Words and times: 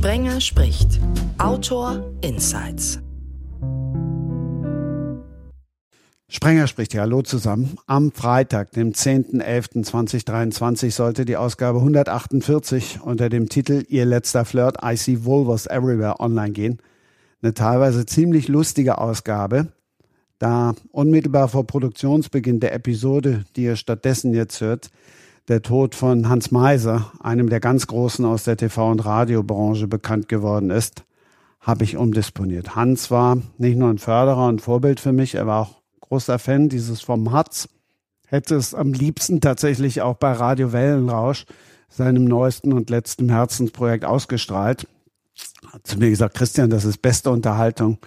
Sprenger 0.00 0.40
spricht. 0.40 0.98
Autor 1.36 2.10
Insights. 2.22 3.00
Sprenger 6.26 6.66
spricht 6.68 6.94
ja, 6.94 7.02
hallo 7.02 7.20
zusammen. 7.20 7.76
Am 7.86 8.10
Freitag, 8.10 8.72
dem 8.72 8.92
10.11.2023, 8.92 10.92
sollte 10.92 11.26
die 11.26 11.36
Ausgabe 11.36 11.80
148 11.80 13.00
unter 13.02 13.28
dem 13.28 13.50
Titel 13.50 13.84
Ihr 13.90 14.06
letzter 14.06 14.46
Flirt, 14.46 14.78
I 14.82 14.96
See 14.96 15.24
Vulvas 15.24 15.66
Everywhere 15.66 16.18
online 16.18 16.52
gehen. 16.52 16.78
Eine 17.42 17.52
teilweise 17.52 18.06
ziemlich 18.06 18.48
lustige 18.48 18.96
Ausgabe, 18.96 19.66
da 20.38 20.76
unmittelbar 20.92 21.48
vor 21.48 21.66
Produktionsbeginn 21.66 22.58
der 22.58 22.72
Episode, 22.72 23.44
die 23.54 23.64
ihr 23.64 23.76
stattdessen 23.76 24.32
jetzt 24.32 24.62
hört, 24.62 24.88
der 25.50 25.62
Tod 25.62 25.96
von 25.96 26.28
Hans 26.28 26.52
Meiser, 26.52 27.10
einem 27.18 27.50
der 27.50 27.58
ganz 27.58 27.88
Großen 27.88 28.24
aus 28.24 28.44
der 28.44 28.56
TV- 28.56 28.88
und 28.88 29.04
Radiobranche, 29.04 29.88
bekannt 29.88 30.28
geworden 30.28 30.70
ist, 30.70 31.02
habe 31.60 31.82
ich 31.82 31.96
umdisponiert. 31.96 32.76
Hans 32.76 33.10
war 33.10 33.36
nicht 33.58 33.76
nur 33.76 33.90
ein 33.90 33.98
Förderer 33.98 34.46
und 34.46 34.62
Vorbild 34.62 35.00
für 35.00 35.12
mich, 35.12 35.34
er 35.34 35.48
war 35.48 35.62
auch 35.62 35.82
großer 36.02 36.38
Fan 36.38 36.68
dieses 36.68 37.00
Formats, 37.00 37.68
hätte 38.28 38.54
es 38.54 38.74
am 38.74 38.92
liebsten 38.92 39.40
tatsächlich 39.40 40.02
auch 40.02 40.14
bei 40.14 40.30
Radio 40.30 40.72
Wellenrausch, 40.72 41.46
seinem 41.88 42.26
neuesten 42.26 42.72
und 42.72 42.88
letzten 42.88 43.28
Herzensprojekt, 43.28 44.04
ausgestrahlt. 44.04 44.86
Hat 45.66 45.84
zu 45.84 45.98
mir 45.98 46.10
gesagt, 46.10 46.36
Christian, 46.36 46.70
das 46.70 46.84
ist 46.84 47.02
beste 47.02 47.28
Unterhaltung. 47.32 47.98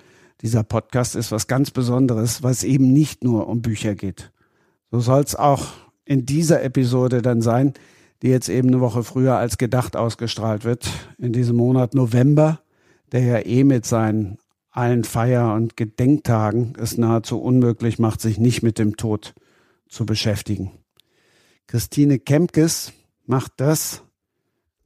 Dieser 0.41 0.63
Podcast 0.63 1.17
ist 1.17 1.33
was 1.33 1.47
ganz 1.47 1.71
Besonderes, 1.71 2.41
was 2.41 2.63
eben 2.63 2.93
nicht 2.93 3.25
nur 3.25 3.49
um 3.49 3.61
Bücher 3.61 3.95
geht. 3.95 4.31
So 4.91 5.01
soll 5.01 5.23
es 5.23 5.35
auch 5.35 5.65
in 6.05 6.25
dieser 6.25 6.63
Episode 6.63 7.21
dann 7.21 7.41
sein, 7.41 7.73
die 8.21 8.29
jetzt 8.29 8.49
eben 8.49 8.69
eine 8.69 8.79
Woche 8.79 9.03
früher 9.03 9.35
als 9.35 9.57
gedacht 9.57 9.95
ausgestrahlt 9.95 10.63
wird, 10.63 10.89
in 11.17 11.33
diesem 11.33 11.57
Monat 11.57 11.93
November, 11.93 12.61
der 13.11 13.21
ja 13.21 13.45
eh 13.45 13.63
mit 13.63 13.85
seinen 13.85 14.37
allen 14.71 15.03
Feier- 15.03 15.53
und 15.53 15.77
Gedenktagen 15.77 16.73
es 16.79 16.97
nahezu 16.97 17.39
unmöglich 17.39 17.99
macht, 17.99 18.21
sich 18.21 18.39
nicht 18.39 18.63
mit 18.63 18.79
dem 18.79 18.97
Tod 18.97 19.35
zu 19.87 20.05
beschäftigen. 20.05 20.71
Christine 21.67 22.17
Kempkes 22.17 22.93
macht 23.25 23.53
das 23.57 24.03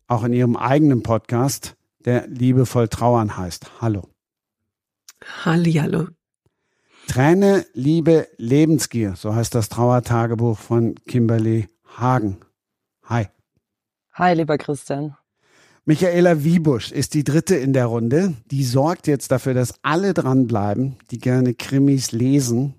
auch 0.07 0.23
in 0.23 0.33
ihrem 0.33 0.55
eigenen 0.55 1.03
Podcast, 1.03 1.75
der 2.05 2.27
liebevoll 2.27 2.87
trauern 2.87 3.37
heißt. 3.37 3.81
Hallo. 3.81 4.09
Hallihallo. 5.45 6.07
Träne, 7.07 7.65
Liebe, 7.73 8.27
Lebensgier, 8.37 9.15
so 9.15 9.33
heißt 9.33 9.55
das 9.55 9.69
Trauertagebuch 9.69 10.57
von 10.57 10.95
Kimberly 11.07 11.67
Hagen. 11.95 12.37
Hi. 13.05 13.27
Hi, 14.13 14.33
lieber 14.33 14.57
Christian. 14.57 15.15
Michaela 15.85 16.43
Wiebusch 16.43 16.91
ist 16.91 17.13
die 17.13 17.23
dritte 17.23 17.55
in 17.55 17.71
der 17.71 17.85
Runde. 17.85 18.33
Die 18.51 18.65
sorgt 18.65 19.07
jetzt 19.07 19.31
dafür, 19.31 19.53
dass 19.53 19.75
alle 19.83 20.13
dranbleiben, 20.13 20.97
die 21.09 21.17
gerne 21.17 21.53
Krimis 21.53 22.11
lesen 22.11 22.75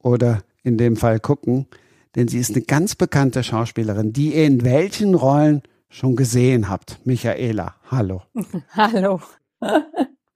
oder 0.00 0.42
in 0.62 0.76
dem 0.76 0.96
Fall 0.96 1.18
gucken. 1.18 1.66
Denn 2.14 2.28
sie 2.28 2.38
ist 2.38 2.50
eine 2.50 2.62
ganz 2.62 2.94
bekannte 2.94 3.42
Schauspielerin, 3.42 4.12
die 4.12 4.34
ihr 4.34 4.44
in 4.44 4.64
welchen 4.64 5.14
Rollen 5.14 5.62
schon 5.88 6.14
gesehen 6.14 6.68
habt. 6.68 6.98
Michaela, 7.06 7.76
hallo. 7.90 8.22
Hallo. 8.74 9.20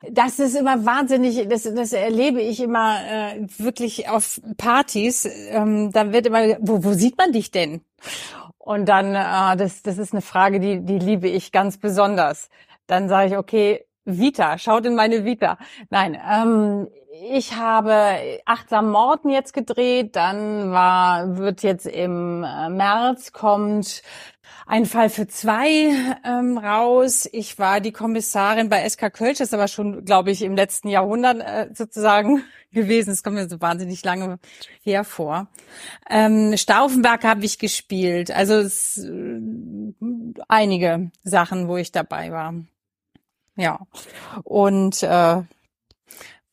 Das 0.09 0.39
ist 0.39 0.57
immer 0.57 0.87
wahnsinnig, 0.87 1.47
das, 1.49 1.65
das 1.65 1.93
erlebe 1.93 2.41
ich 2.41 2.61
immer 2.61 2.99
äh, 3.07 3.47
wirklich 3.59 4.09
auf 4.09 4.41
Partys. 4.57 5.29
Ähm, 5.51 5.93
da 5.93 6.13
wird 6.13 6.27
immer, 6.27 6.57
wo, 6.61 6.83
wo 6.83 6.93
sieht 6.95 7.19
man 7.19 7.33
dich 7.33 7.51
denn? 7.51 7.83
Und 8.57 8.89
dann, 8.89 9.15
äh, 9.15 9.57
das, 9.57 9.83
das 9.83 9.99
ist 9.99 10.13
eine 10.13 10.23
Frage, 10.23 10.59
die, 10.59 10.81
die 10.81 10.99
liebe 10.99 11.29
ich 11.29 11.53
ganz 11.53 11.77
besonders. 11.77 12.49
Dann 12.87 13.09
sage 13.09 13.29
ich, 13.29 13.37
okay, 13.37 13.85
Vita, 14.07 14.57
schaut 14.57 14.87
in 14.87 14.95
meine 14.95 15.25
Vita. 15.25 15.59
Nein, 15.91 16.19
ähm, 16.31 16.89
ich 17.31 17.57
habe 17.57 18.41
Achtsam 18.47 18.91
Morden 18.91 19.29
jetzt 19.29 19.53
gedreht, 19.53 20.17
dann 20.17 20.73
war, 20.73 21.37
wird 21.37 21.63
jetzt 21.63 21.87
im 21.87 22.43
äh, 22.43 22.71
März 22.71 23.33
kommt 23.33 24.03
ein 24.67 24.87
Fall 24.87 25.11
für 25.11 25.27
zwei 25.27 25.93
ähm, 26.25 26.59
raus. 26.59 27.29
Ich 27.33 27.59
war 27.59 27.81
die 27.81 27.93
Kommissarin 27.93 28.69
bei 28.69 28.89
SK 28.89 29.13
Kölsch, 29.13 29.39
das 29.39 29.49
ist 29.49 29.55
aber 29.55 29.69
schon, 29.69 30.05
glaube 30.05 30.31
ich, 30.31 30.43
im 30.43 30.55
letzten 30.55 30.89
Jahrhundert 30.89 31.41
äh, 31.41 31.75
sozusagen 31.75 32.45
gewesen. 32.73 33.11
Das 33.11 33.23
kommt 33.23 33.37
mir 33.37 33.49
so 33.49 33.61
wahnsinnig 33.61 34.05
lange 34.05 34.39
hervor. 34.83 35.49
Ähm, 36.09 36.57
Stauffenberg 36.57 37.25
habe 37.25 37.45
ich 37.45 37.59
gespielt. 37.59 38.31
Also 38.31 38.55
es, 38.55 38.99
äh, 38.99 39.41
einige 40.49 41.11
Sachen, 41.25 41.69
wo 41.69 41.77
ich 41.77 41.93
dabei 41.93 42.31
war. 42.31 42.55
Ja. 43.57 43.81
Und 44.45 45.03
äh, 45.03 45.43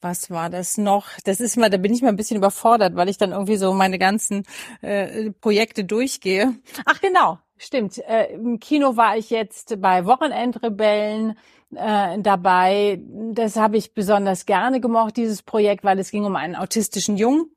was 0.02 0.30
war 0.30 0.50
das 0.50 0.78
noch? 0.78 1.08
Das 1.24 1.40
ist 1.40 1.58
mal, 1.58 1.70
da 1.70 1.78
bin 1.78 1.94
ich 1.94 2.02
mal 2.02 2.10
ein 2.10 2.16
bisschen 2.16 2.38
überfordert, 2.38 2.96
weil 2.96 3.10
ich 3.10 3.18
dann 3.18 3.32
irgendwie 3.32 3.58
so 3.58 3.74
meine 3.74 3.98
ganzen 3.98 4.44
äh, 4.82 5.32
Projekte 5.32 5.84
durchgehe. 5.86 6.56
Ach 6.86 7.02
genau, 7.02 7.40
stimmt. 7.58 7.98
Äh, 8.00 8.34
Im 8.34 8.60
Kino 8.60 8.98
war 8.98 9.18
ich 9.18 9.30
jetzt 9.30 9.82
bei 9.82 10.06
Wochenendrebellen 10.06 11.38
äh, 11.76 12.20
dabei. 12.20 13.02
Das 13.34 13.56
habe 13.56 13.78
ich 13.78 13.94
besonders 13.94 14.46
gerne 14.46 14.80
gemocht, 14.80 15.18
dieses 15.18 15.44
Projekt, 15.44 15.84
weil 15.84 16.00
es 16.00 16.12
ging 16.12 16.26
um 16.26 16.36
einen 16.36 16.56
autistischen 16.56 17.18
Jungen. 17.18 17.52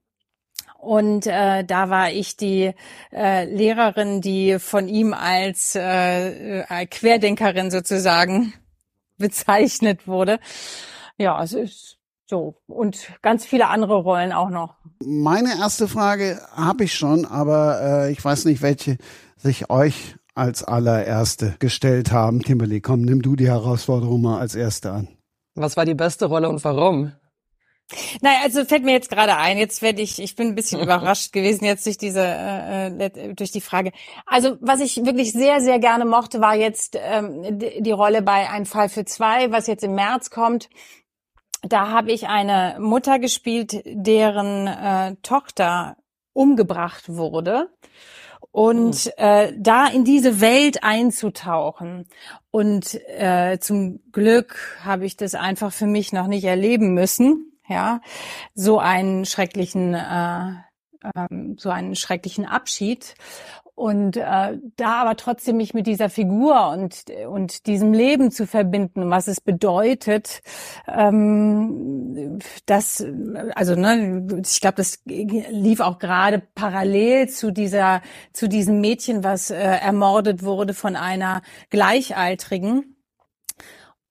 Und 0.79 1.27
äh, 1.27 1.63
da 1.65 1.91
war 1.91 2.11
ich 2.11 2.37
die 2.37 2.73
äh, 3.13 3.45
Lehrerin, 3.45 4.23
die 4.23 4.59
von 4.59 4.89
ihm 4.89 5.13
als 5.13 5.75
äh, 5.75 6.61
äh, 6.61 6.87
Querdenkerin 6.87 7.71
sozusagen 7.71 8.55
bezeichnet 9.19 10.09
wurde. 10.09 10.41
Ja, 11.19 11.43
es 11.43 11.53
ist 11.53 11.99
so, 12.31 12.55
und 12.67 13.11
ganz 13.23 13.45
viele 13.45 13.67
andere 13.67 13.97
Rollen 13.97 14.33
auch 14.33 14.51
noch. 14.51 14.77
Meine 15.05 15.59
erste 15.59 15.89
Frage 15.89 16.41
habe 16.53 16.85
ich 16.85 16.95
schon, 16.95 17.27
aber 17.27 18.07
äh, 18.07 18.13
ich 18.13 18.25
weiß 18.25 18.45
nicht, 18.47 18.63
welche 18.63 18.97
sich 19.43 19.71
euch 19.71 20.17
als 20.35 20.63
allererste 20.63 21.57
gestellt 21.59 22.13
haben. 22.13 22.43
Kimberly, 22.43 22.81
komm, 22.81 23.03
nimm 23.03 23.23
du 23.23 23.37
die 23.37 23.49
Herausforderung 23.49 24.23
mal 24.23 24.39
als 24.39 24.55
erste 24.55 24.93
an. 24.93 25.09
Was 25.55 25.77
war 25.77 25.85
die 25.85 25.95
beste 25.95 26.27
Rolle 26.27 26.49
und 26.49 26.63
warum? 26.65 27.13
Naja, 28.23 28.39
also 28.45 28.65
fällt 28.65 28.85
mir 28.85 28.93
jetzt 28.93 29.11
gerade 29.11 29.37
ein, 29.37 29.59
jetzt 29.59 29.83
werde 29.83 30.01
ich, 30.01 30.23
ich 30.23 30.37
bin 30.37 30.49
ein 30.49 30.55
bisschen 30.55 30.81
überrascht 30.83 31.33
gewesen 31.33 31.65
jetzt 31.65 31.87
durch 31.87 31.99
diese, 31.99 32.23
äh, 32.25 33.35
durch 33.35 33.51
die 33.51 33.61
Frage. 33.61 33.91
Also 34.27 34.57
was 34.61 34.81
ich 34.81 35.05
wirklich 35.05 35.33
sehr, 35.33 35.61
sehr 35.61 35.81
gerne 35.81 36.05
mochte, 36.05 36.41
war 36.41 36.55
jetzt 36.55 36.97
ähm, 37.01 37.59
die, 37.59 37.83
die 37.83 37.91
Rolle 37.91 38.23
bei 38.23 38.49
Ein 38.49 38.65
Fall 38.65 38.89
für 38.89 39.05
zwei, 39.05 39.51
was 39.51 39.67
jetzt 39.67 39.83
im 39.83 39.95
März 39.97 40.31
kommt 40.31 40.69
da 41.63 41.91
habe 41.91 42.13
ich 42.13 42.27
eine 42.29 42.77
Mutter 42.81 43.19
gespielt, 43.19 43.83
deren 43.85 44.67
äh, 44.67 45.17
Tochter 45.23 45.97
umgebracht 46.33 47.09
wurde. 47.09 47.69
Und 48.53 49.07
mhm. 49.07 49.13
äh, 49.17 49.53
da 49.57 49.87
in 49.87 50.05
diese 50.05 50.41
Welt 50.41 50.83
einzutauchen. 50.83 52.07
Und 52.51 52.95
äh, 53.09 53.59
zum 53.61 54.01
Glück 54.13 54.79
habe 54.83 55.07
ich 55.07 55.17
das 55.17 55.35
einfach 55.35 55.73
für 55.73 55.87
mich 55.87 56.13
noch 56.13 56.27
nicht 56.27 56.45
erleben 56.45 56.95
müssen. 56.95 57.53
Ja, 57.69 58.01
so 58.55 58.81
einen 58.81 59.25
schrecklichen, 59.25 59.95
äh, 59.95 60.55
ähm, 61.15 61.57
so 61.57 61.71
einen 61.71 61.95
schrecklichen 61.95 62.45
Abschied. 62.45 63.15
Und 63.81 64.19
äh, 64.19 64.59
da 64.77 65.01
aber 65.01 65.17
trotzdem 65.17 65.57
mich 65.57 65.73
mit 65.73 65.87
dieser 65.87 66.11
Figur 66.11 66.69
und, 66.69 67.05
und 67.27 67.67
diesem 67.67 67.95
Leben 67.95 68.31
zu 68.31 68.47
verbinden, 68.47 69.09
was 69.09 69.27
es 69.27 69.41
bedeutet, 69.41 70.43
ähm, 70.87 72.41
das, 72.67 73.03
also 73.55 73.77
ne, 73.77 74.27
ich 74.45 74.61
glaube, 74.61 74.75
das 74.77 74.99
lief 75.07 75.81
auch 75.81 75.99
gerade 75.99 76.43
parallel 76.55 77.31
zu 77.31 77.53
dieser, 77.53 78.03
zu 78.35 78.51
diesem 78.51 78.83
Mädchen, 78.83 79.25
was 79.25 79.51
äh, 79.51 79.57
ermordet 79.57 80.43
wurde 80.43 80.75
von 80.75 80.95
einer 80.95 81.41
Gleichaltrigen. 81.71 83.00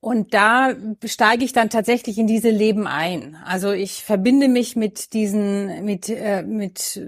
Und 0.02 0.34
da 0.34 0.74
steige 1.04 1.44
ich 1.44 1.52
dann 1.52 1.70
tatsächlich 1.70 2.18
in 2.18 2.26
diese 2.26 2.50
Leben 2.50 2.88
ein. 2.88 3.36
Also 3.46 3.72
ich 3.72 4.06
verbinde 4.06 4.48
mich 4.48 4.78
mit 4.78 5.12
diesen, 5.12 5.84
mit 5.84 6.08
äh, 6.08 6.42
mit 6.42 7.02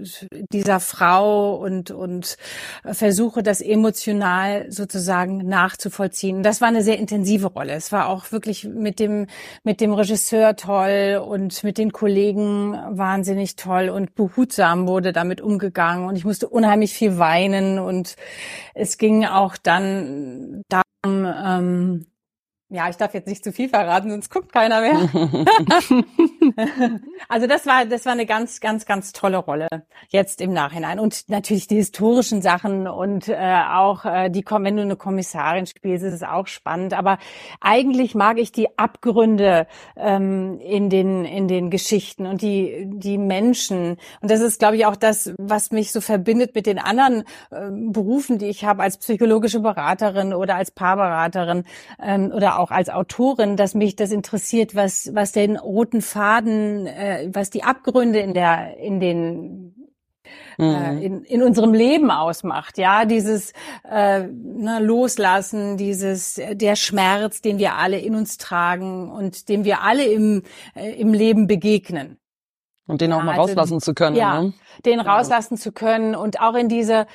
dieser 0.52 0.78
Frau 0.78 1.56
und 1.56 1.90
und 1.90 2.36
versuche 2.84 3.42
das 3.42 3.62
emotional 3.62 4.70
sozusagen 4.70 5.48
nachzuvollziehen. 5.48 6.42
Das 6.42 6.60
war 6.60 6.68
eine 6.68 6.82
sehr 6.82 6.98
intensive 6.98 7.46
Rolle. 7.46 7.72
Es 7.72 7.92
war 7.92 8.10
auch 8.10 8.30
wirklich 8.30 8.64
mit 8.64 9.00
dem 9.00 9.26
mit 9.64 9.80
dem 9.80 9.94
Regisseur 9.94 10.54
toll 10.56 11.24
und 11.26 11.64
mit 11.64 11.78
den 11.78 11.92
Kollegen 11.92 12.72
wahnsinnig 12.90 13.56
toll 13.56 13.88
und 13.88 14.14
behutsam 14.14 14.86
wurde 14.86 15.14
damit 15.14 15.40
umgegangen 15.40 16.06
und 16.06 16.16
ich 16.16 16.26
musste 16.26 16.46
unheimlich 16.46 16.92
viel 16.92 17.16
weinen 17.18 17.78
und 17.78 18.16
es 18.74 18.98
ging 18.98 19.24
auch 19.24 19.56
dann 19.56 20.62
darum 20.68 21.26
ähm, 21.26 22.06
ja, 22.72 22.88
ich 22.88 22.96
darf 22.96 23.12
jetzt 23.12 23.28
nicht 23.28 23.44
zu 23.44 23.52
viel 23.52 23.68
verraten, 23.68 24.10
sonst 24.10 24.30
guckt 24.30 24.52
keiner 24.52 24.80
mehr. 24.80 24.94
also 27.28 27.46
das 27.46 27.66
war, 27.66 27.84
das 27.86 28.04
war 28.04 28.12
eine 28.12 28.26
ganz, 28.26 28.60
ganz, 28.60 28.86
ganz 28.86 29.12
tolle 29.12 29.38
Rolle 29.38 29.68
jetzt 30.08 30.40
im 30.40 30.52
Nachhinein. 30.52 30.98
Und 30.98 31.28
natürlich 31.28 31.66
die 31.66 31.76
historischen 31.76 32.42
Sachen 32.42 32.86
und 32.88 33.28
äh, 33.28 33.62
auch 33.70 34.04
äh, 34.04 34.30
die, 34.30 34.44
wenn 34.48 34.76
du 34.76 34.82
eine 34.82 34.96
Kommissarin 34.96 35.66
spielst, 35.66 36.04
ist 36.04 36.14
es 36.14 36.22
auch 36.22 36.46
spannend. 36.46 36.94
Aber 36.94 37.18
eigentlich 37.60 38.14
mag 38.14 38.38
ich 38.38 38.52
die 38.52 38.78
Abgründe 38.78 39.66
ähm, 39.96 40.58
in 40.60 40.90
den 40.90 41.24
in 41.24 41.48
den 41.48 41.70
Geschichten 41.70 42.26
und 42.26 42.42
die 42.42 42.84
die 42.86 43.18
Menschen. 43.18 43.96
Und 44.20 44.30
das 44.30 44.40
ist, 44.40 44.58
glaube 44.58 44.76
ich, 44.76 44.86
auch 44.86 44.96
das, 44.96 45.32
was 45.38 45.70
mich 45.70 45.92
so 45.92 46.00
verbindet 46.00 46.54
mit 46.54 46.66
den 46.66 46.78
anderen 46.78 47.24
äh, 47.50 47.70
Berufen, 47.70 48.38
die 48.38 48.46
ich 48.46 48.64
habe 48.64 48.82
als 48.82 48.98
psychologische 48.98 49.60
Beraterin 49.60 50.34
oder 50.34 50.56
als 50.56 50.70
Paarberaterin 50.70 51.64
ähm, 52.02 52.32
oder 52.34 52.58
auch 52.58 52.70
als 52.70 52.88
Autorin, 52.88 53.56
dass 53.56 53.74
mich 53.74 53.96
das 53.96 54.10
interessiert, 54.10 54.74
was 54.74 55.10
was 55.14 55.32
den 55.32 55.56
roten 55.56 56.02
Faden, 56.02 56.31
äh, 56.40 57.28
was 57.32 57.50
die 57.50 57.62
Abgründe 57.62 58.20
in 58.20 58.34
der 58.34 58.78
in 58.78 59.00
den 59.00 59.74
äh, 60.58 60.92
mhm. 60.92 61.02
in, 61.02 61.24
in 61.24 61.42
unserem 61.42 61.74
Leben 61.74 62.10
ausmacht, 62.10 62.78
ja, 62.78 63.04
dieses 63.04 63.52
äh, 63.88 64.26
ne, 64.26 64.78
Loslassen, 64.80 65.76
dieses 65.76 66.40
der 66.52 66.76
Schmerz, 66.76 67.40
den 67.40 67.58
wir 67.58 67.74
alle 67.74 67.98
in 67.98 68.14
uns 68.14 68.38
tragen 68.38 69.10
und 69.10 69.48
dem 69.48 69.64
wir 69.64 69.82
alle 69.82 70.04
im 70.04 70.42
äh, 70.74 70.92
im 70.92 71.12
Leben 71.12 71.46
begegnen. 71.46 72.18
Und 72.86 73.00
den 73.00 73.12
auch 73.12 73.22
mal 73.22 73.38
also, 73.38 73.42
rauslassen 73.42 73.80
zu 73.80 73.94
können. 73.94 74.16
Ja, 74.16 74.42
ne? 74.42 74.52
den 74.84 75.00
rauslassen 75.00 75.56
zu 75.56 75.72
können 75.72 76.14
und 76.14 76.40
auch 76.40 76.54
in 76.54 76.68
diese 76.68 77.06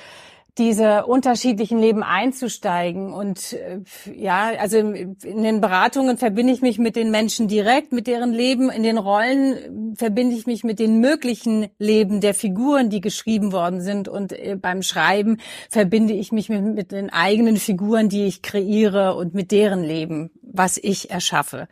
diese 0.58 1.06
unterschiedlichen 1.06 1.78
Leben 1.78 2.02
einzusteigen. 2.02 3.12
Und 3.12 3.52
äh, 3.52 3.80
ja, 4.14 4.50
also 4.58 4.78
in 4.78 5.16
den 5.42 5.60
Beratungen 5.60 6.18
verbinde 6.18 6.52
ich 6.52 6.60
mich 6.60 6.78
mit 6.78 6.96
den 6.96 7.10
Menschen 7.10 7.48
direkt, 7.48 7.92
mit 7.92 8.06
deren 8.06 8.32
Leben. 8.32 8.70
In 8.70 8.82
den 8.82 8.98
Rollen 8.98 9.94
verbinde 9.96 10.34
ich 10.34 10.46
mich 10.46 10.64
mit 10.64 10.78
den 10.78 11.00
möglichen 11.00 11.68
Leben 11.78 12.20
der 12.20 12.34
Figuren, 12.34 12.90
die 12.90 13.00
geschrieben 13.00 13.52
worden 13.52 13.80
sind. 13.80 14.08
Und 14.08 14.32
äh, 14.32 14.56
beim 14.60 14.82
Schreiben 14.82 15.38
verbinde 15.70 16.14
ich 16.14 16.32
mich 16.32 16.48
mit, 16.48 16.62
mit 16.62 16.92
den 16.92 17.10
eigenen 17.10 17.56
Figuren, 17.56 18.08
die 18.08 18.26
ich 18.26 18.42
kreiere 18.42 19.14
und 19.14 19.34
mit 19.34 19.52
deren 19.52 19.82
Leben, 19.82 20.30
was 20.42 20.76
ich 20.76 21.10
erschaffe. 21.10 21.68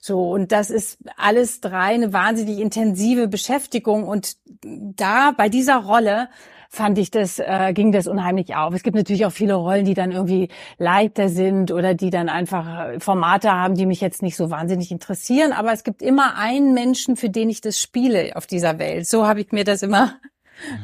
So, 0.00 0.30
und 0.30 0.52
das 0.52 0.70
ist 0.70 0.98
alles 1.16 1.60
drei 1.60 1.94
eine 1.94 2.12
wahnsinnig 2.12 2.58
intensive 2.58 3.28
Beschäftigung. 3.28 4.08
Und 4.08 4.36
da 4.62 5.32
bei 5.32 5.48
dieser 5.48 5.76
Rolle 5.76 6.28
fand 6.72 6.98
ich 6.98 7.10
das, 7.10 7.40
äh, 7.40 7.72
ging 7.74 7.90
das 7.90 8.06
unheimlich 8.06 8.54
auf. 8.54 8.72
Es 8.72 8.84
gibt 8.84 8.94
natürlich 8.96 9.26
auch 9.26 9.32
viele 9.32 9.54
Rollen, 9.54 9.84
die 9.84 9.94
dann 9.94 10.12
irgendwie 10.12 10.48
leichter 10.78 11.28
sind 11.28 11.72
oder 11.72 11.94
die 11.94 12.10
dann 12.10 12.28
einfach 12.28 12.90
äh, 12.90 13.00
Formate 13.00 13.50
haben, 13.50 13.74
die 13.74 13.86
mich 13.86 14.00
jetzt 14.00 14.22
nicht 14.22 14.36
so 14.36 14.50
wahnsinnig 14.50 14.92
interessieren. 14.92 15.52
Aber 15.52 15.72
es 15.72 15.82
gibt 15.82 16.00
immer 16.00 16.36
einen 16.36 16.72
Menschen, 16.72 17.16
für 17.16 17.28
den 17.28 17.50
ich 17.50 17.60
das 17.60 17.80
spiele 17.80 18.36
auf 18.36 18.46
dieser 18.46 18.78
Welt. 18.78 19.08
So 19.08 19.26
habe 19.26 19.40
ich 19.40 19.50
mir 19.50 19.64
das 19.64 19.82
immer 19.82 20.14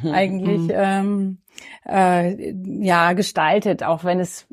mhm. 0.02 0.10
eigentlich 0.10 0.60
mhm. 0.62 0.72
ähm, 0.74 1.38
äh, 1.88 2.52
ja 2.84 3.12
gestaltet, 3.12 3.84
auch 3.84 4.02
wenn 4.02 4.18
es 4.18 4.48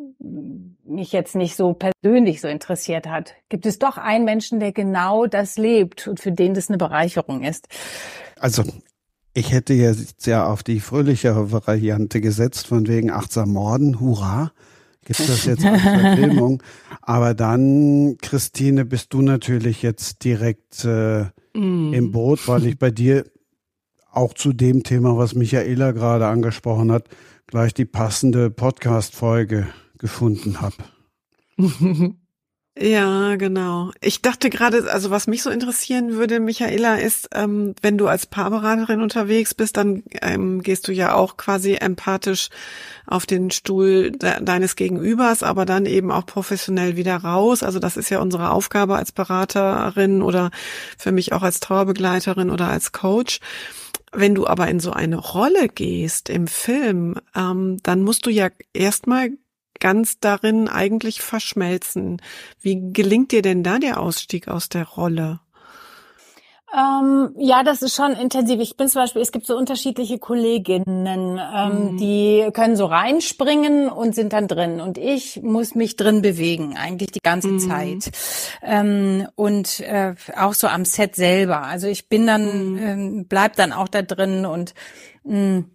mich 0.85 1.11
jetzt 1.11 1.35
nicht 1.35 1.55
so 1.55 1.73
persönlich 1.73 2.41
so 2.41 2.47
interessiert 2.47 3.07
hat. 3.07 3.33
Gibt 3.49 3.65
es 3.65 3.79
doch 3.79 3.97
einen 3.97 4.23
Menschen, 4.23 4.59
der 4.59 4.71
genau 4.71 5.25
das 5.25 5.57
lebt 5.57 6.07
und 6.07 6.19
für 6.19 6.31
den 6.31 6.53
das 6.53 6.69
eine 6.69 6.77
Bereicherung 6.77 7.41
ist. 7.41 7.67
Also 8.39 8.63
ich 9.33 9.51
hätte 9.51 9.73
jetzt 9.73 10.27
ja 10.27 10.45
auf 10.45 10.63
die 10.63 10.79
fröhlichere 10.79 11.51
Variante 11.51 12.21
gesetzt, 12.21 12.67
von 12.67 12.87
wegen 12.87 13.11
achtsam 13.11 13.53
Morden, 13.53 13.99
hurra, 13.99 14.51
gibt 15.05 15.19
das 15.19 15.45
jetzt 15.45 15.65
als 15.65 15.81
Verfilmung. 15.81 16.61
Aber 17.01 17.33
dann, 17.33 18.17
Christine, 18.21 18.85
bist 18.85 19.13
du 19.13 19.21
natürlich 19.21 19.81
jetzt 19.81 20.23
direkt 20.23 20.85
äh, 20.85 21.25
mm. 21.53 21.93
im 21.93 22.11
Boot, 22.11 22.47
weil 22.47 22.65
ich 22.65 22.77
bei 22.77 22.91
dir 22.91 23.25
auch 24.11 24.33
zu 24.33 24.53
dem 24.53 24.83
Thema, 24.83 25.17
was 25.17 25.33
Michaela 25.33 25.91
gerade 25.91 26.27
angesprochen 26.27 26.91
hat, 26.91 27.09
gleich 27.47 27.73
die 27.73 27.85
passende 27.85 28.51
Podcast-Folge 28.51 29.67
gefunden 29.97 30.61
habe. 30.61 30.75
Ja, 32.75 33.35
genau. 33.35 33.91
Ich 34.01 34.23
dachte 34.23 34.49
gerade, 34.49 34.91
also 34.91 35.11
was 35.11 35.27
mich 35.27 35.43
so 35.43 35.51
interessieren 35.51 36.13
würde, 36.13 36.39
Michaela, 36.39 36.95
ist, 36.95 37.29
ähm, 37.31 37.75
wenn 37.83 37.99
du 37.99 38.07
als 38.07 38.25
Paarberaterin 38.25 38.99
unterwegs 38.99 39.53
bist, 39.53 39.77
dann 39.77 40.01
ähm, 40.23 40.63
gehst 40.63 40.87
du 40.87 40.91
ja 40.91 41.13
auch 41.13 41.37
quasi 41.37 41.75
empathisch 41.75 42.49
auf 43.05 43.27
den 43.27 43.51
Stuhl 43.51 44.11
de 44.11 44.43
deines 44.43 44.75
Gegenübers, 44.75 45.43
aber 45.43 45.65
dann 45.65 45.85
eben 45.85 46.11
auch 46.11 46.25
professionell 46.25 46.95
wieder 46.97 47.17
raus. 47.17 47.61
Also 47.61 47.77
das 47.77 47.95
ist 47.95 48.09
ja 48.09 48.19
unsere 48.19 48.49
Aufgabe 48.49 48.95
als 48.95 49.11
Beraterin 49.11 50.23
oder 50.23 50.49
für 50.97 51.11
mich 51.11 51.31
auch 51.31 51.43
als 51.43 51.59
Trauerbegleiterin 51.59 52.49
oder 52.49 52.69
als 52.69 52.91
Coach. 52.91 53.39
Wenn 54.11 54.33
du 54.33 54.47
aber 54.47 54.67
in 54.67 54.79
so 54.79 54.91
eine 54.91 55.17
Rolle 55.17 55.67
gehst 55.69 56.29
im 56.29 56.47
Film, 56.47 57.15
ähm, 57.35 57.77
dann 57.83 58.01
musst 58.01 58.25
du 58.25 58.31
ja 58.31 58.49
erstmal 58.73 59.29
ganz 59.79 60.19
darin 60.19 60.67
eigentlich 60.67 61.21
verschmelzen. 61.21 62.21
Wie 62.61 62.91
gelingt 62.93 63.31
dir 63.31 63.41
denn 63.41 63.63
da 63.63 63.79
der 63.79 63.99
Ausstieg 63.99 64.47
aus 64.47 64.69
der 64.69 64.87
Rolle? 64.87 65.39
Ähm, 66.75 67.35
ja, 67.37 67.61
das 67.61 67.83
ist 67.83 67.95
schon 67.95 68.13
intensiv. 68.13 68.59
Ich 68.59 68.75
bin 68.75 68.87
zum 68.87 69.03
Beispiel, 69.03 69.21
es 69.21 69.31
gibt 69.31 69.45
so 69.45 69.55
unterschiedliche 69.55 70.17
Kolleginnen, 70.17 71.39
ähm, 71.55 71.91
mhm. 71.91 71.97
die 71.97 72.49
können 72.51 72.75
so 72.75 72.87
reinspringen 72.87 73.89
und 73.89 74.15
sind 74.15 74.33
dann 74.33 74.47
drin. 74.47 74.81
Und 74.81 74.97
ich 74.97 75.43
muss 75.43 75.75
mich 75.75 75.97
drin 75.97 76.23
bewegen, 76.23 76.75
eigentlich 76.75 77.11
die 77.11 77.19
ganze 77.21 77.49
mhm. 77.49 77.59
Zeit. 77.59 78.11
Ähm, 78.63 79.27
und 79.35 79.81
äh, 79.81 80.15
auch 80.35 80.55
so 80.55 80.65
am 80.65 80.83
Set 80.85 81.15
selber. 81.15 81.61
Also 81.61 81.87
ich 81.87 82.09
bin 82.09 82.25
dann, 82.25 82.71
mhm. 82.71 82.77
ähm, 82.79 83.25
bleib 83.27 83.55
dann 83.55 83.71
auch 83.71 83.87
da 83.87 84.01
drin 84.01 84.47
und 84.47 84.73
mh, 85.25 85.37
mm, 85.37 85.65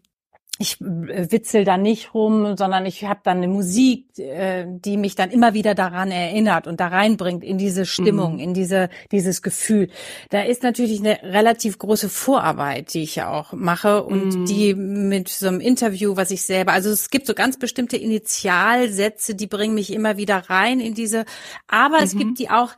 ich 0.58 0.80
äh, 0.80 1.30
witzel 1.30 1.64
da 1.64 1.76
nicht 1.76 2.14
rum, 2.14 2.56
sondern 2.56 2.84
ich 2.84 3.04
habe 3.04 3.20
dann 3.22 3.38
eine 3.38 3.48
Musik, 3.48 4.18
äh, 4.18 4.66
die 4.68 4.96
mich 4.96 5.14
dann 5.14 5.30
immer 5.30 5.54
wieder 5.54 5.74
daran 5.74 6.10
erinnert 6.10 6.66
und 6.66 6.80
da 6.80 6.88
reinbringt 6.88 7.44
in 7.44 7.58
diese 7.58 7.86
Stimmung, 7.86 8.34
mhm. 8.34 8.40
in 8.40 8.54
diese 8.54 8.88
dieses 9.12 9.42
Gefühl. 9.42 9.88
Da 10.30 10.42
ist 10.42 10.64
natürlich 10.64 10.98
eine 10.98 11.22
relativ 11.22 11.78
große 11.78 12.08
Vorarbeit, 12.08 12.92
die 12.94 13.02
ich 13.04 13.16
ja 13.16 13.30
auch 13.30 13.52
mache 13.52 14.02
und 14.02 14.34
mhm. 14.34 14.46
die 14.46 14.74
mit 14.74 15.28
so 15.28 15.46
einem 15.46 15.60
Interview, 15.60 16.16
was 16.16 16.32
ich 16.32 16.42
selber, 16.42 16.72
also 16.72 16.90
es 16.90 17.10
gibt 17.10 17.26
so 17.26 17.34
ganz 17.34 17.58
bestimmte 17.58 17.96
Initialsätze, 17.96 19.36
die 19.36 19.46
bringen 19.46 19.74
mich 19.74 19.92
immer 19.92 20.16
wieder 20.16 20.50
rein 20.50 20.80
in 20.80 20.94
diese, 20.94 21.24
aber 21.68 21.98
mhm. 21.98 22.04
es 22.04 22.16
gibt 22.16 22.38
die 22.40 22.50
auch, 22.50 22.72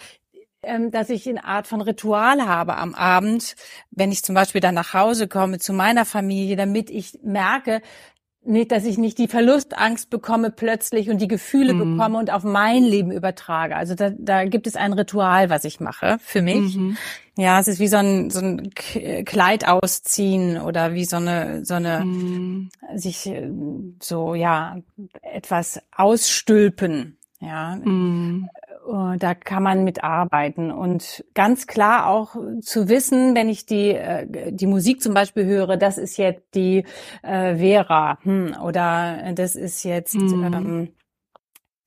dass 0.91 1.09
ich 1.11 1.29
eine 1.29 1.45
Art 1.45 1.67
von 1.67 1.81
Ritual 1.81 2.47
habe 2.47 2.77
am 2.77 2.95
Abend, 2.95 3.57
wenn 3.91 4.13
ich 4.13 4.23
zum 4.23 4.35
Beispiel 4.35 4.61
dann 4.61 4.75
nach 4.75 4.95
Hause 4.95 5.27
komme 5.27 5.59
zu 5.59 5.73
meiner 5.73 6.05
Familie, 6.05 6.57
damit 6.57 6.91
ich 6.91 7.19
merke, 7.23 7.81
nicht, 8.43 8.73
dass 8.73 8.87
ich 8.87 8.97
nicht 8.97 9.19
die 9.19 9.29
Verlustangst 9.29 10.09
bekomme 10.09 10.51
plötzlich 10.51 11.11
und 11.11 11.21
die 11.21 11.29
Gefühle 11.29 11.75
mhm. 11.75 11.97
bekomme 11.97 12.19
und 12.19 12.33
auf 12.33 12.43
mein 12.43 12.85
Leben 12.85 13.13
übertrage. 13.13 13.77
Also 13.77 13.95
da, 13.95 14.11
da 14.11 14.45
gibt 14.45 14.67
es 14.67 14.77
ein 14.77 14.95
Ritual, 14.95 15.51
was 15.51 15.65
ich 15.65 15.79
mache 15.79 16.17
für 16.21 16.41
mich. 16.41 16.77
Mhm. 16.77 16.97
Ja, 17.37 17.61
es 17.61 17.69
ist 17.69 17.81
wie 17.81 17.89
so 17.89 17.99
ein, 17.99 18.31
so 18.31 18.41
ein 18.41 18.71
Kleid 19.25 19.69
ausziehen 19.69 20.59
oder 20.59 20.95
wie 20.95 21.05
so 21.05 21.17
eine, 21.17 21.65
so 21.67 21.75
eine, 21.75 22.01
mhm. 22.01 22.71
sich 22.95 23.27
äh, 23.27 23.51
so, 24.01 24.35
ja, 24.35 24.79
etwas 25.23 25.83
ausstülpen. 25.95 27.19
Ja, 27.41 27.77
mhm. 27.77 28.49
Äh, 28.55 28.60
da 29.19 29.35
kann 29.35 29.63
man 29.63 29.85
mitarbeiten 29.85 30.71
und 30.71 31.25
ganz 31.35 31.67
klar 31.67 32.09
auch 32.09 32.35
zu 32.61 32.89
wissen, 32.89 33.35
wenn 33.35 33.49
ich 33.49 33.67
die 33.67 33.91
äh, 33.91 34.53
die 34.53 34.67
Musik 34.67 35.03
zum 35.03 35.15
Beispiel 35.15 35.45
höre, 35.45 35.77
das 35.77 35.99
ist 35.99 36.17
jetzt 36.17 36.55
die 36.55 36.85
äh, 37.23 37.57
Vera 37.57 38.19
hm, 38.23 38.57
oder 38.63 39.33
das 39.35 39.55
ist 39.55 39.85
jetzt 39.85 40.15
mhm. 40.15 40.45
ähm, 40.55 40.89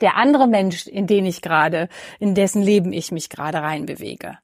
der 0.02 0.18
andere 0.18 0.48
Mensch, 0.48 0.88
in 0.88 1.08
den 1.08 1.26
ich 1.26 1.42
gerade, 1.42 1.90
in 2.20 2.36
dessen 2.36 2.62
Leben 2.62 2.94
ich 2.94 3.12
mich 3.12 3.30
gerade 3.30 3.60
reinbewege. 3.60 4.38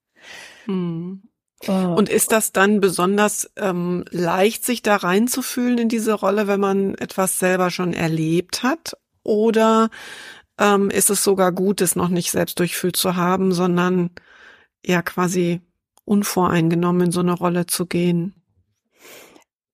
Mhm. 0.65 1.24
Und 1.68 2.08
ist 2.08 2.32
das 2.32 2.53
dann 2.53 2.79
besonders 2.79 3.51
ähm, 3.58 4.06
leicht, 4.12 4.63
sich 4.63 4.82
da 4.82 4.96
reinzufühlen 4.96 5.77
in 5.77 5.89
diese 5.89 6.13
Rolle, 6.13 6.48
wenn 6.48 6.62
man 6.62 6.96
etwas 6.96 7.38
selber 7.38 7.70
schon 7.70 7.94
erlebt 7.94 8.63
hat? 8.63 8.96
Oder 9.24 9.89
ähm, 10.60 10.89
ist 10.89 11.10
es 11.10 11.24
sogar 11.24 11.51
gut, 11.51 11.82
es 11.82 11.96
noch 11.96 12.10
nicht 12.10 12.32
selbst 12.32 12.60
durchfühlt 12.60 12.96
zu 12.96 13.16
haben, 13.16 13.51
sondern 13.54 14.12
ja 14.86 15.01
quasi 15.01 15.62
unvoreingenommen 16.06 17.08
in 17.08 17.12
so 17.12 17.22
eine 17.22 17.34
Rolle 17.34 17.66
zu 17.66 17.86
gehen. 17.86 18.36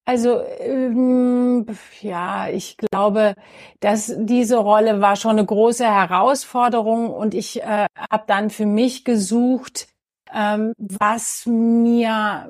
Also 0.06 0.44
ähm, 0.60 1.66
ja, 2.02 2.48
ich 2.50 2.78
glaube, 2.78 3.34
dass 3.80 4.14
diese 4.16 4.58
Rolle 4.58 5.02
war 5.02 5.16
schon 5.16 5.32
eine 5.32 5.46
große 5.46 5.84
Herausforderung 5.84 7.10
und 7.10 7.34
ich 7.34 7.64
äh, 7.64 7.88
habe 8.12 8.24
dann 8.28 8.52
für 8.52 8.68
mich 8.68 9.04
gesucht, 9.04 9.88
ähm, 10.32 10.74
was 10.78 11.48
mir 11.48 12.48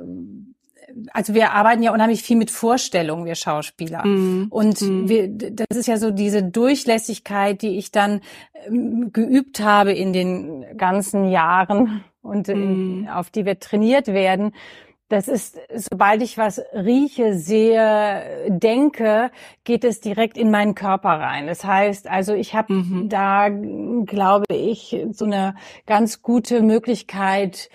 also 1.11 1.33
wir 1.33 1.51
arbeiten 1.51 1.83
ja 1.83 1.93
unheimlich 1.93 2.23
viel 2.23 2.37
mit 2.37 2.51
Vorstellungen, 2.51 3.25
wir 3.25 3.35
Schauspieler. 3.35 4.05
Mm. 4.05 4.47
Und 4.49 4.81
mm. 4.81 5.09
Wir, 5.09 5.27
das 5.29 5.77
ist 5.77 5.87
ja 5.87 5.97
so 5.97 6.11
diese 6.11 6.43
Durchlässigkeit, 6.43 7.61
die 7.61 7.77
ich 7.77 7.91
dann 7.91 8.21
ähm, 8.67 9.11
geübt 9.11 9.59
habe 9.59 9.91
in 9.91 10.13
den 10.13 10.77
ganzen 10.77 11.29
Jahren 11.29 12.03
und 12.21 12.47
mhm. 12.47 13.07
auf 13.11 13.29
die 13.29 13.45
wir 13.45 13.59
trainiert 13.59 14.07
werden. 14.07 14.51
Das 15.07 15.27
ist, 15.27 15.59
sobald 15.71 16.23
ich 16.23 16.39
was 16.39 16.59
rieche, 16.73 17.35
sehe, 17.35 18.49
denke, 18.49 19.29
geht 19.63 19.83
es 19.83 20.01
direkt 20.01 20.35
in 20.35 20.49
meinen 20.49 20.73
Körper 20.73 21.09
rein. 21.09 21.45
Das 21.45 21.63
heißt, 21.63 22.07
also 22.07 22.33
ich 22.33 22.55
habe 22.55 22.73
mhm. 22.73 23.09
da, 23.09 23.49
glaube 23.49 24.45
ich, 24.49 24.97
so 25.11 25.25
eine 25.25 25.53
ganz 25.85 26.23
gute 26.23 26.63
Möglichkeit, 26.63 27.69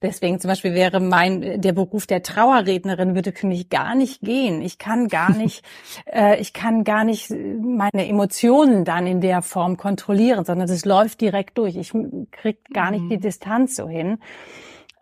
Deswegen 0.00 0.38
zum 0.38 0.48
Beispiel 0.48 0.74
wäre 0.74 1.00
mein 1.00 1.60
der 1.60 1.72
Beruf 1.72 2.06
der 2.06 2.22
Trauerrednerin 2.22 3.16
würde 3.16 3.32
für 3.32 3.48
mich 3.48 3.68
gar 3.68 3.96
nicht 3.96 4.20
gehen. 4.20 4.62
Ich 4.62 4.78
kann 4.78 5.08
gar 5.08 5.30
nicht, 5.36 5.64
äh, 6.06 6.40
ich 6.40 6.52
kann 6.52 6.84
gar 6.84 7.04
nicht 7.04 7.30
meine 7.30 8.06
Emotionen 8.06 8.84
dann 8.84 9.06
in 9.06 9.20
der 9.20 9.42
Form 9.42 9.76
kontrollieren, 9.76 10.44
sondern 10.44 10.68
es 10.68 10.84
läuft 10.84 11.20
direkt 11.20 11.58
durch. 11.58 11.76
Ich 11.76 11.92
krieg 12.30 12.64
gar 12.72 12.92
nicht 12.92 13.10
die 13.10 13.16
mhm. 13.16 13.22
Distanz 13.22 13.74
so 13.74 13.88
hin. 13.88 14.18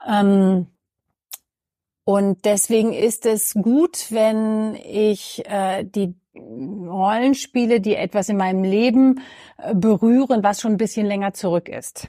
Ähm, 0.08 0.68
und 2.04 2.44
deswegen 2.44 2.92
ist 2.92 3.26
es 3.26 3.52
gut, 3.52 4.06
wenn 4.10 4.76
ich 4.76 5.44
äh, 5.46 5.84
die 5.84 6.14
Rollenspiele, 6.34 7.80
die 7.80 7.96
etwas 7.96 8.28
in 8.28 8.36
meinem 8.36 8.62
Leben 8.62 9.20
äh, 9.58 9.74
berühren, 9.74 10.42
was 10.42 10.60
schon 10.60 10.72
ein 10.72 10.78
bisschen 10.78 11.06
länger 11.06 11.34
zurück 11.34 11.68
ist. 11.68 12.08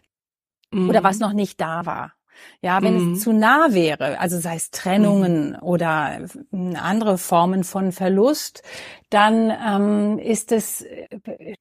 Mhm. 0.72 0.90
Oder 0.90 1.04
was 1.04 1.20
noch 1.20 1.34
nicht 1.34 1.60
da 1.60 1.86
war. 1.86 2.17
Ja, 2.62 2.82
wenn 2.82 3.10
mhm. 3.10 3.14
es 3.14 3.22
zu 3.22 3.34
nah 3.34 3.68
wäre, 3.72 4.20
also 4.20 4.40
sei 4.40 4.56
es 4.56 4.72
Trennungen 4.72 5.52
mhm. 5.52 5.60
oder 5.62 6.20
andere 6.52 7.18
Formen 7.18 7.64
von 7.64 7.92
Verlust, 7.92 8.64
dann 9.10 9.52
ähm, 9.52 10.20
ist 10.20 10.52
es 10.52 10.82
äh, 10.82 11.08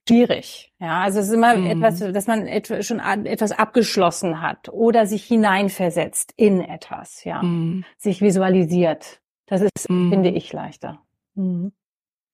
schwierig. 0.08 0.72
Ja, 0.80 1.02
also 1.02 1.20
es 1.20 1.28
ist 1.28 1.34
immer 1.34 1.56
mhm. 1.56 1.66
etwas, 1.66 1.98
dass 2.00 2.26
man 2.26 2.46
etwa, 2.46 2.82
schon 2.82 3.00
etwas 3.00 3.52
abgeschlossen 3.52 4.40
hat 4.40 4.68
oder 4.70 5.06
sich 5.06 5.24
hineinversetzt 5.24 6.32
in 6.36 6.60
etwas, 6.60 7.24
ja, 7.24 7.42
mhm. 7.42 7.84
sich 7.98 8.20
visualisiert. 8.20 9.20
Das 9.46 9.60
ist, 9.60 9.88
mhm. 9.88 10.10
finde 10.10 10.30
ich, 10.30 10.52
leichter. 10.52 11.00
Mhm. 11.34 11.72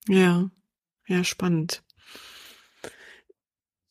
Ja, 0.08 0.50
ja, 1.06 1.24
spannend 1.24 1.82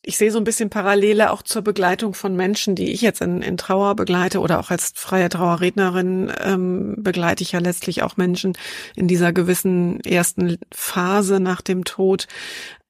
ich 0.03 0.17
sehe 0.17 0.31
so 0.31 0.39
ein 0.39 0.43
bisschen 0.43 0.70
Parallele 0.70 1.31
auch 1.31 1.43
zur 1.43 1.62
Begleitung 1.62 2.13
von 2.13 2.36
Menschen, 2.36 2.75
die 2.75 2.91
ich 2.91 3.01
jetzt 3.01 3.22
in, 3.22 3.41
in 3.41 3.58
Trauer 3.58 3.96
begleite 3.96 4.39
oder 4.39 4.60
auch 4.60 4.72
als 4.72 4.93
freie 4.96 5.29
Trauerrednerin 5.29 6.31
ähm, 6.39 6.96
begleite 6.98 7.43
ich 7.43 7.51
ja 7.51 7.60
letztlich 7.60 8.01
auch 8.01 8.17
Menschen 8.17 8.58
in 8.96 9.08
dieser 9.08 9.31
gewissen 9.31 10.00
ersten 10.01 10.58
Phase 10.72 11.39
nach 11.39 11.62
dem 11.62 11.84
Tod. 11.84 12.27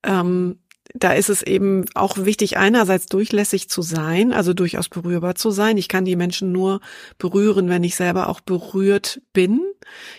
Ähm, 0.03 0.59
da 0.93 1.13
ist 1.13 1.29
es 1.29 1.41
eben 1.41 1.85
auch 1.95 2.17
wichtig, 2.17 2.57
einerseits 2.57 3.05
durchlässig 3.05 3.69
zu 3.69 3.81
sein, 3.81 4.33
also 4.33 4.53
durchaus 4.53 4.89
berührbar 4.89 5.35
zu 5.35 5.51
sein. 5.51 5.77
Ich 5.77 5.87
kann 5.87 6.05
die 6.05 6.15
Menschen 6.15 6.51
nur 6.51 6.81
berühren, 7.17 7.69
wenn 7.69 7.83
ich 7.83 7.95
selber 7.95 8.29
auch 8.29 8.41
berührt 8.41 9.21
bin. 9.33 9.61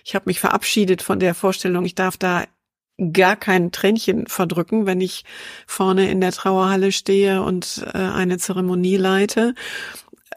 Ich 0.05 0.15
habe 0.15 0.25
mich 0.27 0.41
verabschiedet 0.41 1.03
von 1.03 1.21
der 1.21 1.35
Vorstellung, 1.35 1.85
ich 1.85 1.95
darf 1.95 2.17
da 2.17 2.45
gar 3.13 3.37
kein 3.37 3.73
Tränchen 3.73 4.27
verdrücken, 4.27 4.87
wenn 4.87 5.01
ich 5.01 5.25
vorne 5.67 6.11
in 6.11 6.21
der 6.21 6.33
Trauerhalle 6.33 6.93
stehe 6.93 7.43
und 7.43 7.85
äh, 7.93 7.99
eine 7.99 8.39
Zeremonie 8.39 8.97
leite. 8.97 9.55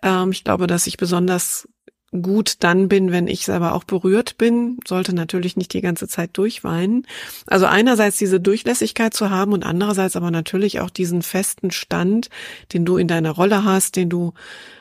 Ähm, 0.02 0.32
ich 0.32 0.44
glaube, 0.44 0.68
dass 0.68 0.88
ich 0.88 0.98
besonders 0.98 1.68
gut 2.16 2.56
dann 2.60 2.88
bin, 2.88 3.12
wenn 3.12 3.28
ich 3.28 3.46
selber 3.46 3.74
auch 3.74 3.84
berührt 3.84 4.38
bin, 4.38 4.78
sollte 4.88 5.14
natürlich 5.14 5.58
nicht 5.58 5.74
die 5.74 5.82
ganze 5.82 6.08
Zeit 6.08 6.32
durchweinen. 6.34 7.06
Also 7.48 7.66
einerseits 7.66 8.18
diese 8.18 8.40
Durchlässigkeit 8.40 9.14
zu 9.14 9.30
haben 9.30 9.54
und 9.54 9.66
andererseits 9.66 10.16
aber 10.16 10.32
natürlich 10.32 10.80
auch 10.80 10.90
diesen 10.90 11.22
festen 11.22 11.72
Stand, 11.72 12.30
den 12.74 12.86
du 12.86 12.98
in 12.98 13.08
deiner 13.08 13.32
Rolle 13.32 13.64
hast, 13.64 13.96
den 13.96 14.10
du 14.10 14.34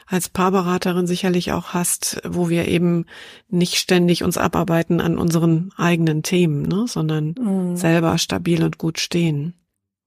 als 0.07 0.29
Paarberaterin 0.29 1.07
sicherlich 1.07 1.53
auch 1.53 1.69
hast, 1.69 2.21
wo 2.27 2.49
wir 2.49 2.69
eben 2.69 3.07
nicht 3.49 3.77
ständig 3.77 4.23
uns 4.23 4.37
abarbeiten 4.37 5.01
an 5.01 5.17
unseren 5.19 5.71
eigenen 5.77 6.23
Themen, 6.23 6.63
ne, 6.63 6.85
sondern 6.87 7.35
mhm. 7.39 7.77
selber 7.77 8.19
stabil 8.19 8.63
und 8.63 8.79
gut 8.79 8.99
stehen. 8.99 9.55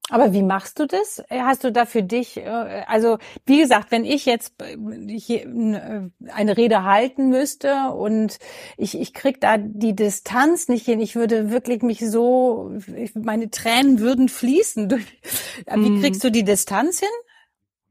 Aber 0.10 0.32
wie 0.32 0.42
machst 0.42 0.80
du 0.80 0.88
das? 0.88 1.22
Hast 1.30 1.66
du 1.66 1.72
da 1.72 1.86
für 1.86 2.02
dich, 2.02 2.38
äh, 2.38 2.84
also 2.88 3.18
wie 3.46 3.60
gesagt, 3.60 3.92
wenn 3.92 4.06
ich 4.06 4.26
jetzt 4.26 4.54
äh, 4.62 6.02
eine 6.34 6.58
Rede 6.58 6.84
halten 6.84 7.30
müsste 7.30 7.92
und 7.92 8.40
ich, 8.78 8.98
ich 8.98 9.14
krieg 9.14 9.42
da 9.42 9.58
die 9.58 9.96
Distanz 9.96 10.70
nicht 10.70 10.86
hin, 10.86 11.02
ich 11.02 11.16
würde 11.16 11.52
wirklich 11.52 11.82
mich 11.82 12.00
so, 12.00 12.72
meine 13.16 13.50
Tränen 13.52 14.00
würden 14.00 14.30
fließen. 14.30 14.90
Wie 15.74 15.90
mhm. 15.90 16.02
kriegst 16.02 16.24
du 16.24 16.32
die 16.32 16.44
Distanz 16.44 17.00
hin? 17.00 17.10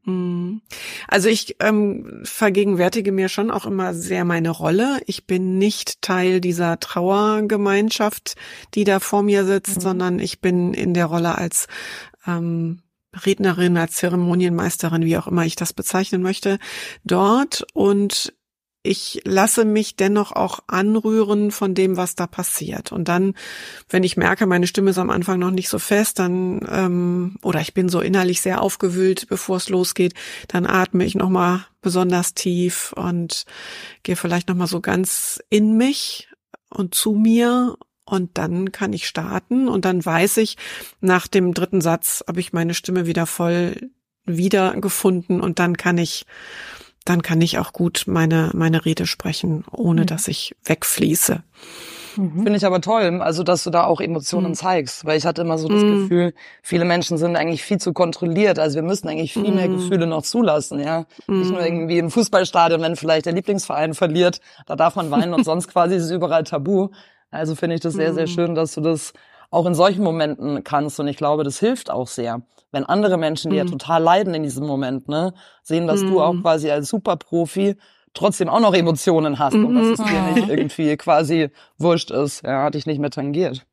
Mhm. 0.06 0.62
Also 1.08 1.28
ich 1.28 1.56
ähm, 1.60 2.22
vergegenwärtige 2.24 3.12
mir 3.12 3.28
schon 3.28 3.50
auch 3.50 3.66
immer 3.66 3.92
sehr 3.92 4.24
meine 4.24 4.50
Rolle. 4.50 5.00
Ich 5.06 5.26
bin 5.26 5.58
nicht 5.58 6.00
Teil 6.00 6.40
dieser 6.40 6.80
Trauergemeinschaft, 6.80 8.36
die 8.74 8.84
da 8.84 9.00
vor 9.00 9.22
mir 9.22 9.44
sitzt, 9.44 9.76
mhm. 9.76 9.80
sondern 9.80 10.18
ich 10.18 10.40
bin 10.40 10.72
in 10.72 10.94
der 10.94 11.06
Rolle 11.06 11.36
als 11.36 11.66
ähm, 12.26 12.82
Rednerin, 13.24 13.76
als 13.76 13.96
Zeremonienmeisterin, 13.96 15.04
wie 15.04 15.16
auch 15.16 15.26
immer 15.26 15.44
ich 15.44 15.56
das 15.56 15.72
bezeichnen 15.72 16.22
möchte, 16.22 16.58
dort 17.04 17.66
und 17.72 18.32
ich 18.86 19.20
lasse 19.24 19.64
mich 19.64 19.96
dennoch 19.96 20.32
auch 20.32 20.60
anrühren 20.66 21.50
von 21.50 21.74
dem, 21.74 21.96
was 21.96 22.14
da 22.14 22.26
passiert. 22.26 22.92
Und 22.92 23.08
dann, 23.08 23.34
wenn 23.88 24.04
ich 24.04 24.16
merke, 24.16 24.46
meine 24.46 24.66
Stimme 24.66 24.90
ist 24.90 24.98
am 24.98 25.10
Anfang 25.10 25.38
noch 25.38 25.50
nicht 25.50 25.68
so 25.68 25.78
fest, 25.78 26.18
dann 26.18 26.66
ähm, 26.70 27.36
oder 27.42 27.60
ich 27.60 27.74
bin 27.74 27.88
so 27.88 28.00
innerlich 28.00 28.40
sehr 28.40 28.62
aufgewühlt, 28.62 29.26
bevor 29.28 29.56
es 29.56 29.68
losgeht, 29.68 30.14
dann 30.48 30.66
atme 30.66 31.04
ich 31.04 31.14
noch 31.14 31.30
mal 31.30 31.66
besonders 31.82 32.34
tief 32.34 32.92
und 32.96 33.44
gehe 34.02 34.16
vielleicht 34.16 34.48
noch 34.48 34.56
mal 34.56 34.66
so 34.66 34.80
ganz 34.80 35.40
in 35.50 35.76
mich 35.76 36.28
und 36.70 36.94
zu 36.94 37.12
mir. 37.12 37.76
Und 38.08 38.38
dann 38.38 38.70
kann 38.70 38.92
ich 38.92 39.08
starten. 39.08 39.68
Und 39.68 39.84
dann 39.84 40.04
weiß 40.04 40.36
ich, 40.36 40.56
nach 41.00 41.26
dem 41.26 41.54
dritten 41.54 41.80
Satz 41.80 42.22
habe 42.28 42.38
ich 42.38 42.52
meine 42.52 42.72
Stimme 42.72 43.06
wieder 43.06 43.26
voll 43.26 43.90
wiedergefunden. 44.24 45.40
Und 45.40 45.58
dann 45.58 45.76
kann 45.76 45.98
ich 45.98 46.24
dann 47.06 47.22
kann 47.22 47.40
ich 47.40 47.58
auch 47.58 47.72
gut 47.72 48.04
meine, 48.06 48.50
meine 48.52 48.84
Rede 48.84 49.06
sprechen, 49.06 49.64
ohne 49.72 50.02
mhm. 50.02 50.06
dass 50.06 50.28
ich 50.28 50.54
wegfließe. 50.64 51.42
Mhm. 52.16 52.42
Finde 52.42 52.56
ich 52.56 52.66
aber 52.66 52.80
toll, 52.80 53.20
also 53.22 53.42
dass 53.42 53.64
du 53.64 53.70
da 53.70 53.84
auch 53.84 54.00
Emotionen 54.00 54.50
mhm. 54.50 54.54
zeigst, 54.54 55.04
weil 55.04 55.16
ich 55.16 55.24
hatte 55.24 55.42
immer 55.42 55.58
so 55.58 55.68
das 55.68 55.82
mhm. 55.82 56.02
Gefühl, 56.02 56.34
viele 56.62 56.84
Menschen 56.84 57.18
sind 57.18 57.36
eigentlich 57.36 57.62
viel 57.62 57.78
zu 57.78 57.92
kontrolliert, 57.92 58.58
also 58.58 58.76
wir 58.76 58.82
müssen 58.82 59.08
eigentlich 59.08 59.32
viel 59.32 59.52
mehr 59.52 59.68
mhm. 59.68 59.76
Gefühle 59.76 60.06
noch 60.06 60.22
zulassen, 60.22 60.80
ja. 60.80 61.06
Nicht 61.26 61.50
nur 61.50 61.60
mhm. 61.60 61.66
irgendwie 61.66 61.98
im 61.98 62.10
Fußballstadion, 62.10 62.80
wenn 62.80 62.96
vielleicht 62.96 63.26
der 63.26 63.32
Lieblingsverein 63.34 63.94
verliert, 63.94 64.40
da 64.66 64.76
darf 64.76 64.96
man 64.96 65.10
weinen 65.10 65.34
und 65.34 65.44
sonst 65.44 65.68
quasi 65.68 65.96
ist 65.96 66.04
es 66.04 66.10
überall 66.10 66.44
tabu. 66.44 66.88
Also 67.30 67.54
finde 67.54 67.76
ich 67.76 67.82
das 67.82 67.94
sehr, 67.94 68.14
sehr 68.14 68.26
schön, 68.28 68.54
dass 68.54 68.74
du 68.74 68.80
das 68.80 69.12
auch 69.50 69.66
in 69.66 69.74
solchen 69.74 70.02
Momenten 70.02 70.64
kannst. 70.64 70.98
Und 71.00 71.08
ich 71.08 71.16
glaube, 71.16 71.44
das 71.44 71.58
hilft 71.58 71.90
auch 71.90 72.08
sehr, 72.08 72.42
wenn 72.76 72.84
andere 72.84 73.16
Menschen, 73.16 73.50
die 73.50 73.56
mhm. 73.56 73.66
ja 73.66 73.70
total 73.70 74.02
leiden 74.02 74.34
in 74.34 74.42
diesem 74.42 74.66
Moment, 74.66 75.08
ne, 75.08 75.32
sehen, 75.62 75.86
dass 75.86 76.02
mhm. 76.02 76.10
du 76.10 76.20
auch 76.20 76.34
mhm. 76.34 76.42
quasi 76.42 76.70
als 76.70 76.88
Superprofi 76.88 77.76
trotzdem 78.12 78.48
auch 78.48 78.60
noch 78.60 78.74
Emotionen 78.74 79.38
hast 79.38 79.54
mhm. 79.54 79.66
und 79.66 79.74
dass 79.76 79.98
es 79.98 80.06
dir 80.06 80.22
nicht 80.34 80.48
irgendwie 80.50 80.96
quasi 80.96 81.48
wurscht 81.78 82.10
ist, 82.10 82.42
ja, 82.44 82.68
dich 82.70 82.86
nicht 82.86 83.00
mehr 83.00 83.10
tangiert. 83.10 83.66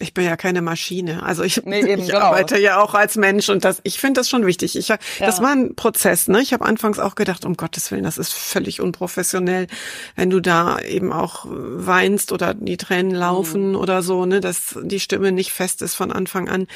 Ich 0.00 0.14
bin 0.14 0.24
ja 0.24 0.36
keine 0.38 0.62
Maschine. 0.62 1.22
Also 1.22 1.42
ich, 1.42 1.62
nee, 1.66 1.80
eben, 1.80 2.00
ich 2.00 2.08
genau. 2.08 2.20
arbeite 2.20 2.58
ja 2.58 2.82
auch 2.82 2.94
als 2.94 3.16
Mensch 3.16 3.50
und 3.50 3.66
das, 3.66 3.80
ich 3.84 4.00
finde 4.00 4.20
das 4.20 4.30
schon 4.30 4.46
wichtig. 4.46 4.74
Ich, 4.74 4.88
ja. 4.88 4.96
Das 5.18 5.42
war 5.42 5.50
ein 5.50 5.74
Prozess. 5.76 6.26
Ne? 6.26 6.40
Ich 6.40 6.54
habe 6.54 6.64
anfangs 6.64 6.98
auch 6.98 7.14
gedacht, 7.14 7.44
um 7.44 7.54
Gottes 7.54 7.90
Willen, 7.90 8.04
das 8.04 8.16
ist 8.16 8.32
völlig 8.32 8.80
unprofessionell, 8.80 9.66
wenn 10.16 10.30
du 10.30 10.40
da 10.40 10.78
eben 10.80 11.12
auch 11.12 11.44
weinst 11.46 12.32
oder 12.32 12.54
die 12.54 12.78
Tränen 12.78 13.14
laufen 13.14 13.70
mhm. 13.70 13.76
oder 13.76 14.00
so, 14.00 14.24
ne, 14.24 14.40
dass 14.40 14.78
die 14.82 15.00
Stimme 15.00 15.32
nicht 15.32 15.52
fest 15.52 15.82
ist 15.82 15.94
von 15.94 16.10
Anfang 16.10 16.48
an. 16.48 16.66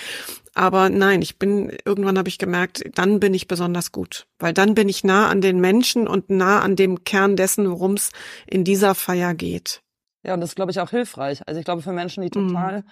Aber 0.52 0.90
nein, 0.90 1.22
ich 1.22 1.38
bin, 1.38 1.72
irgendwann 1.86 2.18
habe 2.18 2.28
ich 2.28 2.36
gemerkt, 2.36 2.84
dann 2.94 3.20
bin 3.20 3.32
ich 3.32 3.48
besonders 3.48 3.90
gut. 3.90 4.26
Weil 4.38 4.52
dann 4.52 4.74
bin 4.74 4.90
ich 4.90 5.02
nah 5.02 5.28
an 5.28 5.40
den 5.40 5.60
Menschen 5.60 6.06
und 6.06 6.28
nah 6.28 6.60
an 6.60 6.76
dem 6.76 7.04
Kern 7.04 7.36
dessen, 7.36 7.70
worum 7.70 7.94
es 7.94 8.10
in 8.46 8.64
dieser 8.64 8.94
Feier 8.94 9.32
geht. 9.32 9.80
Ja, 10.22 10.34
und 10.34 10.42
das 10.42 10.50
ist, 10.50 10.56
glaube 10.56 10.72
ich, 10.72 10.80
auch 10.80 10.90
hilfreich. 10.90 11.40
Also 11.46 11.58
ich 11.58 11.64
glaube, 11.64 11.80
für 11.80 11.92
Menschen, 11.92 12.22
die 12.22 12.38
mhm. 12.38 12.48
total 12.48 12.80
mhm 12.80 12.84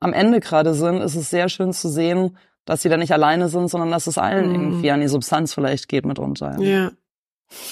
am 0.00 0.12
Ende 0.12 0.40
gerade 0.40 0.74
sind, 0.74 1.00
ist 1.00 1.14
es 1.14 1.30
sehr 1.30 1.48
schön 1.48 1.72
zu 1.72 1.88
sehen, 1.88 2.36
dass 2.64 2.82
sie 2.82 2.88
da 2.88 2.96
nicht 2.96 3.12
alleine 3.12 3.48
sind, 3.48 3.68
sondern 3.68 3.90
dass 3.90 4.06
es 4.06 4.18
allen 4.18 4.48
mhm. 4.48 4.54
irgendwie 4.54 4.90
an 4.90 5.00
die 5.00 5.08
Substanz 5.08 5.54
vielleicht 5.54 5.88
geht 5.88 6.04
mitunter. 6.04 6.60
Ja. 6.60 6.90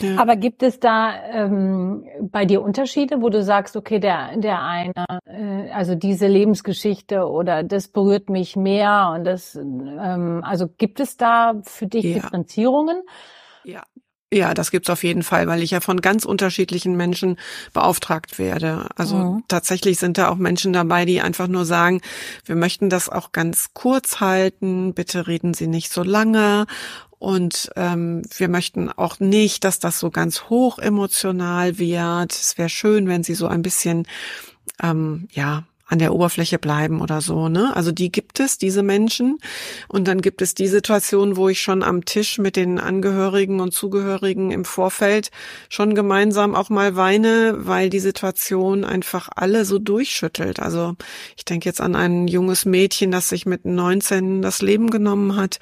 ja. 0.00 0.16
Aber 0.16 0.36
gibt 0.36 0.62
es 0.62 0.80
da 0.80 1.12
ähm, 1.32 2.04
bei 2.20 2.46
dir 2.46 2.62
Unterschiede, 2.62 3.20
wo 3.20 3.28
du 3.28 3.42
sagst, 3.42 3.76
okay, 3.76 4.00
der 4.00 4.36
der 4.38 4.62
eine, 4.62 4.92
äh, 5.26 5.70
also 5.70 5.94
diese 5.94 6.26
Lebensgeschichte 6.26 7.28
oder 7.28 7.62
das 7.62 7.88
berührt 7.88 8.30
mich 8.30 8.56
mehr 8.56 9.12
und 9.14 9.24
das, 9.24 9.54
ähm, 9.54 10.40
also 10.42 10.66
gibt 10.66 10.98
es 10.98 11.18
da 11.18 11.60
für 11.62 11.86
dich 11.86 12.04
ja. 12.04 12.14
Differenzierungen? 12.14 13.02
Ja, 13.64 13.82
ja, 14.32 14.54
das 14.54 14.72
gibt's 14.72 14.90
auf 14.90 15.04
jeden 15.04 15.22
Fall, 15.22 15.46
weil 15.46 15.62
ich 15.62 15.70
ja 15.70 15.80
von 15.80 16.00
ganz 16.00 16.24
unterschiedlichen 16.24 16.96
Menschen 16.96 17.38
beauftragt 17.72 18.38
werde. 18.38 18.88
Also 18.96 19.16
mhm. 19.16 19.44
tatsächlich 19.46 19.98
sind 19.98 20.18
da 20.18 20.28
auch 20.28 20.36
Menschen 20.36 20.72
dabei, 20.72 21.04
die 21.04 21.20
einfach 21.20 21.46
nur 21.46 21.64
sagen, 21.64 22.00
wir 22.44 22.56
möchten 22.56 22.90
das 22.90 23.08
auch 23.08 23.30
ganz 23.30 23.68
kurz 23.72 24.18
halten, 24.18 24.94
bitte 24.94 25.28
reden 25.28 25.54
Sie 25.54 25.68
nicht 25.68 25.92
so 25.92 26.02
lange 26.02 26.66
Und 27.18 27.70
ähm, 27.76 28.22
wir 28.36 28.48
möchten 28.48 28.90
auch 28.90 29.20
nicht, 29.20 29.64
dass 29.64 29.78
das 29.78 29.98
so 29.98 30.10
ganz 30.10 30.44
hoch 30.44 30.78
emotional 30.78 31.78
wird. 31.78 32.32
Es 32.32 32.58
wäre 32.58 32.68
schön, 32.68 33.08
wenn 33.08 33.24
sie 33.24 33.34
so 33.34 33.46
ein 33.46 33.62
bisschen 33.62 34.06
ähm, 34.82 35.28
ja 35.32 35.64
an 35.88 36.00
der 36.00 36.12
Oberfläche 36.12 36.58
bleiben 36.58 37.00
oder 37.00 37.20
so, 37.20 37.48
ne? 37.48 37.74
Also 37.76 37.92
die 37.92 38.10
gibt 38.10 38.40
es, 38.40 38.58
diese 38.58 38.82
Menschen. 38.82 39.38
Und 39.88 40.08
dann 40.08 40.20
gibt 40.20 40.42
es 40.42 40.54
die 40.54 40.66
Situation, 40.66 41.36
wo 41.36 41.48
ich 41.48 41.60
schon 41.62 41.84
am 41.84 42.04
Tisch 42.04 42.38
mit 42.38 42.56
den 42.56 42.80
Angehörigen 42.80 43.60
und 43.60 43.72
Zugehörigen 43.72 44.50
im 44.50 44.64
Vorfeld 44.64 45.30
schon 45.68 45.94
gemeinsam 45.94 46.56
auch 46.56 46.70
mal 46.70 46.96
weine, 46.96 47.54
weil 47.58 47.88
die 47.88 48.00
Situation 48.00 48.84
einfach 48.84 49.28
alle 49.34 49.64
so 49.64 49.78
durchschüttelt. 49.78 50.58
Also 50.58 50.96
ich 51.36 51.44
denke 51.44 51.68
jetzt 51.68 51.80
an 51.80 51.94
ein 51.94 52.26
junges 52.26 52.64
Mädchen, 52.64 53.12
das 53.12 53.28
sich 53.28 53.46
mit 53.46 53.64
19 53.64 54.42
das 54.42 54.62
Leben 54.62 54.90
genommen 54.90 55.36
hat 55.36 55.60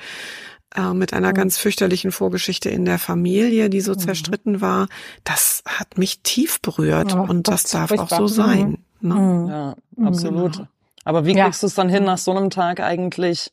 äh, 0.75 0.95
mit 0.95 1.13
einer 1.13 1.31
mhm. 1.31 1.35
ganz 1.35 1.59
fürchterlichen 1.59 2.13
Vorgeschichte 2.13 2.71
in 2.71 2.87
der 2.87 2.99
Familie, 2.99 3.69
die 3.69 3.83
so 3.83 3.93
mhm. 3.93 3.99
zerstritten 3.99 4.61
war. 4.63 4.89
Das 5.23 5.63
hat 5.67 5.99
mich 5.99 6.21
tief 6.23 6.63
berührt 6.63 7.13
ja, 7.13 7.21
und 7.21 7.47
das 7.49 7.65
darf 7.65 7.93
auch 7.93 8.09
so 8.09 8.27
sein. 8.27 8.84
Ne? 9.05 9.15
Mhm. 9.15 9.49
Ja, 9.49 9.75
mhm. 9.97 10.07
absolut. 10.07 10.57
Genau. 10.57 10.69
Aber 11.05 11.27
wie 11.27 11.35
kriegst 11.35 11.63
ja. 11.63 11.67
du 11.67 11.71
es 11.71 11.75
dann 11.75 11.89
hin, 11.89 12.05
nach 12.05 12.19
so 12.19 12.31
einem 12.31 12.51
Tag 12.51 12.81
eigentlich 12.81 13.53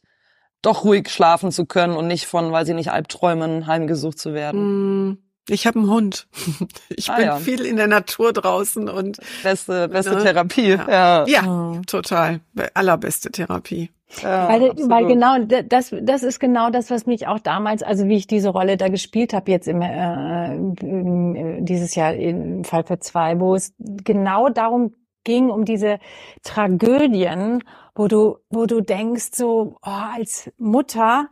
doch 0.62 0.86
ruhig 0.86 1.10
schlafen 1.10 1.52
zu 1.52 1.66
können 1.66 1.96
und 1.96 2.08
nicht 2.08 2.26
von, 2.26 2.52
weil 2.52 2.66
sie 2.66 2.74
nicht 2.74 2.92
Albträumen, 2.92 3.68
heimgesucht 3.68 4.18
zu 4.18 4.34
werden? 4.34 5.08
Mhm. 5.08 5.18
Ich 5.50 5.68
habe 5.68 5.80
einen 5.80 5.90
Hund. 5.90 6.28
Ich 6.90 7.10
ah, 7.10 7.16
bin 7.16 7.26
ja. 7.26 7.36
viel 7.38 7.66
in 7.66 7.78
der 7.78 7.88
Natur 7.88 8.32
draußen 8.32 8.88
und 8.88 9.18
beste 9.44 9.90
beste 9.90 10.16
ne? 10.16 10.24
Therapie. 10.24 10.70
Ja, 10.70 11.26
ja, 11.26 11.26
ja 11.26 11.82
total. 11.88 12.42
Allerbeste 12.74 13.32
Therapie. 13.32 13.90
Ja, 14.22 14.50
weil, 14.50 14.62
weil 14.90 15.06
genau 15.08 15.40
das 15.40 15.96
das 16.02 16.24
ist 16.24 16.40
genau 16.40 16.70
das, 16.70 16.92
was 16.92 17.06
mich 17.06 17.28
auch 17.28 17.40
damals, 17.40 17.82
also 17.82 18.08
wie 18.08 18.18
ich 18.18 18.28
diese 18.28 18.50
Rolle 18.50 18.78
da 18.78 18.90
gespielt 18.90 19.34
habe 19.34 19.50
jetzt 19.52 19.68
im 19.68 19.82
äh, 19.82 20.56
äh 20.56 21.62
dieses 21.62 21.96
Jahr 21.96 22.14
im 22.14 22.64
Fall 22.64 22.84
für 22.84 23.00
zwei, 23.00 23.40
wo 23.40 23.56
es 23.56 23.74
genau 23.80 24.50
darum 24.50 24.94
ging 25.24 25.50
um 25.50 25.66
diese 25.66 26.00
Tragödien, 26.44 27.64
wo 27.96 28.08
du, 28.08 28.38
wo 28.50 28.66
du 28.66 28.82
denkst, 28.82 29.30
so 29.34 29.78
oh, 29.82 29.90
als 29.90 30.52
Mutter 30.58 31.30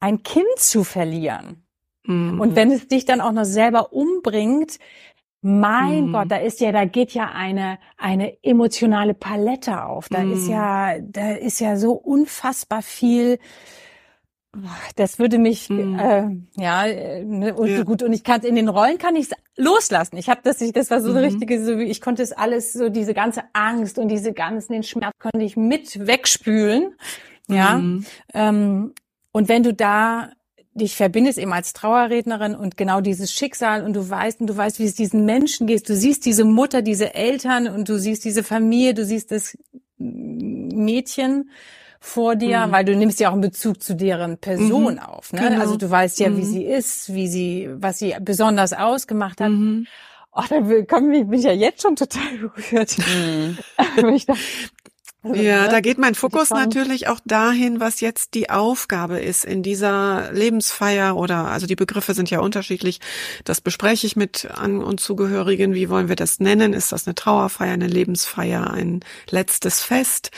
ein 0.00 0.22
Kind 0.22 0.58
zu 0.58 0.84
verlieren. 0.84 1.66
Mhm. 2.04 2.40
Und 2.40 2.56
wenn 2.56 2.70
es 2.70 2.88
dich 2.88 3.04
dann 3.04 3.20
auch 3.20 3.32
noch 3.32 3.44
selber 3.44 3.92
umbringt, 3.92 4.78
mein 5.42 6.08
mhm. 6.08 6.12
Gott, 6.12 6.30
da 6.30 6.36
ist 6.38 6.60
ja, 6.60 6.72
da 6.72 6.84
geht 6.86 7.12
ja 7.12 7.30
eine, 7.32 7.78
eine 7.96 8.42
emotionale 8.42 9.14
Palette 9.14 9.84
auf. 9.84 10.08
Da 10.08 10.20
mhm. 10.20 10.32
ist 10.32 10.48
ja, 10.48 10.98
da 11.00 11.32
ist 11.32 11.60
ja 11.60 11.76
so 11.76 11.92
unfassbar 11.92 12.82
viel 12.82 13.38
das 14.96 15.18
würde 15.18 15.38
mich, 15.38 15.68
mhm. 15.68 15.98
äh, 15.98 16.62
ja, 16.62 16.86
ne, 17.22 17.54
und 17.54 17.68
ja. 17.68 17.82
gut, 17.84 18.02
und 18.02 18.12
ich 18.12 18.24
kann 18.24 18.42
in 18.42 18.56
den 18.56 18.68
Rollen 18.68 18.98
kann 18.98 19.16
ich 19.16 19.30
es 19.30 19.36
loslassen. 19.56 20.16
Ich 20.16 20.28
habe 20.28 20.40
das, 20.44 20.60
ich, 20.60 20.72
das 20.72 20.90
war 20.90 21.00
so 21.00 21.10
mhm. 21.10 21.16
eine 21.16 21.26
richtige, 21.26 21.64
so 21.64 21.78
wie 21.78 21.84
ich 21.84 22.00
konnte 22.00 22.22
es 22.22 22.32
alles, 22.32 22.72
so 22.72 22.88
diese 22.88 23.14
ganze 23.14 23.42
Angst 23.52 23.98
und 23.98 24.08
diese 24.08 24.32
ganzen 24.32 24.72
den 24.72 24.82
Schmerz 24.82 25.14
konnte 25.18 25.44
ich 25.44 25.56
mit 25.56 26.06
wegspülen, 26.06 26.94
ja. 27.48 27.78
Mhm. 27.78 28.06
Ähm, 28.34 28.94
und 29.32 29.48
wenn 29.48 29.62
du 29.62 29.74
da 29.74 30.30
dich 30.76 30.94
verbindest 30.94 31.38
eben 31.38 31.52
als 31.52 31.72
Trauerrednerin 31.72 32.54
und 32.54 32.76
genau 32.76 33.00
dieses 33.00 33.32
Schicksal 33.32 33.84
und 33.84 33.94
du 33.94 34.08
weißt 34.08 34.40
und 34.40 34.46
du 34.46 34.56
weißt, 34.56 34.78
wie 34.78 34.84
es 34.84 34.94
diesen 34.94 35.24
Menschen 35.24 35.66
geht. 35.66 35.88
Du 35.88 35.96
siehst 35.96 36.26
diese 36.26 36.44
Mutter, 36.44 36.82
diese 36.82 37.14
Eltern 37.14 37.66
und 37.66 37.88
du 37.88 37.98
siehst 37.98 38.24
diese 38.24 38.42
Familie, 38.42 38.94
du 38.94 39.04
siehst 39.04 39.30
das 39.30 39.56
Mädchen 39.98 41.50
vor 42.06 42.36
dir, 42.36 42.66
mhm. 42.66 42.72
weil 42.72 42.84
du 42.84 42.96
nimmst 42.96 43.18
ja 43.18 43.28
auch 43.28 43.32
einen 43.32 43.40
Bezug 43.40 43.82
zu 43.82 43.96
deren 43.96 44.38
Person 44.38 44.94
mhm. 44.94 45.00
auf. 45.00 45.32
Ne? 45.32 45.40
Genau. 45.40 45.60
Also 45.60 45.76
du 45.76 45.90
weißt 45.90 46.20
ja, 46.20 46.30
mhm. 46.30 46.38
wie 46.38 46.44
sie 46.44 46.64
ist, 46.64 47.12
wie 47.12 47.26
sie, 47.28 47.68
was 47.72 47.98
sie 47.98 48.14
besonders 48.20 48.72
ausgemacht 48.72 49.40
hat. 49.40 49.50
Mhm. 49.50 49.86
Ach, 50.30 50.48
da 50.48 50.60
komm, 50.88 51.10
bin 51.10 51.32
ich 51.32 51.44
ja 51.44 51.52
jetzt 51.52 51.82
schon 51.82 51.96
total 51.96 52.22
berührt. 52.40 52.96
Mhm. 52.98 53.58
Also, 53.76 54.34
ja, 55.34 55.64
ne? 55.64 55.68
da 55.68 55.80
geht 55.80 55.98
mein 55.98 56.14
Fokus 56.14 56.50
natürlich 56.50 57.08
auch 57.08 57.18
dahin, 57.24 57.80
was 57.80 58.00
jetzt 58.00 58.34
die 58.34 58.50
Aufgabe 58.50 59.18
ist 59.18 59.44
in 59.44 59.64
dieser 59.64 60.30
Lebensfeier 60.32 61.16
oder, 61.16 61.48
also 61.48 61.66
die 61.66 61.74
Begriffe 61.74 62.14
sind 62.14 62.30
ja 62.30 62.38
unterschiedlich. 62.38 63.00
Das 63.42 63.60
bespreche 63.60 64.06
ich 64.06 64.14
mit 64.14 64.48
An- 64.54 64.84
und 64.84 65.00
Zugehörigen. 65.00 65.74
Wie 65.74 65.88
wollen 65.88 66.08
wir 66.08 66.16
das 66.16 66.38
nennen? 66.38 66.72
Ist 66.72 66.92
das 66.92 67.08
eine 67.08 67.16
Trauerfeier, 67.16 67.72
eine 67.72 67.88
Lebensfeier, 67.88 68.70
ein 68.70 69.00
letztes 69.28 69.82
Fest? 69.82 70.30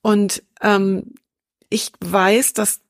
Und 0.00 0.42
ähm, 0.60 1.14
ich 1.70 1.92
weiß, 2.00 2.54
dass 2.54 2.80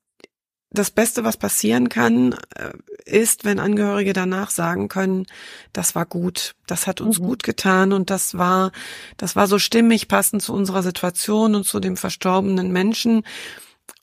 das 0.70 0.90
Beste, 0.90 1.24
was 1.24 1.36
passieren 1.36 1.88
kann, 1.88 2.34
äh, 2.54 2.72
ist, 3.04 3.44
wenn 3.44 3.58
Angehörige 3.58 4.12
danach 4.12 4.50
sagen 4.50 4.88
können, 4.88 5.26
das 5.72 5.94
war 5.94 6.04
gut, 6.04 6.54
das 6.66 6.86
hat 6.86 7.00
uns 7.00 7.18
mhm. 7.18 7.24
gut 7.24 7.42
getan 7.42 7.92
und 7.92 8.10
das 8.10 8.36
war, 8.36 8.72
das 9.16 9.34
war 9.34 9.46
so 9.46 9.58
stimmig 9.58 10.08
passend 10.08 10.42
zu 10.42 10.52
unserer 10.52 10.82
Situation 10.82 11.54
und 11.54 11.64
zu 11.64 11.80
dem 11.80 11.96
verstorbenen 11.96 12.70
Menschen. 12.70 13.22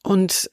Und 0.02 0.50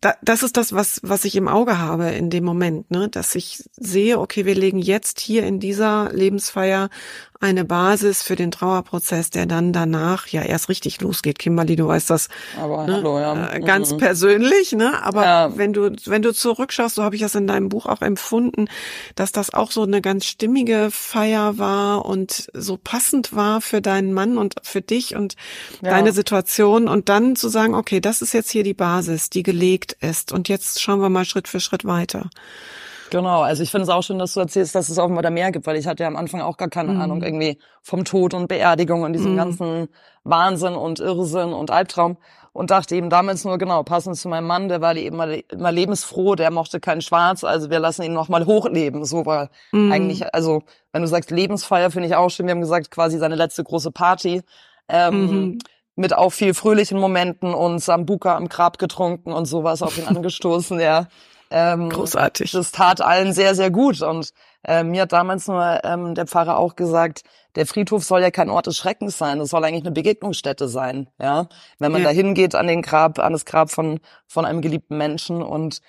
da, 0.00 0.14
das 0.22 0.42
ist 0.42 0.56
das, 0.56 0.72
was, 0.72 1.00
was 1.04 1.24
ich 1.24 1.36
im 1.36 1.46
Auge 1.46 1.78
habe 1.78 2.10
in 2.10 2.30
dem 2.30 2.44
Moment, 2.44 2.90
ne, 2.90 3.08
dass 3.08 3.34
ich 3.34 3.62
sehe, 3.76 4.18
okay, 4.18 4.46
wir 4.46 4.54
legen 4.54 4.78
jetzt 4.78 5.20
hier 5.20 5.44
in 5.44 5.60
dieser 5.60 6.10
Lebensfeier 6.12 6.88
eine 7.42 7.64
Basis 7.64 8.22
für 8.22 8.36
den 8.36 8.50
Trauerprozess, 8.50 9.30
der 9.30 9.46
dann 9.46 9.72
danach 9.72 10.28
ja 10.28 10.42
erst 10.42 10.68
richtig 10.68 11.00
losgeht. 11.00 11.38
Kimberly, 11.38 11.74
du 11.74 11.88
weißt 11.88 12.08
das 12.08 12.28
Aber, 12.58 12.86
ne, 12.86 12.94
hallo, 12.94 13.18
ja. 13.18 13.52
Äh, 13.52 13.60
ganz 13.60 13.92
mhm. 13.92 13.98
persönlich, 13.98 14.72
ne? 14.72 15.02
Aber 15.02 15.24
ja. 15.24 15.56
wenn 15.56 15.72
du 15.72 15.90
wenn 16.06 16.22
du 16.22 16.32
zurückschaust, 16.32 16.94
so 16.94 17.02
habe 17.02 17.16
ich 17.16 17.20
das 17.20 17.34
in 17.34 17.46
deinem 17.46 17.68
Buch 17.68 17.86
auch 17.86 18.00
empfunden, 18.00 18.68
dass 19.16 19.32
das 19.32 19.52
auch 19.52 19.72
so 19.72 19.82
eine 19.82 20.00
ganz 20.00 20.24
stimmige 20.24 20.88
Feier 20.90 21.58
war 21.58 22.06
und 22.06 22.48
so 22.54 22.78
passend 22.82 23.34
war 23.34 23.60
für 23.60 23.82
deinen 23.82 24.12
Mann 24.12 24.38
und 24.38 24.54
für 24.62 24.80
dich 24.80 25.16
und 25.16 25.34
ja. 25.82 25.90
deine 25.90 26.12
Situation 26.12 26.86
und 26.86 27.08
dann 27.08 27.34
zu 27.34 27.48
sagen, 27.48 27.74
okay, 27.74 28.00
das 28.00 28.22
ist 28.22 28.32
jetzt 28.34 28.50
hier 28.50 28.62
die 28.62 28.74
Basis, 28.74 29.30
die 29.30 29.42
gelegt 29.42 29.96
ist 30.00 30.30
und 30.30 30.48
jetzt 30.48 30.80
schauen 30.80 31.00
wir 31.00 31.08
mal 31.08 31.24
Schritt 31.24 31.48
für 31.48 31.60
Schritt 31.60 31.84
weiter. 31.84 32.30
Genau, 33.12 33.42
also 33.42 33.62
ich 33.62 33.70
finde 33.70 33.82
es 33.82 33.90
auch 33.90 34.00
schön, 34.02 34.18
dass 34.18 34.32
du 34.32 34.40
erzählst, 34.40 34.74
dass 34.74 34.88
es 34.88 34.98
offenbar 34.98 35.22
da 35.22 35.28
mehr 35.28 35.52
gibt, 35.52 35.66
weil 35.66 35.76
ich 35.76 35.86
hatte 35.86 36.02
ja 36.02 36.08
am 36.08 36.16
Anfang 36.16 36.40
auch 36.40 36.56
gar 36.56 36.70
keine 36.70 36.94
mhm. 36.94 37.00
Ahnung 37.02 37.22
irgendwie 37.22 37.58
vom 37.82 38.06
Tod 38.06 38.32
und 38.32 38.48
Beerdigung 38.48 39.02
und 39.02 39.12
diesem 39.12 39.32
mhm. 39.32 39.36
ganzen 39.36 39.88
Wahnsinn 40.24 40.72
und 40.72 40.98
Irrsinn 40.98 41.52
und 41.52 41.70
Albtraum 41.70 42.16
und 42.54 42.70
dachte 42.70 42.96
eben 42.96 43.10
damals 43.10 43.44
nur, 43.44 43.58
genau, 43.58 43.82
passend 43.82 44.16
zu 44.16 44.30
meinem 44.30 44.46
Mann, 44.46 44.70
der 44.70 44.80
war 44.80 44.96
eben 44.96 45.20
immer 45.20 45.72
lebensfroh, 45.72 46.36
der 46.36 46.50
mochte 46.50 46.80
kein 46.80 47.02
Schwarz, 47.02 47.44
also 47.44 47.68
wir 47.68 47.80
lassen 47.80 48.02
ihn 48.02 48.14
nochmal 48.14 48.46
hochleben. 48.46 49.04
So 49.04 49.26
war 49.26 49.50
mhm. 49.72 49.92
eigentlich, 49.92 50.34
also 50.34 50.62
wenn 50.92 51.02
du 51.02 51.08
sagst 51.08 51.30
Lebensfeier, 51.30 51.90
finde 51.90 52.08
ich 52.08 52.16
auch 52.16 52.30
schön, 52.30 52.46
wir 52.46 52.52
haben 52.52 52.62
gesagt, 52.62 52.90
quasi 52.90 53.18
seine 53.18 53.34
letzte 53.34 53.62
große 53.62 53.90
Party. 53.90 54.40
Ähm, 54.88 55.26
mhm. 55.26 55.58
mit 55.96 56.14
auch 56.14 56.30
viel 56.30 56.54
fröhlichen 56.54 56.98
Momenten 56.98 57.52
und 57.52 57.78
Sambuka 57.78 58.36
am 58.36 58.48
Grab 58.48 58.78
getrunken 58.78 59.32
und 59.32 59.44
sowas 59.44 59.82
auf 59.82 59.98
ihn 59.98 60.06
angestoßen, 60.06 60.80
ja. 60.80 61.08
Ähm, 61.52 61.90
Großartig. 61.90 62.50
Das 62.52 62.72
tat 62.72 63.02
allen 63.02 63.32
sehr, 63.34 63.54
sehr 63.54 63.70
gut. 63.70 64.00
Und 64.00 64.32
äh, 64.64 64.82
mir 64.82 65.02
hat 65.02 65.12
damals 65.12 65.46
nur 65.48 65.80
ähm, 65.84 66.14
der 66.14 66.26
Pfarrer 66.26 66.56
auch 66.56 66.76
gesagt, 66.76 67.24
der 67.54 67.66
Friedhof 67.66 68.04
soll 68.04 68.22
ja 68.22 68.30
kein 68.30 68.48
Ort 68.48 68.66
des 68.66 68.78
Schreckens 68.78 69.18
sein, 69.18 69.38
es 69.40 69.50
soll 69.50 69.62
eigentlich 69.64 69.84
eine 69.84 69.92
Begegnungsstätte 69.92 70.68
sein, 70.68 71.10
ja. 71.20 71.48
Wenn 71.78 71.92
man 71.92 72.02
ja. 72.02 72.08
da 72.08 72.14
hingeht 72.14 72.54
an 72.54 72.66
den 72.66 72.80
Grab, 72.80 73.18
an 73.18 73.32
das 73.32 73.44
Grab 73.44 73.70
von, 73.70 74.00
von 74.26 74.46
einem 74.46 74.62
geliebten 74.62 74.96
Menschen 74.96 75.42
und 75.42 75.82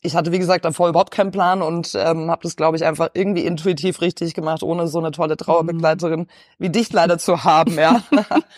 ich 0.00 0.14
hatte, 0.14 0.30
wie 0.30 0.38
gesagt, 0.38 0.64
davor 0.64 0.88
überhaupt 0.88 1.12
keinen 1.12 1.32
Plan 1.32 1.60
und 1.60 1.94
ähm, 1.96 2.30
habe 2.30 2.42
das, 2.44 2.54
glaube 2.54 2.76
ich, 2.76 2.84
einfach 2.84 3.10
irgendwie 3.14 3.44
intuitiv 3.44 4.00
richtig 4.00 4.34
gemacht, 4.34 4.62
ohne 4.62 4.86
so 4.86 5.00
eine 5.00 5.10
tolle 5.10 5.36
Trauerbegleiterin 5.36 6.28
wie 6.58 6.70
dich 6.70 6.92
leider 6.92 7.18
zu 7.18 7.42
haben, 7.42 7.74
ja. 7.74 8.00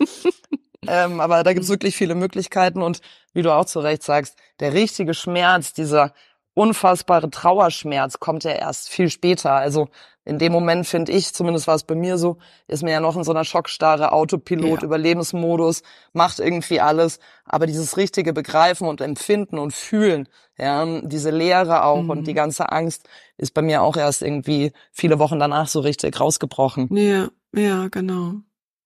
ähm, 0.86 1.20
aber 1.20 1.42
da 1.42 1.54
gibt's 1.54 1.70
wirklich 1.70 1.96
viele 1.96 2.14
Möglichkeiten 2.14 2.82
und 2.82 3.00
wie 3.32 3.42
du 3.42 3.54
auch 3.54 3.64
zu 3.64 3.80
Recht 3.80 4.02
sagst, 4.02 4.36
der 4.60 4.74
richtige 4.74 5.14
Schmerz, 5.14 5.72
dieser 5.72 6.12
unfassbare 6.54 7.30
Trauerschmerz 7.30 8.20
kommt 8.20 8.44
ja 8.44 8.52
erst 8.52 8.88
viel 8.88 9.10
später. 9.10 9.52
Also 9.52 9.88
in 10.24 10.38
dem 10.38 10.52
Moment 10.52 10.86
finde 10.86 11.12
ich, 11.12 11.34
zumindest 11.34 11.66
war 11.66 11.74
es 11.74 11.84
bei 11.84 11.94
mir 11.94 12.16
so, 12.16 12.38
ist 12.66 12.82
mir 12.82 12.92
ja 12.92 13.00
noch 13.00 13.16
in 13.16 13.24
so 13.24 13.32
einer 13.32 13.44
Schockstarre, 13.44 14.12
Autopilot, 14.12 14.80
ja. 14.80 14.86
Überlebensmodus, 14.86 15.82
macht 16.12 16.38
irgendwie 16.38 16.80
alles. 16.80 17.18
Aber 17.44 17.66
dieses 17.66 17.96
richtige 17.96 18.32
Begreifen 18.32 18.88
und 18.88 19.00
Empfinden 19.00 19.58
und 19.58 19.74
Fühlen, 19.74 20.28
ja, 20.56 20.86
diese 21.02 21.30
Leere 21.30 21.84
auch 21.84 22.02
mhm. 22.02 22.10
und 22.10 22.26
die 22.26 22.34
ganze 22.34 22.72
Angst 22.72 23.06
ist 23.36 23.52
bei 23.52 23.60
mir 23.60 23.82
auch 23.82 23.96
erst 23.96 24.22
irgendwie 24.22 24.72
viele 24.92 25.18
Wochen 25.18 25.38
danach 25.38 25.68
so 25.68 25.80
richtig 25.80 26.18
rausgebrochen. 26.18 26.88
Ja, 26.96 27.28
ja, 27.52 27.88
genau. 27.88 28.36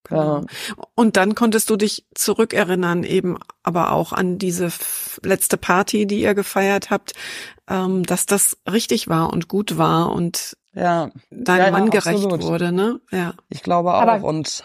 Genau. 0.08 0.38
Ja. 0.38 0.44
Und 0.94 1.16
dann 1.16 1.34
konntest 1.34 1.70
du 1.70 1.76
dich 1.76 2.06
zurückerinnern, 2.14 3.04
eben 3.04 3.38
aber 3.62 3.92
auch 3.92 4.12
an 4.12 4.38
diese 4.38 4.70
letzte 5.22 5.56
Party, 5.56 6.06
die 6.06 6.20
ihr 6.20 6.34
gefeiert 6.34 6.90
habt, 6.90 7.12
ähm, 7.68 8.04
dass 8.04 8.26
das 8.26 8.58
richtig 8.70 9.08
war 9.08 9.32
und 9.32 9.48
gut 9.48 9.78
war 9.78 10.12
und 10.12 10.56
ja. 10.74 11.10
deinem 11.30 11.66
ja, 11.66 11.70
Mann 11.70 11.84
ja, 11.86 11.90
gerecht 11.90 12.24
absolut. 12.24 12.42
wurde, 12.42 12.72
ne? 12.72 13.00
Ja. 13.10 13.34
Ich 13.48 13.62
glaube 13.62 13.94
auch. 13.94 14.00
Aber 14.00 14.24
und 14.24 14.64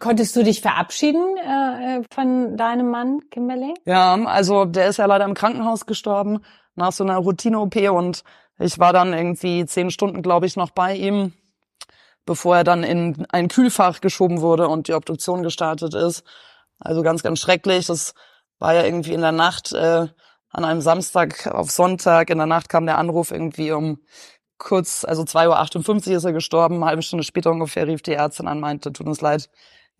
Konntest 0.00 0.34
du 0.34 0.42
dich 0.42 0.62
verabschieden 0.62 1.36
äh, 1.36 2.02
von 2.12 2.56
deinem 2.56 2.90
Mann, 2.90 3.20
Kimberly? 3.30 3.74
Ja, 3.84 4.14
also 4.24 4.64
der 4.64 4.88
ist 4.88 4.96
ja 4.96 5.06
leider 5.06 5.24
im 5.24 5.34
Krankenhaus 5.34 5.86
gestorben 5.86 6.40
nach 6.74 6.90
so 6.90 7.04
einer 7.04 7.18
Routine-OP 7.18 7.76
und 7.90 8.24
ich 8.58 8.80
war 8.80 8.92
dann 8.92 9.12
irgendwie 9.12 9.64
zehn 9.66 9.90
Stunden, 9.90 10.22
glaube 10.22 10.46
ich, 10.46 10.56
noch 10.56 10.70
bei 10.70 10.96
ihm, 10.96 11.34
bevor 12.26 12.58
er 12.58 12.64
dann 12.64 12.82
in 12.82 13.26
ein 13.30 13.48
Kühlfach 13.48 14.00
geschoben 14.00 14.40
wurde 14.40 14.68
und 14.68 14.88
die 14.88 14.94
Obduktion 14.94 15.42
gestartet 15.42 15.94
ist. 15.94 16.24
Also 16.78 17.02
ganz, 17.02 17.22
ganz 17.22 17.40
schrecklich. 17.40 17.86
Das 17.86 18.14
war 18.58 18.74
ja 18.74 18.84
irgendwie 18.84 19.12
in 19.12 19.20
der 19.20 19.32
Nacht, 19.32 19.72
äh, 19.72 20.06
an 20.50 20.64
einem 20.64 20.80
Samstag 20.80 21.46
auf 21.46 21.70
Sonntag. 21.70 22.30
In 22.30 22.38
der 22.38 22.46
Nacht 22.46 22.68
kam 22.68 22.86
der 22.86 22.98
Anruf 22.98 23.30
irgendwie 23.30 23.72
um 23.72 24.00
kurz, 24.58 25.04
also 25.04 25.22
2.58 25.22 26.10
Uhr 26.10 26.16
ist 26.16 26.24
er 26.24 26.32
gestorben. 26.32 26.76
Eine 26.76 26.86
halbe 26.86 27.02
Stunde 27.02 27.24
später 27.24 27.50
ungefähr 27.50 27.86
rief 27.86 28.02
die 28.02 28.12
Ärztin 28.12 28.48
an, 28.48 28.60
meinte, 28.60 28.92
tut 28.92 29.06
uns 29.06 29.20
leid, 29.20 29.48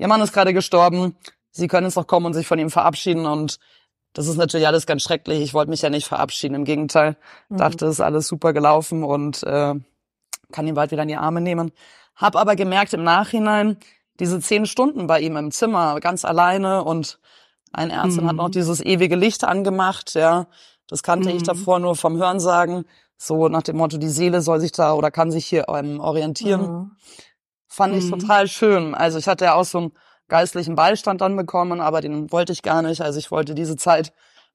Ihr 0.00 0.08
Mann 0.08 0.22
ist 0.22 0.32
gerade 0.32 0.54
gestorben. 0.54 1.14
Sie 1.50 1.68
können 1.68 1.86
jetzt 1.86 1.96
noch 1.96 2.06
kommen 2.06 2.24
und 2.24 2.32
sich 2.32 2.46
von 2.46 2.58
ihm 2.58 2.70
verabschieden 2.70 3.26
und 3.26 3.58
das 4.14 4.28
ist 4.28 4.36
natürlich 4.36 4.66
alles 4.66 4.86
ganz 4.86 5.02
schrecklich. 5.02 5.42
Ich 5.42 5.52
wollte 5.52 5.70
mich 5.70 5.82
ja 5.82 5.90
nicht 5.90 6.06
verabschieden. 6.06 6.54
Im 6.54 6.64
Gegenteil, 6.64 7.16
mhm. 7.50 7.58
dachte, 7.58 7.84
es 7.84 7.96
ist 7.96 8.00
alles 8.00 8.26
super 8.26 8.54
gelaufen 8.54 9.04
und 9.04 9.42
äh, 9.42 9.74
kann 10.52 10.66
ihn 10.66 10.74
bald 10.74 10.90
wieder 10.90 11.02
in 11.02 11.08
die 11.08 11.16
Arme 11.16 11.42
nehmen. 11.42 11.70
Hab 12.20 12.36
aber 12.36 12.54
gemerkt 12.54 12.92
im 12.92 13.02
Nachhinein, 13.02 13.78
diese 14.18 14.40
zehn 14.40 14.66
Stunden 14.66 15.06
bei 15.06 15.20
ihm 15.20 15.36
im 15.36 15.50
Zimmer, 15.50 15.98
ganz 16.00 16.24
alleine 16.24 16.84
und 16.84 17.18
ein 17.72 17.90
Ärztin 17.90 18.24
mhm. 18.24 18.28
hat 18.28 18.36
noch 18.36 18.48
mhm. 18.48 18.52
dieses 18.52 18.80
ewige 18.80 19.16
Licht 19.16 19.44
angemacht, 19.44 20.14
ja. 20.14 20.46
Das 20.86 21.02
kannte 21.02 21.30
mhm. 21.30 21.36
ich 21.36 21.42
davor 21.44 21.78
nur 21.78 21.96
vom 21.96 22.18
Hörensagen. 22.18 22.84
So 23.16 23.48
nach 23.48 23.62
dem 23.62 23.76
Motto, 23.76 23.96
die 23.96 24.08
Seele 24.08 24.42
soll 24.42 24.60
sich 24.60 24.72
da 24.72 24.92
oder 24.92 25.10
kann 25.10 25.30
sich 25.30 25.46
hier 25.46 25.68
ähm, 25.68 26.00
orientieren. 26.00 26.60
Mhm. 26.60 26.90
Fand 27.68 27.94
ich 27.94 28.10
total 28.10 28.48
schön. 28.48 28.94
Also 28.94 29.18
ich 29.18 29.28
hatte 29.28 29.44
ja 29.44 29.54
auch 29.54 29.64
so 29.64 29.78
einen 29.78 29.92
geistlichen 30.28 30.74
Beistand 30.74 31.20
dann 31.20 31.36
bekommen, 31.36 31.80
aber 31.80 32.00
den 32.00 32.32
wollte 32.32 32.52
ich 32.52 32.62
gar 32.62 32.82
nicht. 32.82 33.00
Also 33.00 33.18
ich 33.18 33.30
wollte 33.30 33.54
diese 33.54 33.76
Zeit 33.76 34.12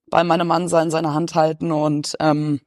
bei 0.09 0.23
meinem 0.23 0.47
Mann 0.47 0.67
sein, 0.67 0.91
seine 0.91 1.13
Hand 1.13 1.33
halten 1.33 1.71
und 1.71 2.15
ähm, 2.19 2.59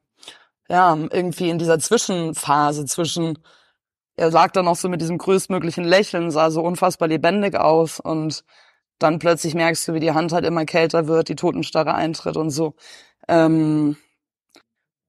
ja, 0.69 0.97
irgendwie 0.97 1.51
in 1.51 1.59
dieser 1.59 1.79
Zwischenphase 1.79 2.87
zwischen, 2.87 3.39
er 4.19 4.31
lag 4.31 4.51
dann 4.51 4.65
noch 4.65 4.77
so 4.77 4.89
mit 4.89 5.01
diesem 5.01 5.17
größtmöglichen 5.17 5.85
Lächeln, 5.85 6.31
sah 6.31 6.51
so 6.51 6.63
unfassbar 6.63 7.09
lebendig 7.09 7.55
aus 7.55 8.01
und 8.01 8.45
dann 8.99 9.21
plötzlich 9.21 9.55
merkst 9.55 9.87
du, 9.87 9.95
wie 9.95 10.01
die 10.01 10.13
Hand 10.13 10.33
halt 10.33 10.45
immer 10.45 10.65
kälter 10.65 11.07
wird, 11.07 11.29
die 11.29 11.37
Totenstarre 11.37 11.95
eintritt 11.95 12.37
und 12.37 12.51
so. 12.51 12.75
Ähm, 13.29 13.97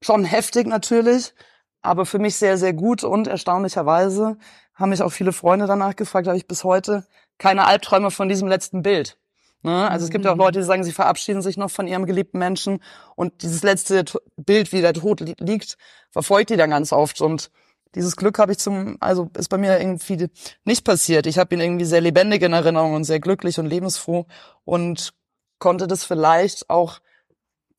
schon 0.02 0.26
heftig 0.26 0.68
natürlich, 0.68 1.34
aber 1.82 2.06
für 2.06 2.20
mich 2.20 2.36
sehr, 2.36 2.58
sehr 2.58 2.74
gut 2.74 3.04
und 3.04 3.28
erstaunlicherweise 3.28 4.38
haben 4.76 4.90
mich 4.90 5.02
auch 5.02 5.12
viele 5.12 5.34
Freunde 5.34 5.66
danach 5.66 5.96
gefragt, 5.96 6.28
habe 6.28 6.38
ich 6.38 6.48
bis 6.48 6.64
heute 6.64 7.06
keine 7.40 7.66
Albträume 7.66 8.12
von 8.12 8.30
diesem 8.30 8.48
letzten 8.48 8.84
Bild. 8.84 9.18
Ne? 9.64 9.90
Also 9.90 10.06
es 10.06 10.12
gibt 10.12 10.24
ja 10.24 10.32
auch 10.32 10.36
mhm. 10.36 10.42
Leute, 10.42 10.60
die 10.60 10.66
sagen, 10.66 10.84
sie 10.84 10.92
verabschieden 10.92 11.42
sich 11.42 11.58
noch 11.58 11.72
von 11.72 11.88
ihrem 11.88 12.06
geliebten 12.06 12.38
Menschen 12.38 12.84
und 13.16 13.42
dieses 13.42 13.64
letzte 13.64 14.06
Bild, 14.38 14.72
wie 14.72 14.82
der 14.82 14.94
Tod 14.94 15.22
liegt, 15.40 15.78
verfolgt 16.12 16.52
die 16.52 16.58
dann 16.58 16.70
ganz 16.70 16.94
oft 16.94 17.22
und 17.22 17.50
dieses 17.96 18.16
Glück 18.16 18.38
habe 18.40 18.52
ich 18.52 18.60
zum, 18.60 18.98
also 19.00 19.30
ist 19.38 19.50
bei 19.50 19.58
mir 19.58 19.80
irgendwie 19.80 20.28
nicht 20.64 20.86
passiert. 20.86 21.26
Ich 21.26 21.38
habe 21.38 21.56
ihn 21.56 21.62
irgendwie 21.62 21.86
sehr 21.86 22.02
lebendig 22.02 22.42
in 22.44 22.54
Erinnerung 22.54 22.94
und 22.94 23.04
sehr 23.04 23.20
glücklich 23.20 23.60
und 23.60 23.66
lebensfroh 23.66 24.26
und 24.64 25.14
konnte 25.58 25.88
das 25.88 26.04
vielleicht 26.04 26.70
auch 26.70 27.00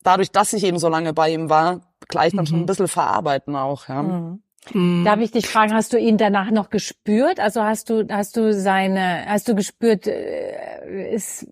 dadurch, 0.03 0.31
dass 0.31 0.53
ich 0.53 0.63
eben 0.63 0.79
so 0.79 0.89
lange 0.89 1.13
bei 1.13 1.31
ihm 1.31 1.49
war, 1.49 1.81
gleich 2.07 2.33
dann 2.33 2.41
mhm. 2.41 2.47
schon 2.47 2.59
ein 2.61 2.65
bisschen 2.65 2.87
verarbeiten 2.87 3.55
auch. 3.55 3.87
Ja. 3.87 4.03
Mhm. 4.03 4.43
Mhm. 4.73 5.03
Darf 5.05 5.19
ich 5.19 5.31
dich 5.31 5.47
fragen, 5.47 5.73
hast 5.73 5.91
du 5.93 5.97
ihn 5.97 6.17
danach 6.17 6.51
noch 6.51 6.69
gespürt? 6.69 7.39
Also 7.39 7.63
hast 7.63 7.89
du, 7.89 8.07
hast 8.09 8.37
du 8.37 8.53
seine, 8.53 9.25
hast 9.27 9.47
du 9.47 9.55
gespürt, 9.55 10.05
äh, 10.07 11.13
ist, 11.13 11.47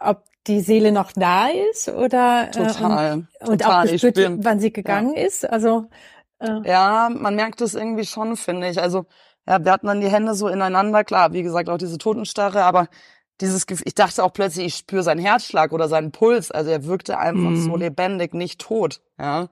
ob 0.00 0.24
die 0.48 0.60
Seele 0.60 0.90
noch 0.90 1.12
da 1.12 1.46
ist 1.70 1.88
oder 1.88 2.48
äh, 2.48 2.50
total, 2.50 3.12
und, 3.12 3.48
und 3.48 3.60
total. 3.60 3.86
auch 3.86 3.90
gespürt, 3.92 4.18
wann 4.38 4.58
sie 4.58 4.72
gegangen 4.72 5.14
ja. 5.14 5.22
ist? 5.22 5.48
Also 5.48 5.86
äh. 6.42 6.68
ja, 6.68 7.08
man 7.10 7.34
merkt 7.34 7.60
es 7.60 7.74
irgendwie 7.74 8.04
schon, 8.04 8.36
finde 8.36 8.68
ich. 8.68 8.80
Also 8.80 9.06
ja, 9.46 9.64
wir 9.64 9.72
hatten 9.72 9.86
dann 9.86 10.00
die 10.00 10.10
Hände 10.10 10.34
so 10.34 10.48
ineinander, 10.48 11.04
klar, 11.04 11.32
wie 11.32 11.42
gesagt 11.42 11.68
auch 11.68 11.78
diese 11.78 11.98
Totenstarre, 11.98 12.62
aber 12.64 12.88
dieses 13.40 13.66
Gefühl, 13.66 13.88
ich 13.88 13.94
dachte 13.94 14.22
auch 14.22 14.32
plötzlich, 14.32 14.66
ich 14.66 14.74
spüre 14.76 15.02
seinen 15.02 15.20
Herzschlag 15.20 15.72
oder 15.72 15.88
seinen 15.88 16.12
Puls. 16.12 16.50
Also 16.50 16.70
er 16.70 16.84
wirkte 16.84 17.18
einfach 17.18 17.50
mhm. 17.50 17.62
so 17.62 17.76
lebendig, 17.76 18.34
nicht 18.34 18.60
tot. 18.60 19.00
Ja, 19.18 19.48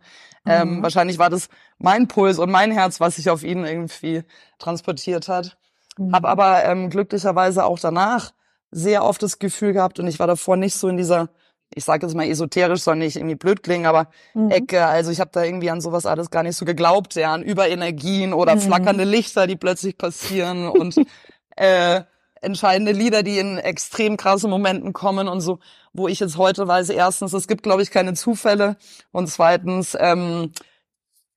ähm, 0.46 0.76
mhm. 0.76 0.82
wahrscheinlich 0.82 1.18
war 1.18 1.30
das 1.30 1.48
mein 1.78 2.08
Puls 2.08 2.38
und 2.38 2.50
mein 2.50 2.70
Herz, 2.70 3.00
was 3.00 3.16
sich 3.16 3.30
auf 3.30 3.42
ihn 3.42 3.64
irgendwie 3.64 4.22
transportiert 4.58 5.28
hat. 5.28 5.58
Mhm. 5.98 6.12
Hab 6.14 6.24
aber 6.24 6.64
ähm, 6.64 6.90
glücklicherweise 6.90 7.64
auch 7.64 7.78
danach 7.78 8.32
sehr 8.70 9.04
oft 9.04 9.22
das 9.22 9.38
Gefühl 9.38 9.72
gehabt 9.72 9.98
und 9.98 10.06
ich 10.06 10.20
war 10.20 10.28
davor 10.28 10.56
nicht 10.56 10.74
so 10.74 10.88
in 10.88 10.96
dieser, 10.96 11.28
ich 11.74 11.84
sage 11.84 12.06
jetzt 12.06 12.16
mal 12.16 12.26
esoterisch, 12.26 12.82
soll 12.82 12.96
nicht 12.96 13.16
irgendwie 13.16 13.36
blöd 13.36 13.62
klingen, 13.62 13.86
aber 13.86 14.08
mhm. 14.34 14.50
Ecke. 14.50 14.86
Also 14.86 15.10
ich 15.10 15.20
habe 15.20 15.30
da 15.32 15.44
irgendwie 15.44 15.70
an 15.70 15.80
sowas 15.80 16.06
alles 16.06 16.30
gar 16.30 16.42
nicht 16.42 16.56
so 16.56 16.64
geglaubt, 16.64 17.14
ja, 17.14 17.32
an 17.32 17.42
Überenergien 17.42 18.32
oder 18.32 18.56
mhm. 18.56 18.60
flackernde 18.60 19.04
Lichter, 19.04 19.46
die 19.46 19.56
plötzlich 19.56 19.96
passieren 19.96 20.68
und 20.68 20.96
äh, 21.56 22.02
entscheidende 22.40 22.92
Lieder, 22.92 23.22
die 23.22 23.38
in 23.38 23.58
extrem 23.58 24.16
krassen 24.16 24.50
Momenten 24.50 24.92
kommen 24.92 25.28
und 25.28 25.40
so, 25.40 25.58
wo 25.92 26.08
ich 26.08 26.20
jetzt 26.20 26.38
heute 26.38 26.66
weiß, 26.66 26.88
erstens, 26.90 27.32
es 27.32 27.46
gibt, 27.46 27.62
glaube 27.62 27.82
ich, 27.82 27.90
keine 27.90 28.14
Zufälle 28.14 28.76
und 29.12 29.28
zweitens 29.28 29.96
ähm, 29.98 30.52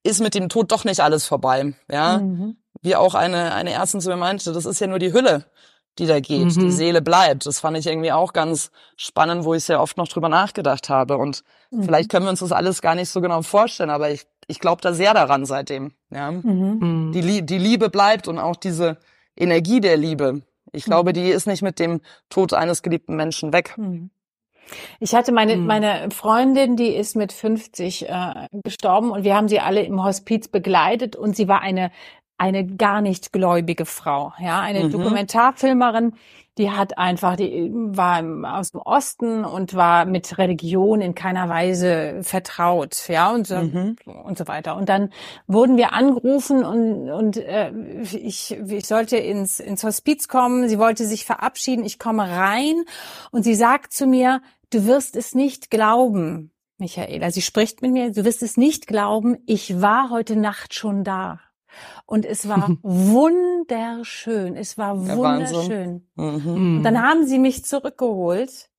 ist 0.03 0.21
mit 0.21 0.33
dem 0.33 0.49
Tod 0.49 0.71
doch 0.71 0.83
nicht 0.85 1.01
alles 1.01 1.25
vorbei, 1.25 1.73
ja. 1.91 2.19
Mhm. 2.19 2.57
Wie 2.81 2.95
auch 2.95 3.15
eine, 3.15 3.53
eine 3.53 3.71
Ärztin 3.71 4.01
zu 4.01 4.09
mir 4.09 4.17
meinte, 4.17 4.51
das 4.51 4.65
ist 4.65 4.81
ja 4.81 4.87
nur 4.87 4.99
die 4.99 5.13
Hülle, 5.13 5.45
die 5.99 6.05
da 6.05 6.19
geht. 6.19 6.55
Mhm. 6.55 6.59
Die 6.59 6.71
Seele 6.71 7.01
bleibt. 7.01 7.45
Das 7.45 7.59
fand 7.59 7.77
ich 7.77 7.87
irgendwie 7.87 8.11
auch 8.11 8.33
ganz 8.33 8.71
spannend, 8.95 9.45
wo 9.45 9.53
ich 9.53 9.63
sehr 9.63 9.81
oft 9.81 9.97
noch 9.97 10.07
drüber 10.07 10.29
nachgedacht 10.29 10.89
habe. 10.89 11.17
Und 11.17 11.43
mhm. 11.71 11.83
vielleicht 11.83 12.09
können 12.09 12.25
wir 12.25 12.31
uns 12.31 12.39
das 12.39 12.51
alles 12.51 12.81
gar 12.81 12.95
nicht 12.95 13.09
so 13.09 13.21
genau 13.21 13.41
vorstellen, 13.41 13.89
aber 13.89 14.11
ich, 14.11 14.25
ich 14.47 14.59
glaube 14.59 14.81
da 14.81 14.93
sehr 14.93 15.13
daran 15.13 15.45
seitdem. 15.45 15.91
Ja? 16.09 16.31
Mhm. 16.31 17.11
Die, 17.13 17.45
die 17.45 17.57
Liebe 17.57 17.89
bleibt 17.89 18.27
und 18.27 18.39
auch 18.39 18.55
diese 18.55 18.97
Energie 19.35 19.81
der 19.81 19.97
Liebe, 19.97 20.41
ich 20.73 20.85
glaube, 20.85 21.11
mhm. 21.11 21.13
die 21.13 21.29
ist 21.29 21.47
nicht 21.47 21.61
mit 21.61 21.79
dem 21.79 22.01
Tod 22.29 22.53
eines 22.53 22.81
geliebten 22.81 23.15
Menschen 23.15 23.53
weg. 23.53 23.75
Mhm. 23.77 24.09
Ich 24.99 25.13
hatte 25.13 25.31
meine, 25.31 25.55
mhm. 25.55 25.67
meine 25.67 26.09
Freundin, 26.11 26.75
die 26.75 26.95
ist 26.95 27.15
mit 27.15 27.31
50 27.31 28.09
äh, 28.09 28.47
gestorben 28.63 29.11
und 29.11 29.23
wir 29.23 29.35
haben 29.35 29.47
sie 29.47 29.59
alle 29.59 29.83
im 29.83 30.03
Hospiz 30.03 30.47
begleitet 30.47 31.15
und 31.15 31.35
sie 31.35 31.47
war 31.47 31.61
eine 31.61 31.91
eine 32.43 32.65
gar 32.65 32.99
nicht 32.99 33.31
gläubige 33.31 33.85
Frau, 33.85 34.33
ja, 34.37 34.59
eine 34.59 34.83
mhm. 34.83 34.91
Dokumentarfilmerin, 34.91 36.13
die 36.57 36.69
hat 36.69 36.97
einfach, 36.97 37.37
die 37.37 37.71
war 37.73 38.21
aus 38.59 38.71
dem 38.71 38.81
Osten 38.81 39.45
und 39.45 39.73
war 39.73 40.05
mit 40.05 40.37
Religion 40.37 40.99
in 40.99 41.15
keiner 41.15 41.47
Weise 41.47 42.19
vertraut, 42.21 43.07
ja, 43.07 43.31
und 43.31 43.47
so, 43.47 43.55
mhm. 43.55 43.95
und 44.25 44.37
so 44.37 44.45
weiter. 44.47 44.75
Und 44.75 44.89
dann 44.89 45.09
wurden 45.47 45.77
wir 45.77 45.93
angerufen 45.93 46.65
und, 46.65 47.09
und 47.09 47.37
äh, 47.37 47.71
ich, 48.01 48.51
ich 48.51 48.85
sollte 48.85 49.15
ins, 49.15 49.61
ins 49.61 49.83
Hospiz 49.85 50.27
kommen. 50.27 50.67
Sie 50.67 50.77
wollte 50.77 51.05
sich 51.05 51.25
verabschieden. 51.25 51.85
Ich 51.85 51.97
komme 51.97 52.29
rein 52.29 52.83
und 53.31 53.43
sie 53.43 53.55
sagt 53.55 53.93
zu 53.93 54.05
mir, 54.05 54.41
du 54.69 54.85
wirst 54.85 55.15
es 55.15 55.33
nicht 55.33 55.71
glauben, 55.71 56.51
Michaela. 56.77 57.31
Sie 57.31 57.41
spricht 57.41 57.81
mit 57.81 57.93
mir, 57.93 58.11
du 58.11 58.25
wirst 58.25 58.43
es 58.43 58.57
nicht 58.57 58.85
glauben, 58.85 59.37
ich 59.45 59.81
war 59.81 60.09
heute 60.09 60.35
Nacht 60.35 60.73
schon 60.73 61.05
da. 61.05 61.39
Und 62.05 62.25
es 62.25 62.47
war 62.47 62.77
wunderschön. 62.81 64.55
Es 64.55 64.77
war 64.77 64.99
wunderschön. 64.99 66.07
Mhm. 66.15 66.77
Und 66.77 66.83
dann 66.83 67.01
haben 67.01 67.25
sie 67.25 67.39
mich 67.39 67.65
zurückgeholt. 67.65 68.69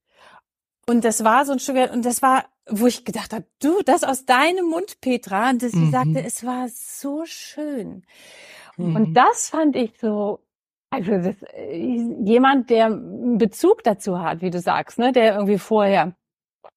Und 0.86 1.04
das 1.04 1.24
war 1.24 1.44
so 1.44 1.52
ein 1.52 1.58
Stück, 1.58 1.92
und 1.92 2.04
das 2.04 2.20
war, 2.20 2.44
wo 2.68 2.86
ich 2.86 3.04
gedacht 3.04 3.32
habe, 3.32 3.46
du, 3.60 3.82
das 3.84 4.04
aus 4.04 4.26
deinem 4.26 4.66
Mund, 4.66 5.00
Petra. 5.00 5.50
Und 5.50 5.62
sie 5.62 5.74
mhm. 5.74 5.90
sagte, 5.90 6.22
es 6.22 6.44
war 6.44 6.68
so 6.68 7.24
schön. 7.24 8.04
Mhm. 8.76 8.96
Und 8.96 9.14
das 9.14 9.50
fand 9.50 9.76
ich 9.76 9.98
so, 9.98 10.40
also 10.90 11.10
das, 11.10 11.36
äh, 11.54 11.76
jemand, 12.24 12.70
der 12.70 12.86
einen 12.86 13.38
Bezug 13.38 13.82
dazu 13.82 14.20
hat, 14.20 14.42
wie 14.42 14.50
du 14.50 14.60
sagst, 14.60 14.98
ne, 14.98 15.12
der 15.12 15.34
irgendwie 15.34 15.58
vorher 15.58 16.14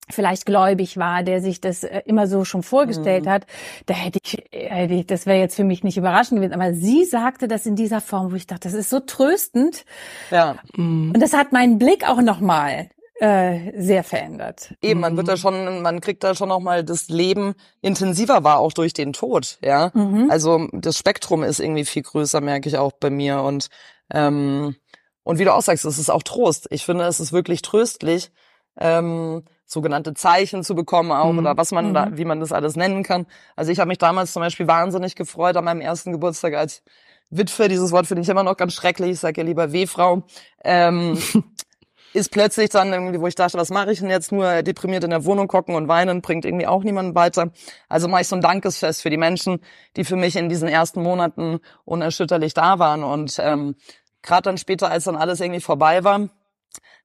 vielleicht 0.09 0.45
gläubig 0.45 0.97
war, 0.97 1.23
der 1.23 1.41
sich 1.41 1.61
das 1.61 1.83
äh, 1.83 2.01
immer 2.05 2.27
so 2.27 2.45
schon 2.45 2.63
vorgestellt 2.63 3.25
mhm. 3.25 3.29
hat, 3.29 3.47
da 3.85 3.93
hätte 3.93 4.19
ich, 4.23 4.43
hätte 4.51 4.93
ich 4.93 5.07
das 5.07 5.25
wäre 5.25 5.39
jetzt 5.39 5.55
für 5.55 5.63
mich 5.63 5.83
nicht 5.83 5.97
überraschend 5.97 6.39
gewesen. 6.39 6.53
Aber 6.53 6.73
sie 6.73 7.05
sagte 7.05 7.47
das 7.47 7.65
in 7.65 7.75
dieser 7.75 8.01
Form, 8.01 8.31
wo 8.31 8.35
ich 8.35 8.47
dachte, 8.47 8.67
das 8.67 8.73
ist 8.73 8.89
so 8.89 8.99
tröstend. 8.99 9.85
Ja. 10.31 10.55
Mhm. 10.75 11.11
Und 11.13 11.21
das 11.21 11.33
hat 11.33 11.51
meinen 11.51 11.77
Blick 11.77 12.07
auch 12.07 12.21
nochmal 12.21 12.89
äh, 13.19 13.71
sehr 13.75 14.03
verändert. 14.03 14.75
Eben, 14.81 14.99
man 14.99 15.17
wird 15.17 15.27
da 15.27 15.33
mhm. 15.33 15.37
schon, 15.37 15.81
man 15.81 16.01
kriegt 16.01 16.23
da 16.23 16.35
schon 16.35 16.49
nochmal 16.49 16.83
das 16.83 17.09
Leben 17.09 17.55
intensiver 17.81 18.43
war, 18.43 18.59
auch 18.59 18.73
durch 18.73 18.93
den 18.93 19.13
Tod, 19.13 19.57
ja. 19.63 19.91
Mhm. 19.93 20.29
Also 20.29 20.67
das 20.71 20.97
Spektrum 20.97 21.43
ist 21.43 21.59
irgendwie 21.59 21.85
viel 21.85 22.03
größer, 22.03 22.41
merke 22.41 22.69
ich 22.69 22.77
auch 22.77 22.93
bei 22.93 23.09
mir. 23.09 23.41
Und 23.41 23.69
ähm, 24.13 24.75
und 25.23 25.39
wie 25.39 25.43
du 25.43 25.53
auch 25.53 25.61
sagst, 25.61 25.83
es 25.83 25.99
ist 25.99 26.09
auch 26.09 26.23
Trost. 26.23 26.67
Ich 26.69 26.85
finde, 26.85 27.03
es 27.03 27.19
ist 27.19 27.33
wirklich 27.33 27.61
tröstlich. 27.61 28.31
Ähm, 28.79 29.43
sogenannte 29.67 30.13
Zeichen 30.13 30.63
zu 30.63 30.73
bekommen 30.73 31.12
auch 31.12 31.32
mhm. 31.32 31.39
oder 31.39 31.58
was 31.58 31.71
man 31.71 31.93
da, 31.93 32.08
mhm. 32.08 32.17
wie 32.17 32.25
man 32.25 32.39
das 32.39 32.51
alles 32.51 32.75
nennen 32.75 33.03
kann. 33.03 33.27
Also 33.56 33.71
ich 33.71 33.80
habe 33.80 33.89
mich 33.89 33.97
damals 33.97 34.34
zum 34.34 34.41
Beispiel 34.41 34.67
wahnsinnig 34.67 35.15
gefreut 35.15 35.58
an 35.58 35.65
meinem 35.65 35.82
ersten 35.82 36.13
Geburtstag 36.13 36.56
als 36.56 36.82
Witwe. 37.30 37.67
Dieses 37.67 37.91
Wort 37.91 38.08
finde 38.08 38.23
ich 38.23 38.30
immer 38.30 38.43
noch 38.43 38.56
ganz 38.56 38.73
schrecklich. 38.73 39.12
Ich 39.12 39.19
sage 39.19 39.41
ja 39.41 39.45
lieber 39.45 39.73
W-Frau. 39.73 40.23
Ähm, 40.63 41.17
ist 42.13 42.32
plötzlich 42.32 42.69
dann 42.69 42.93
irgendwie, 42.93 43.19
wo 43.19 43.27
ich 43.27 43.36
dachte, 43.36 43.58
was 43.58 43.69
mache 43.69 43.91
ich 43.91 43.99
denn 43.99 44.10
jetzt? 44.10 44.32
Nur 44.32 44.63
deprimiert 44.63 45.03
in 45.03 45.10
der 45.10 45.25
Wohnung 45.25 45.49
gucken 45.49 45.75
und 45.75 45.89
weinen 45.89 46.21
bringt 46.21 46.45
irgendwie 46.45 46.65
auch 46.65 46.84
niemanden 46.84 47.13
weiter. 47.13 47.51
Also 47.89 48.08
mache 48.08 48.21
ich 48.21 48.27
so 48.30 48.38
ein 48.38 48.41
Dankesfest 48.41 49.01
für 49.01 49.10
die 49.10 49.17
Menschen, 49.17 49.60
die 49.97 50.06
für 50.06 50.15
mich 50.15 50.38
in 50.38 50.47
diesen 50.47 50.69
ersten 50.69 51.03
Monaten 51.03 51.60
unerschütterlich 51.84 52.53
da 52.53 52.80
waren. 52.80 53.03
Und 53.03 53.38
ähm, 53.39 53.75
gerade 54.21 54.43
dann 54.43 54.58
später, 54.58 54.89
als 54.89 55.03
dann 55.03 55.17
alles 55.17 55.41
irgendwie 55.41 55.60
vorbei 55.60 56.06
war, 56.06 56.30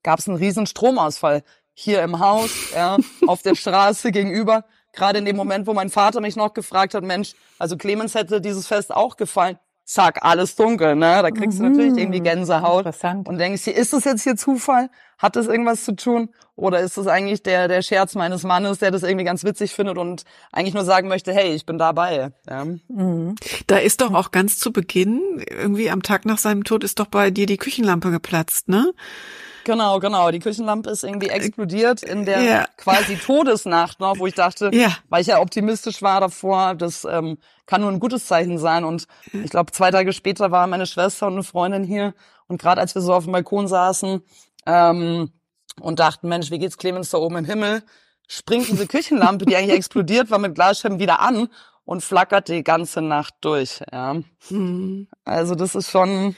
gab 0.03 0.21
es 0.21 0.29
einen 0.29 0.39
riesen 0.39 0.67
Stromausfall 0.67 1.43
hier 1.75 2.03
im 2.03 2.19
Haus, 2.19 2.51
ja, 2.75 2.97
auf 3.27 3.43
der 3.43 3.55
Straße 3.55 4.13
gegenüber. 4.13 4.65
Gerade 4.93 5.19
in 5.19 5.25
dem 5.25 5.37
Moment, 5.37 5.67
wo 5.67 5.73
mein 5.73 5.91
Vater 5.91 6.21
mich 6.21 6.37
noch 6.37 6.53
gefragt 6.53 6.95
hat, 6.95 7.03
Mensch, 7.03 7.33
also 7.59 7.77
Clemens 7.77 8.15
hätte 8.15 8.41
dieses 8.41 8.67
Fest 8.67 8.95
auch 8.95 9.17
gefallen 9.17 9.59
zack, 9.85 10.21
alles 10.23 10.57
dunkel, 10.57 10.95
ne? 10.95 11.21
Da 11.23 11.31
kriegst 11.31 11.59
du 11.59 11.65
natürlich 11.65 11.97
irgendwie 11.97 12.21
mhm. 12.21 12.25
Gänsehaut. 12.25 12.87
Interessant. 12.87 13.29
Und 13.29 13.39
denkst 13.39 13.65
dir, 13.65 13.73
ist 13.73 13.93
das 13.93 14.05
jetzt 14.05 14.23
hier 14.23 14.37
Zufall? 14.37 14.91
Hat 15.19 15.37
das 15.37 15.47
irgendwas 15.47 15.85
zu 15.85 15.95
tun? 15.95 16.31
Oder 16.57 16.81
ist 16.81 16.97
das 16.97 17.07
eigentlich 17.07 17.43
der, 17.43 17.69
der 17.69 17.83
Scherz 17.83 18.15
meines 18.15 18.43
Mannes, 18.43 18.79
der 18.79 18.91
das 18.91 19.03
irgendwie 19.03 19.25
ganz 19.25 19.45
witzig 19.45 19.73
findet 19.73 19.99
und 19.99 20.25
eigentlich 20.51 20.75
nur 20.75 20.85
sagen 20.85 21.09
möchte, 21.09 21.33
hey, 21.33 21.55
ich 21.55 21.67
bin 21.67 21.79
dabei. 21.79 22.33
Ja. 22.49 22.65
Mhm. 22.65 23.35
Da 23.67 23.79
ist 23.79 24.01
doch 24.01 24.15
auch 24.15 24.31
ganz 24.31 24.59
zu 24.59 24.73
Beginn, 24.73 25.45
irgendwie 25.49 25.91
am 25.91 26.03
Tag 26.03 26.25
nach 26.25 26.39
seinem 26.39 26.65
Tod, 26.65 26.85
ist 26.85 26.99
doch 26.99 27.07
bei 27.07 27.31
dir 27.31 27.47
die 27.47 27.59
Küchenlampe 27.59 28.11
geplatzt, 28.11 28.69
ne? 28.69 28.93
Genau, 29.65 29.99
genau. 30.01 30.31
Die 30.31 30.39
Küchenlampe 30.39 30.91
ist 30.91 31.05
irgendwie 31.05 31.29
explodiert 31.29 32.03
in 32.03 32.25
der 32.25 32.41
ja. 32.43 32.67
quasi 32.77 33.17
Todesnacht 33.17 34.01
noch, 34.01 34.19
wo 34.19 34.27
ich 34.27 34.35
dachte, 34.35 34.71
ja. 34.73 34.97
weil 35.09 35.23
ich 35.23 35.29
ja 35.29 35.41
optimistisch 35.41 36.03
war 36.03 36.21
davor, 36.21 36.75
das 36.75 37.05
ähm, 37.05 37.39
kann 37.67 37.81
nur 37.81 37.91
ein 37.91 38.01
gutes 38.01 38.27
Zeichen 38.27 38.59
sein. 38.59 38.85
Und 38.85 39.07
ich 39.33 39.51
glaube, 39.51 39.73
zwei 39.73 39.91
Tage 39.91 40.13
später 40.13 40.51
war 40.51 40.67
meine 40.67 40.87
Schwester 40.87 41.27
und 41.27 41.35
eine 41.35 41.43
Freundin 41.43 41.85
hier. 41.85 42.15
Und 42.49 42.61
gerade 42.61 42.81
als 42.81 42.95
wir 42.95 43.03
so 43.03 43.15
auf 43.15 43.25
dem 43.25 43.33
Balkon 43.33 43.69
saßen 43.69 44.23
ähm, 44.67 45.31
und 45.81 45.99
dachten, 46.01 46.29
Mensch, 46.29 46.51
wie 46.51 46.59
geht's 46.59 46.77
Clemens 46.77 47.11
da 47.11 47.19
oben 47.19 47.37
im 47.37 47.45
Himmel, 47.45 47.83
springt 48.29 48.69
diese 48.69 48.87
Küchenlampe, 48.87 49.47
die 49.47 49.57
eigentlich 49.57 49.77
explodiert 49.77 50.31
war, 50.31 50.39
mit 50.39 50.55
Glasscheiben 50.55 50.99
wieder 50.99 51.21
an 51.21 51.49
und 51.85 52.03
flackert 52.03 52.49
die 52.49 52.63
ganze 52.63 53.01
Nacht 53.01 53.35
durch. 53.41 53.81
Ja. 53.93 54.17
Mhm. 54.51 55.09
Also 55.25 55.55
das 55.55 55.75
ist 55.75 55.91
schon 55.91 56.37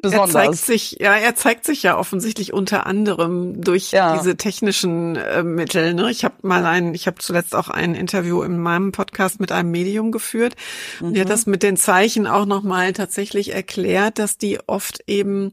besonders. 0.00 0.34
Er 0.34 0.42
zeigt 0.42 0.56
sich, 0.56 0.96
ja, 1.00 1.14
er 1.14 1.34
zeigt 1.34 1.64
sich 1.64 1.82
ja 1.82 1.98
offensichtlich 1.98 2.52
unter 2.52 2.86
anderem 2.86 3.60
durch 3.62 3.90
ja. 3.90 4.16
diese 4.16 4.36
technischen 4.36 5.16
äh, 5.16 5.42
Mittel. 5.42 5.94
Ne? 5.94 6.10
Ich 6.10 6.24
habe 6.24 6.36
mal 6.42 6.64
ein, 6.64 6.94
ich 6.94 7.06
habe 7.06 7.18
zuletzt 7.18 7.54
auch 7.54 7.68
ein 7.68 7.94
Interview 7.94 8.42
in 8.42 8.58
meinem 8.58 8.92
Podcast 8.92 9.40
mit 9.40 9.50
einem 9.50 9.70
Medium 9.70 10.12
geführt. 10.12 10.54
Mhm. 11.00 11.08
Und 11.08 11.14
er 11.16 11.22
hat 11.22 11.30
das 11.30 11.46
mit 11.46 11.62
den 11.62 11.76
Zeichen 11.76 12.26
auch 12.26 12.46
nochmal 12.46 12.92
tatsächlich 12.92 13.52
erklärt, 13.52 14.18
dass 14.18 14.38
die 14.38 14.60
oft 14.66 15.02
eben 15.06 15.52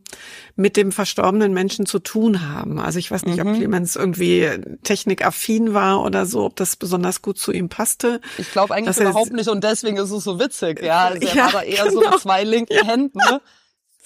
mit 0.56 0.78
dem 0.78 0.92
verstorbenen 0.92 1.54
Menschen 1.54 1.86
zu 1.86 2.00
tun 2.00 2.48
haben. 2.50 2.80
Also 2.80 3.00
ich 3.00 3.10
weiß 3.10 3.26
nicht, 3.26 3.44
mhm. 3.44 3.50
ob 3.50 3.56
Clemens 3.58 3.96
irgendwie 3.96 4.50
technikaffin 4.84 5.74
war 5.74 6.04
oder 6.04 6.26
so, 6.26 6.46
ob 6.46 6.56
das 6.56 6.76
besonders 6.76 7.22
gut 7.22 7.40
zu 7.40 7.52
ihm 7.52 7.70
passte. 7.70 8.22
Ich 8.38 8.52
glaube 8.52 8.76
eigentlich 8.76 8.98
überhaupt 8.98 9.34
nicht 9.34 9.50
und 9.50 9.64
deswegen 9.64 9.98
ist 9.98 10.12
es 10.12 10.24
so 10.24 10.40
witzig. 10.40 10.82
Ja, 10.84 11.08
also 11.08 11.28
er 11.28 11.36
ja, 11.36 11.46
war 11.46 11.52
da 11.52 11.62
eher 11.64 11.86
genau. 11.86 11.90
so 11.90 12.00
mit 12.00 12.06
genau. 12.06 12.18
zwei 12.20 12.44
linken 12.44 12.74
ja. 12.74 12.86
Händen. 12.86 13.18
Ne? 13.18 13.42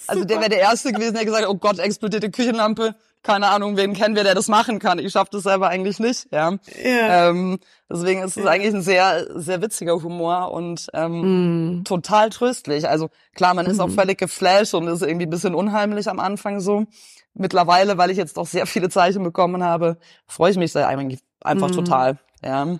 Also 0.06 0.24
der 0.24 0.38
wäre 0.38 0.48
der 0.48 0.60
Erste 0.60 0.92
gewesen, 0.92 1.14
der 1.14 1.24
gesagt 1.24 1.44
hat, 1.44 1.50
oh 1.50 1.56
Gott, 1.56 1.78
explodierte 1.78 2.30
Küchenlampe. 2.30 2.94
Keine 3.22 3.48
Ahnung, 3.48 3.76
wen 3.76 3.92
kennen 3.92 4.16
wir, 4.16 4.24
der 4.24 4.34
das 4.34 4.48
machen 4.48 4.78
kann. 4.78 4.98
Ich 4.98 5.12
schaffe 5.12 5.30
das 5.32 5.42
selber 5.42 5.68
eigentlich 5.68 5.98
nicht. 5.98 6.26
Ja. 6.32 6.56
ja. 6.82 7.28
Ähm, 7.28 7.58
deswegen 7.90 8.22
ist 8.22 8.38
es 8.38 8.44
ja. 8.44 8.50
eigentlich 8.50 8.74
ein 8.74 8.80
sehr, 8.80 9.26
sehr 9.38 9.60
witziger 9.60 10.02
Humor 10.02 10.52
und 10.52 10.86
ähm, 10.94 11.80
mm. 11.80 11.84
total 11.84 12.30
tröstlich. 12.30 12.88
Also 12.88 13.10
klar, 13.34 13.52
man 13.52 13.66
ist 13.66 13.76
mm. 13.76 13.80
auch 13.82 13.88
mhm. 13.88 13.94
völlig 13.94 14.18
geflasht 14.18 14.72
und 14.72 14.88
ist 14.88 15.02
irgendwie 15.02 15.26
ein 15.26 15.30
bisschen 15.30 15.54
unheimlich 15.54 16.08
am 16.08 16.18
Anfang 16.18 16.60
so. 16.60 16.86
Mittlerweile, 17.34 17.98
weil 17.98 18.10
ich 18.10 18.16
jetzt 18.16 18.38
doch 18.38 18.46
sehr 18.46 18.66
viele 18.66 18.88
Zeichen 18.88 19.22
bekommen 19.22 19.62
habe, 19.62 19.98
freue 20.26 20.52
ich 20.52 20.56
mich 20.56 20.72
da 20.72 20.86
eigentlich 20.86 21.20
einfach 21.42 21.68
mm. 21.68 21.72
total. 21.74 22.18
Ja. 22.42 22.78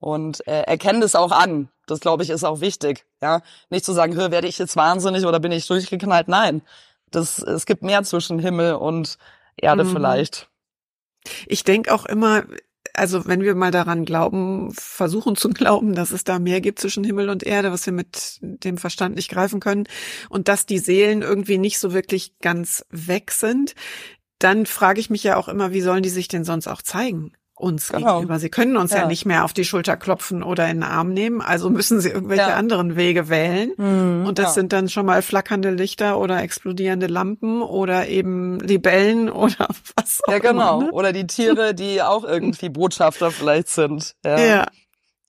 Und 0.00 0.46
äh, 0.48 0.62
erkenne 0.62 1.00
das 1.00 1.14
auch 1.14 1.30
an. 1.30 1.68
Das 1.86 2.00
glaube 2.00 2.22
ich 2.22 2.30
ist 2.30 2.44
auch 2.44 2.60
wichtig. 2.60 3.06
Ja, 3.22 3.42
nicht 3.70 3.84
zu 3.84 3.92
sagen, 3.92 4.14
hör, 4.14 4.30
werde 4.30 4.48
ich 4.48 4.58
jetzt 4.58 4.76
wahnsinnig 4.76 5.24
oder 5.24 5.40
bin 5.40 5.52
ich 5.52 5.66
durchgeknallt? 5.66 6.28
Nein, 6.28 6.62
das 7.10 7.38
es 7.38 7.66
gibt 7.66 7.82
mehr 7.82 8.02
zwischen 8.02 8.38
Himmel 8.38 8.74
und 8.74 9.18
Erde 9.56 9.84
mhm. 9.84 9.92
vielleicht. 9.92 10.48
Ich 11.46 11.64
denke 11.64 11.92
auch 11.92 12.06
immer, 12.06 12.44
also 12.94 13.26
wenn 13.26 13.42
wir 13.42 13.54
mal 13.54 13.70
daran 13.70 14.04
glauben, 14.04 14.72
versuchen 14.72 15.36
zu 15.36 15.50
glauben, 15.50 15.94
dass 15.94 16.12
es 16.12 16.24
da 16.24 16.38
mehr 16.38 16.60
gibt 16.60 16.78
zwischen 16.78 17.04
Himmel 17.04 17.28
und 17.28 17.42
Erde, 17.42 17.72
was 17.72 17.86
wir 17.86 17.92
mit 17.92 18.38
dem 18.40 18.78
Verstand 18.78 19.16
nicht 19.16 19.30
greifen 19.30 19.60
können 19.60 19.84
und 20.28 20.48
dass 20.48 20.66
die 20.66 20.78
Seelen 20.78 21.22
irgendwie 21.22 21.58
nicht 21.58 21.78
so 21.78 21.92
wirklich 21.92 22.38
ganz 22.40 22.84
weg 22.90 23.30
sind, 23.32 23.74
dann 24.38 24.66
frage 24.66 25.00
ich 25.00 25.10
mich 25.10 25.24
ja 25.24 25.36
auch 25.36 25.48
immer, 25.48 25.72
wie 25.72 25.80
sollen 25.80 26.02
die 26.02 26.10
sich 26.10 26.28
denn 26.28 26.44
sonst 26.44 26.68
auch 26.68 26.82
zeigen? 26.82 27.32
Uns 27.56 27.88
genau. 27.88 28.16
gegenüber. 28.16 28.38
Sie 28.38 28.50
können 28.50 28.76
uns 28.76 28.92
ja. 28.92 28.98
ja. 28.98 29.06
nicht 29.06 29.24
mehr 29.24 29.44
auf 29.44 29.54
die 29.54 29.64
Schulter 29.64 29.96
klopfen 29.96 30.42
oder 30.42 30.68
in 30.68 30.78
den 30.78 30.82
Arm 30.82 31.12
nehmen, 31.12 31.40
also 31.40 31.70
müssen 31.70 32.00
sie 32.00 32.10
irgendwelche 32.10 32.50
ja. 32.50 32.54
anderen 32.54 32.96
Wege 32.96 33.28
wählen. 33.28 33.72
Mhm, 33.76 34.26
und 34.26 34.38
das 34.38 34.48
ja. 34.48 34.52
sind 34.52 34.72
dann 34.72 34.88
schon 34.88 35.06
mal 35.06 35.22
flackernde 35.22 35.70
Lichter 35.70 36.18
oder 36.18 36.42
explodierende 36.42 37.06
Lampen 37.06 37.62
oder 37.62 38.08
eben 38.08 38.60
Libellen 38.60 39.30
oder 39.30 39.68
was 39.96 40.20
auch 40.24 40.32
Ja, 40.32 40.38
genau. 40.38 40.76
Immer, 40.76 40.86
ne? 40.86 40.92
Oder 40.92 41.12
die 41.12 41.26
Tiere, 41.26 41.74
die 41.74 42.02
auch 42.02 42.24
irgendwie 42.24 42.68
Botschafter 42.68 43.30
vielleicht 43.30 43.68
sind. 43.68 44.14
Ja. 44.24 44.38
ja. 44.38 44.66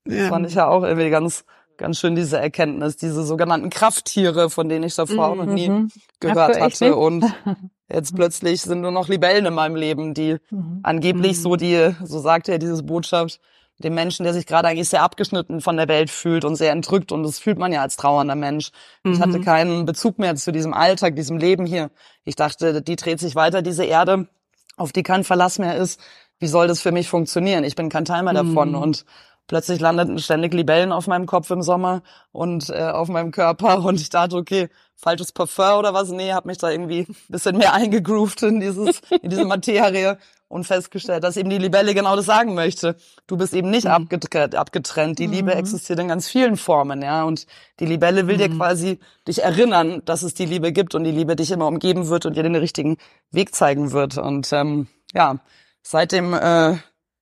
Das 0.03 0.27
fand 0.29 0.47
ich 0.47 0.55
ja 0.55 0.67
auch 0.67 0.83
irgendwie 0.83 1.09
ganz, 1.09 1.43
ganz 1.77 1.99
schön 1.99 2.15
diese 2.15 2.37
Erkenntnis, 2.37 2.97
diese 2.97 3.23
sogenannten 3.23 3.69
Krafttiere, 3.69 4.49
von 4.49 4.69
denen 4.69 4.83
ich 4.83 4.95
davor 4.95 5.31
mhm. 5.31 5.37
noch 5.37 5.53
nie 5.53 5.69
mhm. 5.69 5.91
gehört 6.19 6.59
hatte. 6.59 6.95
Und 6.95 7.25
Jetzt 7.91 8.15
plötzlich 8.15 8.61
sind 8.61 8.81
nur 8.81 8.91
noch 8.91 9.07
Libellen 9.07 9.45
in 9.45 9.53
meinem 9.53 9.75
Leben, 9.75 10.13
die 10.13 10.37
mhm. 10.49 10.79
angeblich 10.83 11.37
mhm. 11.37 11.41
so 11.41 11.55
die, 11.55 11.95
so 12.03 12.19
sagt 12.19 12.49
er 12.49 12.59
diese 12.59 12.83
Botschaft, 12.83 13.39
dem 13.79 13.93
Menschen, 13.93 14.23
der 14.23 14.33
sich 14.33 14.45
gerade 14.45 14.67
eigentlich 14.67 14.89
sehr 14.89 15.03
abgeschnitten 15.03 15.61
von 15.61 15.77
der 15.77 15.87
Welt 15.87 16.09
fühlt 16.09 16.43
und 16.43 16.55
sehr 16.55 16.71
entrückt 16.71 17.11
und 17.11 17.23
das 17.23 17.39
fühlt 17.39 17.59
man 17.59 17.71
ja 17.71 17.81
als 17.81 17.95
trauernder 17.95 18.35
Mensch. 18.35 18.71
Mhm. 19.03 19.13
Ich 19.13 19.21
hatte 19.21 19.39
mhm. 19.39 19.45
keinen 19.45 19.85
Bezug 19.85 20.19
mehr 20.19 20.35
zu 20.35 20.51
diesem 20.51 20.73
Alltag, 20.73 21.15
diesem 21.15 21.37
Leben 21.37 21.65
hier. 21.65 21.91
Ich 22.25 22.35
dachte, 22.35 22.81
die 22.81 22.95
dreht 22.95 23.19
sich 23.19 23.35
weiter, 23.35 23.61
diese 23.61 23.85
Erde, 23.85 24.27
auf 24.75 24.91
die 24.91 25.03
kein 25.03 25.23
Verlass 25.23 25.59
mehr 25.59 25.75
ist. 25.75 26.01
Wie 26.39 26.47
soll 26.47 26.67
das 26.67 26.81
für 26.81 26.91
mich 26.91 27.07
funktionieren? 27.07 27.63
Ich 27.63 27.75
bin 27.75 27.89
kein 27.89 28.05
Teil 28.05 28.23
mehr 28.23 28.33
davon 28.33 28.69
mhm. 28.69 28.75
und 28.75 29.05
plötzlich 29.47 29.79
landeten 29.79 30.19
ständig 30.19 30.53
Libellen 30.53 30.91
auf 30.91 31.07
meinem 31.07 31.25
Kopf 31.25 31.49
im 31.49 31.61
Sommer 31.61 32.03
und 32.31 32.69
äh, 32.69 32.83
auf 32.83 33.07
meinem 33.07 33.31
Körper 33.31 33.79
und 33.83 33.99
ich 33.99 34.09
dachte, 34.09 34.35
okay, 34.35 34.69
falsches 34.95 35.31
Parfum 35.31 35.79
oder 35.79 35.93
was? 35.93 36.09
Nee, 36.09 36.33
habe 36.33 36.47
mich 36.47 36.57
da 36.57 36.69
irgendwie 36.69 37.07
ein 37.07 37.15
bisschen 37.29 37.57
mehr 37.57 37.73
eingegroovt 37.73 38.43
in 38.43 38.59
dieses 38.59 39.01
in 39.21 39.29
diese 39.29 39.45
Materie 39.45 40.17
und 40.49 40.63
festgestellt, 40.63 41.23
dass 41.23 41.37
eben 41.37 41.49
die 41.49 41.57
Libelle 41.57 41.93
genau 41.93 42.15
das 42.15 42.25
sagen 42.25 42.53
möchte. 42.53 42.95
Du 43.27 43.37
bist 43.37 43.53
eben 43.53 43.69
nicht 43.69 43.85
mhm. 43.85 43.91
abgetrennt, 43.91 44.55
abgetrennt. 44.55 45.19
Die 45.19 45.27
mhm. 45.27 45.33
Liebe 45.33 45.55
existiert 45.55 45.99
in 45.99 46.07
ganz 46.07 46.27
vielen 46.29 46.57
Formen, 46.57 47.01
ja. 47.01 47.23
Und 47.23 47.47
die 47.79 47.85
Libelle 47.85 48.27
will 48.27 48.35
mhm. 48.35 48.39
dir 48.39 48.49
quasi 48.49 48.99
dich 49.27 49.43
erinnern, 49.43 50.01
dass 50.05 50.23
es 50.23 50.33
die 50.33 50.45
Liebe 50.45 50.71
gibt 50.71 50.95
und 50.95 51.03
die 51.03 51.11
Liebe 51.11 51.35
dich 51.35 51.51
immer 51.51 51.67
umgeben 51.67 52.07
wird 52.07 52.25
und 52.25 52.37
dir 52.37 52.43
den 52.43 52.55
richtigen 52.55 52.97
Weg 53.31 53.53
zeigen 53.53 53.91
wird. 53.91 54.17
Und 54.17 54.51
ähm, 54.53 54.87
ja, 55.13 55.39
seitdem 55.81 56.33
äh, 56.33 56.77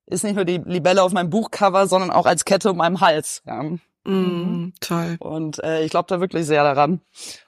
ist 0.08 0.24
nicht 0.24 0.36
nur 0.36 0.46
die 0.46 0.58
Libelle 0.58 1.04
auf 1.04 1.14
meinem 1.14 1.30
Buchcover, 1.30 1.88
sondern 1.88 2.12
auch 2.12 2.26
als 2.26 2.46
Kette 2.46 2.72
um 2.72 2.78
meinem 2.78 3.02
Hals. 3.02 3.42
Ja. 3.46 3.64
Mm, 4.08 4.74
toll. 4.82 5.18
Und 5.20 5.64
äh, 5.64 5.84
ich 5.84 5.90
glaube 5.90 6.06
da 6.08 6.20
wirklich 6.20 6.46
sehr 6.46 6.64
daran. 6.64 7.02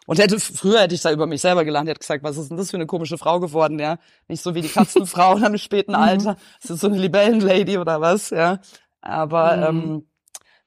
Und 0.08 0.18
hätte 0.18 0.40
früher 0.40 0.82
hätte 0.82 0.96
ich 0.96 1.02
da 1.02 1.12
über 1.12 1.28
mich 1.28 1.42
selber 1.42 1.66
gelernt, 1.66 1.88
hätte 1.88 2.00
gesagt, 2.00 2.24
was 2.24 2.38
ist 2.38 2.50
denn 2.50 2.58
das 2.58 2.72
für 2.72 2.78
eine 2.78 2.88
komische 2.88 3.20
Frau 3.20 3.40
geworden, 3.40 3.78
ja? 3.78 4.00
Nicht 4.28 4.42
so 4.42 4.56
wie 4.56 4.62
die 4.62 4.70
Katzenfrau 4.70 5.38
in 5.38 5.44
einem 5.44 5.60
späten 5.60 5.92
mhm. 5.92 5.98
Alter. 5.98 6.38
Das 6.62 6.72
ist 6.72 6.82
so 6.82 6.88
eine 6.88 6.98
Libellenlady 6.98 7.78
oder 7.78 8.02
was, 8.02 8.32
ja? 8.32 8.60
Aber 9.02 9.58
mm. 9.58 9.64
ähm, 9.64 10.08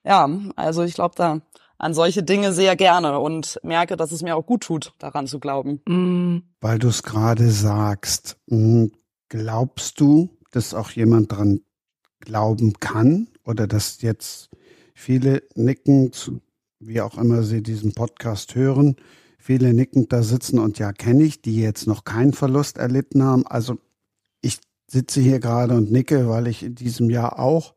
ja, 0.05 0.29
also 0.55 0.85
ich 0.85 0.95
glaube 0.95 1.15
da 1.17 1.41
an 1.77 1.95
solche 1.95 2.23
Dinge 2.23 2.53
sehr 2.53 2.77
gerne 2.77 3.19
und 3.19 3.59
merke, 3.63 3.97
dass 3.97 4.13
es 4.13 4.23
mir 4.23 4.37
auch 4.37 4.47
gut 4.47 4.63
tut, 4.63 4.93
daran 4.99 5.27
zu 5.27 5.41
glauben. 5.41 5.81
Mm. 5.89 6.43
Weil 6.61 6.79
du 6.79 6.89
es 6.89 7.03
gerade 7.03 7.51
sagst, 7.51 8.39
hm, 8.49 8.93
glaubst 9.29 9.99
du, 9.99 10.31
dass 10.53 10.75
auch 10.75 10.91
jemand 10.91 11.33
dran 11.33 11.61
glauben 12.21 12.75
kann 12.75 13.29
oder 13.45 13.67
dass 13.67 14.03
jetzt 14.03 14.51
viele 14.95 15.43
nickend, 15.55 16.33
wie 16.79 17.01
auch 17.01 17.19
immer 17.19 17.43
sie 17.43 17.63
diesen 17.63 17.95
Podcast 17.95 18.55
hören, 18.55 18.97
viele 19.39 19.73
nickend 19.73 20.13
da 20.13 20.23
sitzen 20.23 20.59
und 20.59 20.79
ja, 20.79 20.93
kenne 20.93 21.25
ich, 21.25 21.41
die 21.43 21.57
jetzt 21.57 21.87
noch 21.87 22.05
keinen 22.05 22.33
Verlust 22.33 22.79
erlitten 22.79 23.23
haben. 23.23 23.47
Also 23.47 23.79
ich 24.43 24.59
sitze 24.87 25.21
hier 25.21 25.41
gerade 25.41 25.75
und 25.75 25.91
nicke, 25.91 26.29
weil 26.29 26.47
ich 26.47 26.63
in 26.63 26.75
diesem 26.75 27.11
Jahr 27.11 27.39
auch 27.39 27.75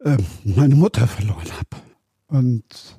äh, 0.00 0.16
meine 0.44 0.76
Mutter 0.76 1.06
verloren 1.06 1.50
habe. 1.52 1.82
Und 2.28 2.98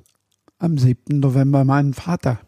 am 0.58 0.76
7. 0.76 1.20
November 1.20 1.64
meinen 1.64 1.94
Vater. 1.94 2.40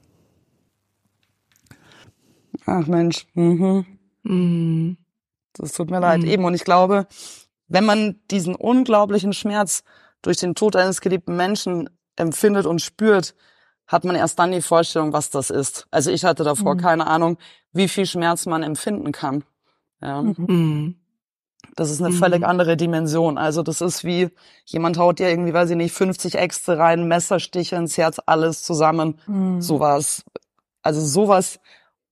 Ach 2.66 2.86
Mensch. 2.86 3.26
Mhm. 3.34 3.86
Mhm. 4.22 4.96
Das 5.54 5.72
tut 5.72 5.90
mir 5.90 6.00
leid. 6.00 6.20
Mhm. 6.20 6.28
Eben. 6.28 6.44
Und 6.44 6.54
ich 6.54 6.64
glaube, 6.64 7.06
wenn 7.72 7.86
man 7.86 8.20
diesen 8.30 8.54
unglaublichen 8.54 9.32
Schmerz 9.32 9.82
durch 10.20 10.36
den 10.36 10.54
Tod 10.54 10.76
eines 10.76 11.00
geliebten 11.00 11.36
Menschen 11.36 11.88
empfindet 12.16 12.66
und 12.66 12.82
spürt, 12.82 13.34
hat 13.86 14.04
man 14.04 14.14
erst 14.14 14.38
dann 14.38 14.52
die 14.52 14.60
Vorstellung, 14.60 15.12
was 15.12 15.30
das 15.30 15.48
ist. 15.48 15.86
Also 15.90 16.10
ich 16.10 16.24
hatte 16.24 16.44
davor 16.44 16.74
mhm. 16.74 16.80
keine 16.80 17.06
Ahnung, 17.06 17.38
wie 17.72 17.88
viel 17.88 18.04
Schmerz 18.04 18.44
man 18.44 18.62
empfinden 18.62 19.10
kann. 19.10 19.44
Ja. 20.02 20.20
Mhm. 20.22 20.96
Das 21.74 21.90
ist 21.90 22.02
eine 22.02 22.10
mhm. 22.10 22.18
völlig 22.18 22.44
andere 22.44 22.76
Dimension. 22.76 23.38
Also 23.38 23.62
das 23.62 23.80
ist 23.80 24.04
wie, 24.04 24.28
jemand 24.66 24.98
haut 24.98 25.18
dir 25.18 25.30
irgendwie, 25.30 25.54
weiß 25.54 25.70
ich 25.70 25.76
nicht, 25.76 25.94
50 25.94 26.34
Äxte 26.34 26.76
rein, 26.76 27.08
Messerstiche 27.08 27.76
ins 27.76 27.96
Herz, 27.96 28.20
alles 28.26 28.62
zusammen. 28.62 29.18
Mhm. 29.26 29.62
Sowas. 29.62 30.24
Also 30.82 31.00
sowas 31.00 31.58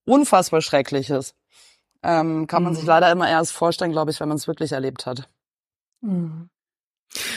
unfassbar 0.06 0.62
Schreckliches. 0.62 1.34
Ähm, 2.02 2.46
kann 2.46 2.62
man 2.62 2.74
sich 2.74 2.84
mhm. 2.84 2.88
leider 2.88 3.12
immer 3.12 3.28
erst 3.28 3.52
vorstellen, 3.52 3.92
glaube 3.92 4.10
ich, 4.10 4.20
wenn 4.20 4.28
man 4.28 4.38
es 4.38 4.48
wirklich 4.48 4.72
erlebt 4.72 5.04
hat. 5.04 5.28
Mhm. 6.00 6.48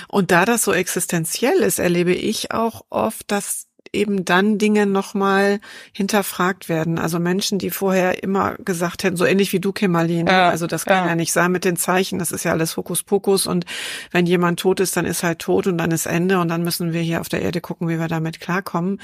Und 0.08 0.32
da 0.32 0.46
das 0.46 0.64
so 0.64 0.74
existenziell 0.74 1.58
ist, 1.58 1.80
erlebe 1.80 2.14
ich 2.14 2.52
auch 2.52 2.86
oft, 2.90 3.32
dass 3.32 3.68
eben 3.92 4.26
dann 4.26 4.58
Dinge 4.58 4.86
nochmal 4.86 5.60
hinterfragt 5.92 6.68
werden. 6.68 6.98
Also 6.98 7.20
Menschen, 7.20 7.60
die 7.60 7.70
vorher 7.70 8.24
immer 8.24 8.56
gesagt 8.56 9.04
hätten, 9.04 9.18
so 9.18 9.26
ähnlich 9.26 9.54
wie 9.54 9.60
du, 9.60 9.72
Kemalin, 9.72 10.28
ja, 10.28 10.50
also 10.50 10.68
das 10.68 10.86
kann 10.86 11.04
ja. 11.04 11.10
ja. 11.10 11.16
nicht 11.16 11.32
sein 11.32 11.52
mit 11.52 11.64
den 11.64 11.78
Zeichen, 11.78 12.18
das 12.18 12.32
ist 12.32 12.44
ja 12.44 12.52
alles 12.52 12.76
Hokuspokus 12.76 13.46
und 13.46 13.66
wenn 14.12 14.26
jemand 14.26 14.60
tot 14.60 14.80
ist, 14.80 14.98
dann 14.98 15.06
ist 15.06 15.24
halt 15.24 15.40
tot 15.40 15.68
und 15.68 15.78
dann 15.78 15.92
ist 15.92 16.08
Ende 16.08 16.40
und 16.40 16.48
dann 16.48 16.64
müssen 16.64 16.92
wir 16.92 17.02
hier 17.02 17.22
auf 17.22 17.30
der 17.30 17.44
Erde 17.44 17.62
gucken, 17.62 17.88
wie 17.88 18.00
wir 18.00 18.08
damit 18.08 18.40
klarkommen. 18.40 19.00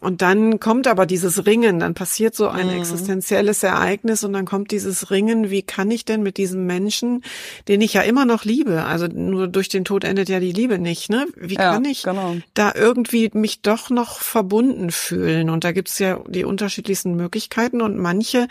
Und 0.00 0.22
dann 0.22 0.60
kommt 0.60 0.86
aber 0.86 1.06
dieses 1.06 1.46
Ringen, 1.46 1.78
dann 1.78 1.94
passiert 1.94 2.34
so 2.34 2.48
ein 2.48 2.66
mhm. 2.66 2.78
existenzielles 2.78 3.62
Ereignis 3.62 4.24
und 4.24 4.32
dann 4.32 4.44
kommt 4.44 4.70
dieses 4.70 5.10
Ringen, 5.10 5.50
wie 5.50 5.62
kann 5.62 5.90
ich 5.90 6.04
denn 6.04 6.22
mit 6.22 6.36
diesem 6.36 6.66
Menschen, 6.66 7.22
den 7.68 7.80
ich 7.80 7.94
ja 7.94 8.02
immer 8.02 8.24
noch 8.24 8.44
liebe, 8.44 8.84
also 8.84 9.06
nur 9.06 9.48
durch 9.48 9.68
den 9.68 9.84
Tod 9.84 10.04
endet 10.04 10.28
ja 10.28 10.40
die 10.40 10.52
Liebe 10.52 10.78
nicht, 10.78 11.10
ne? 11.10 11.26
Wie 11.36 11.54
ja, 11.54 11.72
kann 11.72 11.84
ich 11.84 12.02
genau. 12.02 12.36
da 12.54 12.72
irgendwie 12.74 13.30
mich 13.32 13.62
doch 13.62 13.90
noch 13.90 14.18
verbunden 14.20 14.90
fühlen? 14.90 15.50
Und 15.50 15.64
da 15.64 15.72
gibt's 15.72 15.98
ja 15.98 16.20
die 16.28 16.44
unterschiedlichsten 16.44 17.14
Möglichkeiten 17.14 17.80
und 17.80 17.96
manche 17.96 18.48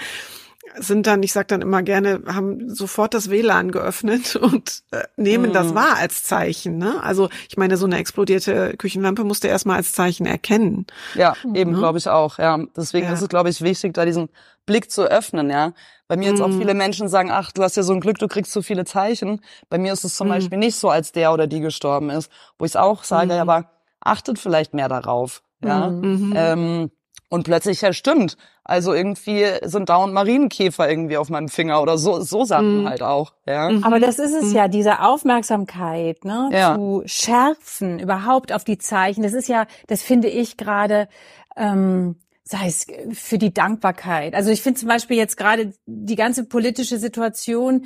sind 0.77 1.07
dann, 1.07 1.23
ich 1.23 1.33
sag 1.33 1.47
dann 1.47 1.61
immer 1.61 1.83
gerne, 1.83 2.21
haben 2.27 2.73
sofort 2.73 3.13
das 3.13 3.29
WLAN 3.29 3.71
geöffnet 3.71 4.35
und 4.41 4.83
äh, 4.91 5.03
nehmen 5.15 5.49
mhm. 5.49 5.53
das 5.53 5.75
wahr 5.75 5.97
als 5.97 6.23
Zeichen. 6.23 6.77
Ne? 6.77 7.01
Also 7.03 7.29
ich 7.49 7.57
meine, 7.57 7.77
so 7.77 7.85
eine 7.85 7.97
explodierte 7.97 8.75
Küchenlampe 8.77 9.23
musst 9.23 9.43
du 9.43 9.47
erstmal 9.47 9.77
als 9.77 9.91
Zeichen 9.93 10.25
erkennen. 10.25 10.85
Ja, 11.15 11.33
eben 11.53 11.71
mhm. 11.71 11.77
glaube 11.77 11.97
ich 11.97 12.09
auch. 12.09 12.38
Ja, 12.38 12.59
deswegen 12.75 13.07
ja. 13.07 13.13
ist 13.13 13.21
es 13.21 13.29
glaube 13.29 13.49
ich 13.49 13.61
wichtig, 13.61 13.93
da 13.93 14.05
diesen 14.05 14.29
Blick 14.65 14.91
zu 14.91 15.03
öffnen. 15.03 15.49
Ja, 15.49 15.73
bei 16.07 16.17
mir 16.17 16.29
jetzt 16.29 16.41
auch 16.41 16.49
mhm. 16.49 16.59
viele 16.59 16.73
Menschen 16.73 17.07
sagen, 17.07 17.31
ach, 17.31 17.51
du 17.51 17.63
hast 17.63 17.77
ja 17.77 17.83
so 17.83 17.93
ein 17.93 17.99
Glück, 17.99 18.19
du 18.19 18.27
kriegst 18.27 18.51
so 18.51 18.61
viele 18.61 18.85
Zeichen. 18.85 19.41
Bei 19.69 19.77
mir 19.77 19.93
ist 19.93 20.03
es 20.03 20.15
zum 20.15 20.27
mhm. 20.27 20.33
Beispiel 20.33 20.57
nicht 20.57 20.75
so, 20.75 20.89
als 20.89 21.11
der 21.11 21.33
oder 21.33 21.47
die 21.47 21.61
gestorben 21.61 22.09
ist, 22.09 22.31
wo 22.59 22.65
ich 22.65 22.77
auch 22.77 23.03
sage, 23.03 23.33
mhm. 23.33 23.39
aber 23.39 23.71
achtet 23.99 24.38
vielleicht 24.38 24.73
mehr 24.73 24.89
darauf. 24.89 25.41
Ja. 25.63 25.89
Mhm. 25.89 26.33
Ähm, 26.35 26.91
und 27.35 27.43
plötzlich, 27.43 27.81
ja 27.81 27.91
stimmt, 27.91 28.37
also 28.63 28.93
irgendwie 28.93 29.45
sind 29.63 29.89
dauernd 29.89 30.13
Marienkäfer 30.13 30.89
irgendwie 30.89 31.17
auf 31.17 31.29
meinem 31.29 31.49
Finger 31.49 31.81
oder 31.81 31.97
so, 31.97 32.21
so 32.21 32.45
Sachen 32.45 32.83
mhm. 32.83 32.89
halt 32.89 33.03
auch. 33.03 33.33
Ja. 33.45 33.69
Mhm. 33.69 33.83
Aber 33.83 33.99
das 33.99 34.19
ist 34.19 34.33
es 34.33 34.45
mhm. 34.45 34.55
ja, 34.55 34.67
diese 34.69 35.01
Aufmerksamkeit, 35.01 36.23
ne, 36.23 36.49
ja. 36.53 36.75
zu 36.75 37.03
schärfen 37.05 37.99
überhaupt 37.99 38.53
auf 38.53 38.63
die 38.63 38.77
Zeichen. 38.77 39.21
Das 39.21 39.33
ist 39.33 39.49
ja, 39.49 39.67
das 39.87 40.01
finde 40.01 40.29
ich 40.29 40.55
gerade, 40.55 41.09
ähm, 41.57 42.15
sei 42.43 42.67
es 42.67 42.87
für 43.11 43.37
die 43.37 43.53
Dankbarkeit. 43.53 44.33
Also 44.33 44.49
ich 44.49 44.61
finde 44.61 44.79
zum 44.79 44.87
Beispiel 44.87 45.17
jetzt 45.17 45.35
gerade 45.35 45.73
die 45.85 46.15
ganze 46.15 46.45
politische 46.45 46.97
Situation, 46.97 47.85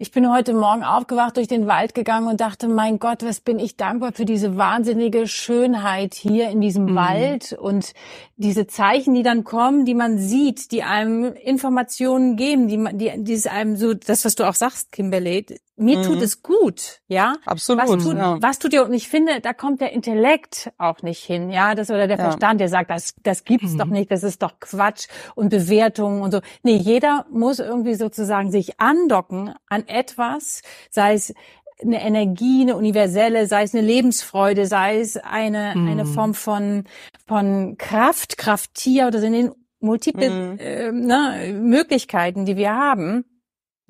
ich 0.00 0.12
bin 0.12 0.32
heute 0.32 0.54
Morgen 0.54 0.82
aufgewacht, 0.82 1.36
durch 1.36 1.46
den 1.46 1.66
Wald 1.66 1.94
gegangen 1.94 2.26
und 2.26 2.40
dachte, 2.40 2.68
mein 2.68 2.98
Gott, 2.98 3.22
was 3.22 3.40
bin 3.40 3.58
ich 3.58 3.76
dankbar 3.76 4.12
für 4.14 4.24
diese 4.24 4.56
wahnsinnige 4.56 5.26
Schönheit 5.26 6.14
hier 6.14 6.48
in 6.48 6.62
diesem 6.62 6.86
mhm. 6.86 6.94
Wald 6.94 7.52
und 7.52 7.92
diese 8.38 8.66
Zeichen, 8.66 9.12
die 9.12 9.22
dann 9.22 9.44
kommen, 9.44 9.84
die 9.84 9.94
man 9.94 10.16
sieht, 10.16 10.72
die 10.72 10.82
einem 10.82 11.34
Informationen 11.34 12.36
geben, 12.36 12.66
die, 12.66 12.82
die, 12.96 13.22
die 13.22 13.34
es 13.34 13.46
einem 13.46 13.76
so, 13.76 13.92
das, 13.92 14.24
was 14.24 14.36
du 14.36 14.48
auch 14.48 14.54
sagst, 14.54 14.90
Kimberly, 14.90 15.44
mir 15.76 15.98
mhm. 15.98 16.02
tut 16.02 16.22
es 16.22 16.42
gut, 16.42 17.00
ja. 17.08 17.34
Absolut. 17.44 17.82
Was 17.82 18.04
tut, 18.04 18.16
ja. 18.16 18.36
was 18.40 18.58
tut 18.58 18.72
dir, 18.72 18.84
und 18.84 18.92
ich 18.92 19.08
finde, 19.08 19.40
da 19.40 19.52
kommt 19.52 19.80
der 19.80 19.92
Intellekt 19.92 20.70
auch 20.78 21.02
nicht 21.02 21.22
hin, 21.24 21.50
ja, 21.50 21.74
das 21.74 21.90
oder 21.90 22.06
der 22.06 22.18
ja. 22.18 22.24
Verstand, 22.24 22.60
der 22.60 22.68
sagt, 22.68 22.90
das, 22.90 23.14
das 23.22 23.44
gibt's 23.44 23.72
mhm. 23.72 23.78
doch 23.78 23.86
nicht, 23.86 24.10
das 24.10 24.22
ist 24.22 24.42
doch 24.42 24.60
Quatsch 24.60 25.08
und 25.34 25.48
Bewertungen 25.48 26.22
und 26.22 26.32
so. 26.32 26.40
Nee, 26.62 26.76
jeder 26.76 27.26
muss 27.30 27.58
irgendwie 27.58 27.94
sozusagen 27.94 28.50
sich 28.50 28.80
andocken 28.80 29.54
an 29.68 29.84
etwas, 29.90 30.62
sei 30.90 31.14
es 31.14 31.34
eine 31.82 32.02
Energie, 32.02 32.62
eine 32.62 32.76
universelle, 32.76 33.46
sei 33.46 33.62
es 33.62 33.74
eine 33.74 33.86
Lebensfreude, 33.86 34.66
sei 34.66 35.00
es 35.00 35.16
eine, 35.16 35.74
mhm. 35.74 35.88
eine 35.88 36.06
Form 36.06 36.34
von, 36.34 36.84
von 37.26 37.76
Kraft, 37.78 38.38
Krafttier 38.38 39.06
oder 39.06 39.20
sind 39.20 39.32
den 39.32 39.52
multiple 39.80 40.30
mhm. 40.30 40.58
äh, 40.58 40.92
ne, 40.92 41.52
Möglichkeiten, 41.54 42.44
die 42.44 42.56
wir 42.56 42.74
haben. 42.74 43.24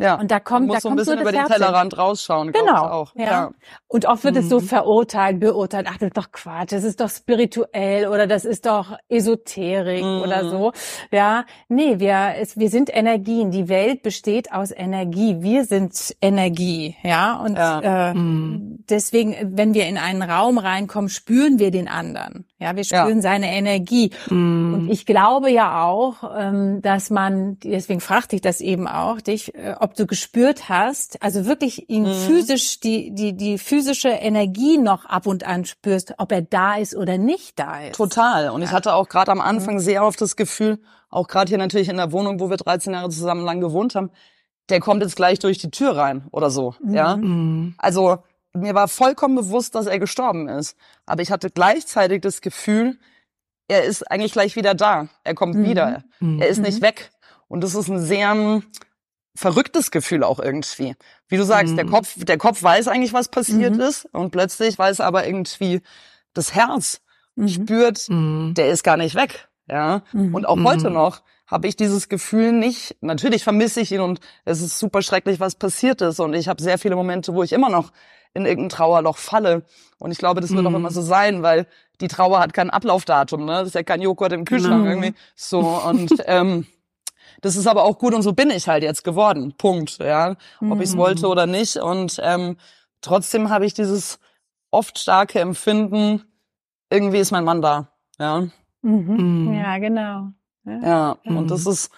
Ja. 0.01 0.15
Und 0.15 0.31
da 0.31 0.41
kommt, 0.41 0.71
da 0.71 0.81
so 0.81 0.89
kommt 0.89 0.95
ein 0.95 1.05
bisschen 1.05 1.17
so 1.19 1.23
über 1.23 1.33
den 1.33 1.45
Tellerrand 1.45 1.97
rausschauen. 1.99 2.53
Genau. 2.53 2.85
auch. 2.85 3.15
Ja. 3.15 3.25
ja. 3.25 3.51
Und 3.87 4.07
oft 4.07 4.25
wird 4.25 4.35
mhm. 4.35 4.41
es 4.41 4.49
so 4.49 4.61
mhm. 4.61 4.65
verurteilt, 4.65 5.41
beurteilt. 5.41 5.87
Ach, 5.91 5.99
das 5.99 6.09
ist 6.09 6.17
doch 6.17 6.33
Quatsch. 6.33 6.73
Das 6.73 6.85
ist 6.85 7.01
doch 7.01 7.11
spirituell 7.11 8.09
oder 8.09 8.27
das 8.27 8.45
ist 8.45 8.67
doch 8.67 8.97
Esoterik 9.09 10.03
mhm. 10.03 10.23
oder 10.23 10.49
so. 10.49 10.73
Ja. 11.11 11.45
Nee, 11.69 12.01
wir, 12.01 12.35
es, 12.39 12.59
wir 12.59 12.71
sind 12.71 12.95
Energien. 12.95 13.51
Die 13.51 13.69
Welt 13.69 14.03
besteht 14.03 14.53
aus 14.53 14.71
Energie. 14.71 15.37
Wir 15.41 15.65
sind 15.65 16.17
Energie. 16.23 16.97
Ja. 17.03 17.37
Und 17.37 17.57
ja. 17.57 18.11
Äh, 18.11 18.15
mhm. 18.15 18.85
deswegen, 18.89 19.37
wenn 19.57 19.75
wir 19.75 19.87
in 19.87 19.99
einen 19.99 20.23
Raum 20.23 20.59
reinkommen, 20.59 21.11
spüren 21.11 21.59
wir 21.59 21.71
den 21.71 21.89
anderen. 21.89 22.47
Ja, 22.61 22.77
wir 22.77 22.85
spüren 22.85 23.17
ja. 23.17 23.23
seine 23.23 23.51
Energie. 23.51 24.11
Mm. 24.29 24.75
Und 24.75 24.91
ich 24.91 25.07
glaube 25.07 25.51
ja 25.51 25.83
auch, 25.83 26.17
ähm, 26.37 26.83
dass 26.83 27.09
man, 27.09 27.59
deswegen 27.61 28.01
fragte 28.01 28.37
ich 28.37 28.43
das 28.43 28.61
eben 28.61 28.87
auch 28.87 29.23
dich, 29.23 29.55
äh, 29.55 29.77
ob 29.81 29.95
du 29.95 30.07
gespürt 30.07 30.69
hast, 30.69 31.23
also 31.23 31.47
wirklich 31.47 31.89
ihn 31.89 32.03
mm. 32.03 32.13
physisch, 32.13 32.79
die, 32.81 33.15
die, 33.15 33.35
die 33.35 33.57
physische 33.57 34.11
Energie 34.11 34.77
noch 34.77 35.07
ab 35.07 35.27
und 35.27 35.47
an 35.47 35.65
spürst, 35.65 36.13
ob 36.19 36.33
er 36.33 36.43
da 36.43 36.75
ist 36.75 36.95
oder 36.95 37.17
nicht 37.17 37.59
da 37.59 37.81
ist. 37.81 37.97
Total. 37.97 38.51
Und 38.51 38.61
ja. 38.61 38.67
ich 38.67 38.73
hatte 38.73 38.93
auch 38.93 39.09
gerade 39.09 39.33
am 39.33 39.41
Anfang 39.41 39.77
mhm. 39.77 39.81
sehr 39.81 40.05
oft 40.05 40.21
das 40.21 40.37
Gefühl, 40.37 40.81
auch 41.09 41.29
gerade 41.29 41.49
hier 41.49 41.59
natürlich 41.59 41.89
in 41.89 41.97
der 41.97 42.13
Wohnung, 42.13 42.41
wo 42.41 42.51
wir 42.51 42.59
13 42.59 42.93
Jahre 42.93 43.09
zusammen 43.09 43.45
lang 43.45 43.63
gewohnt 43.63 43.95
haben, 43.95 44.11
der 44.69 44.81
kommt 44.81 45.03
jetzt 45.03 45.17
gleich 45.17 45.39
durch 45.39 45.57
die 45.57 45.71
Tür 45.71 45.97
rein 45.97 46.29
oder 46.31 46.51
so. 46.51 46.75
Mm. 46.85 46.95
Ja. 46.95 47.17
Mhm. 47.17 47.75
Also 47.79 48.19
mir 48.55 48.75
war 48.75 48.89
vollkommen 48.89 49.37
bewusst, 49.37 49.75
dass 49.75 49.87
er 49.87 49.99
gestorben 49.99 50.49
ist. 50.49 50.77
Aber 51.07 51.23
ich 51.23 51.31
hatte 51.31 51.51
gleichzeitig 51.51 52.21
das 52.21 52.41
Gefühl, 52.41 52.99
er 53.69 53.85
ist 53.85 54.11
eigentlich 54.11 54.33
gleich 54.33 54.57
wieder 54.57 54.75
da. 54.75 55.09
Er 55.23 55.35
kommt 55.35 55.55
mhm. 55.55 55.65
wieder. 55.65 56.05
Mhm. 56.19 56.41
Er 56.41 56.49
ist 56.49 56.59
nicht 56.59 56.83
weg. 56.83 57.11
Und 57.47 57.63
das 57.63 57.75
ist 57.75 57.89
ein 57.89 58.01
sehr 58.01 58.33
um, 58.33 58.65
verrücktes 59.37 59.91
Gefühl 59.91 60.25
auch 60.25 60.41
irgendwie. 60.41 60.97
Wie 61.29 61.37
du 61.37 61.45
sagst, 61.45 61.73
mhm. 61.73 61.77
der 61.77 61.87
Kopf, 61.87 62.15
der 62.17 62.39
Kopf 62.39 62.63
weiß 62.63 62.89
eigentlich, 62.89 63.13
was 63.13 63.29
passiert 63.29 63.75
mhm. 63.75 63.81
ist. 63.81 64.07
Und 64.13 64.31
plötzlich 64.31 64.79
weiß 64.79 65.01
aber 65.01 65.27
irgendwie 65.27 65.83
das 66.35 66.55
Herz 66.55 67.01
mhm. 67.37 67.49
spürt, 67.49 68.09
mhm. 68.09 68.55
der 68.57 68.71
ist 68.71 68.83
gar 68.83 68.97
nicht 68.97 69.15
weg. 69.15 69.49
Ja. 69.69 70.03
Und 70.13 70.47
auch 70.47 70.59
heute 70.65 70.91
noch 70.91 71.23
habe 71.51 71.67
ich 71.67 71.77
dieses 71.77 72.09
Gefühl 72.09 72.53
nicht. 72.53 72.97
Natürlich 73.01 73.43
vermisse 73.43 73.81
ich 73.81 73.93
ihn 73.93 74.01
und 74.01 74.21
es 74.45 74.63
ist 74.63 74.79
super 74.79 75.03
schrecklich, 75.03 75.41
was 75.41 75.57
passiert 75.57 76.01
ist. 76.01 76.21
Und 76.21 76.35
ich 76.35 76.49
habe 76.49 76.63
sehr 76.63 76.79
viele 76.79 76.97
Momente, 76.97 77.35
wo 77.35 77.43
ich 77.43 77.53
immer 77.53 77.69
noch 77.69 77.93
in 78.33 78.47
irgendein 78.47 78.69
Trauerloch 78.69 79.19
falle. 79.19 79.65
Und 79.99 80.13
ich 80.13 80.19
glaube, 80.19 80.41
das 80.41 80.51
wird 80.51 80.63
mhm. 80.63 80.69
auch 80.69 80.79
immer 80.79 80.91
so 80.91 81.03
sein, 81.03 81.43
weil 81.43 81.67
die 82.01 82.09
Trauer 82.09 82.39
hat 82.39 82.53
kein 82.53 82.71
Ablaufdatum, 82.71 83.45
ne? 83.45 83.53
Das 83.53 83.69
ist 83.69 83.75
ja 83.75 83.83
kein 83.83 84.01
Joghurt 84.01 84.33
im 84.33 84.45
Kühlschrank 84.45 84.85
genau. 84.85 84.91
irgendwie. 84.91 85.15
So, 85.35 85.59
und 85.61 86.13
ähm, 86.27 86.67
das 87.41 87.57
ist 87.57 87.67
aber 87.67 87.85
auch 87.85 87.99
gut 87.99 88.15
und 88.15 88.23
so 88.23 88.33
bin 88.33 88.51
ich 88.51 88.69
halt 88.69 88.83
jetzt 88.83 89.03
geworden. 89.03 89.55
Punkt. 89.59 89.99
Ja. 89.99 90.37
Ob 90.61 90.77
mhm. 90.77 90.81
ich 90.81 90.91
es 90.91 90.97
wollte 90.97 91.27
oder 91.27 91.47
nicht. 91.47 91.77
Und 91.77 92.21
ähm, 92.23 92.57
trotzdem 93.01 93.51
habe 93.51 93.67
ich 93.67 93.75
dieses 93.75 94.21
oft 94.71 94.99
starke 94.99 95.41
Empfinden, 95.41 96.23
irgendwie 96.91 97.19
ist 97.19 97.33
mein 97.33 97.45
Mann 97.45 97.61
da. 97.61 97.89
Ja. 98.19 98.47
Mhm. 98.83 99.47
mhm. 99.47 99.55
Ja, 99.55 99.79
genau. 99.79 100.33
Ja, 100.83 101.19
ja. 101.25 101.37
und 101.37 101.51
das 101.51 101.67
ist 101.67 101.91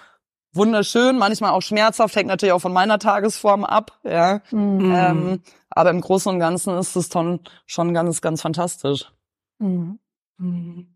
wunderschön, 0.52 1.18
manchmal 1.18 1.52
auch 1.52 1.62
schmerzhaft, 1.62 2.14
hängt 2.16 2.28
natürlich 2.28 2.52
auch 2.52 2.60
von 2.60 2.72
meiner 2.72 2.98
Tagesform 2.98 3.64
ab, 3.64 3.98
ja. 4.04 4.40
Mhm. 4.50 4.94
Ähm, 4.94 5.42
aber 5.70 5.90
im 5.90 6.00
Großen 6.00 6.30
und 6.30 6.38
Ganzen 6.38 6.76
ist 6.76 6.96
es 6.96 7.10
schon 7.66 7.94
ganz, 7.94 8.20
ganz 8.20 8.42
fantastisch. 8.42 9.10
Mhm. 9.58 9.98
Mhm. 10.38 10.88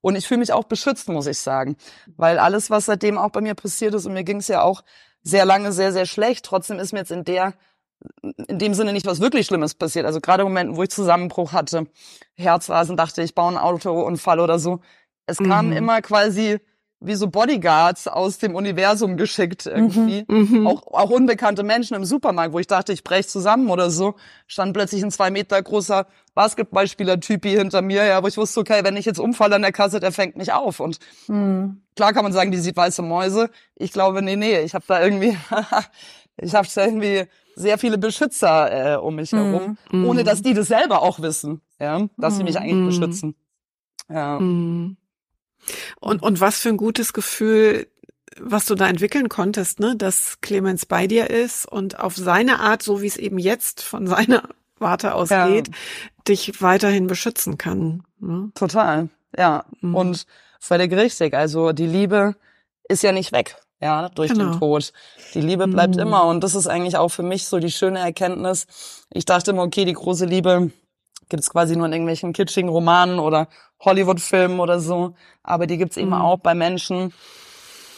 Und 0.00 0.16
ich 0.16 0.26
fühle 0.26 0.40
mich 0.40 0.52
auch 0.52 0.64
beschützt, 0.64 1.08
muss 1.08 1.26
ich 1.26 1.38
sagen. 1.38 1.76
Weil 2.16 2.38
alles, 2.38 2.70
was 2.70 2.86
seitdem 2.86 3.18
auch 3.18 3.30
bei 3.30 3.40
mir 3.40 3.54
passiert 3.54 3.94
ist, 3.94 4.06
und 4.06 4.14
mir 4.14 4.24
ging 4.24 4.38
es 4.38 4.48
ja 4.48 4.62
auch 4.62 4.82
sehr 5.22 5.44
lange 5.44 5.72
sehr, 5.72 5.92
sehr 5.92 6.06
schlecht, 6.06 6.44
trotzdem 6.44 6.78
ist 6.78 6.92
mir 6.92 7.00
jetzt 7.00 7.10
in 7.10 7.24
der, 7.24 7.54
in 8.22 8.58
dem 8.58 8.72
Sinne 8.72 8.92
nicht 8.92 9.06
was 9.06 9.20
wirklich 9.20 9.46
Schlimmes 9.46 9.74
passiert. 9.74 10.06
Also 10.06 10.20
gerade 10.20 10.42
im 10.42 10.48
Momenten, 10.48 10.76
wo 10.76 10.82
ich 10.82 10.90
Zusammenbruch 10.90 11.52
hatte, 11.52 11.86
Herzrasen, 12.34 12.96
dachte 12.96 13.22
ich, 13.22 13.34
baue 13.34 13.48
einen 13.48 13.58
Autounfall 13.58 14.40
oder 14.40 14.58
so. 14.58 14.80
Es 15.26 15.38
kam 15.38 15.66
mhm. 15.66 15.76
immer 15.76 16.00
quasi 16.00 16.58
wie 17.02 17.14
so 17.14 17.28
Bodyguards 17.28 18.08
aus 18.08 18.36
dem 18.38 18.54
Universum 18.54 19.16
geschickt 19.16 19.64
irgendwie. 19.66 20.24
Mhm, 20.28 20.48
mhm, 20.60 20.66
auch, 20.66 20.86
auch 20.86 21.08
unbekannte 21.10 21.62
Menschen 21.62 21.94
im 21.96 22.04
Supermarkt, 22.04 22.52
wo 22.52 22.58
ich 22.58 22.66
dachte, 22.66 22.92
ich 22.92 23.02
brech 23.04 23.26
zusammen 23.28 23.70
oder 23.70 23.90
so, 23.90 24.16
stand 24.46 24.74
plötzlich 24.74 25.02
ein 25.02 25.10
zwei 25.10 25.30
Meter 25.30 25.62
großer 25.62 26.06
Basketballspieler-Typi 26.34 27.50
hinter 27.50 27.82
mir, 27.82 28.04
ja, 28.04 28.22
wo 28.22 28.26
ich 28.26 28.36
wusste, 28.36 28.60
okay, 28.60 28.84
wenn 28.84 28.96
ich 28.96 29.06
jetzt 29.06 29.18
umfalle 29.18 29.56
an 29.56 29.62
der 29.62 29.72
Kasse, 29.72 29.98
der 30.00 30.12
fängt 30.12 30.36
mich 30.36 30.52
auf. 30.52 30.78
Und 30.80 30.98
mhm. 31.28 31.80
klar 31.96 32.12
kann 32.12 32.22
man 32.24 32.32
sagen, 32.32 32.50
die 32.50 32.58
sieht 32.58 32.76
weiße 32.76 33.02
Mäuse. 33.02 33.50
Ich 33.76 33.92
glaube, 33.92 34.20
nee, 34.22 34.36
nee, 34.36 34.60
ich 34.60 34.74
habe 34.74 34.84
da 34.86 35.02
irgendwie 35.02 35.36
ich 36.36 36.54
habe 36.54 36.68
irgendwie 36.76 37.24
sehr 37.56 37.78
viele 37.78 37.98
Beschützer 37.98 38.94
äh, 38.94 38.96
um 38.96 39.16
mich 39.16 39.32
herum, 39.32 39.76
Mhm. 39.90 40.04
ohne 40.06 40.24
dass 40.24 40.42
die 40.42 40.54
das 40.54 40.68
selber 40.68 41.02
auch 41.02 41.20
wissen, 41.20 41.60
ja, 41.78 42.06
dass 42.16 42.36
sie 42.36 42.44
mich 42.44 42.58
eigentlich 42.58 42.74
Mhm. 42.74 42.86
beschützen. 42.86 43.34
Ja. 44.08 44.38
Mhm. 44.38 44.96
Und, 46.00 46.22
und 46.22 46.40
was 46.40 46.58
für 46.60 46.68
ein 46.70 46.76
gutes 46.76 47.12
Gefühl, 47.12 47.86
was 48.40 48.66
du 48.66 48.74
da 48.74 48.86
entwickeln 48.88 49.28
konntest, 49.28 49.80
ne, 49.80 49.96
dass 49.96 50.40
Clemens 50.40 50.86
bei 50.86 51.06
dir 51.06 51.30
ist 51.30 51.66
und 51.66 51.98
auf 52.00 52.16
seine 52.16 52.60
Art, 52.60 52.82
so 52.82 53.02
wie 53.02 53.06
es 53.06 53.16
eben 53.16 53.38
jetzt 53.38 53.82
von 53.82 54.06
seiner 54.06 54.44
Warte 54.78 55.14
aus 55.14 55.30
Ja. 55.30 55.48
geht, 55.48 55.70
dich 56.28 56.62
weiterhin 56.62 57.06
beschützen 57.06 57.58
kann. 57.58 58.02
Ne? 58.18 58.50
Total, 58.54 59.08
ja. 59.36 59.64
Mhm. 59.80 59.94
Und 59.94 60.26
völlig 60.58 60.92
richtig. 60.92 61.34
Also 61.34 61.72
die 61.72 61.86
Liebe 61.86 62.36
ist 62.88 63.02
ja 63.02 63.12
nicht 63.12 63.32
weg, 63.32 63.56
ja, 63.80 64.08
durch 64.10 64.30
Genau. 64.32 64.52
den 64.52 64.58
Tod. 64.58 64.92
Die 65.34 65.40
Liebe 65.40 65.66
bleibt 65.68 65.96
Mhm. 65.96 66.02
immer. 66.02 66.24
Und 66.24 66.42
das 66.42 66.54
ist 66.54 66.66
eigentlich 66.66 66.96
auch 66.96 67.08
für 67.08 67.22
mich 67.22 67.46
so 67.46 67.58
die 67.58 67.70
schöne 67.70 67.98
Erkenntnis. 67.98 68.66
Ich 69.12 69.24
dachte 69.24 69.50
immer, 69.50 69.64
okay, 69.64 69.84
die 69.84 69.92
große 69.92 70.24
Liebe 70.24 70.70
gibt 71.28 71.42
es 71.42 71.50
quasi 71.50 71.76
nur 71.76 71.86
in 71.86 71.92
irgendwelchen 71.92 72.32
kitschigen 72.32 72.70
Romanen 72.70 73.18
oder 73.18 73.48
Hollywood-Filmen 73.80 74.60
oder 74.60 74.80
so. 74.80 75.14
Aber 75.42 75.66
die 75.66 75.78
gibt's 75.78 75.96
eben 75.96 76.08
Mhm. 76.10 76.14
auch 76.14 76.38
bei 76.38 76.54
Menschen, 76.54 77.12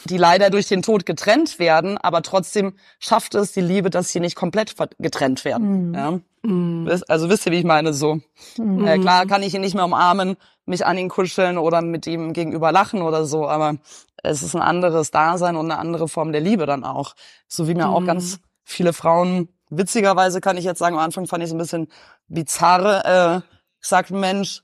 die 0.04 0.16
leider 0.16 0.50
durch 0.50 0.66
den 0.68 0.82
Tod 0.82 1.06
getrennt 1.06 1.58
werden, 1.58 1.96
aber 1.98 2.22
trotzdem 2.22 2.74
schafft 2.98 3.34
es 3.36 3.52
die 3.52 3.60
Liebe, 3.60 3.88
dass 3.90 4.10
sie 4.10 4.18
nicht 4.20 4.34
komplett 4.34 4.74
getrennt 4.98 5.44
werden. 5.44 5.88
Mhm. 5.90 5.94
Ja? 5.94 6.20
Mhm. 6.42 6.90
Also 7.08 7.28
wisst 7.28 7.46
ihr, 7.46 7.52
wie 7.52 7.58
ich 7.58 7.64
meine? 7.64 7.92
So. 7.92 8.18
Mhm. 8.58 8.84
Äh, 8.84 8.98
klar 8.98 9.26
kann 9.26 9.42
ich 9.44 9.54
ihn 9.54 9.60
nicht 9.60 9.74
mehr 9.74 9.84
umarmen, 9.84 10.36
mich 10.66 10.84
an 10.86 10.98
ihn 10.98 11.08
kuscheln 11.08 11.56
oder 11.58 11.82
mit 11.82 12.06
ihm 12.06 12.32
gegenüber 12.32 12.72
lachen 12.72 13.02
oder 13.02 13.24
so, 13.26 13.48
aber 13.48 13.76
es 14.24 14.42
ist 14.42 14.54
ein 14.56 14.62
anderes 14.62 15.10
Dasein 15.12 15.54
und 15.56 15.70
eine 15.70 15.78
andere 15.78 16.08
Form 16.08 16.32
der 16.32 16.40
Liebe 16.40 16.66
dann 16.66 16.82
auch. 16.84 17.14
So 17.46 17.68
wie 17.68 17.74
mir 17.74 17.88
auch 17.88 18.00
Mhm. 18.00 18.06
ganz 18.06 18.40
viele 18.64 18.92
Frauen, 18.92 19.48
witzigerweise 19.70 20.40
kann 20.40 20.56
ich 20.56 20.64
jetzt 20.64 20.78
sagen, 20.80 20.96
am 20.96 21.02
Anfang 21.02 21.26
fand 21.26 21.42
ich 21.44 21.48
es 21.48 21.54
ein 21.54 21.58
bisschen 21.58 21.88
bizarr, 22.28 23.36
äh, 23.36 23.40
sagt 23.80 24.10
Mensch, 24.10 24.62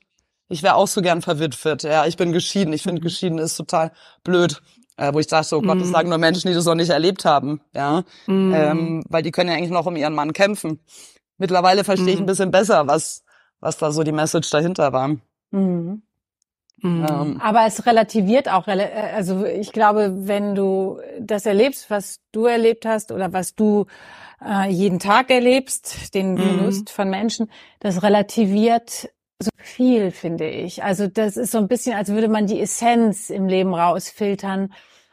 ich 0.49 0.63
wäre 0.63 0.75
auch 0.77 0.89
so 0.89 1.03
gern 1.03 1.23
verwitwet. 1.23 1.83
Ja, 1.83 2.07
ich 2.07 2.17
bin 2.17 2.33
geschieden. 2.33 2.73
Ich 2.73 2.83
finde, 2.83 3.01
geschieden 3.01 3.39
ist 3.39 3.57
total 3.57 3.93
blöd. 4.25 4.61
Äh, 4.97 5.15
wo 5.15 5.21
ich 5.21 5.29
dachte, 5.29 5.57
oh 5.57 5.63
Gott, 5.63 5.81
das 5.81 5.89
Mhm. 5.89 5.93
sagen 5.93 6.09
nur 6.09 6.19
Menschen, 6.19 6.49
die 6.49 6.55
das 6.55 6.65
noch 6.65 6.75
nicht 6.75 6.91
erlebt 6.91 7.25
haben. 7.25 7.61
Ja, 7.73 8.03
Mhm. 8.27 8.53
ähm, 8.55 9.05
weil 9.09 9.23
die 9.23 9.31
können 9.31 9.49
ja 9.51 9.57
eigentlich 9.57 9.71
noch 9.71 9.87
um 9.87 9.95
ihren 9.97 10.15
Mann 10.15 10.33
kämpfen. 10.33 10.81
Mittlerweile 11.37 11.85
verstehe 11.85 12.15
ich 12.15 12.21
Mhm. 12.21 12.25
ein 12.25 12.27
bisschen 12.27 12.51
besser, 12.51 12.89
was, 12.89 13.23
was 13.61 13.79
da 13.79 13.93
so 13.93 14.03
die 14.03 14.11
Message 14.13 14.51
dahinter 14.51 14.93
war. 14.93 15.09
Mhm. 15.09 16.03
Mhm. 16.83 17.05
Ähm, 17.05 17.41
Aber 17.41 17.67
es 17.67 17.87
relativiert 17.87 18.49
auch, 18.49 18.67
äh, 18.69 19.13
also 19.15 19.45
ich 19.45 19.73
glaube, 19.73 20.13
wenn 20.29 20.55
du 20.55 21.01
das 21.21 21.47
erlebst, 21.47 21.91
was 21.91 22.21
du 22.33 22.47
erlebt 22.47 22.87
hast 22.87 23.13
oder 23.13 23.33
was 23.33 23.55
du 23.55 23.87
äh, 24.45 24.69
jeden 24.71 24.99
Tag 25.01 25.31
erlebst, 25.31 26.15
den 26.15 26.35
Mhm. 26.35 26.39
Verlust 26.39 26.91
von 26.91 27.11
Menschen, 27.11 27.51
das 27.81 28.03
relativiert 28.03 29.11
so 29.41 29.51
viel, 29.57 30.11
finde 30.11 30.49
ich. 30.49 30.83
Also 30.83 31.07
das 31.07 31.37
ist 31.37 31.53
so 31.53 31.59
ein 31.59 31.69
bisschen, 31.69 31.95
als 31.97 32.09
würde 32.11 32.29
man 32.29 32.47
die 32.47 32.61
Essenz 32.61 33.31
im 33.31 33.47
Leben 33.47 33.75
rausfiltern 33.75 34.73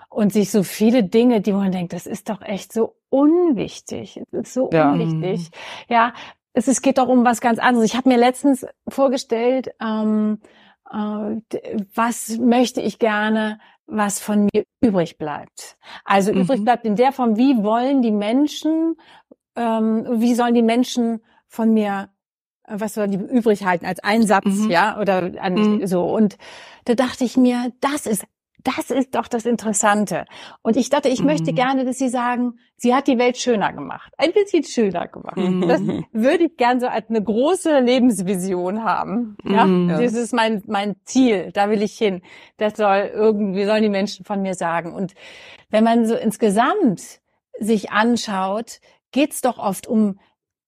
und 0.09 0.33
sich 0.33 0.49
so 0.51 0.63
viele 0.63 1.03
Dinge, 1.03 1.41
die 1.41 1.51
man 1.53 1.71
denkt, 1.71 1.93
das 1.93 2.07
ist 2.07 2.29
doch 2.29 2.41
echt 2.41 2.73
so 2.73 2.95
unwichtig. 3.09 4.17
Es 4.31 4.33
ist 4.33 4.53
so 4.53 4.69
Ja. 4.71 4.91
unwichtig. 4.91 5.51
Ja, 5.89 6.13
es, 6.53 6.67
es 6.67 6.81
geht 6.81 6.97
doch 6.97 7.07
um 7.07 7.23
was 7.25 7.41
ganz 7.41 7.59
anderes. 7.59 7.85
Ich 7.91 7.95
habe 7.95 8.09
mir 8.09 8.17
letztens 8.17 8.65
vorgestellt, 8.87 9.69
ähm, 9.79 10.39
äh, 10.91 11.35
was 11.93 12.37
möchte 12.37 12.81
ich 12.81 12.97
gerne, 12.97 13.59
was 13.87 14.19
von 14.19 14.49
mir 14.51 14.63
übrig 14.81 15.17
bleibt. 15.17 15.77
Also 16.03 16.31
Mhm. 16.31 16.41
übrig 16.41 16.63
bleibt 16.63 16.85
in 16.85 16.95
der 16.95 17.11
Form, 17.11 17.37
wie 17.37 17.63
wollen 17.63 18.01
die 18.01 18.11
Menschen, 18.11 18.95
ähm, 19.55 20.05
wie 20.19 20.33
sollen 20.33 20.55
die 20.55 20.63
Menschen 20.63 21.21
von 21.47 21.73
mir, 21.73 22.09
was 22.67 22.93
sollen 22.93 23.11
die 23.11 23.17
übrig 23.17 23.65
halten 23.65 23.85
als 23.85 24.03
Einsatz, 24.03 24.45
Mhm. 24.45 24.69
ja, 24.71 24.99
oder 24.99 25.31
an, 25.39 25.53
Mhm. 25.53 25.87
so. 25.87 26.03
Und 26.03 26.37
da 26.85 26.95
dachte 26.95 27.23
ich 27.23 27.37
mir, 27.37 27.71
das 27.81 28.05
ist 28.05 28.25
das 28.63 28.89
ist 28.89 29.13
doch 29.13 29.27
das 29.27 29.45
Interessante. 29.45 30.25
Und 30.63 30.75
ich 30.75 30.89
dachte, 30.89 31.07
ich 31.07 31.21
möchte 31.21 31.51
Mhm. 31.51 31.55
gerne, 31.55 31.85
dass 31.85 31.99
Sie 31.99 32.09
sagen, 32.09 32.53
sie 32.77 32.95
hat 32.95 33.05
die 33.05 33.19
Welt 33.19 33.37
schöner 33.37 33.71
gemacht. 33.71 34.11
Ein 34.17 34.31
bisschen 34.31 34.63
schöner 34.63 35.07
gemacht. 35.07 35.37
Mhm. 35.37 35.67
Das 35.67 35.81
würde 36.13 36.45
ich 36.45 36.57
gern 36.57 36.79
so 36.79 36.87
als 36.87 37.07
eine 37.07 37.21
große 37.23 37.77
Lebensvision 37.81 38.83
haben. 38.83 39.37
Ja, 39.43 39.65
Mhm. 39.65 39.89
Ja. 39.91 40.01
das 40.01 40.13
ist 40.13 40.33
mein, 40.33 40.63
mein 40.65 40.95
Ziel. 41.03 41.51
Da 41.53 41.69
will 41.69 41.83
ich 41.83 41.95
hin. 41.95 42.23
Das 42.57 42.75
soll 42.75 43.11
irgendwie, 43.13 43.65
sollen 43.65 43.83
die 43.83 43.89
Menschen 43.89 44.25
von 44.25 44.41
mir 44.41 44.55
sagen. 44.55 44.93
Und 44.95 45.13
wenn 45.69 45.83
man 45.83 46.07
so 46.07 46.15
insgesamt 46.15 47.19
sich 47.59 47.91
anschaut, 47.91 48.79
geht's 49.11 49.41
doch 49.41 49.59
oft 49.59 49.85
um 49.85 50.17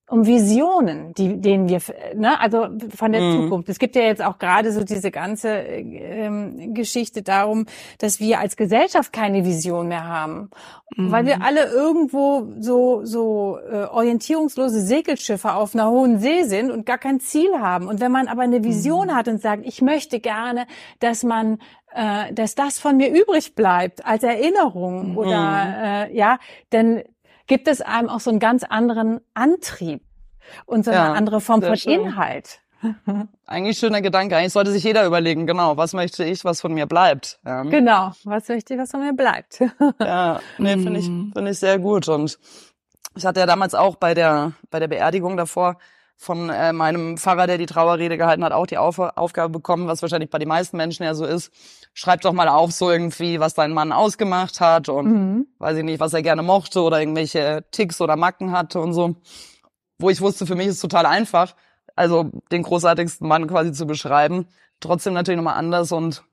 um 0.09 0.25
Visionen, 0.25 1.13
die, 1.15 1.41
denen 1.41 1.67
wir, 1.67 1.81
ne, 2.15 2.39
also 2.39 2.67
von 2.95 3.11
der 3.11 3.21
Mhm. 3.21 3.43
Zukunft. 3.43 3.69
Es 3.69 3.77
gibt 3.77 3.95
ja 3.95 4.03
jetzt 4.03 4.23
auch 4.23 4.37
gerade 4.39 4.71
so 4.71 4.83
diese 4.83 5.11
ganze 5.11 5.49
ähm, 5.49 6.73
Geschichte 6.73 7.23
darum, 7.23 7.65
dass 7.99 8.19
wir 8.19 8.39
als 8.39 8.55
Gesellschaft 8.55 9.11
keine 9.11 9.43
Vision 9.45 9.89
mehr 9.89 10.07
haben, 10.07 10.49
Mhm. 10.95 11.11
weil 11.11 11.25
wir 11.25 11.41
alle 11.41 11.65
irgendwo 11.71 12.47
so 12.59 13.01
so 13.03 13.57
äh, 13.69 13.83
orientierungslose 13.85 14.79
Segelschiffe 14.81 15.53
auf 15.53 15.75
einer 15.75 15.89
hohen 15.89 16.19
See 16.19 16.43
sind 16.43 16.71
und 16.71 16.85
gar 16.85 16.97
kein 16.97 17.19
Ziel 17.19 17.59
haben. 17.59 17.87
Und 17.87 17.99
wenn 17.99 18.11
man 18.11 18.27
aber 18.29 18.43
eine 18.43 18.63
Vision 18.63 19.13
hat 19.13 19.27
und 19.27 19.41
sagt, 19.41 19.65
ich 19.65 19.81
möchte 19.81 20.21
gerne, 20.21 20.67
dass 20.99 21.23
man 21.23 21.59
äh, 21.93 22.33
dass 22.33 22.55
das 22.55 22.79
von 22.79 22.95
mir 22.97 23.09
übrig 23.09 23.55
bleibt 23.55 24.05
als 24.05 24.23
Erinnerung 24.23 25.17
oder 25.17 26.07
äh, 26.09 26.15
ja, 26.15 26.37
dann 26.69 27.01
gibt 27.47 27.67
es 27.67 27.81
einem 27.81 28.09
auch 28.09 28.19
so 28.19 28.29
einen 28.29 28.39
ganz 28.39 28.63
anderen 28.63 29.21
Antrieb 29.33 30.01
und 30.65 30.85
so 30.85 30.91
eine 30.91 30.99
Ja, 30.99 31.13
andere 31.13 31.41
Form 31.41 31.61
von 31.61 31.75
schön. 31.75 32.01
Inhalt. 32.01 32.59
Eigentlich 33.47 33.79
schöner 33.79 34.01
Gedanke. 34.01 34.37
Eigentlich 34.37 34.53
sollte 34.53 34.71
sich 34.71 34.83
jeder 34.83 35.05
überlegen, 35.05 35.47
genau, 35.47 35.77
was 35.77 35.93
möchte 35.93 36.23
ich, 36.23 36.45
was 36.45 36.61
von 36.61 36.73
mir 36.73 36.85
bleibt. 36.85 37.39
Ja, 37.45 37.63
Genau, 37.63 38.11
was 38.23 38.47
möchte 38.49 38.73
ich, 38.75 38.79
was 38.79 38.91
von 38.91 38.99
mir 38.99 39.13
bleibt. 39.13 39.59
ja 39.99 40.39
nee, 40.59 40.77
finde 40.77 40.99
ich, 40.99 41.09
Mhm. 41.09 41.31
finde 41.33 41.51
ich 41.51 41.59
sehr 41.59 41.79
gut. 41.79 42.07
Und 42.07 42.37
ich 43.15 43.25
hatte 43.25 43.39
ja 43.39 43.45
damals 43.47 43.73
auch 43.73 43.95
bei 43.95 44.13
der, 44.13 44.53
bei 44.69 44.79
der 44.79 44.87
Beerdigung 44.87 45.37
davor 45.37 45.77
von 46.19 46.49
äh, 46.49 46.73
meinem 46.73 47.17
Pfarrer, 47.17 47.45
der 47.47 47.59
die 47.59 47.67
Trauerrede 47.67 48.17
gehalten 48.17 48.43
hat, 48.43 48.51
auch 48.51 48.65
die 48.65 48.77
Auf 48.79 48.97
Aufgabe 48.99 49.51
bekommen, 49.51 49.87
was 49.87 50.01
wahrscheinlich 50.01 50.31
bei 50.31 50.39
den 50.39 50.47
meisten 50.47 50.75
Menschen 50.75 51.03
ja 51.03 51.13
so 51.13 51.25
ist. 51.25 51.51
Schreib 51.93 52.21
doch 52.21 52.33
mal 52.33 52.49
auf, 52.49 52.71
so 52.71 52.89
irgendwie, 52.89 53.39
was 53.39 53.53
dein 53.53 53.71
Mann 53.71 53.91
ausgemacht 53.91 54.59
hat 54.59 54.89
und 54.89 55.05
Mhm. 55.11 55.47
weiß 55.59 55.77
ich 55.77 55.83
nicht, 55.83 55.99
was 55.99 56.13
er 56.13 56.23
gerne 56.23 56.41
mochte 56.41 56.81
oder 56.81 56.99
irgendwelche 56.99 57.63
Ticks 57.71 58.01
oder 58.01 58.15
Macken 58.15 58.51
hatte 58.51 58.79
und 58.79 58.93
so. 58.93 59.15
Wo 59.99 60.09
ich 60.09 60.19
wusste, 60.21 60.45
für 60.47 60.55
mich 60.55 60.67
ist 60.67 60.75
es 60.75 60.81
total 60.81 61.05
einfach, 61.05 61.55
also 61.95 62.31
den 62.51 62.63
großartigsten 62.63 63.27
Mann 63.27 63.47
quasi 63.47 63.71
zu 63.71 63.85
beschreiben. 63.85 64.47
Trotzdem 64.79 65.13
natürlich 65.13 65.37
nochmal 65.37 65.57
anders 65.57 65.91
und 65.91 66.23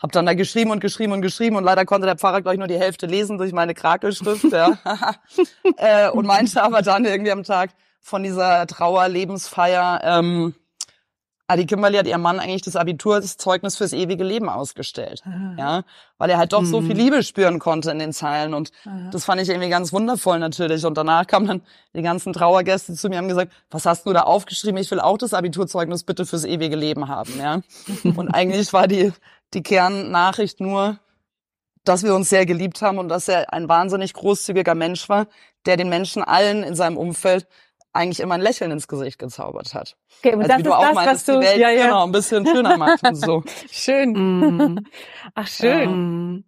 hab 0.00 0.12
dann 0.12 0.26
da 0.26 0.34
geschrieben 0.34 0.70
und 0.70 0.80
geschrieben 0.80 1.12
und 1.12 1.22
geschrieben 1.22 1.56
und 1.56 1.64
leider 1.64 1.84
konnte 1.84 2.06
der 2.06 2.16
Pfarrer 2.16 2.42
gleich 2.42 2.58
nur 2.58 2.66
die 2.68 2.78
Hälfte 2.78 3.06
lesen 3.06 3.38
durch 3.38 3.52
meine 3.52 3.74
Krakelschrift, 3.74 4.50
ja. 4.52 4.76
äh, 5.76 6.10
und 6.10 6.26
meinte 6.26 6.62
aber 6.62 6.82
dann 6.82 7.04
irgendwie 7.04 7.32
am 7.32 7.44
Tag 7.44 7.70
von 8.04 8.22
dieser 8.22 8.66
Trauerlebensfeier, 8.66 10.00
ähm, 10.04 10.54
die 11.56 11.66
Kimberly 11.66 11.98
hat 11.98 12.06
ihrem 12.06 12.22
Mann 12.22 12.40
eigentlich 12.40 12.62
das 12.62 12.74
Abiturzeugnis 12.74 13.76
fürs 13.76 13.92
ewige 13.92 14.24
Leben 14.24 14.48
ausgestellt. 14.48 15.22
Ja, 15.56 15.84
weil 16.18 16.30
er 16.30 16.38
halt 16.38 16.52
doch 16.52 16.64
so 16.64 16.80
Mhm. 16.80 16.86
viel 16.86 16.96
Liebe 16.96 17.22
spüren 17.22 17.58
konnte 17.60 17.90
in 17.92 17.98
den 18.00 18.12
Zeilen 18.12 18.54
und 18.54 18.72
das 19.12 19.24
fand 19.24 19.40
ich 19.40 19.48
irgendwie 19.48 19.68
ganz 19.68 19.92
wundervoll 19.92 20.38
natürlich. 20.38 20.84
Und 20.84 20.96
danach 20.98 21.26
kamen 21.26 21.46
dann 21.46 21.62
die 21.94 22.02
ganzen 22.02 22.32
Trauergäste 22.32 22.94
zu 22.94 23.08
mir 23.08 23.16
und 23.16 23.22
haben 23.22 23.28
gesagt, 23.28 23.52
was 23.70 23.86
hast 23.86 24.04
du 24.06 24.12
da 24.12 24.22
aufgeschrieben? 24.22 24.78
Ich 24.78 24.90
will 24.90 25.00
auch 25.00 25.16
das 25.18 25.32
Abiturzeugnis 25.32 26.02
bitte 26.04 26.26
fürs 26.26 26.44
ewige 26.44 26.76
Leben 26.76 27.08
haben, 27.08 27.38
ja. 27.38 27.60
Und 28.16 28.28
eigentlich 28.30 28.72
war 28.72 28.88
die, 28.88 29.12
die 29.52 29.62
Kernnachricht 29.62 30.60
nur, 30.60 30.98
dass 31.84 32.02
wir 32.02 32.14
uns 32.14 32.30
sehr 32.30 32.46
geliebt 32.46 32.80
haben 32.82 32.98
und 32.98 33.08
dass 33.10 33.28
er 33.28 33.52
ein 33.52 33.68
wahnsinnig 33.68 34.14
großzügiger 34.14 34.74
Mensch 34.74 35.08
war, 35.10 35.26
der 35.66 35.76
den 35.76 35.90
Menschen 35.90 36.22
allen 36.24 36.62
in 36.64 36.74
seinem 36.74 36.96
Umfeld 36.96 37.46
eigentlich 37.94 38.20
immer 38.20 38.34
ein 38.34 38.40
Lächeln 38.40 38.70
ins 38.70 38.88
Gesicht 38.88 39.18
gezaubert 39.18 39.74
hat. 39.74 39.96
Okay, 40.18 40.34
und 40.34 40.42
Also 40.42 40.48
das 40.48 40.58
wie 40.58 40.68
ist 40.68 40.70
das, 40.82 40.94
meintest, 40.94 41.28
was 41.28 41.34
du, 41.34 41.40
die 41.40 41.46
Welt 41.46 41.58
ja, 41.60 41.70
ja, 41.70 41.86
genau 41.86 42.04
ein 42.04 42.12
bisschen 42.12 42.46
schöner 42.46 42.76
macht 42.76 43.02
und 43.04 43.14
so. 43.14 43.42
schön. 43.70 44.12
Mhm. 44.12 44.86
Ach, 45.34 45.46
schön. 45.46 45.90
Mhm. 45.90 46.44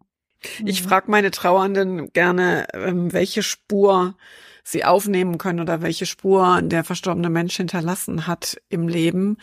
Ich 0.65 0.83
frage 0.83 1.11
meine 1.11 1.31
Trauernden 1.31 2.13
gerne, 2.13 2.67
ähm, 2.75 3.13
welche 3.13 3.43
Spur 3.43 4.15
sie 4.63 4.85
aufnehmen 4.85 5.39
können 5.39 5.61
oder 5.61 5.81
welche 5.81 6.07
Spur 6.07 6.61
der 6.63 6.83
verstorbene 6.83 7.31
Mensch 7.31 7.57
hinterlassen 7.57 8.27
hat 8.27 8.57
im 8.69 8.89
Leben. 8.89 9.39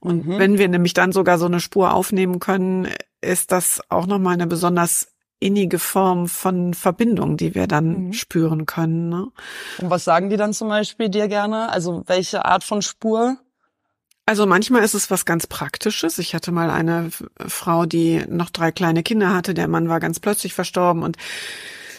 Und 0.00 0.26
Mhm. 0.26 0.38
wenn 0.38 0.58
wir 0.58 0.68
nämlich 0.68 0.94
dann 0.94 1.12
sogar 1.12 1.38
so 1.38 1.46
eine 1.46 1.60
Spur 1.60 1.94
aufnehmen 1.94 2.40
können, 2.40 2.88
ist 3.20 3.52
das 3.52 3.80
auch 3.88 4.06
nochmal 4.06 4.34
eine 4.34 4.46
besonders 4.48 5.13
innige 5.44 5.78
Form 5.78 6.26
von 6.26 6.72
Verbindung, 6.72 7.36
die 7.36 7.54
wir 7.54 7.66
dann 7.66 8.06
Mhm. 8.06 8.12
spüren 8.14 8.66
können. 8.66 9.10
Ne? 9.10 9.28
Und 9.78 9.90
was 9.90 10.04
sagen 10.04 10.30
die 10.30 10.36
dann 10.36 10.54
zum 10.54 10.68
Beispiel 10.68 11.10
dir 11.10 11.28
gerne? 11.28 11.70
Also 11.70 12.02
welche 12.06 12.46
Art 12.46 12.64
von 12.64 12.80
Spur? 12.80 13.36
Also 14.26 14.46
manchmal 14.46 14.82
ist 14.82 14.94
es 14.94 15.10
was 15.10 15.26
ganz 15.26 15.46
Praktisches. 15.46 16.18
Ich 16.18 16.34
hatte 16.34 16.50
mal 16.50 16.70
eine 16.70 17.10
Frau, 17.46 17.84
die 17.84 18.24
noch 18.26 18.48
drei 18.48 18.72
kleine 18.72 19.02
Kinder 19.02 19.34
hatte. 19.34 19.52
Der 19.52 19.68
Mann 19.68 19.90
war 19.90 20.00
ganz 20.00 20.18
plötzlich 20.18 20.54
verstorben 20.54 21.02
und 21.02 21.18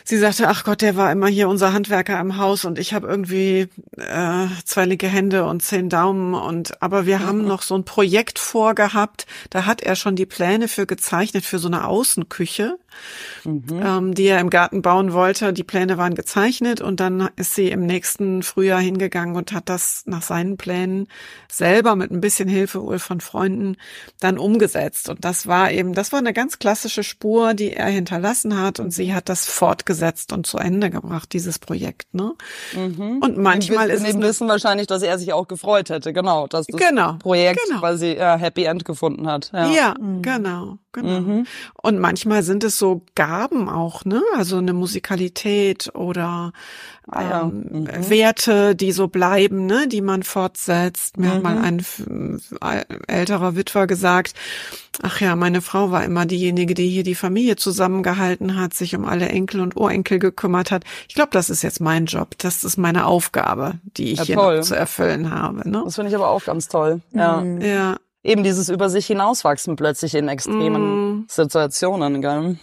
sie 0.06 0.18
sagte, 0.18 0.48
ach 0.48 0.64
Gott, 0.64 0.82
der 0.82 0.96
war 0.96 1.12
immer 1.12 1.28
hier 1.28 1.48
unser 1.50 1.72
Handwerker 1.74 2.20
im 2.20 2.38
Haus 2.38 2.66
und 2.66 2.80
ich 2.80 2.94
habe 2.94 3.08
irgendwie 3.08 3.68
äh, 3.98 4.48
zwei 4.64 4.86
linke 4.86 5.08
Hände 5.08 5.46
und 5.46 5.62
zehn 5.62 5.90
Daumen 5.90 6.34
und 6.34 6.82
aber 6.82 7.06
wir 7.06 7.20
mhm. 7.20 7.26
haben 7.26 7.48
noch 7.48 7.62
so 7.62 7.76
ein 7.76 7.86
Projekt 7.86 8.40
vorgehabt, 8.40 9.26
da 9.50 9.66
hat 9.66 9.82
er 9.82 9.96
schon 9.96 10.16
die 10.16 10.26
Pläne 10.26 10.68
für 10.68 10.86
gezeichnet 10.86 11.46
für 11.46 11.60
so 11.60 11.68
eine 11.68 11.86
Außenküche 11.86 12.78
mhm. 13.44 13.82
ähm, 13.84 14.14
die 14.14 14.28
er 14.28 14.40
im 14.40 14.50
Garten 14.50 14.82
bauen 14.82 15.14
wollte. 15.14 15.54
Die 15.54 15.64
Pläne 15.64 15.98
waren 15.98 16.16
gezeichnet 16.16 16.82
und 16.82 17.00
dann 17.00 17.30
ist 17.36 17.56
sie 17.56 17.70
im 17.70 17.86
nächsten 17.86 18.44
Frühjahr 18.44 18.80
hingegangen 18.80 19.36
und 19.36 19.52
hat 19.52 19.70
das 19.70 20.04
nach 20.06 20.22
seinen 20.22 20.58
Plänen 20.58 21.08
selber 21.52 21.96
mit 21.96 22.12
ein 22.12 22.22
bisschen 22.22 22.50
Hilfe 22.50 22.82
wohl 22.82 23.00
von 23.00 23.22
Freunden 23.22 23.78
dann 24.20 24.38
umgesetzt. 24.38 25.10
Und 25.10 25.24
das 25.26 25.48
war 25.48 25.72
eben, 25.72 25.94
das 25.94 26.12
war 26.12 26.20
eine 26.20 26.34
ganz 26.34 26.60
klassische 26.60 27.04
Spur, 27.04 27.54
die 27.54 27.74
er 27.74 27.88
hinterlassen 27.88 28.60
hat 28.60 28.80
und 28.80 28.92
sie 28.92 29.14
hat 29.14 29.30
das 29.30 29.46
fortgesetzt 29.46 30.34
und 30.34 30.46
zu 30.48 30.58
Ende 30.58 30.90
gebracht, 30.90 31.34
dieses 31.34 31.60
Projekt. 31.60 32.14
Ne? 32.14 32.34
Mhm. 32.74 33.20
Und 33.22 33.38
manchmal 33.38 33.90
ist 33.90 34.06
es 34.06 34.20
wissen 34.20 34.48
wahrscheinlich, 34.48 34.88
dass 34.88 35.02
er 35.02 35.18
sich 35.18 35.34
auch 35.34 35.48
gefreut 35.48 35.90
hätte, 35.90 36.14
genau, 36.14 36.48
dass 36.48 36.68
das 36.68 36.80
genau, 36.80 37.14
Projekt 37.14 37.60
genau. 37.66 37.80
quasi 37.80 38.12
äh, 38.12 38.38
Happy 38.38 38.64
End 38.64 38.86
gefunden 38.86 39.28
hat. 39.28 39.52
Ja, 39.54 39.70
ja 39.70 39.96
mhm. 40.00 40.22
genau. 40.22 40.78
Genau. 40.96 41.20
Mhm. 41.20 41.48
Und 41.82 42.00
manchmal 42.00 42.42
sind 42.42 42.64
es 42.64 42.78
so 42.78 42.85
Gaben 43.16 43.70
auch, 43.70 44.06
ne? 44.06 44.22
Also 44.36 44.58
eine 44.58 44.74
Musikalität 44.74 45.92
oder 45.94 46.52
ah, 47.08 47.22
ja. 47.22 47.42
ähm, 47.42 47.66
mhm. 47.84 48.10
Werte, 48.10 48.76
die 48.76 48.92
so 48.92 49.08
bleiben, 49.08 49.66
ne? 49.66 49.88
Die 49.88 50.02
man 50.02 50.24
fortsetzt. 50.24 51.18
Mir 51.18 51.28
mhm. 51.28 51.32
hat 51.32 51.44
mal 51.44 51.56
mhm. 51.56 52.40
ein 52.62 52.86
älterer 53.08 53.56
Witwer 53.56 53.88
gesagt, 53.88 54.34
ach 55.02 55.22
ja, 55.22 55.36
meine 55.36 55.62
Frau 55.62 55.92
war 55.92 56.04
immer 56.04 56.26
diejenige, 56.26 56.74
die 56.74 56.90
hier 56.90 57.04
die 57.04 57.16
Familie 57.16 57.56
zusammengehalten 57.56 58.56
hat, 58.56 58.74
sich 58.74 58.96
um 58.96 59.06
alle 59.06 59.30
Enkel 59.30 59.62
und 59.62 59.76
Urenkel 59.76 60.20
gekümmert 60.20 60.72
hat. 60.72 60.84
Ich 61.08 61.16
glaube, 61.16 61.32
das 61.32 61.50
ist 61.50 61.62
jetzt 61.64 61.82
mein 61.82 62.06
Job. 62.06 62.38
Das 62.38 62.64
ist 62.64 62.78
meine 62.78 63.06
Aufgabe, 63.06 63.80
die 63.98 64.12
ich 64.14 64.20
ja, 64.20 64.24
hier 64.26 64.36
noch 64.36 64.62
zu 64.62 64.76
erfüllen 64.76 65.32
habe. 65.32 65.70
Ne? 65.70 65.82
Das 65.86 65.96
finde 65.96 66.10
ich 66.10 66.16
aber 66.16 66.30
auch 66.30 66.44
ganz 66.44 66.68
toll. 66.68 67.02
Ja. 67.14 67.44
Ja 67.44 67.98
eben 68.26 68.44
dieses 68.44 68.70
über 68.70 68.90
sich 68.90 69.06
hinauswachsen 69.06 69.76
plötzlich 69.76 70.16
in 70.16 70.28
extremen 70.28 71.20
mm. 71.20 71.26
Situationen, 71.30 72.22
gell? 72.22 72.58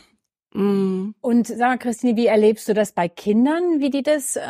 Mm. 0.52 1.14
Und 1.20 1.46
sag 1.46 1.58
mal, 1.58 1.78
Christine, 1.78 2.16
wie 2.16 2.26
erlebst 2.26 2.68
du 2.68 2.74
das 2.74 2.92
bei 2.92 3.08
Kindern? 3.08 3.80
Wie 3.80 3.90
die 3.90 4.02
das, 4.02 4.36
äh, 4.36 4.40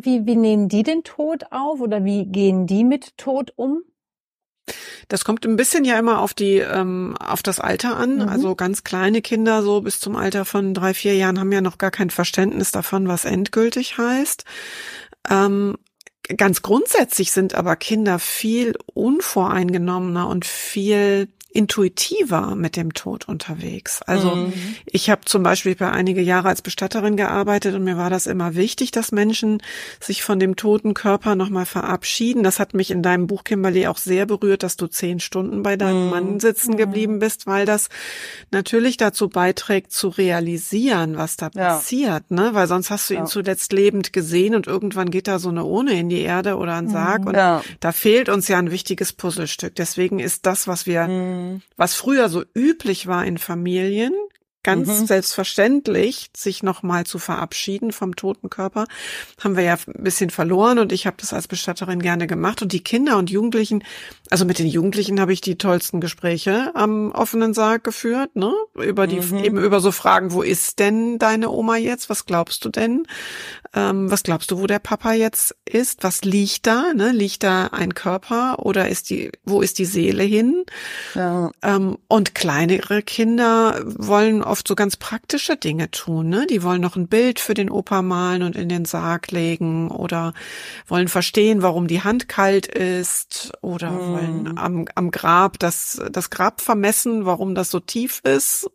wie, 0.00 0.26
wie 0.26 0.36
nehmen 0.36 0.68
die 0.68 0.82
den 0.82 1.04
Tod 1.04 1.44
auf 1.50 1.80
oder 1.80 2.04
wie 2.04 2.26
gehen 2.26 2.66
die 2.66 2.84
mit 2.84 3.16
Tod 3.16 3.52
um? 3.56 3.82
Das 5.08 5.24
kommt 5.24 5.44
ein 5.44 5.56
bisschen 5.56 5.84
ja 5.84 5.98
immer 5.98 6.20
auf 6.20 6.32
die 6.32 6.58
ähm, 6.58 7.16
auf 7.18 7.42
das 7.42 7.58
Alter 7.58 7.96
an. 7.96 8.16
Mhm. 8.16 8.28
Also 8.28 8.54
ganz 8.54 8.84
kleine 8.84 9.22
Kinder 9.22 9.62
so 9.62 9.80
bis 9.80 9.98
zum 9.98 10.16
Alter 10.16 10.44
von 10.44 10.74
drei 10.74 10.94
vier 10.94 11.16
Jahren 11.16 11.40
haben 11.40 11.52
ja 11.52 11.60
noch 11.60 11.78
gar 11.78 11.90
kein 11.90 12.10
Verständnis 12.10 12.70
davon, 12.70 13.08
was 13.08 13.24
endgültig 13.24 13.98
heißt. 13.98 14.44
Ähm, 15.28 15.76
Ganz 16.36 16.62
grundsätzlich 16.62 17.32
sind 17.32 17.54
aber 17.54 17.76
Kinder 17.76 18.18
viel 18.18 18.74
unvoreingenommener 18.94 20.28
und 20.28 20.44
viel 20.44 21.28
intuitiver 21.52 22.54
mit 22.54 22.76
dem 22.76 22.94
Tod 22.94 23.28
unterwegs. 23.28 24.02
Also 24.02 24.36
mhm. 24.36 24.52
ich 24.86 25.10
habe 25.10 25.22
zum 25.24 25.42
Beispiel 25.42 25.74
bei 25.74 25.90
einige 25.90 26.20
Jahre 26.20 26.48
als 26.48 26.62
Bestatterin 26.62 27.16
gearbeitet 27.16 27.74
und 27.74 27.82
mir 27.82 27.96
war 27.96 28.08
das 28.08 28.26
immer 28.26 28.54
wichtig, 28.54 28.92
dass 28.92 29.10
Menschen 29.10 29.60
sich 29.98 30.22
von 30.22 30.38
dem 30.38 30.54
toten 30.54 30.94
Körper 30.94 31.34
nochmal 31.34 31.66
verabschieden. 31.66 32.44
Das 32.44 32.60
hat 32.60 32.74
mich 32.74 32.92
in 32.92 33.02
deinem 33.02 33.26
Buch, 33.26 33.42
Kimberly, 33.42 33.88
auch 33.88 33.98
sehr 33.98 34.26
berührt, 34.26 34.62
dass 34.62 34.76
du 34.76 34.86
zehn 34.86 35.18
Stunden 35.18 35.62
bei 35.62 35.76
deinem 35.76 36.04
mhm. 36.04 36.10
Mann 36.10 36.40
sitzen 36.40 36.76
geblieben 36.76 37.18
bist, 37.18 37.48
weil 37.48 37.66
das 37.66 37.88
natürlich 38.52 38.96
dazu 38.96 39.28
beiträgt, 39.28 39.92
zu 39.92 40.08
realisieren, 40.08 41.16
was 41.16 41.36
da 41.36 41.50
ja. 41.54 41.74
passiert, 41.74 42.30
ne? 42.30 42.50
Weil 42.52 42.68
sonst 42.68 42.90
hast 42.90 43.10
du 43.10 43.14
ihn 43.14 43.20
ja. 43.20 43.26
zuletzt 43.26 43.72
lebend 43.72 44.12
gesehen 44.12 44.54
und 44.54 44.68
irgendwann 44.68 45.10
geht 45.10 45.26
da 45.26 45.40
so 45.40 45.48
eine 45.48 45.64
Urne 45.64 45.98
in 45.98 46.08
die 46.08 46.20
Erde 46.20 46.56
oder 46.56 46.74
ein 46.76 46.88
Sarg 46.88 47.22
mhm. 47.22 47.28
und 47.28 47.34
ja. 47.34 47.62
da 47.80 47.90
fehlt 47.90 48.28
uns 48.28 48.46
ja 48.46 48.58
ein 48.58 48.70
wichtiges 48.70 49.12
Puzzlestück. 49.12 49.74
Deswegen 49.74 50.20
ist 50.20 50.46
das, 50.46 50.68
was 50.68 50.86
wir 50.86 51.08
mhm 51.40 51.62
was 51.80 51.94
früher 51.94 52.28
so 52.28 52.44
üblich 52.54 53.06
war 53.06 53.24
in 53.24 53.38
Familien, 53.38 54.12
ganz 54.62 54.88
mhm. 54.88 55.06
selbstverständlich, 55.06 56.30
sich 56.36 56.62
nochmal 56.62 57.06
zu 57.06 57.18
verabschieden 57.18 57.92
vom 57.92 58.16
toten 58.16 58.50
Körper, 58.50 58.86
haben 59.42 59.56
wir 59.56 59.64
ja 59.64 59.74
ein 59.74 60.02
bisschen 60.04 60.28
verloren 60.28 60.78
und 60.78 60.92
ich 60.92 61.06
habe 61.06 61.16
das 61.18 61.32
als 61.32 61.48
Bestatterin 61.48 62.02
gerne 62.02 62.26
gemacht. 62.26 62.60
Und 62.60 62.72
die 62.72 62.84
Kinder 62.84 63.16
und 63.16 63.30
Jugendlichen, 63.30 63.82
also 64.30 64.44
mit 64.44 64.60
den 64.60 64.68
Jugendlichen 64.68 65.20
habe 65.20 65.32
ich 65.32 65.40
die 65.40 65.58
tollsten 65.58 66.00
Gespräche 66.00 66.70
am 66.74 67.10
offenen 67.10 67.52
Sarg 67.52 67.82
geführt, 67.82 68.36
ne? 68.36 68.54
Über 68.74 69.08
die, 69.08 69.20
mhm. 69.20 69.44
eben 69.44 69.58
über 69.58 69.80
so 69.80 69.90
Fragen, 69.90 70.32
wo 70.32 70.42
ist 70.42 70.78
denn 70.78 71.18
deine 71.18 71.50
Oma 71.50 71.76
jetzt? 71.76 72.08
Was 72.08 72.26
glaubst 72.26 72.64
du 72.64 72.68
denn? 72.68 73.06
Ähm, 73.74 74.10
was 74.10 74.22
glaubst 74.22 74.50
du, 74.52 74.60
wo 74.60 74.66
der 74.68 74.78
Papa 74.78 75.12
jetzt 75.12 75.56
ist? 75.64 76.04
Was 76.04 76.22
liegt 76.22 76.66
da? 76.66 76.92
Ne? 76.94 77.10
Liegt 77.10 77.42
da 77.42 77.66
ein 77.66 77.94
Körper 77.94 78.60
oder 78.60 78.88
ist 78.88 79.10
die, 79.10 79.32
wo 79.44 79.62
ist 79.62 79.78
die 79.78 79.84
Seele 79.84 80.22
hin? 80.22 80.64
Ja. 81.14 81.50
Ähm, 81.62 81.98
und 82.06 82.34
kleinere 82.34 83.02
Kinder 83.02 83.80
wollen 83.84 84.42
oft 84.42 84.66
so 84.66 84.76
ganz 84.76 84.96
praktische 84.96 85.56
Dinge 85.56 85.90
tun. 85.90 86.28
Ne? 86.28 86.46
Die 86.48 86.62
wollen 86.62 86.80
noch 86.80 86.96
ein 86.96 87.08
Bild 87.08 87.40
für 87.40 87.54
den 87.54 87.70
Opa 87.70 88.02
malen 88.02 88.42
und 88.42 88.54
in 88.56 88.68
den 88.68 88.84
Sarg 88.84 89.32
legen 89.32 89.90
oder 89.90 90.34
wollen 90.86 91.08
verstehen, 91.08 91.62
warum 91.62 91.86
die 91.88 92.02
Hand 92.02 92.28
kalt 92.28 92.66
ist 92.66 93.52
oder 93.60 93.90
mhm. 93.90 94.19
Wollen 94.20 94.58
am, 94.58 94.86
am 94.94 95.10
Grab 95.10 95.58
das, 95.58 96.00
das 96.10 96.30
Grab 96.30 96.60
vermessen, 96.60 97.26
warum 97.26 97.54
das 97.54 97.70
so 97.70 97.80
tief 97.80 98.20
ist. 98.24 98.70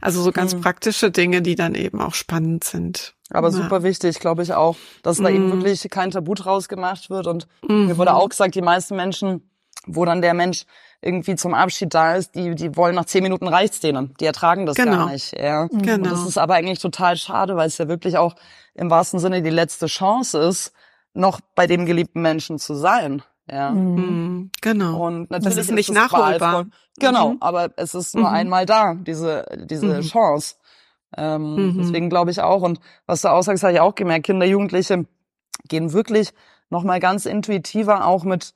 Also 0.00 0.22
so 0.22 0.32
ganz 0.32 0.54
mhm. 0.54 0.60
praktische 0.60 1.10
Dinge, 1.10 1.42
die 1.42 1.54
dann 1.54 1.74
eben 1.74 2.00
auch 2.00 2.14
spannend 2.14 2.64
sind. 2.64 3.14
Aber 3.30 3.48
ja. 3.48 3.54
super 3.54 3.82
wichtig, 3.82 4.20
glaube 4.20 4.42
ich 4.42 4.52
auch, 4.52 4.76
dass 5.02 5.18
da 5.18 5.28
eben 5.28 5.46
mhm. 5.46 5.52
wirklich 5.52 5.88
kein 5.90 6.10
Tabu 6.10 6.34
draus 6.34 6.68
gemacht 6.68 7.10
wird. 7.10 7.26
Und 7.26 7.46
mhm. 7.66 7.86
mir 7.86 7.98
wurde 7.98 8.14
auch 8.14 8.28
gesagt, 8.28 8.54
die 8.54 8.62
meisten 8.62 8.96
Menschen, 8.96 9.48
wo 9.86 10.04
dann 10.04 10.22
der 10.22 10.34
Mensch 10.34 10.64
irgendwie 11.00 11.34
zum 11.34 11.54
Abschied 11.54 11.92
da 11.92 12.14
ist, 12.14 12.34
die, 12.36 12.54
die 12.54 12.76
wollen 12.76 12.94
nach 12.94 13.06
zehn 13.06 13.22
Minuten 13.22 13.48
reicht's 13.48 13.80
denen. 13.80 14.14
Die 14.20 14.24
ertragen 14.24 14.66
das 14.66 14.76
genau. 14.76 14.92
gar 14.92 15.10
nicht. 15.10 15.36
Ja. 15.36 15.66
Genau. 15.66 15.94
Und 15.94 16.06
das 16.06 16.26
ist 16.26 16.38
aber 16.38 16.54
eigentlich 16.54 16.78
total 16.78 17.16
schade, 17.16 17.56
weil 17.56 17.66
es 17.66 17.78
ja 17.78 17.88
wirklich 17.88 18.16
auch 18.16 18.36
im 18.74 18.88
wahrsten 18.88 19.18
Sinne 19.18 19.42
die 19.42 19.50
letzte 19.50 19.86
Chance 19.86 20.38
ist, 20.38 20.72
noch 21.12 21.40
bei 21.54 21.66
dem 21.66 21.86
geliebten 21.86 22.22
Menschen 22.22 22.58
zu 22.58 22.74
sein. 22.74 23.22
Ja. 23.50 23.70
Mhm. 23.70 24.50
Genau. 24.60 25.06
Und 25.06 25.30
natürlich 25.30 25.56
das 25.56 25.66
ist 25.66 25.72
nicht 25.72 25.88
ist 25.88 25.94
nachholbar. 25.94 26.66
Genau, 26.98 27.30
mhm. 27.30 27.36
aber 27.40 27.70
es 27.76 27.94
ist 27.94 28.14
nur 28.14 28.28
mhm. 28.28 28.34
einmal 28.34 28.66
da, 28.66 28.94
diese, 28.94 29.46
diese 29.64 29.86
mhm. 29.86 30.00
Chance. 30.02 30.56
Ähm, 31.16 31.54
mhm. 31.54 31.78
Deswegen 31.78 32.08
glaube 32.08 32.30
ich 32.30 32.40
auch. 32.40 32.62
Und 32.62 32.80
was 33.06 33.22
du 33.22 33.28
aussagst, 33.28 33.62
habe 33.62 33.74
ich 33.74 33.80
auch 33.80 33.94
gemerkt. 33.94 34.26
Kinder, 34.26 34.46
Jugendliche 34.46 35.04
gehen 35.68 35.92
wirklich 35.92 36.32
noch 36.70 36.84
mal 36.84 37.00
ganz 37.00 37.26
intuitiver 37.26 38.06
auch 38.06 38.24
mit 38.24 38.54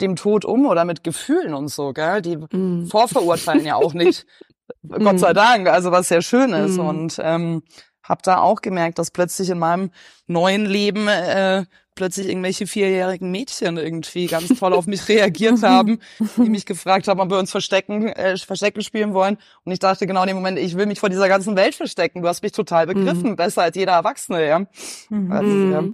dem 0.00 0.14
Tod 0.14 0.44
um 0.44 0.66
oder 0.66 0.84
mit 0.84 1.02
Gefühlen 1.04 1.54
und 1.54 1.68
so, 1.68 1.92
gell? 1.92 2.22
Die 2.22 2.36
mhm. 2.36 2.86
vorverurteilen 2.86 3.64
ja 3.64 3.76
auch 3.76 3.94
nicht. 3.94 4.26
Gott 4.88 5.18
sei 5.18 5.30
mhm. 5.30 5.34
Dank, 5.34 5.68
also 5.68 5.90
was 5.90 6.08
sehr 6.08 6.22
schön 6.22 6.52
ist. 6.52 6.76
Mhm. 6.76 6.86
Und 6.86 7.20
ähm, 7.22 7.62
habe 8.02 8.20
da 8.22 8.38
auch 8.38 8.60
gemerkt, 8.62 8.98
dass 8.98 9.10
plötzlich 9.10 9.50
in 9.50 9.58
meinem 9.58 9.90
neuen 10.26 10.66
Leben 10.66 11.08
äh, 11.08 11.64
plötzlich 11.96 12.28
irgendwelche 12.28 12.68
vierjährigen 12.68 13.32
Mädchen 13.32 13.76
irgendwie 13.76 14.26
ganz 14.26 14.48
toll 14.58 14.72
auf 14.72 14.86
mich 14.86 15.08
reagiert 15.08 15.62
haben, 15.64 15.98
die 16.36 16.48
mich 16.48 16.66
gefragt 16.66 17.08
haben, 17.08 17.18
ob 17.18 17.30
wir 17.30 17.38
uns 17.38 17.50
verstecken, 17.50 18.06
äh, 18.06 18.36
Verstecken 18.36 18.82
spielen 18.82 19.14
wollen. 19.14 19.38
Und 19.64 19.72
ich 19.72 19.80
dachte 19.80 20.06
genau 20.06 20.22
in 20.22 20.28
dem 20.28 20.36
Moment, 20.36 20.58
ich 20.58 20.76
will 20.76 20.86
mich 20.86 21.00
vor 21.00 21.08
dieser 21.08 21.28
ganzen 21.28 21.56
Welt 21.56 21.74
verstecken. 21.74 22.22
Du 22.22 22.28
hast 22.28 22.42
mich 22.42 22.52
total 22.52 22.86
begriffen, 22.86 23.30
mhm. 23.30 23.36
besser 23.36 23.62
als 23.62 23.74
jeder 23.74 23.92
Erwachsene, 23.92 24.46
ja. 24.46 24.60
Mhm. 25.08 25.32
Also, 25.32 25.56
ja. 25.70 25.84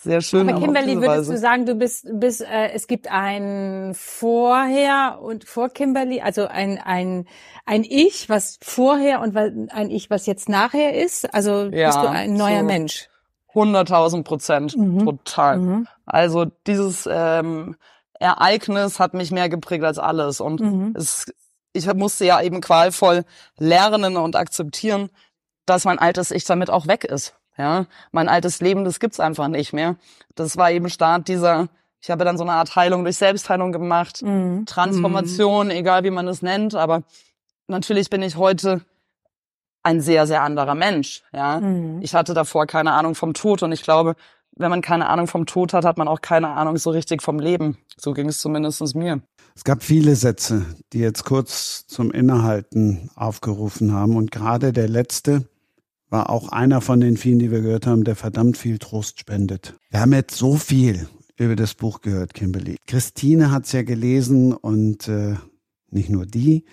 Sehr 0.00 0.20
schön. 0.20 0.48
Aber 0.48 0.60
Kimberly, 0.60 1.00
würdest 1.00 1.28
du 1.28 1.36
sagen, 1.36 1.66
du 1.66 1.74
bist, 1.74 2.06
bist 2.12 2.40
äh, 2.40 2.70
es 2.72 2.86
gibt 2.86 3.10
ein 3.10 3.94
Vorher 3.96 5.18
und 5.20 5.44
vor 5.44 5.70
Kimberly, 5.70 6.20
also 6.20 6.46
ein 6.46 6.78
ein 6.78 7.26
ein 7.66 7.82
Ich, 7.82 8.28
was 8.28 8.58
vorher 8.62 9.20
und 9.20 9.36
ein 9.36 9.90
Ich, 9.90 10.08
was 10.08 10.26
jetzt 10.26 10.48
nachher 10.48 10.94
ist. 10.94 11.34
Also 11.34 11.64
ja, 11.72 11.88
bist 11.88 11.98
du 11.98 12.08
ein 12.08 12.34
neuer 12.34 12.60
so. 12.60 12.66
Mensch. 12.66 13.08
100.000 13.60 14.22
Prozent, 14.24 14.76
mhm. 14.76 15.04
total. 15.04 15.58
Mhm. 15.58 15.88
Also 16.06 16.46
dieses 16.66 17.08
ähm, 17.10 17.76
Ereignis 18.18 18.98
hat 18.98 19.14
mich 19.14 19.30
mehr 19.30 19.48
geprägt 19.48 19.84
als 19.84 19.98
alles 19.98 20.40
und 20.40 20.60
mhm. 20.60 20.94
es, 20.96 21.32
ich 21.72 21.92
musste 21.94 22.24
ja 22.24 22.40
eben 22.40 22.60
qualvoll 22.60 23.24
lernen 23.58 24.16
und 24.16 24.36
akzeptieren, 24.36 25.10
dass 25.66 25.84
mein 25.84 25.98
altes 25.98 26.30
Ich 26.30 26.44
damit 26.44 26.70
auch 26.70 26.86
weg 26.86 27.04
ist. 27.04 27.34
Ja, 27.56 27.86
mein 28.12 28.28
altes 28.28 28.60
Leben, 28.60 28.84
das 28.84 29.00
gibt's 29.00 29.18
einfach 29.18 29.48
nicht 29.48 29.72
mehr. 29.72 29.96
Das 30.36 30.56
war 30.56 30.70
eben 30.70 30.88
Start 30.88 31.26
dieser, 31.26 31.68
ich 32.00 32.08
habe 32.08 32.24
dann 32.24 32.38
so 32.38 32.44
eine 32.44 32.52
Art 32.52 32.76
Heilung 32.76 33.02
durch 33.02 33.16
Selbstheilung 33.16 33.72
gemacht, 33.72 34.22
mhm. 34.22 34.64
Transformation, 34.64 35.66
mhm. 35.66 35.72
egal 35.72 36.04
wie 36.04 36.10
man 36.10 36.28
es 36.28 36.40
nennt, 36.40 36.76
aber 36.76 37.02
natürlich 37.66 38.10
bin 38.10 38.22
ich 38.22 38.36
heute 38.36 38.82
ein 39.88 40.02
sehr, 40.02 40.26
sehr 40.26 40.42
anderer 40.42 40.74
Mensch. 40.74 41.22
Ja, 41.32 41.60
mhm. 41.60 42.00
ich 42.02 42.14
hatte 42.14 42.34
davor 42.34 42.66
keine 42.66 42.92
Ahnung 42.92 43.14
vom 43.14 43.32
Tod 43.32 43.62
und 43.62 43.72
ich 43.72 43.82
glaube, 43.82 44.14
wenn 44.54 44.70
man 44.70 44.82
keine 44.82 45.08
Ahnung 45.08 45.26
vom 45.26 45.46
Tod 45.46 45.72
hat, 45.72 45.84
hat 45.84 45.96
man 45.96 46.08
auch 46.08 46.20
keine 46.20 46.48
Ahnung 46.48 46.76
so 46.76 46.90
richtig 46.90 47.22
vom 47.22 47.38
Leben. 47.38 47.78
So 47.96 48.12
ging 48.12 48.28
es 48.28 48.40
zumindest 48.40 48.94
mir. 48.94 49.22
Es 49.54 49.64
gab 49.64 49.82
viele 49.82 50.14
Sätze, 50.14 50.66
die 50.92 50.98
jetzt 50.98 51.24
kurz 51.24 51.86
zum 51.86 52.10
Innehalten 52.10 53.10
aufgerufen 53.16 53.92
haben 53.92 54.16
und 54.16 54.30
gerade 54.30 54.72
der 54.72 54.88
letzte, 54.88 55.48
war 56.10 56.30
auch 56.30 56.48
einer 56.48 56.80
von 56.80 57.00
den 57.00 57.16
vielen, 57.16 57.38
die 57.38 57.50
wir 57.50 57.60
gehört 57.60 57.86
haben, 57.86 58.04
der 58.04 58.16
verdammt 58.16 58.56
viel 58.56 58.78
Trost 58.78 59.20
spendet. 59.20 59.74
Wir 59.90 60.00
haben 60.00 60.12
jetzt 60.12 60.36
so 60.36 60.56
viel 60.56 61.08
über 61.36 61.54
das 61.54 61.74
Buch 61.74 62.00
gehört, 62.00 62.34
Kimberly. 62.34 62.76
Christine 62.86 63.50
hat 63.50 63.66
es 63.66 63.72
ja 63.72 63.82
gelesen 63.82 64.52
und 64.54 65.08
äh, 65.08 65.36
nicht 65.90 66.08
nur 66.08 66.24
die, 66.24 66.64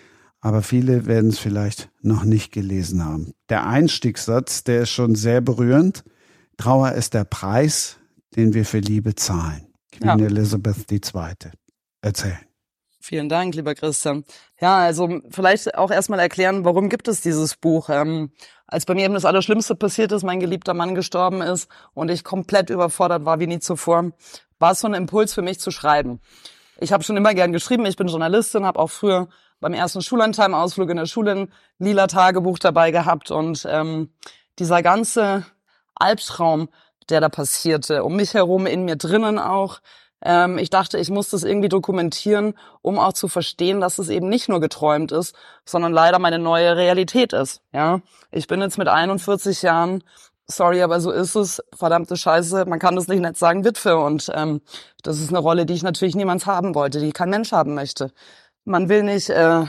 aber 0.46 0.62
viele 0.62 1.06
werden 1.06 1.30
es 1.30 1.40
vielleicht 1.40 1.90
noch 2.02 2.22
nicht 2.22 2.52
gelesen 2.52 3.04
haben. 3.04 3.34
Der 3.48 3.66
Einstiegssatz, 3.66 4.62
der 4.62 4.82
ist 4.82 4.90
schon 4.90 5.16
sehr 5.16 5.40
berührend. 5.40 6.04
Trauer 6.56 6.92
ist 6.92 7.14
der 7.14 7.24
Preis, 7.24 7.96
den 8.36 8.54
wir 8.54 8.64
für 8.64 8.78
Liebe 8.78 9.16
zahlen. 9.16 9.66
Queen 9.90 10.20
ja. 10.20 10.26
Elizabeth 10.26 10.88
II. 10.88 11.00
Erzählen. 12.00 12.38
Vielen 13.00 13.28
Dank, 13.28 13.56
lieber 13.56 13.74
Christian. 13.74 14.22
Ja, 14.60 14.78
also 14.78 15.20
vielleicht 15.30 15.74
auch 15.74 15.90
erstmal 15.90 16.20
erklären, 16.20 16.64
warum 16.64 16.90
gibt 16.90 17.08
es 17.08 17.20
dieses 17.20 17.56
Buch? 17.56 17.88
Ähm, 17.90 18.30
als 18.68 18.86
bei 18.86 18.94
mir 18.94 19.06
eben 19.06 19.14
das 19.14 19.24
Allerschlimmste 19.24 19.74
passiert 19.74 20.12
ist, 20.12 20.22
mein 20.22 20.38
geliebter 20.38 20.74
Mann 20.74 20.94
gestorben 20.94 21.42
ist 21.42 21.68
und 21.92 22.08
ich 22.08 22.22
komplett 22.22 22.70
überfordert 22.70 23.24
war 23.24 23.40
wie 23.40 23.48
nie 23.48 23.58
zuvor, 23.58 24.12
war 24.60 24.70
es 24.70 24.78
so 24.78 24.86
ein 24.86 24.94
Impuls 24.94 25.34
für 25.34 25.42
mich 25.42 25.58
zu 25.58 25.72
schreiben. 25.72 26.20
Ich 26.78 26.92
habe 26.92 27.02
schon 27.02 27.16
immer 27.16 27.34
gern 27.34 27.52
geschrieben, 27.52 27.84
ich 27.84 27.96
bin 27.96 28.06
Journalistin, 28.06 28.64
habe 28.64 28.78
auch 28.78 28.90
früher 28.90 29.28
beim 29.60 29.74
ersten 29.74 30.02
Schullandheim-Ausflug 30.02 30.90
in 30.90 30.96
der 30.96 31.06
Schule 31.06 31.32
ein 31.32 31.52
lila 31.78 32.06
Tagebuch 32.06 32.58
dabei 32.58 32.90
gehabt 32.90 33.30
und 33.30 33.66
ähm, 33.68 34.10
dieser 34.58 34.82
ganze 34.82 35.44
Albtraum, 35.94 36.68
der 37.08 37.20
da 37.20 37.28
passierte, 37.28 38.04
um 38.04 38.16
mich 38.16 38.34
herum, 38.34 38.66
in 38.66 38.84
mir 38.84 38.96
drinnen 38.96 39.38
auch, 39.38 39.80
ähm, 40.22 40.58
ich 40.58 40.70
dachte, 40.70 40.98
ich 40.98 41.10
muss 41.10 41.30
das 41.30 41.44
irgendwie 41.44 41.68
dokumentieren, 41.68 42.54
um 42.82 42.98
auch 42.98 43.12
zu 43.12 43.28
verstehen, 43.28 43.80
dass 43.80 43.98
es 43.98 44.08
eben 44.08 44.28
nicht 44.28 44.48
nur 44.48 44.60
geträumt 44.60 45.12
ist, 45.12 45.34
sondern 45.64 45.92
leider 45.92 46.18
meine 46.18 46.38
neue 46.38 46.76
Realität 46.76 47.32
ist. 47.32 47.60
Ja, 47.72 48.00
ich 48.30 48.46
bin 48.46 48.60
jetzt 48.60 48.78
mit 48.78 48.88
41 48.88 49.62
Jahren 49.62 50.02
sorry, 50.46 50.82
aber 50.82 51.00
so 51.00 51.10
ist 51.10 51.34
es. 51.34 51.62
Verdammte 51.74 52.16
Scheiße, 52.16 52.66
man 52.66 52.78
kann 52.78 52.96
das 52.96 53.08
nicht 53.08 53.20
nett 53.20 53.36
sagen, 53.36 53.64
Witwe. 53.64 53.98
Und 53.98 54.30
ähm, 54.34 54.60
das 55.02 55.20
ist 55.20 55.30
eine 55.30 55.38
Rolle, 55.38 55.66
die 55.66 55.74
ich 55.74 55.82
natürlich 55.82 56.14
niemals 56.14 56.46
haben 56.46 56.74
wollte, 56.74 57.00
die 57.00 57.12
kein 57.12 57.30
Mensch 57.30 57.52
haben 57.52 57.74
möchte. 57.74 58.12
Man 58.66 58.88
will 58.88 59.04
nicht 59.04 59.30
äh, 59.30 59.64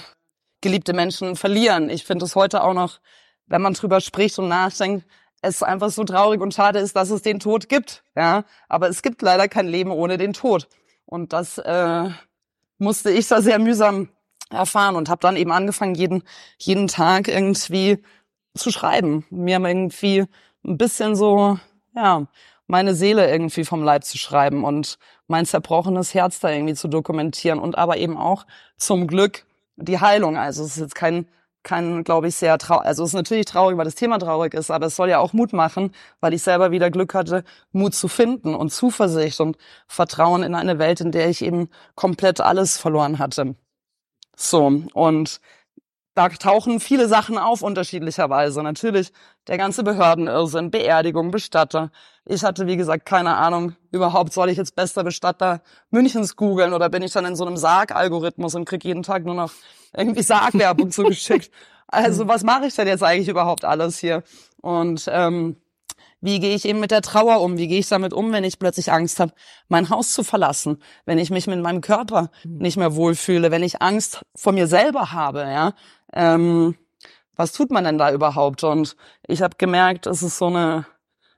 geliebte 0.62 0.94
Menschen 0.94 1.36
verlieren. 1.36 1.90
Ich 1.90 2.04
finde 2.04 2.26
es 2.26 2.36
heute 2.36 2.64
auch 2.64 2.74
noch, 2.74 3.00
wenn 3.46 3.62
man 3.62 3.74
drüber 3.74 4.02
spricht 4.02 4.40
und 4.40 4.48
nachdenkt, 4.48 5.06
es 5.42 5.62
einfach 5.62 5.92
so 5.92 6.04
traurig 6.04 6.42
und 6.42 6.54
schade 6.54 6.80
ist, 6.80 6.96
dass 6.96 7.12
es 7.12 7.22
den 7.22 7.40
Tod 7.40 7.70
gibt. 7.70 8.04
Ja, 8.16 8.44
aber 8.68 8.90
es 8.90 9.04
gibt 9.04 9.22
leider 9.22 9.48
kein 9.48 9.68
Leben 9.68 9.92
ohne 9.92 10.18
den 10.18 10.34
Tod. 10.34 10.68
Und 11.06 11.32
das 11.32 11.60
äh, 11.60 12.10
musste 12.80 13.12
ich 13.12 13.28
da 13.28 13.42
sehr 13.42 13.60
mühsam 13.60 14.10
erfahren 14.50 14.96
und 14.96 15.10
habe 15.10 15.22
dann 15.22 15.38
eben 15.38 15.52
angefangen, 15.52 15.94
jeden 15.94 16.24
jeden 16.58 16.88
Tag 16.88 17.28
irgendwie 17.28 18.04
zu 18.56 18.72
schreiben, 18.72 19.26
mir 19.30 19.60
irgendwie 19.60 20.26
ein 20.66 20.78
bisschen 20.78 21.16
so, 21.16 21.60
ja, 21.96 22.26
meine 22.66 22.96
Seele 22.96 23.30
irgendwie 23.30 23.64
vom 23.64 23.84
Leib 23.84 24.04
zu 24.04 24.18
schreiben 24.18 24.64
und 24.64 24.98
mein 25.28 25.46
zerbrochenes 25.46 26.14
Herz 26.14 26.40
da 26.40 26.50
irgendwie 26.50 26.74
zu 26.76 26.88
dokumentieren 26.88 27.60
und 27.60 27.78
aber 27.78 27.98
eben 27.98 28.18
auch 28.18 28.46
zum 28.78 29.08
Glück 29.08 29.46
die 29.76 30.00
Heilung. 30.00 30.38
Also 30.38 30.64
es 30.64 30.72
ist 30.72 30.82
jetzt 30.82 30.96
kein 30.96 31.28
kann, 31.68 32.06
glaube 32.06 32.30
ich, 32.30 32.36
sehr 32.36 32.58
traurig, 32.58 32.86
also 32.86 33.04
es 33.04 33.10
ist 33.10 33.14
natürlich 33.14 33.46
traurig, 33.46 33.78
weil 33.78 33.86
das 33.86 33.96
Thema 33.96 34.18
traurig 34.20 34.54
ist, 34.54 34.72
aber 34.72 34.86
es 34.86 34.96
soll 34.96 35.10
ja 35.10 35.20
auch 35.20 35.34
Mut 35.34 35.52
machen, 35.52 35.92
weil 36.22 36.34
ich 36.34 36.42
selber 36.42 36.72
wieder 36.72 36.90
Glück 36.90 37.14
hatte, 37.14 37.44
Mut 37.74 37.94
zu 37.94 38.08
finden 38.08 38.56
und 38.56 38.72
Zuversicht 38.72 39.42
und 39.42 39.58
Vertrauen 39.86 40.44
in 40.44 40.56
eine 40.56 40.80
Welt, 40.80 41.02
in 41.02 41.12
der 41.12 41.30
ich 41.30 41.44
eben 41.44 41.70
komplett 41.96 42.40
alles 42.40 42.78
verloren 42.78 43.20
hatte. 43.20 43.56
So, 44.38 44.84
und 44.94 45.42
da 46.16 46.30
tauchen 46.30 46.80
viele 46.80 47.08
Sachen 47.08 47.38
auf 47.38 47.62
unterschiedlicherweise. 47.62 48.64
Natürlich 48.64 49.12
der 49.48 49.58
ganze 49.58 49.84
Behördenirrsinn, 49.84 50.72
Beerdigung, 50.72 51.32
Bestatter. 51.32 51.92
Ich 52.30 52.44
hatte, 52.44 52.68
wie 52.68 52.76
gesagt, 52.76 53.06
keine 53.06 53.36
Ahnung, 53.36 53.76
überhaupt 53.92 54.34
soll 54.34 54.50
ich 54.50 54.58
jetzt 54.58 54.76
bester 54.76 55.04
Bestatter 55.04 55.62
Münchens 55.92 56.36
googeln 56.36 56.74
oder 56.74 56.90
bin 56.90 57.02
ich 57.02 57.14
dann 57.14 57.26
in 57.26 57.38
so 57.38 57.46
einem 57.46 57.56
Sarg-Algorithmus 57.56 58.54
und 58.56 58.66
krieg 58.66 58.84
jeden 58.84 59.04
Tag 59.04 59.24
nur 59.24 59.36
noch 59.36 59.52
irgendwie 59.96 60.24
Sargwerbung 60.24 60.92
zugeschickt. 60.92 61.52
Also 61.88 62.28
was 62.28 62.44
mache 62.44 62.66
ich 62.66 62.76
denn 62.76 62.88
jetzt 62.88 63.04
eigentlich 63.04 63.30
überhaupt 63.30 63.64
alles 63.64 63.98
hier? 63.98 64.24
Und 64.62 65.10
ähm, 65.10 65.56
wie 66.20 66.40
gehe 66.42 66.54
ich 66.54 66.66
eben 66.66 66.82
mit 66.82 66.92
der 66.92 67.02
Trauer 67.02 67.40
um? 67.40 67.58
Wie 67.58 67.68
gehe 67.68 67.80
ich 67.80 67.88
damit 67.88 68.12
um, 68.12 68.34
wenn 68.34 68.44
ich 68.44 68.60
plötzlich 68.60 68.92
Angst 68.92 69.22
habe, 69.22 69.32
mein 69.70 69.90
Haus 69.90 70.12
zu 70.12 70.24
verlassen? 70.24 70.82
Wenn 71.06 71.20
ich 71.20 71.30
mich 71.30 71.48
mit 71.48 71.62
meinem 71.62 71.80
Körper 71.80 72.30
mhm. 72.44 72.58
nicht 72.58 72.76
mehr 72.76 72.96
wohlfühle? 72.96 73.52
Wenn 73.52 73.64
ich 73.64 73.82
Angst 73.82 74.26
vor 74.36 74.52
mir 74.52 74.68
selber 74.68 75.14
habe? 75.14 75.42
Ja, 75.42 75.74
ähm, 76.12 76.76
was 77.38 77.54
tut 77.54 77.72
man 77.72 77.86
denn 77.86 77.98
da 77.98 78.12
überhaupt? 78.12 78.66
Und 78.66 78.98
ich 79.28 79.42
habe 79.42 79.56
gemerkt, 79.58 80.08
es 80.08 80.24
ist 80.24 80.40
so 80.40 80.48
eine 80.48 80.86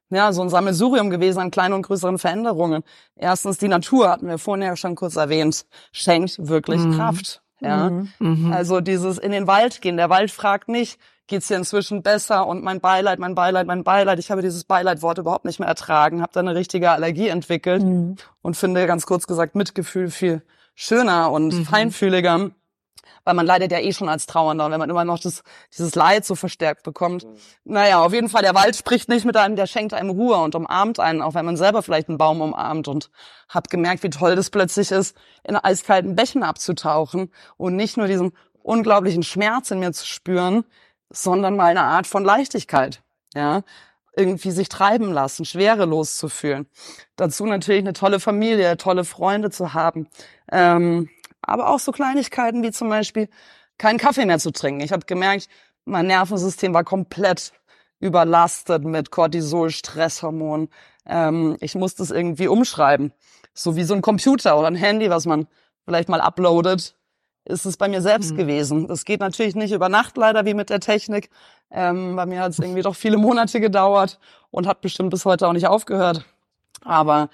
ja, 0.10 0.34
so 0.34 0.42
ein 0.42 0.50
Sammelsurium 0.50 1.10
gewesen 1.10 1.40
an 1.40 1.52
kleinen 1.52 1.74
und 1.74 1.84
größeren 1.84 2.18
Veränderungen. 2.18 2.84
Erstens, 3.16 3.58
die 3.58 3.68
Natur, 3.68 4.10
hatten 4.10 4.28
wir 4.28 4.38
vorhin 4.38 4.66
ja 4.66 4.76
schon 4.76 4.96
kurz 4.96 5.16
erwähnt, 5.16 5.66
schenkt 5.92 6.48
wirklich 6.48 6.82
mhm. 6.82 6.96
Kraft. 6.96 7.42
Ja, 7.62 7.90
mhm. 7.90 8.10
mhm. 8.20 8.54
also 8.54 8.80
dieses 8.80 9.18
in 9.18 9.32
den 9.32 9.46
Wald 9.46 9.82
gehen. 9.82 9.98
Der 9.98 10.10
Wald 10.10 10.32
fragt 10.32 10.70
nicht, 10.70 10.98
geht's 11.28 11.48
dir 11.48 11.58
inzwischen 11.58 12.04
besser 12.04 12.48
und 12.48 12.64
mein 12.64 12.80
Beileid, 12.80 13.20
mein 13.20 13.36
Beileid, 13.36 13.68
mein 13.68 13.84
Beileid. 13.84 14.20
Ich 14.20 14.32
habe 14.32 14.42
dieses 14.42 14.64
Beileidwort 14.64 15.18
überhaupt 15.18 15.46
nicht 15.46 15.60
mehr 15.60 15.68
ertragen, 15.68 16.22
habe 16.22 16.32
da 16.34 16.40
eine 16.40 16.56
richtige 16.56 16.92
Allergie 16.92 17.28
entwickelt 17.28 17.84
mhm. 17.84 18.16
und 18.42 18.56
finde 18.58 18.88
ganz 18.88 19.06
kurz 19.06 19.28
gesagt 19.28 19.56
Mitgefühl 19.56 20.10
viel 20.10 20.42
schöner 20.74 21.32
und 21.32 21.54
mhm. 21.54 21.66
feinfühliger 21.66 22.52
weil 23.24 23.34
man 23.34 23.46
leidet 23.46 23.72
ja 23.72 23.80
eh 23.80 23.92
schon 23.94 24.10
als 24.10 24.26
Trauernder, 24.26 24.72
wenn 24.72 24.80
man 24.80 24.90
immer 24.90 25.06
noch 25.06 25.20
das, 25.20 25.44
dieses 25.78 25.96
Leid 25.96 26.26
so 26.26 26.36
verstärkt 26.36 26.84
bekommt. 26.84 27.26
Mhm. 27.26 27.36
Naja, 27.66 28.04
auf 28.04 28.14
jeden 28.14 28.30
Fall, 28.30 28.42
der 28.42 28.56
Wald 28.56 28.76
spricht 28.76 29.10
nicht 29.10 29.26
mit 29.26 29.38
einem, 29.38 29.56
der 29.56 29.68
schenkt 29.68 29.94
einem 29.94 30.10
Ruhe 30.10 30.38
und 30.38 30.56
umarmt 30.56 31.00
einen, 31.00 31.22
auch 31.22 31.34
wenn 31.34 31.46
man 31.46 31.58
selber 31.58 31.82
vielleicht 31.82 32.10
einen 32.10 32.18
Baum 32.18 32.42
umarmt 32.42 32.88
und 32.88 33.10
hab 33.48 33.70
gemerkt, 33.70 34.04
wie 34.04 34.10
toll 34.10 34.36
das 34.36 34.50
plötzlich 34.50 34.92
ist, 34.92 35.16
in 35.44 35.56
eiskalten 35.56 36.16
Bächen 36.16 36.44
abzutauchen 36.44 37.32
und 37.58 37.76
nicht 37.76 37.98
nur 37.98 38.08
diesen 38.08 38.32
unglaublichen 38.62 39.24
Schmerz 39.24 39.72
in 39.72 39.80
mir 39.80 39.94
zu 39.94 40.06
spüren, 40.06 40.64
sondern 41.10 41.56
mal 41.56 41.66
eine 41.66 41.82
Art 41.82 42.08
von 42.08 42.24
Leichtigkeit, 42.24 43.02
ja 43.34 43.64
irgendwie 44.20 44.52
sich 44.52 44.70
treiben 44.70 45.12
lassen, 45.12 45.46
schwerelos 45.46 46.18
zu 46.18 46.30
fühlen. 46.30 46.68
Dazu 47.16 47.46
natürlich 47.46 47.82
eine 47.82 47.94
tolle 47.94 48.20
Familie, 48.20 48.78
tolle 48.78 49.06
Freunde 49.06 49.50
zu 49.50 49.74
haben. 49.74 50.08
Ähm, 50.52 51.10
aber 51.50 51.70
auch 51.70 51.80
so 51.80 51.92
Kleinigkeiten 51.92 52.64
wie 52.64 52.72
zum 52.72 52.90
Beispiel 52.90 53.30
keinen 53.78 53.98
Kaffee 53.98 54.26
mehr 54.26 54.40
zu 54.40 54.52
trinken. 54.52 54.82
Ich 54.82 54.92
habe 54.92 55.06
gemerkt, 55.06 55.48
mein 55.86 56.08
Nervensystem 56.08 56.74
war 56.74 56.84
komplett 56.84 57.54
überlastet 58.00 58.84
mit 58.84 59.12
Cortisol, 59.12 59.72
Stresshormonen. 59.72 60.70
Ähm, 61.06 61.58
ich 61.60 61.76
musste 61.76 62.04
es 62.04 62.12
irgendwie 62.12 62.48
umschreiben. 62.48 63.14
So 63.54 63.76
wie 63.76 63.84
so 63.84 63.94
ein 63.94 64.02
Computer 64.02 64.58
oder 64.58 64.68
ein 64.68 64.76
Handy, 64.76 65.10
was 65.10 65.26
man 65.26 65.48
vielleicht 65.84 66.08
mal 66.08 66.22
uploadet, 66.22 66.96
ist 67.46 67.66
es 67.66 67.78
bei 67.78 67.88
mir 67.88 68.02
selbst 68.02 68.34
mhm. 68.34 68.38
gewesen. 68.38 68.88
Das 68.88 69.06
geht 69.06 69.20
natürlich 69.20 69.56
nicht 69.56 69.74
über 69.74 69.90
Nacht 69.90 70.18
leider 70.18 70.46
wie 70.46 70.54
mit 70.54 70.70
der 70.70 70.80
Technik. 70.80 71.30
Ähm, 71.72 72.16
bei 72.16 72.26
mir 72.26 72.42
hat 72.42 72.52
es 72.52 72.60
irgendwie 72.60 72.82
doch 72.82 72.96
viele 72.96 73.18
Monate 73.18 73.60
gedauert 73.60 74.20
und 74.52 74.68
hat 74.68 74.82
bestimmt 74.82 75.10
bis 75.10 75.26
heute 75.26 75.48
auch 75.48 75.54
nicht 75.54 75.68
aufgehört. 75.68 76.26
Aber 76.84 77.30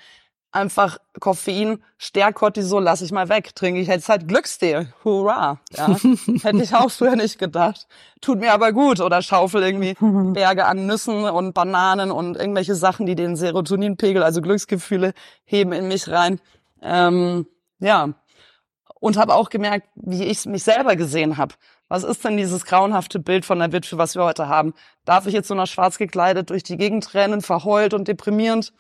einfach 0.56 0.98
Koffein, 1.20 1.84
Stärkortisol 1.98 2.82
lasse 2.82 3.06
ich 3.06 3.12
mal 3.12 3.30
weg. 3.30 3.56
Trinke 3.56 3.80
ich 3.82 3.88
jetzt 3.88 4.10
halt 4.10 4.28
Glückstee. 4.28 4.88
Hurra. 5.04 5.60
Ja. 5.76 5.88
Hätte 6.42 6.64
ich 6.64 6.74
auch 6.74 6.90
früher 6.90 7.16
nicht 7.16 7.38
gedacht. 7.38 7.88
Tut 8.22 8.40
mir 8.40 8.54
aber 8.54 8.72
gut. 8.72 9.00
Oder 9.00 9.22
schaufel 9.22 9.62
irgendwie 9.64 9.96
Berge 10.34 10.66
an 10.66 10.88
Nüssen 10.88 11.26
und 11.26 11.54
Bananen 11.54 12.12
und 12.12 12.38
irgendwelche 12.38 12.76
Sachen, 12.76 13.06
die 13.06 13.16
den 13.16 13.36
Serotoninpegel, 13.36 14.24
also 14.24 14.42
Glücksgefühle, 14.42 15.14
heben 15.44 15.74
in 15.74 15.88
mich 15.88 16.10
rein. 16.10 16.40
Ähm, 16.82 17.46
ja. 17.80 18.10
Und 19.00 19.18
habe 19.18 19.36
auch 19.36 19.50
gemerkt, 19.50 19.88
wie 19.96 20.24
ich 20.24 20.46
mich 20.46 20.64
selber 20.64 20.96
gesehen 20.96 21.38
habe. 21.38 21.54
Was 21.88 22.04
ist 22.04 22.26
denn 22.26 22.36
dieses 22.36 22.66
grauenhafte 22.66 23.20
Bild 23.20 23.46
von 23.46 23.60
der 23.60 23.72
Witwe, 23.72 24.00
was 24.00 24.16
wir 24.16 24.24
heute 24.24 24.48
haben? 24.48 24.74
Darf 25.06 25.28
ich 25.28 25.34
jetzt 25.34 25.48
so 25.48 25.54
noch 25.54 25.68
schwarz 25.68 26.00
gekleidet 26.00 26.50
durch 26.50 26.64
die 26.64 26.78
Gegend 26.78 27.14
rennen, 27.14 27.42
verheult 27.42 27.94
und 27.94 28.08
deprimierend? 28.08 28.74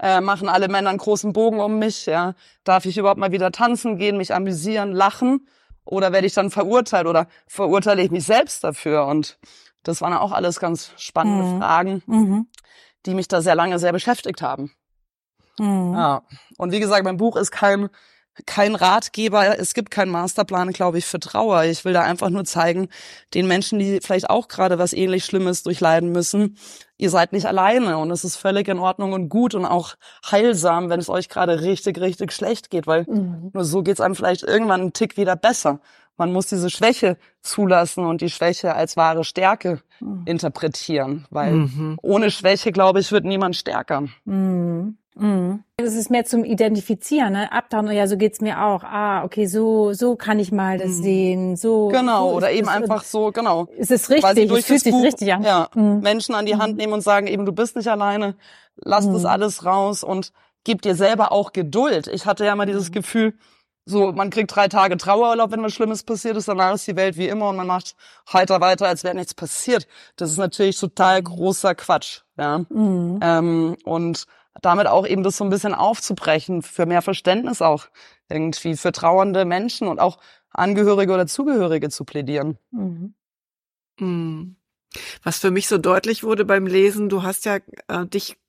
Äh, 0.00 0.20
machen 0.20 0.48
alle 0.48 0.68
Männer 0.68 0.90
einen 0.90 0.98
großen 0.98 1.32
Bogen 1.32 1.60
um 1.60 1.78
mich, 1.78 2.06
ja. 2.06 2.34
Darf 2.64 2.86
ich 2.86 2.96
überhaupt 2.96 3.20
mal 3.20 3.32
wieder 3.32 3.52
tanzen 3.52 3.98
gehen, 3.98 4.16
mich 4.16 4.34
amüsieren, 4.34 4.92
lachen? 4.92 5.46
Oder 5.84 6.12
werde 6.12 6.26
ich 6.26 6.34
dann 6.34 6.50
verurteilt 6.50 7.06
oder 7.06 7.26
verurteile 7.46 8.02
ich 8.02 8.10
mich 8.10 8.24
selbst 8.24 8.64
dafür? 8.64 9.06
Und 9.06 9.38
das 9.82 10.00
waren 10.00 10.14
auch 10.14 10.32
alles 10.32 10.60
ganz 10.60 10.92
spannende 10.96 11.44
mhm. 11.44 11.58
Fragen, 11.58 12.02
mhm. 12.06 12.46
die 13.06 13.14
mich 13.14 13.28
da 13.28 13.40
sehr 13.40 13.54
lange 13.54 13.78
sehr 13.78 13.92
beschäftigt 13.92 14.42
haben. 14.42 14.72
Mhm. 15.58 15.94
Ja. 15.94 16.22
Und 16.56 16.72
wie 16.72 16.80
gesagt, 16.80 17.04
mein 17.04 17.16
Buch 17.16 17.36
ist 17.36 17.50
kein 17.50 17.88
kein 18.46 18.74
Ratgeber, 18.74 19.58
es 19.58 19.74
gibt 19.74 19.90
keinen 19.90 20.10
Masterplan, 20.10 20.72
glaube 20.72 20.98
ich, 20.98 21.06
für 21.06 21.20
Trauer. 21.20 21.64
Ich 21.64 21.84
will 21.84 21.92
da 21.92 22.02
einfach 22.02 22.30
nur 22.30 22.44
zeigen, 22.44 22.88
den 23.34 23.46
Menschen, 23.46 23.78
die 23.78 24.00
vielleicht 24.02 24.30
auch 24.30 24.48
gerade 24.48 24.78
was 24.78 24.92
ähnlich 24.92 25.24
Schlimmes 25.24 25.62
durchleiden 25.62 26.12
müssen, 26.12 26.56
ihr 27.00 27.10
seid 27.10 27.32
nicht 27.32 27.46
alleine 27.46 27.98
und 27.98 28.10
es 28.10 28.24
ist 28.24 28.36
völlig 28.36 28.68
in 28.68 28.78
Ordnung 28.78 29.12
und 29.12 29.28
gut 29.28 29.54
und 29.54 29.64
auch 29.64 29.94
heilsam, 30.30 30.90
wenn 30.90 31.00
es 31.00 31.08
euch 31.08 31.28
gerade 31.28 31.62
richtig, 31.62 31.98
richtig 31.98 32.32
schlecht 32.32 32.70
geht, 32.70 32.86
weil 32.86 33.04
mhm. 33.08 33.50
nur 33.52 33.64
so 33.64 33.82
geht's 33.82 34.00
einem 34.00 34.14
vielleicht 34.14 34.42
irgendwann 34.42 34.82
einen 34.82 34.92
Tick 34.92 35.16
wieder 35.16 35.36
besser. 35.36 35.80
man 36.18 36.32
muss 36.32 36.48
diese 36.48 36.68
Schwäche 36.68 37.16
zulassen 37.40 38.04
und 38.04 38.20
die 38.20 38.28
Schwäche 38.28 38.74
als 38.74 38.96
wahre 38.98 39.24
Stärke 39.24 39.80
mhm. 40.00 40.22
interpretieren, 40.26 41.26
weil 41.30 41.52
mhm. 41.52 41.98
ohne 42.02 42.30
Schwäche, 42.30 42.72
glaube 42.72 43.00
ich, 43.00 43.10
wird 43.10 43.24
niemand 43.24 43.56
stärker. 43.56 44.04
Mhm. 44.26 44.98
Mhm. 45.16 45.64
Es 45.76 45.94
ist 45.94 46.10
mehr 46.10 46.24
zum 46.24 46.44
Identifizieren, 46.44 47.32
ne? 47.32 47.52
Abtauchen, 47.52 47.90
ja, 47.90 48.06
so 48.06 48.16
geht's 48.16 48.40
mir 48.40 48.62
auch. 48.62 48.84
Ah, 48.84 49.24
okay, 49.24 49.46
so, 49.46 49.92
so 49.92 50.16
kann 50.16 50.38
ich 50.38 50.52
mal 50.52 50.78
das 50.78 50.98
mhm. 50.98 51.02
sehen. 51.02 51.56
So. 51.56 51.88
Genau, 51.88 52.30
so 52.30 52.36
oder 52.36 52.52
eben 52.52 52.68
einfach 52.68 53.02
so, 53.02 53.32
genau. 53.32 53.66
Es 53.76 53.90
ist 53.90 54.10
richtig, 54.10 54.50
es 54.50 54.66
fühlt 54.66 54.80
sich 54.80 54.92
Buch, 54.92 55.02
richtig 55.02 55.32
an. 55.32 55.42
Ja, 55.42 55.68
mhm. 55.74 56.00
Menschen 56.00 56.34
an 56.34 56.46
die 56.46 56.56
Hand 56.56 56.72
mhm. 56.72 56.78
nehmen 56.78 56.92
und 56.92 57.00
sagen 57.02 57.26
eben, 57.26 57.44
du 57.44 57.52
bist 57.52 57.76
nicht 57.76 57.88
alleine, 57.88 58.36
lass 58.76 59.06
das 59.06 59.22
mhm. 59.22 59.28
alles 59.28 59.64
raus 59.64 60.04
und 60.04 60.32
gib 60.64 60.82
dir 60.82 60.94
selber 60.94 61.32
auch 61.32 61.52
Geduld. 61.52 62.06
Ich 62.06 62.26
hatte 62.26 62.44
ja 62.44 62.54
mal 62.54 62.66
dieses 62.66 62.90
mhm. 62.90 62.94
Gefühl, 62.94 63.34
so, 63.86 64.12
man 64.12 64.30
kriegt 64.30 64.54
drei 64.54 64.68
Tage 64.68 64.96
Trauerurlaub, 64.96 65.50
wenn 65.50 65.62
was 65.62 65.72
Schlimmes 65.72 66.04
passiert 66.04 66.36
ist, 66.36 66.46
danach 66.46 66.74
ist 66.74 66.86
die 66.86 66.96
Welt 66.96 67.16
wie 67.16 67.26
immer 67.26 67.48
und 67.48 67.56
man 67.56 67.66
macht 67.66 67.96
heiter 68.32 68.60
weiter, 68.60 68.86
als 68.86 69.02
wäre 69.02 69.16
nichts 69.16 69.34
passiert. 69.34 69.88
Das 70.16 70.30
ist 70.30 70.36
natürlich 70.36 70.78
total 70.78 71.20
großer 71.22 71.74
Quatsch, 71.74 72.20
ja. 72.38 72.64
Ähm, 72.70 73.76
und 73.84 74.26
damit 74.62 74.86
auch 74.86 75.06
eben 75.06 75.22
das 75.22 75.36
so 75.36 75.44
ein 75.44 75.50
bisschen 75.50 75.74
aufzubrechen, 75.74 76.62
für 76.62 76.86
mehr 76.86 77.02
Verständnis 77.02 77.62
auch 77.62 77.86
irgendwie 78.28 78.76
für 78.76 78.92
trauernde 78.92 79.44
Menschen 79.44 79.88
und 79.88 79.98
auch 80.00 80.18
Angehörige 80.50 81.12
oder 81.12 81.26
Zugehörige 81.26 81.90
zu 81.90 82.04
plädieren. 82.04 82.58
Mhm. 82.70 83.14
mhm. 83.98 84.56
Was 85.22 85.38
für 85.38 85.52
mich 85.52 85.68
so 85.68 85.78
deutlich 85.78 86.24
wurde 86.24 86.44
beim 86.44 86.66
Lesen, 86.66 87.08
du 87.08 87.22
hast 87.22 87.44
ja 87.44 87.58
äh, 87.86 88.06
dich 88.06 88.39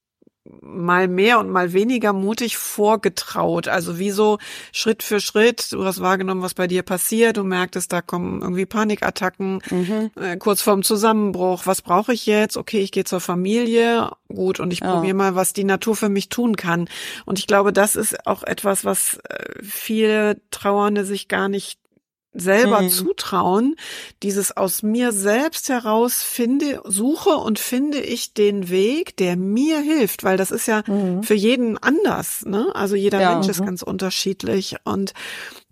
mal 0.62 1.08
mehr 1.08 1.39
und 1.39 1.50
mal 1.50 1.74
weniger 1.74 2.14
mutig 2.14 2.58
vorgetraut. 2.58 3.68
Also 3.68 4.00
wie 4.00 4.12
so 4.12 4.39
Schritt 4.72 5.04
für 5.04 5.20
Schritt. 5.20 5.72
Du 5.72 5.86
hast 5.86 6.02
wahrgenommen, 6.02 6.42
was 6.42 6.54
bei 6.54 6.68
dir 6.68 6.82
passiert. 6.84 7.38
Du 7.38 7.44
merktest, 7.44 7.94
da 7.94 8.02
kommen 8.02 8.42
irgendwie 8.42 8.66
Panikattacken, 8.66 9.62
mhm. 9.70 10.12
äh, 10.20 10.38
kurz 10.38 10.62
vorm 10.62 10.84
Zusammenbruch. 10.84 11.66
Was 11.66 11.82
brauche 11.82 12.14
ich 12.14 12.26
jetzt? 12.26 12.58
Okay, 12.58 12.80
ich 12.80 12.92
gehe 12.92 13.04
zur 13.04 13.20
Familie. 13.20 14.12
Gut, 14.30 14.60
und 14.60 14.74
ich 14.74 14.80
ja. 14.80 14.94
probiere 14.94 15.16
mal, 15.16 15.36
was 15.36 15.54
die 15.54 15.64
Natur 15.64 15.96
für 15.96 16.10
mich 16.10 16.30
tun 16.30 16.56
kann. 16.56 16.89
Und 17.26 17.38
ich 17.38 17.48
glaube, 17.48 17.72
das 17.72 17.96
ist 17.96 18.26
auch 18.26 18.44
etwas, 18.44 18.84
was 18.84 19.20
äh, 19.30 19.46
viele 19.62 20.42
Trauernde 20.50 21.06
sich 21.06 21.28
gar 21.28 21.50
nicht 21.50 21.81
selber 22.34 22.82
mhm. 22.82 22.90
zutrauen, 22.90 23.76
dieses 24.24 24.56
aus 24.56 24.84
mir 24.84 25.12
selbst 25.12 25.70
heraus 25.70 26.24
finde, 26.24 26.82
suche 26.86 27.32
und 27.32 27.60
finde 27.60 28.00
ich 28.00 28.34
den 28.34 28.70
Weg, 28.70 29.18
der 29.18 29.36
mir 29.36 29.80
hilft, 29.80 30.24
weil 30.24 30.38
das 30.38 30.52
ist 30.52 30.68
ja 30.68 30.84
mhm. 30.88 31.24
für 31.24 31.34
jeden 31.34 31.78
anders, 31.78 32.46
ne? 32.46 32.68
Also 32.74 32.96
jeder 32.96 33.20
ja. 33.20 33.34
Mensch 33.34 33.50
ist 33.50 33.60
mhm. 33.60 33.66
ganz 33.66 33.82
unterschiedlich 33.82 34.78
und 34.86 35.14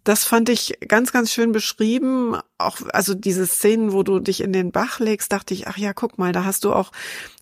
das 0.03 0.23
fand 0.23 0.49
ich 0.49 0.77
ganz, 0.87 1.11
ganz 1.11 1.31
schön 1.31 1.51
beschrieben. 1.51 2.37
Auch, 2.57 2.77
also 2.93 3.13
diese 3.13 3.45
Szenen, 3.45 3.93
wo 3.93 4.03
du 4.03 4.19
dich 4.19 4.41
in 4.41 4.53
den 4.53 4.71
Bach 4.71 4.99
legst, 4.99 5.31
dachte 5.31 5.53
ich, 5.53 5.67
ach 5.67 5.77
ja, 5.77 5.93
guck 5.93 6.17
mal, 6.17 6.31
da 6.31 6.45
hast 6.45 6.63
du 6.63 6.73
auch, 6.73 6.91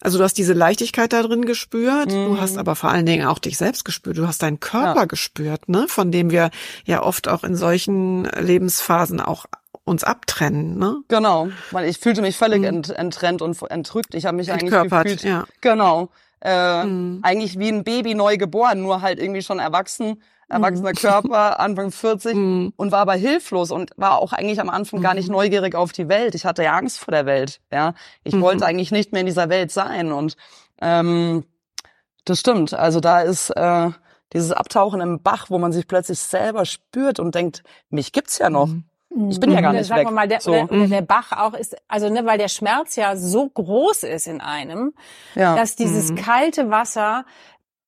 also 0.02 0.18
du 0.18 0.24
hast 0.24 0.38
diese 0.38 0.54
Leichtigkeit 0.54 1.14
da 1.14 1.22
drin 1.24 1.46
gespürt. 1.46 2.08
Mhm. 2.08 2.26
Du 2.26 2.42
hast 2.42 2.58
aber 2.58 2.76
vor 2.76 2.92
allen 2.92 3.06
Dingen 3.06 3.28
auch 3.28 3.40
dich 3.40 3.58
selbst 3.58 3.86
gespürt. 3.86 4.18
Du 4.18 4.28
hast 4.28 4.42
deinen 4.42 4.60
Körper 4.60 5.02
ja. 5.02 5.06
gespürt, 5.06 5.70
ne, 5.70 5.86
von 5.88 6.12
dem 6.12 6.32
wir 6.32 6.50
ja 6.86 7.04
oft 7.04 7.28
auch 7.28 7.44
in 7.44 7.56
solchen 7.56 8.26
Lebensphasen 8.26 9.22
auch 9.22 9.46
uns 9.84 10.04
abtrennen, 10.04 10.78
ne? 10.78 10.98
Genau, 11.08 11.48
weil 11.72 11.88
ich 11.88 11.98
fühlte 11.98 12.22
mich 12.22 12.36
völlig 12.36 12.60
mhm. 12.60 12.66
ent, 12.66 12.90
enttrennt 12.90 13.42
und 13.42 13.62
entrückt. 13.72 14.16
Ich 14.16 14.26
habe 14.26 14.36
mich 14.36 14.52
eigentlich 14.52 14.72
gefühlt, 14.72 15.24
ja. 15.24 15.46
genau, 15.62 16.10
äh, 16.42 16.84
mhm. 16.84 17.20
eigentlich 17.24 17.58
wie 17.58 17.70
ein 17.70 17.86
Baby 17.86 18.14
neu 18.14 18.38
geboren, 18.38 18.82
nur 18.82 19.02
halt 19.02 19.20
irgendwie 19.20 19.42
schon 19.42 19.60
erwachsen 19.60 20.22
erwachsener 20.50 20.90
mhm. 20.90 20.96
Körper, 20.96 21.60
Anfang 21.60 21.92
40 21.92 22.34
mhm. 22.36 22.74
und 22.76 22.92
war 22.92 23.00
aber 23.00 23.16
hilflos 23.16 23.72
und 23.72 23.92
war 23.98 24.20
auch 24.20 24.34
eigentlich 24.34 24.60
am 24.60 24.70
Anfang 24.70 25.02
gar 25.02 25.14
nicht 25.14 25.28
mhm. 25.28 25.36
neugierig 25.36 25.76
auf 25.76 25.92
die 25.92 26.10
Welt. 26.10 26.36
Ich 26.36 26.46
hatte 26.46 26.64
ja 26.64 26.74
Angst 26.74 27.00
vor 27.00 27.12
der 27.12 27.26
Welt. 27.26 27.60
Ja, 27.72 27.94
ich 28.24 28.36
mhm. 28.36 28.42
wollte 28.42 28.66
eigentlich 28.66 28.92
nicht 28.92 29.12
mehr 29.12 29.22
in 29.22 29.28
dieser 29.28 29.50
Welt 29.50 29.72
sein 29.72 30.12
und 30.12 30.36
ähm, 30.82 31.44
das 32.26 32.40
stimmt. 32.40 32.74
Also 32.74 33.00
da 33.00 33.22
ist 33.22 33.50
äh, 33.52 33.90
dieses 34.34 34.52
Abtauchen 34.52 35.02
im 35.02 35.22
Bach, 35.22 35.50
wo 35.50 35.58
man 35.58 35.72
sich 35.72 35.88
plötzlich 35.88 36.20
selber 36.20 36.66
spürt 36.66 37.20
und 37.20 37.36
denkt, 37.36 37.64
mich 37.90 38.12
gibt's 38.12 38.38
ja 38.40 38.50
noch. 38.50 38.70
Ich 39.30 39.40
bin 39.40 39.52
ja 39.52 39.62
gar 39.62 39.74
nicht 39.74 39.88
Sagen 39.88 40.02
weg. 40.02 40.08
Wir 40.08 40.14
mal, 40.14 40.28
der, 40.28 40.42
so. 40.42 40.52
der, 40.52 40.88
der 40.88 41.02
Bach 41.02 41.32
auch 41.32 41.54
ist, 41.54 41.76
also 41.88 42.10
ne, 42.10 42.26
weil 42.26 42.38
der 42.38 42.50
Schmerz 42.50 42.96
ja 42.98 43.16
so 43.16 43.50
groß 43.50 44.04
ist 44.04 44.28
in 44.28 44.42
einem, 44.42 44.94
ja. 45.34 45.56
dass 45.56 45.76
dieses 45.76 46.12
mhm. 46.12 46.16
kalte 46.18 46.70
Wasser 46.70 47.26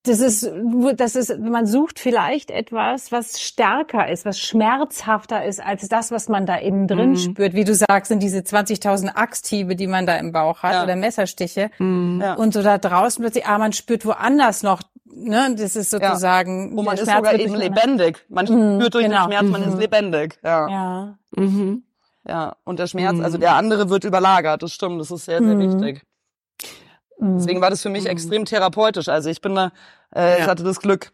das 0.04 0.22
ist, 0.22 0.50
das 0.96 1.16
ist, 1.16 1.40
man 1.40 1.66
sucht 1.66 2.00
vielleicht 2.00 2.52
etwas, 2.52 3.12
was 3.12 3.42
stärker 3.42 4.10
ist, 4.10 4.24
was 4.26 4.40
schmerzhafter 4.40 5.44
ist 5.44 5.62
als 5.62 5.90
das, 5.90 6.12
was 6.12 6.30
man 6.30 6.46
da 6.46 6.56
innen 6.56 6.88
drin 6.88 7.12
mhm. 7.12 7.18
spürt. 7.18 7.54
Wie 7.54 7.66
du 7.66 7.76
sagst, 7.76 8.08
sind 8.08 8.24
diese 8.24 8.40
20.000 8.40 9.16
Axthiebe, 9.16 9.76
die 9.76 9.88
man 9.88 10.06
da 10.06 10.16
im 10.16 10.32
Bauch 10.32 10.64
hat 10.64 10.74
ja. 10.74 10.84
oder 10.84 10.96
Messerstiche. 10.96 11.70
Mhm. 11.80 12.22
Ja. 12.22 12.36
Und 12.36 12.54
so 12.54 12.64
da 12.64 12.78
draußen 12.78 13.22
plötzlich, 13.22 13.46
ah, 13.46 13.58
man 13.58 13.74
spürt 13.74 14.06
woanders 14.06 14.64
noch, 14.64 14.82
ne, 15.06 15.54
das 15.58 15.76
ist 15.76 15.92
sozusagen. 15.92 16.72
Ja. 16.72 16.78
Wo 16.78 16.84
man 16.84 16.96
ist 16.98 17.06
sogar 17.06 17.38
eben 17.38 17.56
lebendig. 17.56 18.26
Man 18.30 18.46
mhm, 18.46 18.80
spürt 18.80 18.94
durch 18.94 19.06
genau. 19.06 19.28
den 19.28 19.34
Schmerz, 19.34 19.52
man 19.52 19.64
ist 19.64 19.74
mhm. 19.74 19.80
lebendig. 19.80 20.40
Ja. 20.44 20.70
Ja. 20.70 21.18
Mhm. 21.36 21.84
Ja. 22.26 22.56
Und 22.64 22.80
der 22.80 22.88
Schmerz, 22.88 23.20
also 23.20 23.38
der 23.38 23.56
andere 23.56 23.90
wird 23.90 24.06
überlagert. 24.06 24.64
Das 24.64 24.72
stimmt. 24.72 25.02
Das 25.02 25.12
ist 25.12 25.26
sehr, 25.26 25.44
sehr 25.44 25.60
wichtig. 25.60 26.06
Deswegen 27.22 27.62
war 27.62 27.70
das 27.70 27.82
für 27.82 27.90
mich 27.90 28.04
mhm. 28.04 28.12
extrem 28.12 28.46
therapeutisch. 28.46 29.10
Also 29.10 29.30
ich 29.30 29.42
bin 29.42 29.56
da, 29.56 29.72
äh, 30.16 30.22
ja. 30.22 30.38
ich 30.40 30.48
hatte 30.48 30.64
das 30.64 30.80
Glück, 30.80 31.12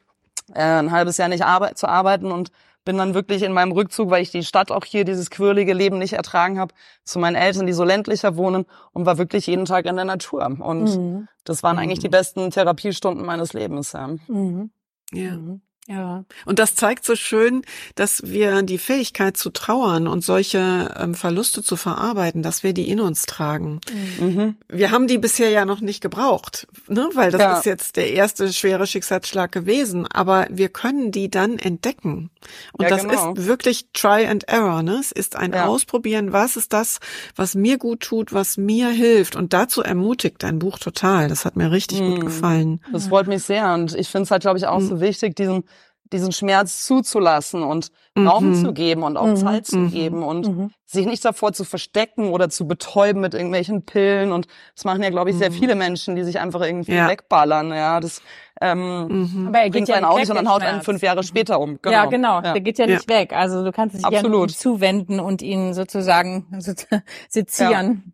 äh, 0.53 0.61
ein 0.61 0.91
halbes 0.91 1.17
Jahr 1.17 1.29
nicht 1.29 1.43
arbeit 1.43 1.77
zu 1.77 1.87
arbeiten 1.87 2.31
und 2.31 2.51
bin 2.85 2.97
dann 2.97 3.15
wirklich 3.15 3.41
in 3.41 3.51
meinem 3.51 3.71
Rückzug, 3.71 4.11
weil 4.11 4.21
ich 4.21 4.29
die 4.29 4.43
Stadt 4.43 4.71
auch 4.71 4.85
hier, 4.85 5.03
dieses 5.05 5.31
quirlige 5.31 5.73
Leben 5.73 5.97
nicht 5.97 6.13
ertragen 6.13 6.59
habe, 6.59 6.73
zu 7.03 7.17
meinen 7.17 7.35
Eltern, 7.35 7.65
die 7.65 7.73
so 7.73 7.83
ländlicher 7.83 8.37
wohnen 8.37 8.65
und 8.93 9.07
war 9.07 9.17
wirklich 9.17 9.47
jeden 9.47 9.65
Tag 9.65 9.85
in 9.85 9.95
der 9.95 10.05
Natur. 10.05 10.45
Und 10.45 10.83
mhm. 10.83 11.27
das 11.43 11.63
waren 11.63 11.79
eigentlich 11.79 11.99
die 11.99 12.07
mhm. 12.07 12.11
besten 12.11 12.51
Therapiestunden 12.51 13.25
meines 13.25 13.53
Lebens. 13.53 13.93
Ja. 13.93 14.07
Mhm. 14.27 14.69
Ja. 15.11 15.31
Mhm. 15.31 15.61
Ja, 15.87 16.25
und 16.45 16.57
das 16.57 16.73
zeigt 16.73 17.05
so 17.05 17.15
schön, 17.15 17.61
dass 17.93 18.23
wir 18.25 18.63
die 18.63 18.79
Fähigkeit 18.79 19.37
zu 19.37 19.51
trauern 19.51 20.07
und 20.07 20.23
solche 20.23 20.91
ähm, 20.97 21.13
Verluste 21.13 21.61
zu 21.61 21.75
verarbeiten, 21.75 22.41
dass 22.41 22.63
wir 22.63 22.73
die 22.73 22.89
in 22.89 22.99
uns 22.99 23.27
tragen. 23.27 23.81
Mhm. 24.19 24.55
Wir 24.67 24.89
haben 24.89 25.05
die 25.05 25.19
bisher 25.19 25.51
ja 25.51 25.63
noch 25.63 25.81
nicht 25.81 26.01
gebraucht, 26.01 26.67
ne? 26.87 27.07
weil 27.13 27.29
das 27.29 27.41
ja. 27.41 27.57
ist 27.59 27.65
jetzt 27.67 27.97
der 27.97 28.13
erste 28.13 28.51
schwere 28.51 28.87
Schicksalsschlag 28.87 29.51
gewesen, 29.51 30.07
aber 30.07 30.47
wir 30.49 30.69
können 30.69 31.11
die 31.11 31.29
dann 31.29 31.59
entdecken. 31.59 32.31
Und 32.73 32.83
ja, 32.83 32.89
das 32.89 33.03
genau. 33.03 33.33
ist 33.33 33.45
wirklich 33.45 33.87
Try 33.93 34.25
and 34.25 34.47
Error. 34.47 34.81
Ne? 34.81 34.97
Es 34.99 35.11
ist 35.11 35.35
ein 35.35 35.53
ja. 35.53 35.67
Ausprobieren, 35.67 36.33
was 36.33 36.55
ist 36.55 36.73
das, 36.73 36.99
was 37.35 37.53
mir 37.53 37.77
gut 37.77 37.99
tut, 37.99 38.33
was 38.33 38.57
mir 38.57 38.89
hilft. 38.89 39.35
Und 39.35 39.53
dazu 39.53 39.83
ermutigt 39.83 40.41
dein 40.41 40.57
Buch 40.57 40.79
total. 40.79 41.27
Das 41.27 41.45
hat 41.45 41.55
mir 41.55 41.71
richtig 41.71 42.01
mhm. 42.01 42.09
gut 42.11 42.21
gefallen. 42.21 42.81
Das 42.91 43.07
freut 43.07 43.27
mich 43.27 43.43
sehr 43.43 43.73
und 43.75 43.93
ich 43.93 44.09
finde 44.09 44.23
es 44.23 44.31
halt, 44.31 44.41
glaube 44.41 44.57
ich, 44.57 44.65
auch 44.65 44.79
mhm. 44.79 44.87
so 44.87 45.01
wichtig, 45.01 45.35
diesen 45.35 45.63
diesen 46.11 46.31
Schmerz 46.31 46.85
zuzulassen 46.85 47.63
und 47.63 47.91
mhm. 48.15 48.27
Raum 48.27 48.53
zu 48.53 48.73
geben 48.73 49.03
und 49.03 49.17
auch 49.17 49.27
mhm. 49.27 49.37
Zeit 49.37 49.65
zu 49.65 49.77
mhm. 49.77 49.91
geben 49.91 50.23
und 50.23 50.47
mhm. 50.47 50.71
sich 50.85 51.05
nicht 51.05 51.25
davor 51.25 51.53
zu 51.53 51.63
verstecken 51.63 52.29
oder 52.29 52.49
zu 52.49 52.67
betäuben 52.67 53.21
mit 53.21 53.33
irgendwelchen 53.33 53.85
Pillen. 53.85 54.31
Und 54.31 54.47
das 54.75 54.85
machen 54.85 55.01
ja, 55.03 55.09
glaube 55.09 55.31
ich, 55.31 55.35
sehr 55.35 55.49
mhm. 55.49 55.55
viele 55.55 55.75
Menschen, 55.75 56.15
die 56.15 56.23
sich 56.23 56.39
einfach 56.39 56.61
irgendwie 56.61 56.93
ja. 56.93 57.09
wegballern. 57.09 57.69
Ja, 57.71 57.99
das 57.99 58.21
ähm, 58.61 59.07
mhm. 59.07 59.47
Aber 59.49 59.59
er 59.59 59.69
bringt 59.69 59.89
ja 59.89 59.95
einen 59.95 60.05
auch 60.05 60.17
nicht 60.17 60.29
und 60.29 60.37
dann 60.37 60.49
haut 60.49 60.61
einen 60.61 60.81
fünf 60.81 61.01
Jahre 61.01 61.23
später 61.23 61.59
um. 61.59 61.79
Genau. 61.81 61.93
Ja, 61.93 62.05
genau. 62.05 62.35
Ja. 62.41 62.53
Der 62.53 62.61
geht 62.61 62.77
ja 62.77 62.85
nicht 62.85 63.09
ja. 63.09 63.19
weg. 63.19 63.33
Also 63.33 63.63
du 63.63 63.71
kannst 63.71 63.97
dich 63.97 64.05
Absolut. 64.05 64.51
ja 64.51 64.57
zuwenden 64.57 65.19
und 65.19 65.41
ihn 65.41 65.73
sozusagen 65.73 66.45
sezieren. 67.29 68.13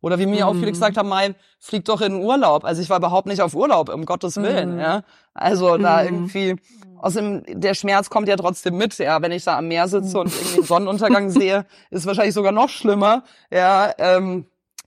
Oder 0.00 0.18
wie 0.18 0.26
mir 0.26 0.46
auch 0.46 0.52
viele 0.52 0.70
gesagt 0.70 0.98
haben, 0.98 1.08
Mai, 1.08 1.34
flieg 1.58 1.86
doch 1.86 2.02
in 2.02 2.16
Urlaub. 2.16 2.64
Also 2.64 2.82
ich 2.82 2.90
war 2.90 2.98
überhaupt 2.98 3.26
nicht 3.26 3.40
auf 3.40 3.54
Urlaub, 3.54 3.88
um 3.88 4.04
Gottes 4.04 4.36
Willen. 4.36 4.78
Ja. 4.78 5.02
Also 5.32 5.78
da 5.78 6.04
irgendwie 6.04 6.56
Außerdem, 7.04 7.42
der 7.60 7.74
Schmerz 7.74 8.08
kommt 8.08 8.28
ja 8.28 8.36
trotzdem 8.36 8.78
mit, 8.78 8.96
ja. 8.96 9.20
Wenn 9.20 9.30
ich 9.30 9.44
da 9.44 9.58
am 9.58 9.68
Meer 9.68 9.88
sitze 9.88 10.18
und 10.18 10.32
irgendwie 10.32 10.54
einen 10.54 10.64
Sonnenuntergang 10.64 11.28
sehe, 11.38 11.66
ist 11.90 12.06
wahrscheinlich 12.06 12.32
sogar 12.32 12.50
noch 12.50 12.70
schlimmer, 12.70 13.24
ja. 13.50 13.92
Ähm, 13.98 14.46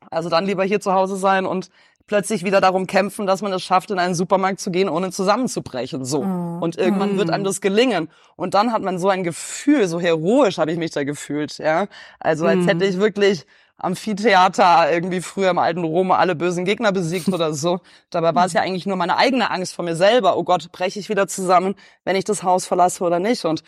also 0.09 0.27
dann 0.27 0.45
lieber 0.45 0.63
hier 0.63 0.79
zu 0.79 0.93
Hause 0.93 1.15
sein 1.15 1.45
und 1.45 1.69
plötzlich 2.07 2.43
wieder 2.43 2.59
darum 2.59 2.87
kämpfen, 2.87 3.27
dass 3.27 3.43
man 3.43 3.53
es 3.53 3.61
schafft, 3.61 3.91
in 3.91 3.99
einen 3.99 4.15
Supermarkt 4.15 4.59
zu 4.59 4.71
gehen, 4.71 4.89
ohne 4.89 5.11
zusammenzubrechen. 5.11 6.05
So. 6.05 6.23
Mhm. 6.23 6.63
Und 6.63 6.75
irgendwann 6.75 7.19
wird 7.19 7.29
einem 7.29 7.43
das 7.43 7.61
gelingen. 7.61 8.09
Und 8.35 8.55
dann 8.55 8.73
hat 8.73 8.81
man 8.81 8.97
so 8.97 9.09
ein 9.09 9.23
Gefühl, 9.23 9.87
so 9.87 9.99
heroisch 9.99 10.57
habe 10.57 10.71
ich 10.71 10.79
mich 10.79 10.89
da 10.89 11.03
gefühlt, 11.03 11.59
ja. 11.59 11.85
Also 12.19 12.47
als 12.47 12.65
hätte 12.65 12.85
ich 12.85 12.97
wirklich 12.97 13.45
Amphitheater 13.77 14.91
irgendwie 14.91 15.21
früher 15.21 15.51
im 15.51 15.59
alten 15.59 15.83
Rom 15.83 16.11
alle 16.11 16.35
bösen 16.35 16.65
Gegner 16.65 16.91
besiegt 16.91 17.27
oder 17.29 17.53
so. 17.53 17.79
Dabei 18.09 18.33
war 18.33 18.45
es 18.45 18.53
ja 18.53 18.61
eigentlich 18.61 18.85
nur 18.85 18.97
meine 18.97 19.17
eigene 19.17 19.51
Angst 19.51 19.73
vor 19.73 19.85
mir 19.85 19.95
selber. 19.95 20.37
Oh 20.37 20.43
Gott, 20.43 20.71
breche 20.71 20.99
ich 20.99 21.09
wieder 21.09 21.27
zusammen, 21.27 21.75
wenn 22.03 22.15
ich 22.15 22.23
das 22.23 22.43
Haus 22.43 22.65
verlasse 22.65 23.03
oder 23.03 23.19
nicht? 23.19 23.45
Und 23.45 23.63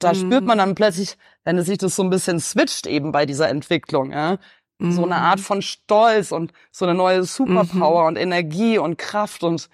da 0.00 0.12
mhm. 0.12 0.16
spürt 0.16 0.44
man 0.44 0.58
dann 0.58 0.74
plötzlich, 0.74 1.16
wenn 1.44 1.56
es 1.56 1.66
sich 1.66 1.78
das 1.78 1.94
so 1.94 2.02
ein 2.02 2.10
bisschen 2.10 2.40
switcht 2.40 2.86
eben 2.86 3.12
bei 3.12 3.26
dieser 3.26 3.48
Entwicklung, 3.48 4.10
ja, 4.10 4.38
so 4.80 5.04
eine 5.04 5.16
Art 5.16 5.38
mhm. 5.38 5.44
von 5.44 5.62
Stolz 5.62 6.32
und 6.32 6.52
so 6.70 6.84
eine 6.84 6.94
neue 6.94 7.22
Superpower 7.22 8.02
mhm. 8.02 8.08
und 8.08 8.16
Energie 8.16 8.78
und 8.78 8.98
Kraft 8.98 9.44
und 9.44 9.68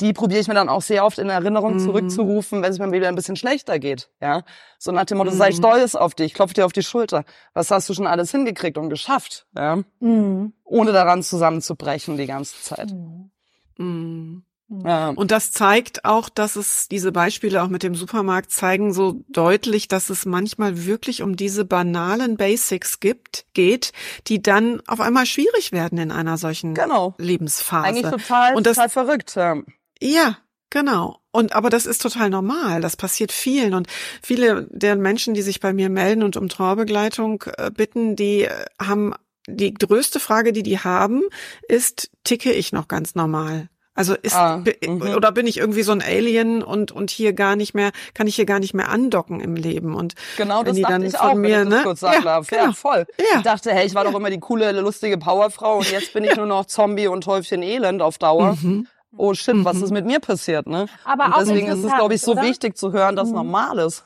die 0.00 0.12
probiere 0.12 0.40
ich 0.40 0.48
mir 0.48 0.54
dann 0.54 0.68
auch 0.68 0.82
sehr 0.82 1.04
oft 1.04 1.18
in 1.18 1.28
Erinnerung 1.30 1.74
Mhm. 1.74 1.78
zurückzurufen, 1.80 2.62
wenn 2.62 2.70
es 2.72 2.78
mir 2.78 2.90
wieder 2.92 3.08
ein 3.08 3.14
bisschen 3.14 3.36
schlechter 3.36 3.78
geht. 3.78 4.10
Ja, 4.20 4.42
so 4.78 4.92
nach 4.92 5.04
dem 5.04 5.18
Motto, 5.18 5.30
sei 5.30 5.50
Mhm. 5.50 5.54
stolz 5.56 5.94
auf 5.94 6.14
dich, 6.14 6.34
klopf 6.34 6.52
dir 6.52 6.66
auf 6.66 6.72
die 6.72 6.82
Schulter. 6.82 7.24
Was 7.52 7.70
hast 7.70 7.88
du 7.88 7.94
schon 7.94 8.06
alles 8.06 8.30
hingekriegt 8.30 8.78
und 8.78 8.88
geschafft? 8.90 9.46
Ja, 9.56 9.78
Mhm. 10.00 10.52
ohne 10.64 10.92
daran 10.92 11.22
zusammenzubrechen 11.22 12.16
die 12.16 12.26
ganze 12.26 12.60
Zeit. 12.62 12.92
Mhm. 13.78 14.42
Ja. 14.84 15.10
Und 15.10 15.30
das 15.30 15.52
zeigt 15.52 16.04
auch, 16.06 16.28
dass 16.30 16.56
es 16.56 16.88
diese 16.88 17.12
Beispiele 17.12 17.62
auch 17.62 17.68
mit 17.68 17.82
dem 17.82 17.94
Supermarkt 17.94 18.50
zeigen 18.50 18.92
so 18.94 19.22
deutlich, 19.28 19.88
dass 19.88 20.08
es 20.10 20.24
manchmal 20.24 20.86
wirklich 20.86 21.22
um 21.22 21.36
diese 21.36 21.64
banalen 21.66 22.36
Basics 22.38 22.98
gibt, 22.98 23.44
geht, 23.52 23.92
die 24.26 24.40
dann 24.42 24.80
auf 24.86 25.00
einmal 25.00 25.26
schwierig 25.26 25.70
werden 25.70 25.98
in 25.98 26.10
einer 26.10 26.38
solchen 26.38 26.74
Genau. 26.74 27.14
Lebensphase. 27.18 27.86
Eigentlich 27.86 28.10
total, 28.10 28.56
Und 28.56 28.66
das- 28.66 28.76
total 28.76 28.88
verrückt. 28.88 29.34
Ja. 29.36 29.56
Ja, 30.00 30.38
genau. 30.70 31.18
Und 31.30 31.54
aber 31.54 31.70
das 31.70 31.86
ist 31.86 32.02
total 32.02 32.30
normal. 32.30 32.80
Das 32.80 32.96
passiert 32.96 33.32
vielen 33.32 33.74
und 33.74 33.88
viele 34.22 34.66
der 34.70 34.96
Menschen, 34.96 35.34
die 35.34 35.42
sich 35.42 35.60
bei 35.60 35.72
mir 35.72 35.88
melden 35.88 36.22
und 36.22 36.36
um 36.36 36.48
Trauerbegleitung 36.48 37.44
äh, 37.56 37.70
bitten, 37.70 38.16
die 38.16 38.42
äh, 38.44 38.64
haben 38.80 39.14
die 39.46 39.74
größte 39.74 40.20
Frage, 40.20 40.52
die 40.52 40.62
die 40.62 40.78
haben, 40.78 41.22
ist: 41.68 42.10
Ticke 42.24 42.52
ich 42.52 42.72
noch 42.72 42.88
ganz 42.88 43.14
normal? 43.14 43.68
Also 43.96 44.14
ist 44.14 44.34
Ah, 44.34 44.64
mhm. 44.88 45.02
oder 45.02 45.30
bin 45.30 45.46
ich 45.46 45.58
irgendwie 45.58 45.84
so 45.84 45.92
ein 45.92 46.02
Alien 46.02 46.64
und 46.64 46.90
und 46.90 47.10
hier 47.12 47.32
gar 47.32 47.54
nicht 47.54 47.74
mehr 47.74 47.92
kann 48.12 48.26
ich 48.26 48.34
hier 48.34 48.44
gar 48.44 48.58
nicht 48.58 48.74
mehr 48.74 48.88
andocken 48.88 49.38
im 49.40 49.54
Leben 49.54 49.94
und 49.94 50.14
Genau, 50.36 50.64
das 50.64 50.74
die 50.74 50.82
dachte 50.82 50.94
dann 50.94 51.02
ich 51.04 51.16
von 51.16 51.28
auch, 51.30 51.34
mir, 51.34 51.60
wenn 51.60 51.68
ne? 51.68 51.80
kurz 51.84 52.00
sagen 52.00 52.14
Ja, 52.16 52.22
darf. 52.22 52.50
Ja, 52.50 52.62
genau. 52.62 52.72
voll. 52.72 53.06
Ja. 53.18 53.38
Ich 53.38 53.42
dachte, 53.44 53.70
hey, 53.72 53.86
ich 53.86 53.94
war 53.94 54.02
doch 54.02 54.14
immer 54.14 54.30
die 54.30 54.40
coole, 54.40 54.72
lustige 54.80 55.16
Powerfrau 55.16 55.76
und 55.78 55.90
jetzt 55.92 56.12
bin 56.12 56.24
ich 56.24 56.34
nur 56.36 56.46
noch 56.46 56.64
Zombie 56.66 57.06
und 57.06 57.24
Häufchen 57.28 57.62
Elend 57.62 58.02
auf 58.02 58.18
Dauer. 58.18 58.56
Mhm. 58.60 58.88
Oh 59.16 59.34
shit, 59.34 59.54
was 59.64 59.76
Mhm. 59.78 59.84
ist 59.84 59.90
mit 59.92 60.06
mir 60.06 60.20
passiert, 60.20 60.66
ne? 60.66 60.86
Aber 61.04 61.26
und 61.26 61.36
deswegen 61.38 61.68
ist 61.68 61.84
es, 61.84 61.92
glaube 61.94 62.14
ich, 62.14 62.20
so 62.20 62.32
oder? 62.32 62.42
wichtig 62.42 62.76
zu 62.76 62.92
hören, 62.92 63.16
dass 63.16 63.28
Mhm. 63.28 63.34
normal 63.36 63.78
ist. 63.78 64.04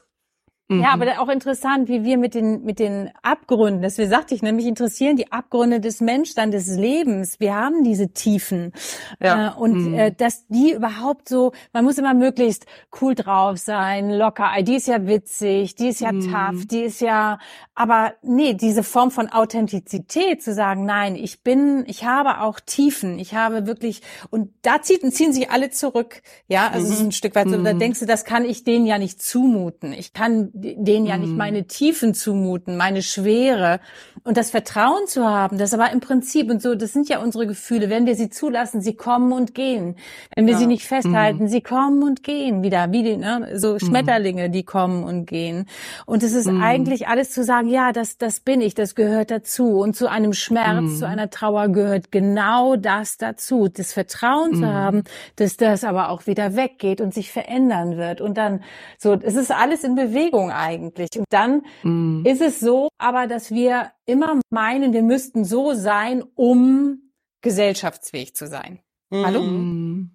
Ja, 0.71 0.93
aber 0.93 1.07
auch 1.21 1.29
interessant, 1.31 1.89
wie 1.89 2.05
wir 2.05 2.19
mit 2.19 2.35
den, 2.35 2.63
mit 2.65 2.79
den 2.79 3.11
Abgründen, 3.23 3.81
das 3.81 3.97
wir 3.97 4.07
sagte 4.07 4.35
ich, 4.35 4.43
nämlich 4.43 4.67
interessieren 4.67 5.17
die 5.17 5.33
Abgründe 5.33 5.81
des 5.81 6.03
Menschseins, 6.03 6.53
des 6.55 6.77
Lebens. 6.77 7.41
Wir 7.41 7.55
haben 7.55 7.85
diese 7.85 8.09
Tiefen. 8.13 8.73
Ja. 9.19 9.55
Äh, 9.55 9.59
und 9.59 9.79
Mhm. 9.79 9.95
äh, 9.95 10.13
dass 10.13 10.47
die 10.49 10.73
überhaupt 10.73 11.29
so, 11.31 11.53
man 11.73 11.85
muss 11.87 11.97
immer 11.97 12.13
möglichst 12.13 12.67
cool 13.01 13.15
drauf 13.15 13.57
sein, 13.59 14.11
locker. 14.11 14.51
Die 14.63 14.75
ist 14.77 14.89
ja 14.89 15.07
witzig, 15.07 15.75
die 15.75 15.89
ist 15.89 16.01
ja 16.01 16.13
Mhm. 16.13 16.21
tough, 16.21 16.67
die 16.67 16.83
ist 16.83 17.01
ja, 17.01 17.39
aber 17.75 18.13
nee, 18.23 18.53
diese 18.53 18.83
Form 18.83 19.11
von 19.11 19.31
Authentizität 19.31 20.43
zu 20.43 20.53
sagen, 20.53 20.85
nein, 20.85 21.17
ich 21.17 21.43
bin, 21.43 21.85
ich 21.87 22.05
habe 22.05 22.41
auch 22.43 22.61
Tiefen, 22.61 23.19
ich 23.19 23.35
habe 23.35 23.67
wirklich, 23.67 24.03
und 24.31 24.51
da 24.63 24.83
zieht, 24.83 25.01
ziehen 25.15 25.33
sich 25.33 25.51
alle 25.51 25.71
zurück. 25.71 26.21
Ja, 26.47 26.69
also 26.69 26.89
es 26.89 26.95
ist 26.99 27.05
ein 27.07 27.13
Stück 27.13 27.35
weit 27.35 27.49
so, 27.49 27.57
da 27.63 27.73
Mhm. 27.73 27.79
denkst 27.79 28.01
du, 28.01 28.07
das 28.07 28.27
kann 28.27 28.45
ich 28.45 28.65
denen 28.65 28.85
ja 28.85 28.99
nicht 28.99 29.23
zumuten. 29.23 29.93
Ich 29.95 30.13
kann 30.13 30.51
denen 30.61 31.07
ja 31.07 31.17
nicht 31.17 31.31
Mhm. 31.33 31.37
meine 31.39 31.65
Tiefen 31.65 32.15
zumuten, 32.15 32.77
meine 32.77 33.03
Schwere. 33.03 33.81
Und 34.25 34.37
das 34.37 34.51
Vertrauen 34.51 35.07
zu 35.07 35.25
haben, 35.27 35.57
das 35.59 35.73
aber 35.73 35.91
im 35.93 36.01
Prinzip 36.01 36.51
und 36.51 36.61
so, 36.61 36.75
das 36.75 36.93
sind 36.93 37.09
ja 37.09 37.21
unsere 37.21 37.47
Gefühle. 37.47 37.89
Wenn 37.89 38.05
wir 38.07 38.15
sie 38.15 38.29
zulassen, 38.29 38.81
sie 38.83 38.95
kommen 38.95 39.33
und 39.33 39.55
gehen. 39.55 39.97
Wenn 40.35 40.47
wir 40.47 40.55
Ja. 40.55 40.59
sie 40.59 40.67
nicht 40.67 40.85
festhalten, 40.87 41.45
Mhm. 41.45 41.49
sie 41.49 41.61
kommen 41.63 42.03
und 42.03 42.23
gehen 42.23 42.63
wieder, 42.63 42.91
wie 42.93 43.03
die, 43.03 43.17
ne, 43.17 43.53
so 43.55 43.79
Schmetterlinge, 43.79 44.51
die 44.51 44.65
kommen 44.65 45.05
und 45.05 45.27
gehen. 45.27 45.67
Und 46.05 46.23
es 46.23 46.35
ist 46.35 46.47
Mhm. 46.47 46.61
eigentlich 46.63 47.09
alles 47.09 47.31
zu 47.31 47.43
sagen, 47.45 47.69
ja, 47.69 47.93
das, 47.93 48.19
das 48.19 48.41
bin 48.41 48.61
ich, 48.61 48.75
das 48.75 48.95
gehört 48.95 49.31
dazu. 49.31 49.79
Und 49.79 49.95
zu 49.97 50.09
einem 50.11 50.33
Schmerz, 50.35 50.83
Mhm. 50.83 50.97
zu 50.97 51.07
einer 51.07 51.31
Trauer 51.31 51.69
gehört 51.69 52.13
genau 52.13 52.77
das 52.77 53.17
dazu. 53.19 53.69
Das 53.69 53.93
Vertrauen 53.93 54.55
zu 54.55 54.63
Mhm. 54.63 54.75
haben, 54.75 55.05
dass 55.37 55.57
das 55.57 55.85
aber 55.85 56.11
auch 56.11 56.27
wieder 56.27 56.57
weggeht 56.57 57.01
und 57.01 57.15
sich 57.15 57.31
verändern 57.33 57.97
wird. 57.97 58.21
Und 58.21 58.37
dann, 58.37 58.63
so, 58.99 59.15
es 59.23 59.37
ist 59.37 59.53
alles 59.53 59.85
in 59.85 59.95
Bewegung 59.95 60.48
eigentlich. 60.51 61.11
Und 61.17 61.27
dann 61.31 61.63
Mhm. 61.83 62.25
ist 62.27 62.41
es 62.41 62.61
so, 62.61 62.89
aber 62.99 63.27
dass 63.27 63.51
wir 63.51 63.93
immer 64.07 64.41
meinen, 64.51 64.93
wir 64.93 65.03
müssten 65.03 65.45
so 65.45 65.75
sein, 65.75 66.25
um 66.35 67.13
gesellschaftsfähig 67.43 68.35
zu 68.35 68.47
sein. 68.47 68.81
Hallo? 69.13 69.43
Mhm. 69.43 70.11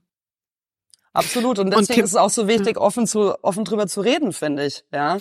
Absolut. 1.13 1.59
Und 1.59 1.67
Und 1.67 1.71
deswegen 1.71 1.95
Kim- 1.97 2.05
ist 2.05 2.11
es 2.11 2.17
auch 2.17 2.29
so 2.29 2.47
wichtig, 2.47 2.77
offen 2.77 3.05
zu, 3.07 3.35
offen 3.43 3.65
drüber 3.65 3.87
zu 3.87 4.01
reden, 4.01 4.33
finde 4.33 4.65
ich, 4.65 4.83
ja. 4.91 5.17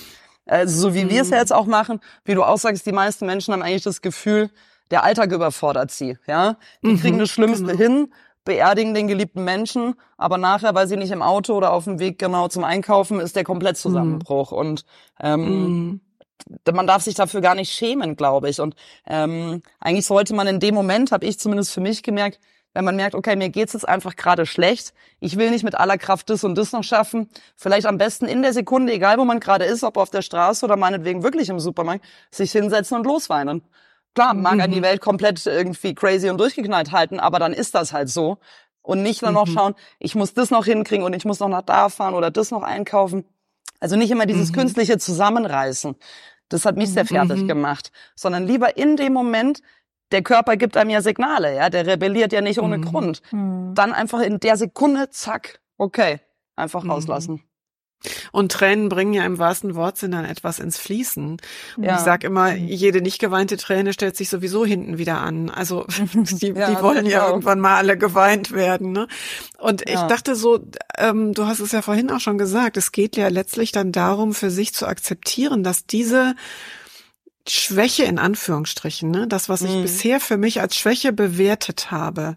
Also, 0.47 0.89
so 0.89 0.95
wie 0.95 1.09
wir 1.09 1.23
es 1.23 1.31
ja 1.31 1.39
jetzt 1.39 1.53
auch 1.53 1.67
machen, 1.67 2.01
wie 2.25 2.35
du 2.35 2.43
auch 2.43 2.59
sagst, 2.59 2.85
die 2.87 2.93
meisten 2.93 3.27
Menschen 3.27 3.53
haben 3.55 3.63
eigentlich 3.63 3.85
das 3.85 4.03
Gefühl, 4.03 4.51
der 4.91 5.05
Alltag 5.05 5.31
überfordert 5.33 5.91
sie, 5.91 6.19
ja. 6.27 6.57
Die 6.83 6.89
Mhm, 6.89 6.99
kriegen 6.99 7.19
das 7.19 7.31
Schlimmste 7.31 7.67
genau. 7.67 7.79
hin, 7.79 8.13
beerdigen 8.45 8.95
den 8.95 9.09
geliebten 9.09 9.45
Menschen, 9.45 9.95
aber 10.17 10.39
nachher, 10.39 10.75
weil 10.75 10.87
sie 10.89 10.97
nicht 10.97 11.11
im 11.13 11.23
Auto 11.23 11.55
oder 11.55 11.73
auf 11.73 11.85
dem 11.85 11.99
Weg 11.99 12.19
genau 12.19 12.49
zum 12.49 12.65
Einkaufen, 12.65 13.21
ist 13.21 13.37
der 13.37 13.45
komplett 13.45 13.77
Zusammenbruch. 13.77 14.53
Und 14.53 14.85
ähm, 15.21 15.73
Mhm. 15.73 16.01
man 16.73 16.87
darf 16.87 17.03
sich 17.03 17.15
dafür 17.15 17.41
gar 17.41 17.55
nicht 17.55 17.73
schämen, 17.73 18.17
glaube 18.17 18.49
ich. 18.51 18.61
Und 18.61 18.75
ähm, 19.07 19.63
eigentlich 19.81 20.07
sollte 20.07 20.35
man 20.35 20.47
in 20.47 20.61
dem 20.61 20.75
Moment, 20.75 21.13
habe 21.13 21.25
ich 21.27 21.39
zumindest 21.39 21.73
für 21.73 21.81
mich 21.81 22.03
gemerkt, 22.03 22.41
wenn 22.75 22.85
man 22.85 22.97
merkt, 22.97 23.15
okay, 23.15 23.37
mir 23.37 23.51
geht's 23.51 23.75
jetzt 23.75 23.87
einfach 23.89 24.17
gerade 24.17 24.47
schlecht, 24.47 24.95
ich 25.21 25.37
will 25.37 25.51
nicht 25.51 25.63
mit 25.63 25.75
aller 25.75 25.99
Kraft 25.99 26.31
das 26.31 26.43
und 26.43 26.57
das 26.57 26.73
noch 26.73 26.85
schaffen, 26.85 27.29
vielleicht 27.57 27.87
am 27.87 27.99
besten 27.99 28.25
in 28.27 28.43
der 28.43 28.55
Sekunde, 28.55 28.93
egal 28.95 29.19
wo 29.19 29.25
man 29.25 29.41
gerade 29.41 29.67
ist, 29.67 29.85
ob 29.85 29.99
auf 29.99 30.11
der 30.11 30.23
Straße 30.23 30.65
oder 30.65 30.77
meinetwegen 30.77 31.23
wirklich 31.23 31.51
im 31.51 31.61
Supermarkt, 31.61 32.05
sich 32.31 32.51
hinsetzen 32.53 32.97
und 32.97 33.05
losweinen. 33.07 33.63
Klar, 34.15 34.35
mag 34.35 34.61
an 34.61 34.71
die 34.71 34.79
Mhm. 34.81 34.83
Welt 34.85 35.01
komplett 35.01 35.45
irgendwie 35.47 35.95
crazy 35.95 36.29
und 36.29 36.39
durchgeknallt 36.39 36.93
halten, 36.93 37.19
aber 37.21 37.39
dann 37.39 37.53
ist 37.53 37.75
das 37.75 37.93
halt 37.93 38.09
so. 38.09 38.39
Und 38.83 39.03
nicht 39.03 39.23
dann 39.23 39.35
noch 39.35 39.47
Mhm. 39.47 39.53
schauen, 39.53 39.75
ich 40.01 40.15
muss 40.15 40.35
das 40.35 40.51
noch 40.51 40.65
hinkriegen 40.65 41.05
und 41.05 41.15
ich 41.15 41.25
muss 41.25 41.41
noch 41.41 41.49
nach 41.49 41.63
da 41.63 41.89
fahren 41.89 42.15
oder 42.15 42.31
das 42.31 42.51
noch 42.51 42.63
einkaufen. 42.63 43.25
Also 43.81 43.97
nicht 43.97 44.11
immer 44.11 44.27
dieses 44.27 44.51
Mhm. 44.51 44.55
künstliche 44.57 44.99
Zusammenreißen. 44.99 45.95
Das 46.49 46.65
hat 46.67 46.77
mich 46.77 46.91
sehr 46.91 47.07
fertig 47.07 47.43
Mhm. 47.43 47.49
gemacht. 47.49 47.91
Sondern 48.17 48.47
lieber 48.47 48.77
in 48.77 48.97
dem 48.97 49.13
Moment, 49.13 49.63
der 50.11 50.23
Körper 50.23 50.57
gibt 50.57 50.77
einem 50.77 50.91
ja 50.91 51.01
Signale, 51.01 51.57
ja, 51.57 51.71
der 51.71 51.87
rebelliert 51.87 52.33
ja 52.33 52.43
nicht 52.43 52.61
ohne 52.61 52.79
Mhm. 52.79 52.83
Grund. 52.83 53.23
Dann 53.31 53.93
einfach 53.95 54.21
in 54.21 54.41
der 54.41 54.57
Sekunde, 54.59 55.09
zack, 55.11 55.61
okay, 55.79 56.21
einfach 56.55 56.83
Mhm. 56.85 56.91
rauslassen. 56.91 57.43
Und 58.33 58.53
Tränen 58.53 58.89
bringen 58.89 59.13
ja 59.15 59.25
im 59.25 59.39
wahrsten 59.39 59.75
Wortsinn 59.75 60.11
dann 60.13 60.25
etwas 60.25 60.59
ins 60.59 60.79
Fließen. 60.79 61.37
Ja. 61.81 61.95
Ich 61.97 62.01
sag 62.03 62.25
immer, 62.25 62.53
Mhm. 62.53 62.67
jede 62.67 63.01
nicht 63.01 63.19
geweinte 63.19 63.57
Träne 63.57 63.93
stellt 63.93 64.17
sich 64.17 64.29
sowieso 64.29 64.65
hinten 64.65 64.99
wieder 64.99 65.21
an. 65.21 65.51
Also 65.51 65.87
die, 66.15 66.49
Ja, 66.49 66.71
die 66.71 66.83
wollen 66.83 67.07
ja 67.07 67.21
genau. 67.21 67.29
irgendwann 67.31 67.61
mal 67.61 67.77
alle 67.77 67.97
geweint 67.97 68.53
werden. 68.53 68.93
Ne? 68.93 69.07
Und 69.59 69.83
ich 69.83 69.95
Ja. 69.95 70.07
dachte 70.09 70.35
so, 70.35 70.61
ähm, 70.99 71.33
du 71.33 71.47
hast 71.47 71.61
es 71.61 71.73
ja 71.73 71.83
vorhin 71.83 72.11
auch 72.11 72.21
schon 72.21 72.39
gesagt, 72.39 72.77
es 72.77 72.93
geht 72.93 73.17
ja 73.17 73.29
letztlich 73.29 73.73
dann 73.73 73.93
darum, 73.93 74.35
für 74.35 74.51
sich 74.51 74.75
zu 74.75 74.87
akzeptieren, 74.87 75.63
dass 75.63 75.87
diese 75.87 76.35
Schwäche 77.49 78.05
in 78.05 78.19
Anführungsstrichen, 78.19 79.11
ne, 79.11 79.27
das, 79.27 79.49
was 79.49 79.63
ich 79.63 79.71
Mhm. 79.77 79.83
bisher 79.83 80.21
für 80.21 80.37
mich 80.37 80.61
als 80.61 80.77
Schwäche 80.77 81.13
bewertet 81.13 81.91
habe, 81.91 82.37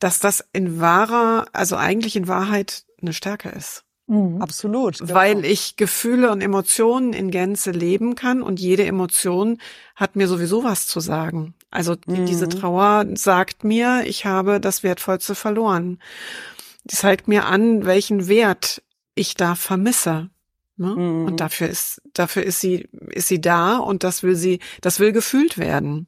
dass 0.00 0.18
das 0.18 0.44
in 0.52 0.80
wahrer, 0.80 1.46
also 1.52 1.76
eigentlich 1.76 2.16
in 2.16 2.26
Wahrheit 2.26 2.82
eine 3.00 3.12
Stärke 3.12 3.50
ist 3.50 3.84
Mhm. 4.12 4.42
Absolut. 4.42 4.98
genau. 4.98 5.14
weil 5.14 5.44
ich 5.44 5.76
Gefühle 5.76 6.30
und 6.30 6.42
Emotionen 6.42 7.14
in 7.14 7.30
Gänze 7.30 7.70
leben 7.70 8.14
kann 8.14 8.42
und 8.42 8.60
jede 8.60 8.84
Emotion 8.84 9.58
hat 9.96 10.16
mir 10.16 10.28
sowieso 10.28 10.64
was 10.64 10.86
zu 10.86 11.00
sagen. 11.00 11.54
Also 11.70 11.96
Mhm. 12.06 12.26
diese 12.26 12.48
Trauer 12.48 13.06
sagt 13.14 13.64
mir, 13.64 14.02
ich 14.04 14.26
habe 14.26 14.60
das 14.60 14.82
Wertvollste 14.82 15.34
verloren. 15.34 15.98
Die 16.84 16.96
zeigt 16.96 17.26
mir 17.26 17.46
an, 17.46 17.86
welchen 17.86 18.28
Wert 18.28 18.82
ich 19.14 19.34
da 19.34 19.54
vermisse. 19.54 20.28
Ne? 20.76 20.88
Mhm. 20.88 21.26
Und 21.26 21.40
dafür 21.40 21.68
ist, 21.68 22.02
dafür 22.12 22.42
ist 22.42 22.60
sie, 22.60 22.88
ist 23.08 23.28
sie 23.28 23.40
da 23.40 23.78
und 23.78 24.04
das 24.04 24.22
will 24.22 24.34
sie, 24.36 24.58
das 24.82 25.00
will 25.00 25.12
gefühlt 25.12 25.56
werden. 25.56 26.06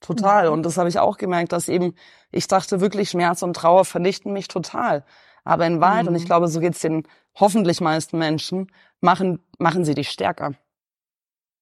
Total. 0.00 0.48
Und 0.48 0.62
das 0.62 0.78
habe 0.78 0.88
ich 0.88 0.98
auch 0.98 1.18
gemerkt, 1.18 1.52
dass 1.52 1.68
eben, 1.68 1.94
ich 2.30 2.46
dachte 2.46 2.80
wirklich, 2.80 3.10
Schmerz 3.10 3.42
und 3.42 3.54
Trauer 3.54 3.84
vernichten 3.84 4.32
mich 4.32 4.48
total. 4.48 5.04
Aber 5.48 5.66
in 5.66 5.80
Wahrheit, 5.80 6.06
und 6.06 6.12
Mhm. 6.12 6.18
ich 6.18 6.26
glaube, 6.26 6.46
so 6.48 6.60
geht's 6.60 6.80
den 6.80 7.04
hoffentlich 7.34 7.80
meisten 7.80 8.18
Menschen, 8.18 8.70
machen, 9.00 9.40
machen 9.58 9.84
sie 9.84 9.94
dich 9.94 10.10
stärker. 10.10 10.52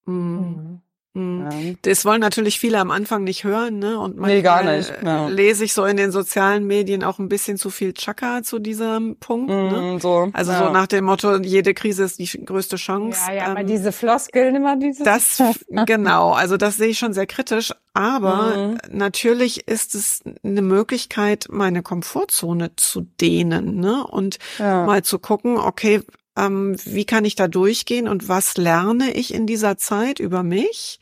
Mhm. 0.07 0.86
Mhm. 1.17 1.79
Das 1.83 2.05
wollen 2.05 2.21
natürlich 2.21 2.61
viele 2.61 2.79
am 2.79 2.91
Anfang 2.91 3.25
nicht 3.25 3.45
hören, 3.45 3.79
ne? 3.79 3.99
Und 3.99 4.17
manchmal 4.17 4.37
Nee, 4.37 4.43
gar 4.43 4.62
nicht, 4.62 4.93
ja. 5.03 5.29
äh, 5.29 5.31
lese 5.31 5.64
ich 5.64 5.73
so 5.73 5.85
in 5.85 5.97
den 5.97 6.12
sozialen 6.12 6.67
Medien 6.67 7.03
auch 7.03 7.19
ein 7.19 7.29
bisschen 7.29 7.57
zu 7.57 7.71
viel 7.71 7.95
Chaka 7.95 8.43
zu 8.43 8.59
diesem 8.59 9.17
Punkt, 9.17 9.49
ne? 9.51 9.81
Mhm, 9.95 10.01
so, 10.01 10.29
Also 10.33 10.53
ja. 10.53 10.59
so 10.59 10.69
nach 10.69 10.87
dem 10.87 11.05
Motto, 11.05 11.37
jede 11.39 11.73
Krise 11.75 12.05
ist 12.05 12.19
die 12.19 12.45
größte 12.45 12.77
Chance. 12.77 13.21
Ja, 13.29 13.35
ja, 13.35 13.45
aber 13.47 13.61
Ähm, 13.61 13.67
diese 13.67 13.93
Floskeln 13.93 14.55
immer 14.57 14.77
diese. 14.77 15.05
das, 15.05 15.43
genau, 15.87 16.33
also 16.33 16.57
das 16.57 16.77
sehe 16.77 16.89
ich 16.89 16.99
schon 16.99 17.12
sehr 17.12 17.27
kritisch. 17.27 17.73
Aber 17.95 18.57
Mhm. 18.57 18.79
natürlich 18.91 19.67
ist 19.69 19.95
es 19.95 20.21
eine 20.45 20.61
Möglichkeit, 20.62 21.47
meine 21.51 21.83
Komfortzone 21.83 22.77
zu 22.77 23.07
dehnen, 23.21 23.77
ne? 23.81 24.07
Und 24.07 24.39
Ja. 24.59 24.85
mal 24.85 25.03
zu 25.03 25.19
gucken, 25.19 25.57
okay, 25.57 26.03
ähm, 26.37 26.76
wie 26.84 27.05
kann 27.05 27.24
ich 27.24 27.34
da 27.34 27.49
durchgehen 27.49 28.09
und 28.09 28.28
was 28.28 28.57
lerne 28.57 29.12
ich 29.12 29.32
in 29.32 29.47
dieser 29.47 29.76
Zeit 29.76 30.20
über 30.20 30.43
mich? 30.43 31.01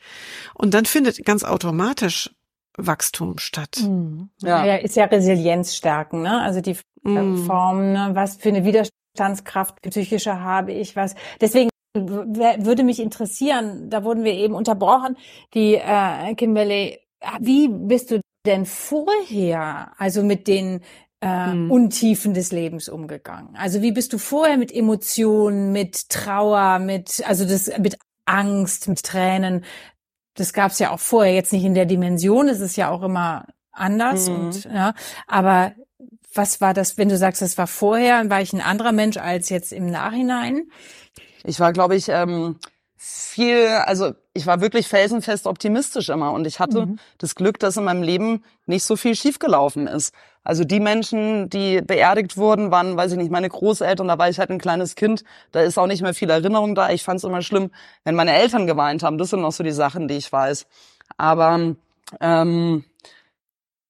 Und 0.53 0.73
dann 0.73 0.85
findet 0.85 1.23
ganz 1.25 1.43
automatisch 1.43 2.31
Wachstum 2.77 3.37
statt. 3.37 3.79
Mhm. 3.81 4.29
Ja. 4.41 4.65
ja, 4.65 4.75
ist 4.75 4.95
ja 4.95 5.05
Resilienz 5.05 5.75
stärken, 5.75 6.21
ne? 6.21 6.41
Also 6.41 6.61
die 6.61 6.75
mhm. 7.03 7.45
Form, 7.45 7.93
ne? 7.93 8.11
was 8.13 8.37
für 8.37 8.49
eine 8.49 8.65
Widerstandskraft 8.65 9.81
psychische 9.81 10.41
habe 10.41 10.73
ich, 10.73 10.95
was. 10.95 11.15
Deswegen 11.39 11.69
würde 11.93 12.83
mich 12.83 12.99
interessieren, 12.99 13.89
da 13.89 14.03
wurden 14.03 14.25
wir 14.25 14.33
eben 14.33 14.53
unterbrochen, 14.53 15.15
die 15.53 15.75
äh, 15.75 16.35
Kimberly, 16.35 16.99
wie 17.39 17.69
bist 17.69 18.11
du 18.11 18.19
denn 18.45 18.65
vorher, 18.65 19.93
also 19.97 20.21
mit 20.21 20.47
den 20.47 20.81
äh, 21.21 21.53
mhm. 21.53 21.71
Untiefen 21.71 22.33
des 22.33 22.51
Lebens 22.51 22.89
umgegangen? 22.89 23.55
Also 23.55 23.81
wie 23.81 23.91
bist 23.91 24.13
du 24.13 24.17
vorher 24.17 24.57
mit 24.57 24.73
Emotionen, 24.73 25.71
mit 25.71 26.09
Trauer, 26.09 26.79
mit 26.79 27.23
also 27.27 27.45
das 27.45 27.71
mit 27.77 27.97
Angst, 28.25 28.87
mit 28.87 29.03
Tränen? 29.03 29.63
Das 30.35 30.53
gab's 30.53 30.79
ja 30.79 30.91
auch 30.91 30.99
vorher, 30.99 31.33
jetzt 31.33 31.53
nicht 31.53 31.63
in 31.63 31.75
der 31.75 31.85
Dimension, 31.85 32.49
es 32.49 32.59
ist 32.59 32.75
ja 32.75 32.89
auch 32.89 33.03
immer 33.03 33.45
anders 33.71 34.29
mhm. 34.29 34.35
und 34.35 34.63
ja, 34.65 34.93
aber 35.27 35.73
was 36.33 36.59
war 36.59 36.73
das, 36.73 36.97
wenn 36.97 37.09
du 37.09 37.17
sagst, 37.17 37.41
das 37.41 37.57
war 37.57 37.67
vorher, 37.67 38.29
war 38.29 38.41
ich 38.41 38.51
ein 38.53 38.61
anderer 38.61 38.91
Mensch 38.91 39.17
als 39.17 39.49
jetzt 39.49 39.71
im 39.71 39.89
Nachhinein? 39.89 40.69
Ich 41.45 41.59
war, 41.59 41.71
glaube 41.71 41.95
ich, 41.95 42.09
ähm, 42.09 42.59
viel, 42.97 43.67
also 43.67 44.13
ich 44.33 44.47
war 44.47 44.61
wirklich 44.61 44.87
felsenfest 44.87 45.47
optimistisch 45.47 46.09
immer 46.09 46.31
und 46.31 46.47
ich 46.47 46.59
hatte 46.59 46.85
mhm. 46.85 46.99
das 47.17 47.35
Glück, 47.35 47.59
dass 47.59 47.77
in 47.77 47.83
meinem 47.83 48.03
Leben 48.03 48.43
nicht 48.65 48.83
so 48.83 48.95
viel 48.95 49.15
schiefgelaufen 49.15 49.87
ist. 49.87 50.13
Also 50.43 50.63
die 50.63 50.79
Menschen, 50.79 51.49
die 51.49 51.81
beerdigt 51.81 52.37
wurden, 52.37 52.71
waren, 52.71 52.95
weiß 52.95 53.13
ich 53.13 53.17
nicht, 53.17 53.31
meine 53.31 53.49
Großeltern, 53.49 54.07
da 54.07 54.17
war 54.17 54.29
ich 54.29 54.39
halt 54.39 54.51
ein 54.51 54.59
kleines 54.59 54.95
Kind, 54.95 55.23
da 55.51 55.61
ist 55.61 55.77
auch 55.77 55.87
nicht 55.87 56.03
mehr 56.03 56.13
viel 56.13 56.29
Erinnerung 56.29 56.75
da. 56.75 56.91
Ich 56.91 57.03
fand 57.03 57.17
es 57.17 57.23
immer 57.23 57.41
schlimm, 57.41 57.71
wenn 58.03 58.15
meine 58.15 58.33
Eltern 58.33 58.67
geweint 58.67 59.03
haben. 59.03 59.17
Das 59.17 59.31
sind 59.31 59.41
noch 59.41 59.51
so 59.51 59.63
die 59.63 59.71
Sachen, 59.71 60.07
die 60.07 60.15
ich 60.15 60.31
weiß. 60.31 60.67
Aber 61.17 61.75
ähm, 62.21 62.85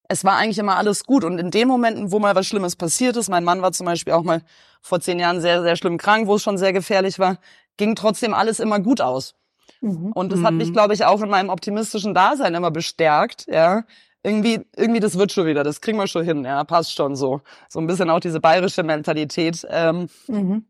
es 0.07 0.23
war 0.23 0.37
eigentlich 0.37 0.59
immer 0.59 0.77
alles 0.77 1.03
gut. 1.03 1.23
Und 1.23 1.39
in 1.39 1.51
den 1.51 1.67
Momenten, 1.67 2.11
wo 2.11 2.19
mal 2.19 2.35
was 2.35 2.47
Schlimmes 2.47 2.75
passiert 2.75 3.17
ist, 3.17 3.29
mein 3.29 3.43
Mann 3.43 3.61
war 3.61 3.71
zum 3.73 3.85
Beispiel 3.85 4.13
auch 4.13 4.23
mal 4.23 4.41
vor 4.81 5.01
zehn 5.01 5.19
Jahren 5.19 5.41
sehr, 5.41 5.61
sehr 5.61 5.75
schlimm 5.75 5.97
krank, 5.97 6.27
wo 6.27 6.35
es 6.35 6.43
schon 6.43 6.57
sehr 6.57 6.71
gefährlich 6.71 7.19
war, 7.19 7.37
ging 7.77 7.95
trotzdem 7.95 8.33
alles 8.33 8.59
immer 8.59 8.79
gut 8.79 9.01
aus. 9.01 9.35
Mhm. 9.81 10.11
Und 10.13 10.31
das 10.31 10.41
hat 10.41 10.53
mich, 10.53 10.69
mhm. 10.69 10.73
glaube 10.73 10.93
ich, 10.93 11.05
auch 11.05 11.21
in 11.21 11.29
meinem 11.29 11.49
optimistischen 11.49 12.13
Dasein 12.13 12.55
immer 12.55 12.71
bestärkt, 12.71 13.45
ja. 13.47 13.83
Irgendwie, 14.23 14.61
irgendwie, 14.75 14.99
das 14.99 15.19
wird 15.19 15.31
schon 15.31 15.45
wieder, 15.45 15.63
das 15.63 15.81
kriegen 15.81 15.99
wir 15.99 16.07
schon 16.07 16.23
hin, 16.23 16.43
ja, 16.43 16.63
passt 16.63 16.95
schon 16.95 17.15
so. 17.15 17.41
So 17.69 17.79
ein 17.79 17.85
bisschen 17.85 18.09
auch 18.09 18.19
diese 18.19 18.39
bayerische 18.39 18.81
Mentalität. 18.81 19.65
Ähm, 19.69 20.09
mhm. 20.27 20.65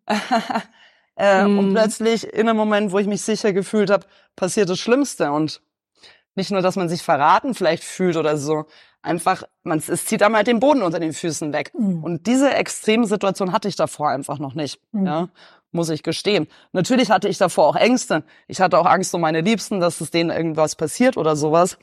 äh, 1.15 1.45
mhm. 1.45 1.59
Und 1.59 1.73
plötzlich 1.73 2.25
in 2.25 2.49
einem 2.49 2.57
Moment, 2.57 2.91
wo 2.91 2.99
ich 2.99 3.07
mich 3.07 3.21
sicher 3.21 3.53
gefühlt 3.53 3.89
habe, 3.89 4.05
passiert 4.35 4.69
das 4.69 4.79
Schlimmste. 4.79 5.31
Und 5.31 5.61
nicht 6.35 6.51
nur, 6.51 6.61
dass 6.61 6.75
man 6.75 6.89
sich 6.89 7.01
verraten 7.01 7.53
vielleicht 7.53 7.85
fühlt 7.85 8.17
oder 8.17 8.35
so, 8.35 8.65
einfach, 9.01 9.43
man, 9.63 9.77
es 9.77 10.05
zieht 10.05 10.21
einmal 10.21 10.43
den 10.43 10.59
Boden 10.59 10.81
unter 10.81 10.99
den 10.99 11.13
Füßen 11.13 11.53
weg. 11.53 11.71
Mhm. 11.77 12.03
Und 12.03 12.27
diese 12.27 12.53
Extremsituation 12.53 13.53
hatte 13.53 13.69
ich 13.69 13.77
davor 13.77 14.09
einfach 14.09 14.39
noch 14.39 14.53
nicht. 14.53 14.81
Mhm. 14.91 15.05
Ja, 15.05 15.29
muss 15.75 15.89
ich 15.89 16.01
gestehen. 16.01 16.47
Natürlich 16.71 17.11
hatte 17.11 17.27
ich 17.27 17.37
davor 17.37 17.67
auch 17.67 17.75
Ängste. 17.75 18.23
Ich 18.47 18.61
hatte 18.61 18.79
auch 18.79 18.85
Angst 18.85 19.13
um 19.13 19.21
meine 19.21 19.41
Liebsten, 19.41 19.79
dass 19.79 20.01
es 20.01 20.09
denen 20.09 20.31
irgendwas 20.31 20.75
passiert 20.75 21.17
oder 21.17 21.35
sowas. 21.35 21.77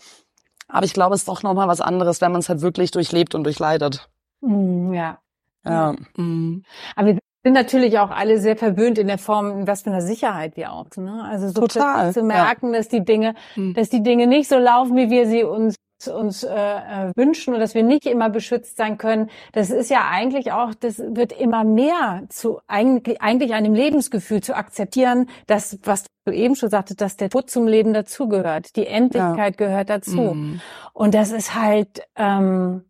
Aber 0.68 0.84
ich 0.84 0.94
glaube, 0.94 1.14
es 1.14 1.22
ist 1.22 1.28
doch 1.28 1.42
nochmal 1.42 1.68
was 1.68 1.80
anderes, 1.80 2.20
wenn 2.20 2.32
man 2.32 2.40
es 2.40 2.48
halt 2.48 2.62
wirklich 2.62 2.90
durchlebt 2.90 3.34
und 3.34 3.44
durchleidet. 3.44 4.08
Mhm, 4.40 4.94
ja. 4.94 5.18
Ja. 5.64 5.94
Mhm. 6.16 6.64
Aber 6.96 7.08
wir 7.08 7.18
sind 7.44 7.52
natürlich 7.52 7.98
auch 7.98 8.10
alle 8.10 8.40
sehr 8.40 8.56
verwöhnt 8.56 8.98
in 8.98 9.06
der 9.06 9.18
Form, 9.18 9.66
was 9.66 9.82
für 9.82 9.90
eine 9.90 10.02
Sicherheit 10.02 10.56
wir 10.56 10.72
auch. 10.72 10.86
Ne? 10.96 11.24
Also 11.24 11.48
so 11.48 11.54
Total, 11.54 12.12
zu 12.12 12.22
merken, 12.22 12.72
ja. 12.72 12.78
dass 12.78 12.88
die 12.88 13.04
Dinge, 13.04 13.34
mhm. 13.54 13.74
dass 13.74 13.90
die 13.90 14.02
Dinge 14.02 14.26
nicht 14.26 14.48
so 14.48 14.58
laufen, 14.58 14.96
wie 14.96 15.10
wir 15.10 15.26
sie 15.26 15.44
uns 15.44 15.76
uns 16.08 16.42
äh, 16.42 16.50
äh, 16.50 17.12
wünschen 17.16 17.54
und 17.54 17.60
dass 17.60 17.74
wir 17.74 17.82
nicht 17.82 18.06
immer 18.06 18.30
beschützt 18.30 18.76
sein 18.76 18.98
können, 18.98 19.30
das 19.52 19.70
ist 19.70 19.90
ja 19.90 20.08
eigentlich 20.10 20.52
auch, 20.52 20.74
das 20.74 20.98
wird 20.98 21.32
immer 21.32 21.64
mehr 21.64 22.24
zu 22.28 22.60
eigentlich, 22.66 23.20
eigentlich 23.20 23.54
einem 23.54 23.74
Lebensgefühl 23.74 24.42
zu 24.42 24.56
akzeptieren, 24.56 25.28
dass, 25.46 25.78
was 25.84 26.04
du 26.24 26.32
eben 26.32 26.56
schon 26.56 26.70
sagtest, 26.70 27.00
dass 27.00 27.16
der 27.16 27.30
Tod 27.30 27.50
zum 27.50 27.66
Leben 27.66 27.92
dazugehört, 27.92 28.76
die 28.76 28.86
Endlichkeit 28.86 29.60
ja. 29.60 29.66
gehört 29.66 29.90
dazu. 29.90 30.34
Mhm. 30.34 30.60
Und 30.92 31.14
das 31.14 31.32
ist 31.32 31.54
halt, 31.54 32.02
ähm, 32.16 32.84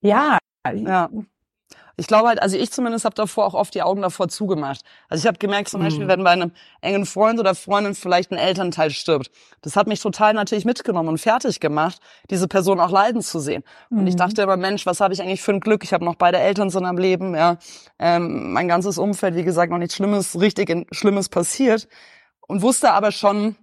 ja, 0.00 0.38
ja. 0.72 1.10
Ich 1.96 2.06
glaube 2.06 2.28
halt, 2.28 2.42
also 2.42 2.56
ich 2.56 2.72
zumindest 2.72 3.04
habe 3.04 3.14
davor 3.14 3.46
auch 3.46 3.54
oft 3.54 3.74
die 3.74 3.82
Augen 3.82 4.02
davor 4.02 4.28
zugemacht. 4.28 4.82
Also 5.08 5.22
ich 5.22 5.26
habe 5.26 5.38
gemerkt, 5.38 5.68
zum 5.68 5.80
Beispiel, 5.80 6.04
mhm. 6.04 6.08
wenn 6.08 6.24
bei 6.24 6.30
einem 6.30 6.52
engen 6.80 7.06
Freund 7.06 7.38
oder 7.38 7.54
Freundin 7.54 7.94
vielleicht 7.94 8.32
ein 8.32 8.38
Elternteil 8.38 8.90
stirbt, 8.90 9.30
das 9.62 9.76
hat 9.76 9.86
mich 9.86 10.00
total 10.00 10.34
natürlich 10.34 10.64
mitgenommen 10.64 11.08
und 11.08 11.18
fertig 11.18 11.60
gemacht, 11.60 12.00
diese 12.30 12.48
Person 12.48 12.80
auch 12.80 12.90
leiden 12.90 13.22
zu 13.22 13.38
sehen. 13.38 13.62
Mhm. 13.90 13.98
Und 14.00 14.06
ich 14.06 14.14
mhm. 14.14 14.18
dachte 14.18 14.42
immer, 14.42 14.56
Mensch, 14.56 14.86
was 14.86 15.00
habe 15.00 15.14
ich 15.14 15.22
eigentlich 15.22 15.42
für 15.42 15.52
ein 15.52 15.60
Glück? 15.60 15.84
Ich 15.84 15.92
habe 15.92 16.04
noch 16.04 16.16
beide 16.16 16.38
Eltern 16.38 16.70
so 16.70 16.80
am 16.80 16.98
Leben, 16.98 17.34
ja. 17.34 17.58
Ähm, 17.98 18.52
mein 18.52 18.68
ganzes 18.68 18.98
Umfeld, 18.98 19.36
wie 19.36 19.44
gesagt, 19.44 19.70
noch 19.70 19.78
nichts 19.78 19.94
Schlimmes, 19.94 20.40
richtig 20.40 20.86
Schlimmes 20.92 21.28
passiert. 21.28 21.88
Und 22.46 22.62
wusste 22.62 22.92
aber 22.92 23.12
schon, 23.12 23.56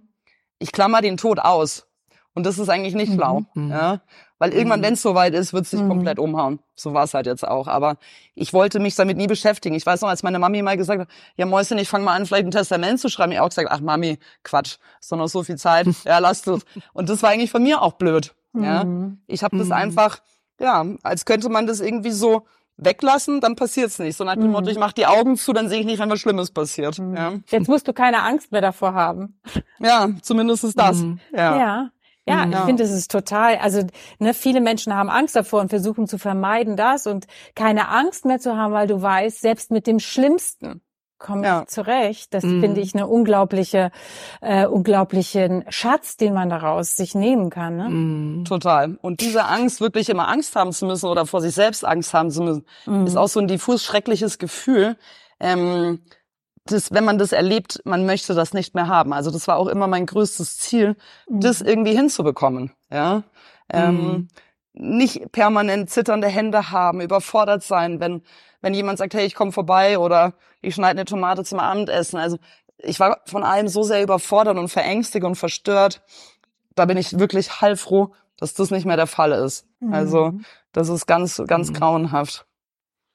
ich 0.58 0.72
klammer 0.72 1.00
den 1.02 1.16
Tod 1.16 1.38
aus. 1.38 1.86
Und 2.34 2.46
das 2.46 2.58
ist 2.58 2.68
eigentlich 2.68 2.94
nicht 2.94 3.12
schlau. 3.12 3.44
Mhm. 3.54 3.70
Ja? 3.70 4.00
Weil 4.38 4.54
irgendwann, 4.54 4.80
mhm. 4.80 4.84
wenn 4.84 4.94
es 4.94 5.02
soweit 5.02 5.34
ist, 5.34 5.52
wird 5.52 5.64
es 5.64 5.70
sich 5.70 5.80
mhm. 5.80 5.88
komplett 5.88 6.18
umhauen. 6.18 6.60
So 6.74 6.94
war 6.94 7.04
es 7.04 7.14
halt 7.14 7.26
jetzt 7.26 7.46
auch. 7.46 7.68
Aber 7.68 7.96
ich 8.34 8.52
wollte 8.52 8.80
mich 8.80 8.94
damit 8.94 9.16
nie 9.16 9.26
beschäftigen. 9.26 9.74
Ich 9.74 9.84
weiß 9.84 10.00
noch, 10.00 10.08
als 10.08 10.22
meine 10.22 10.38
Mami 10.38 10.62
mal 10.62 10.76
gesagt 10.76 11.00
hat, 11.00 11.08
ja 11.36 11.46
Mäuschen, 11.46 11.78
ich 11.78 11.88
fange 11.88 12.04
mal 12.04 12.16
an, 12.16 12.26
vielleicht 12.26 12.46
ein 12.46 12.50
Testament 12.50 13.00
zu 13.00 13.08
schreiben. 13.08 13.32
Ich 13.32 13.40
auch 13.40 13.48
gesagt, 13.48 13.68
ach 13.70 13.80
Mami, 13.80 14.18
Quatsch, 14.42 14.78
ist 15.00 15.12
doch 15.12 15.16
noch 15.16 15.28
so 15.28 15.42
viel 15.42 15.56
Zeit. 15.56 15.86
Ja, 16.04 16.18
lass 16.18 16.42
das. 16.42 16.62
Und 16.92 17.08
das 17.08 17.22
war 17.22 17.30
eigentlich 17.30 17.50
von 17.50 17.62
mir 17.62 17.80
auch 17.80 17.92
blöd. 17.92 18.34
Ja, 18.54 18.84
mhm. 18.84 19.18
Ich 19.26 19.44
habe 19.44 19.56
das 19.56 19.68
mhm. 19.68 19.74
einfach, 19.74 20.18
ja, 20.58 20.84
als 21.02 21.24
könnte 21.24 21.48
man 21.48 21.66
das 21.66 21.80
irgendwie 21.80 22.10
so 22.10 22.46
weglassen, 22.76 23.40
dann 23.40 23.56
passiert's 23.56 23.98
nicht. 23.98 24.16
So 24.16 24.24
nach 24.24 24.34
dem 24.34 24.50
Motto, 24.50 24.68
ich 24.70 24.78
mache 24.78 24.94
die 24.94 25.06
Augen 25.06 25.36
zu, 25.36 25.52
dann 25.52 25.68
sehe 25.68 25.80
ich 25.80 25.86
nicht, 25.86 26.00
wenn 26.00 26.10
was 26.10 26.20
Schlimmes 26.20 26.50
passiert. 26.50 26.98
Ja. 26.98 27.34
Jetzt 27.48 27.68
musst 27.68 27.86
du 27.86 27.92
keine 27.92 28.22
Angst 28.22 28.52
mehr 28.52 28.60
davor 28.60 28.94
haben. 28.94 29.38
Ja, 29.78 30.08
zumindest 30.22 30.64
ist 30.64 30.78
das. 30.78 31.04
Ja. 31.32 31.58
ja. 31.58 31.90
Ja, 32.26 32.46
ja, 32.46 32.60
ich 32.60 32.64
finde, 32.66 32.84
es 32.84 32.92
ist 32.92 33.10
total, 33.10 33.56
also 33.56 33.84
ne, 34.20 34.32
viele 34.32 34.60
Menschen 34.60 34.94
haben 34.94 35.10
Angst 35.10 35.34
davor 35.34 35.60
und 35.60 35.70
versuchen 35.70 36.06
zu 36.06 36.18
vermeiden 36.18 36.76
das 36.76 37.08
und 37.08 37.26
keine 37.56 37.88
Angst 37.88 38.24
mehr 38.24 38.38
zu 38.38 38.56
haben, 38.56 38.72
weil 38.72 38.86
du 38.86 39.02
weißt, 39.02 39.40
selbst 39.40 39.72
mit 39.72 39.88
dem 39.88 39.98
Schlimmsten 39.98 40.82
komme 41.22 41.46
ja. 41.46 41.62
ich 41.62 41.68
zurecht. 41.68 42.34
Das 42.34 42.44
mhm. 42.44 42.60
finde 42.60 42.80
ich 42.80 42.94
eine 42.94 43.06
unglaubliche, 43.06 43.90
äh, 44.42 44.66
unglaublichen 44.66 45.64
Schatz, 45.68 46.16
den 46.16 46.34
man 46.34 46.50
daraus 46.50 46.96
sich 46.96 47.14
nehmen 47.14 47.48
kann. 47.48 47.76
Ne? 47.76 47.88
Mhm. 47.88 48.44
Total. 48.44 48.98
Und 49.00 49.20
diese 49.20 49.46
Angst, 49.46 49.80
wirklich 49.80 50.10
immer 50.10 50.28
Angst 50.28 50.54
haben 50.54 50.72
zu 50.72 50.84
müssen 50.84 51.06
oder 51.06 51.24
vor 51.24 51.40
sich 51.40 51.54
selbst 51.54 51.84
Angst 51.84 52.12
haben 52.12 52.30
zu 52.30 52.42
müssen, 52.42 52.66
mhm. 52.84 53.06
ist 53.06 53.16
auch 53.16 53.28
so 53.28 53.40
ein 53.40 53.48
diffus 53.48 53.82
schreckliches 53.82 54.38
Gefühl. 54.38 54.96
Ähm, 55.40 56.00
das, 56.64 56.92
wenn 56.92 57.04
man 57.04 57.18
das 57.18 57.32
erlebt, 57.32 57.80
man 57.84 58.06
möchte 58.06 58.34
das 58.34 58.52
nicht 58.52 58.74
mehr 58.74 58.86
haben. 58.86 59.12
Also 59.12 59.30
das 59.30 59.48
war 59.48 59.56
auch 59.56 59.66
immer 59.66 59.86
mein 59.86 60.06
größtes 60.06 60.58
Ziel, 60.58 60.96
mhm. 61.28 61.40
das 61.40 61.60
irgendwie 61.60 61.94
hinzubekommen. 61.94 62.72
Ja, 62.90 63.24
ähm, 63.70 63.96
mhm. 63.96 64.28
nicht 64.72 65.32
permanent 65.32 65.90
zitternde 65.90 66.28
Hände 66.28 66.70
haben, 66.70 67.00
überfordert 67.00 67.62
sein, 67.62 68.00
wenn 68.00 68.22
wenn 68.62 68.74
jemand 68.74 68.98
sagt, 68.98 69.14
hey, 69.14 69.26
ich 69.26 69.34
komme 69.34 69.50
vorbei 69.52 69.98
oder 69.98 70.34
ich 70.60 70.76
schneide 70.76 71.00
eine 71.00 71.04
Tomate 71.04 71.42
zum 71.44 71.58
Abendessen. 71.58 72.18
Also 72.18 72.38
ich 72.78 73.00
war 73.00 73.20
von 73.26 73.42
allem 73.42 73.68
so 73.68 73.82
sehr 73.82 74.02
überfordert 74.02 74.56
und 74.56 74.68
verängstigt 74.68 75.24
und 75.24 75.34
verstört. 75.34 76.00
Da 76.76 76.84
bin 76.84 76.96
ich 76.96 77.18
wirklich 77.18 77.60
heilfroh, 77.60 78.14
dass 78.36 78.54
das 78.54 78.70
nicht 78.70 78.86
mehr 78.86 78.96
der 78.96 79.08
Fall 79.08 79.32
ist. 79.32 79.66
Mhm. 79.80 79.92
Also 79.92 80.34
das 80.70 80.88
ist 80.88 81.06
ganz 81.06 81.42
ganz 81.46 81.70
mhm. 81.70 81.74
grauenhaft. 81.74 82.46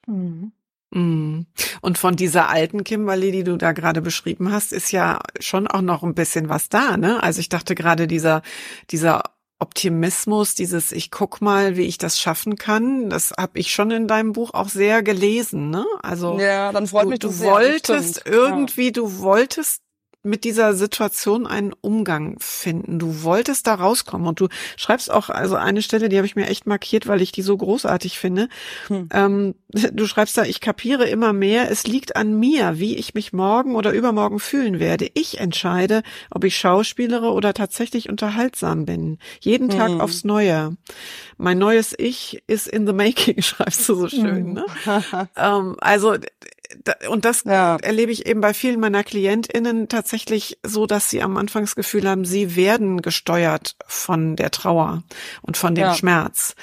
Mhm. 0.05 0.51
Mhm. 0.91 1.47
Und 1.81 1.97
von 1.97 2.15
dieser 2.15 2.49
alten 2.49 2.83
Kimberly, 2.83 3.31
die 3.31 3.43
du 3.43 3.57
da 3.57 3.73
gerade 3.73 4.01
beschrieben 4.01 4.51
hast, 4.51 4.71
ist 4.71 4.91
ja 4.91 5.19
schon 5.39 5.67
auch 5.67 5.81
noch 5.81 6.03
ein 6.03 6.15
bisschen 6.15 6.49
was 6.49 6.69
da, 6.69 6.97
ne? 6.97 7.21
Also 7.21 7.39
ich 7.39 7.49
dachte 7.49 7.75
gerade 7.75 8.07
dieser, 8.07 8.41
dieser 8.89 9.23
Optimismus, 9.59 10.53
dieses 10.53 10.91
ich 10.91 11.09
guck 11.09 11.41
mal, 11.41 11.77
wie 11.77 11.85
ich 11.87 11.97
das 11.97 12.19
schaffen 12.19 12.57
kann, 12.57 13.09
das 13.09 13.33
habe 13.37 13.57
ich 13.59 13.73
schon 13.73 13.89
in 13.91 14.07
deinem 14.07 14.33
Buch 14.33 14.53
auch 14.53 14.69
sehr 14.69 15.01
gelesen, 15.01 15.71
ne? 15.71 15.85
Also 16.01 16.39
ja, 16.39 16.71
dann 16.71 16.87
freut 16.87 17.05
du, 17.05 17.09
mich 17.09 17.19
du 17.19 17.39
wolltest 17.39 18.23
irgendwie, 18.25 18.85
ja. 18.85 18.91
du 18.91 19.19
wolltest 19.19 19.81
mit 20.27 20.43
dieser 20.43 20.73
Situation 20.73 21.47
einen 21.47 21.73
Umgang 21.81 22.37
finden. 22.39 22.99
Du 22.99 23.23
wolltest 23.23 23.67
da 23.67 23.75
rauskommen 23.75 24.27
und 24.27 24.39
du 24.39 24.47
schreibst 24.75 25.09
auch, 25.11 25.29
also 25.29 25.55
eine 25.55 25.81
Stelle, 25.81 26.09
die 26.09 26.17
habe 26.17 26.27
ich 26.27 26.35
mir 26.35 26.47
echt 26.47 26.67
markiert, 26.67 27.07
weil 27.07 27.21
ich 27.21 27.31
die 27.31 27.41
so 27.41 27.57
großartig 27.57 28.19
finde. 28.19 28.49
Hm. 28.87 29.09
Ähm, 29.11 29.55
du 29.69 30.05
schreibst 30.05 30.37
da, 30.37 30.43
ich 30.43 30.61
kapiere 30.61 31.07
immer 31.07 31.33
mehr, 31.33 31.71
es 31.71 31.87
liegt 31.87 32.15
an 32.15 32.39
mir, 32.39 32.79
wie 32.79 32.95
ich 32.95 33.13
mich 33.13 33.33
morgen 33.33 33.75
oder 33.75 33.91
übermorgen 33.91 34.39
fühlen 34.39 34.79
werde. 34.79 35.09
Ich 35.13 35.39
entscheide, 35.39 36.03
ob 36.29 36.43
ich 36.43 36.57
schauspielere 36.57 37.31
oder 37.31 37.53
tatsächlich 37.53 38.09
unterhaltsam 38.09 38.85
bin. 38.85 39.17
Jeden 39.39 39.69
Tag 39.69 39.89
hm. 39.89 40.01
aufs 40.01 40.23
Neue. 40.23 40.75
Mein 41.37 41.57
neues 41.57 41.93
Ich 41.97 42.43
ist 42.47 42.67
in 42.67 42.87
the 42.87 42.93
making, 42.93 43.41
schreibst 43.41 43.87
du 43.87 43.95
so 43.95 44.09
schön. 44.09 44.37
Hm. 44.37 44.53
Ne? 44.53 44.65
ähm, 45.35 45.75
also 45.79 46.15
und 47.09 47.25
das 47.25 47.43
ja. 47.45 47.77
erlebe 47.77 48.11
ich 48.11 48.25
eben 48.25 48.41
bei 48.41 48.53
vielen 48.53 48.79
meiner 48.79 49.03
KlientInnen 49.03 49.89
tatsächlich 49.89 50.57
so, 50.63 50.85
dass 50.85 51.09
sie 51.09 51.21
am 51.21 51.37
Anfang 51.37 51.63
das 51.63 51.75
Gefühl 51.75 52.07
haben, 52.07 52.25
sie 52.25 52.55
werden 52.55 53.01
gesteuert 53.01 53.75
von 53.85 54.35
der 54.35 54.51
Trauer 54.51 55.03
und 55.41 55.57
von 55.57 55.75
dem 55.75 55.85
ja. 55.85 55.95
Schmerz. 55.95 56.55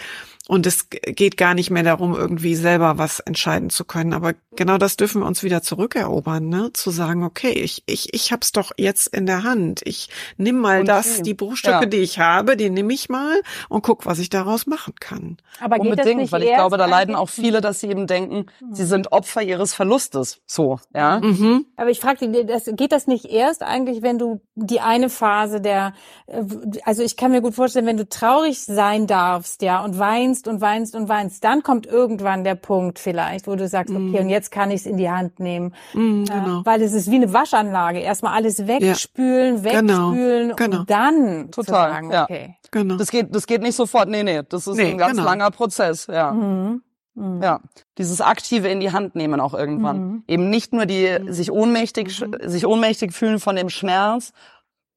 Und 0.46 0.66
es 0.66 0.90
geht 0.90 1.38
gar 1.38 1.54
nicht 1.54 1.70
mehr 1.70 1.84
darum, 1.84 2.14
irgendwie 2.14 2.54
selber 2.54 2.98
was 2.98 3.18
entscheiden 3.20 3.70
zu 3.70 3.86
können. 3.86 4.12
Aber 4.12 4.34
genau 4.56 4.76
das 4.76 4.98
dürfen 4.98 5.22
wir 5.22 5.26
uns 5.26 5.42
wieder 5.42 5.62
zurückerobern, 5.62 6.46
ne? 6.46 6.70
Zu 6.74 6.90
sagen, 6.90 7.24
okay, 7.24 7.52
ich, 7.52 7.82
ich, 7.86 8.12
ich 8.12 8.30
hab's 8.30 8.52
doch 8.52 8.72
jetzt 8.76 9.06
in 9.06 9.24
der 9.24 9.42
Hand. 9.42 9.80
Ich 9.84 10.10
nimm 10.36 10.58
mal 10.58 10.80
und 10.80 10.86
das, 10.86 11.22
die 11.22 11.32
Bruchstücke, 11.32 11.84
ja. 11.84 11.86
die 11.86 11.96
ich 11.96 12.18
habe, 12.18 12.58
die 12.58 12.68
nehme 12.68 12.92
ich 12.92 13.08
mal 13.08 13.40
und 13.70 13.82
guck, 13.82 14.04
was 14.04 14.18
ich 14.18 14.28
daraus 14.28 14.66
machen 14.66 14.94
kann. 15.00 15.38
Aber 15.60 15.76
geht 15.76 15.90
Unbedingt, 15.90 16.08
das 16.08 16.16
nicht 16.16 16.32
weil 16.32 16.42
ich 16.42 16.52
glaube, 16.52 16.76
da 16.76 16.84
leiden 16.84 17.14
auch 17.14 17.30
viele, 17.30 17.62
dass 17.62 17.80
sie 17.80 17.88
eben 17.88 18.06
denken, 18.06 18.44
mhm. 18.60 18.74
sie 18.74 18.84
sind 18.84 19.12
Opfer 19.12 19.40
ihres 19.40 19.72
Verlustes. 19.72 20.42
So, 20.46 20.78
ja. 20.94 21.20
Mhm. 21.20 21.64
Aber 21.76 21.88
ich 21.88 22.00
frage 22.00 22.28
dich, 22.28 22.76
geht 22.76 22.92
das 22.92 23.06
nicht 23.06 23.24
erst 23.24 23.62
eigentlich, 23.62 24.02
wenn 24.02 24.18
du 24.18 24.42
die 24.56 24.80
eine 24.80 25.08
Phase 25.08 25.62
der, 25.62 25.94
äh, 26.26 26.42
also 26.84 27.02
ich 27.02 27.16
kann 27.16 27.30
mir 27.30 27.40
gut 27.40 27.54
vorstellen, 27.54 27.86
wenn 27.86 27.96
du 27.96 28.06
traurig 28.06 28.60
sein 28.60 29.06
darfst, 29.06 29.62
ja, 29.62 29.82
und 29.82 29.98
weinst, 29.98 30.33
weinst 30.34 30.48
und 30.48 30.60
weinst 30.60 30.96
und 30.96 31.08
weinst, 31.08 31.44
dann 31.44 31.62
kommt 31.62 31.86
irgendwann 31.86 32.44
der 32.44 32.56
Punkt 32.56 32.98
vielleicht, 32.98 33.46
wo 33.46 33.54
du 33.54 33.68
sagst, 33.68 33.94
okay, 33.94 34.20
und 34.20 34.26
mm. 34.26 34.30
jetzt 34.30 34.50
kann 34.50 34.70
ich 34.70 34.80
es 34.80 34.86
in 34.86 34.96
die 34.96 35.08
Hand 35.08 35.38
nehmen. 35.38 35.74
Mm, 35.92 36.24
genau. 36.24 36.60
äh, 36.60 36.66
weil 36.66 36.82
es 36.82 36.92
ist 36.92 37.10
wie 37.10 37.16
eine 37.16 37.32
Waschanlage. 37.32 38.00
Erstmal 38.00 38.34
alles 38.34 38.66
wegspülen, 38.66 39.62
ja. 39.62 39.80
Genau. 39.80 40.10
wegspülen 40.10 40.56
genau. 40.56 40.80
und 40.80 40.90
dann 40.90 41.50
Total, 41.50 41.92
sagen, 41.92 42.10
ja. 42.10 42.24
okay. 42.24 42.56
Genau. 42.70 42.96
Das 42.96 43.10
geht, 43.10 43.34
das 43.34 43.46
geht 43.46 43.62
nicht 43.62 43.76
sofort. 43.76 44.08
Nee, 44.08 44.24
nee, 44.24 44.42
das 44.48 44.66
ist 44.66 44.76
nee, 44.76 44.90
ein 44.90 44.98
ganz 44.98 45.12
genau. 45.12 45.24
langer 45.24 45.50
Prozess, 45.50 46.08
ja. 46.08 46.32
Mhm. 46.32 46.82
Mhm. 47.14 47.40
Ja, 47.42 47.60
dieses 47.96 48.20
aktive 48.20 48.68
in 48.68 48.80
die 48.80 48.90
Hand 48.90 49.14
nehmen 49.14 49.40
auch 49.40 49.54
irgendwann. 49.54 49.98
Mhm. 49.98 50.24
Eben 50.26 50.50
nicht 50.50 50.72
nur 50.72 50.86
die 50.86 51.16
mhm. 51.20 51.32
sich 51.32 51.52
ohnmächtig, 51.52 52.20
mhm. 52.20 52.36
sich 52.42 52.66
ohnmächtig 52.66 53.12
fühlen 53.12 53.38
von 53.38 53.54
dem 53.54 53.70
Schmerz, 53.70 54.32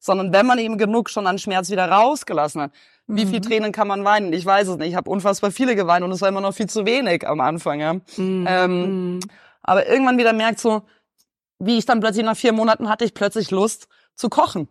sondern 0.00 0.32
wenn 0.32 0.46
man 0.46 0.58
eben 0.58 0.78
genug 0.78 1.10
schon 1.10 1.28
an 1.28 1.38
Schmerz 1.38 1.70
wieder 1.70 1.88
rausgelassen 1.88 2.62
hat, 2.62 2.72
wie 3.08 3.24
viel 3.24 3.38
mhm. 3.38 3.42
Tränen 3.42 3.72
kann 3.72 3.88
man 3.88 4.04
weinen? 4.04 4.32
Ich 4.32 4.44
weiß 4.44 4.68
es 4.68 4.76
nicht. 4.76 4.90
Ich 4.90 4.94
habe 4.94 5.10
unfassbar 5.10 5.50
viele 5.50 5.74
geweint 5.74 6.04
und 6.04 6.12
es 6.12 6.20
war 6.20 6.28
immer 6.28 6.42
noch 6.42 6.52
viel 6.52 6.68
zu 6.68 6.84
wenig 6.86 7.26
am 7.26 7.40
Anfang. 7.40 7.80
Ja. 7.80 7.94
Mhm. 7.94 8.44
Ähm, 8.46 9.14
mhm. 9.14 9.20
aber 9.62 9.88
irgendwann 9.88 10.18
wieder 10.18 10.34
merkt 10.34 10.60
so, 10.60 10.82
wie 11.58 11.78
ich 11.78 11.86
dann 11.86 12.00
plötzlich 12.00 12.24
nach 12.24 12.36
vier 12.36 12.52
Monaten 12.52 12.88
hatte 12.88 13.04
ich 13.04 13.14
plötzlich 13.14 13.50
Lust 13.50 13.88
zu 14.14 14.28
kochen. 14.28 14.68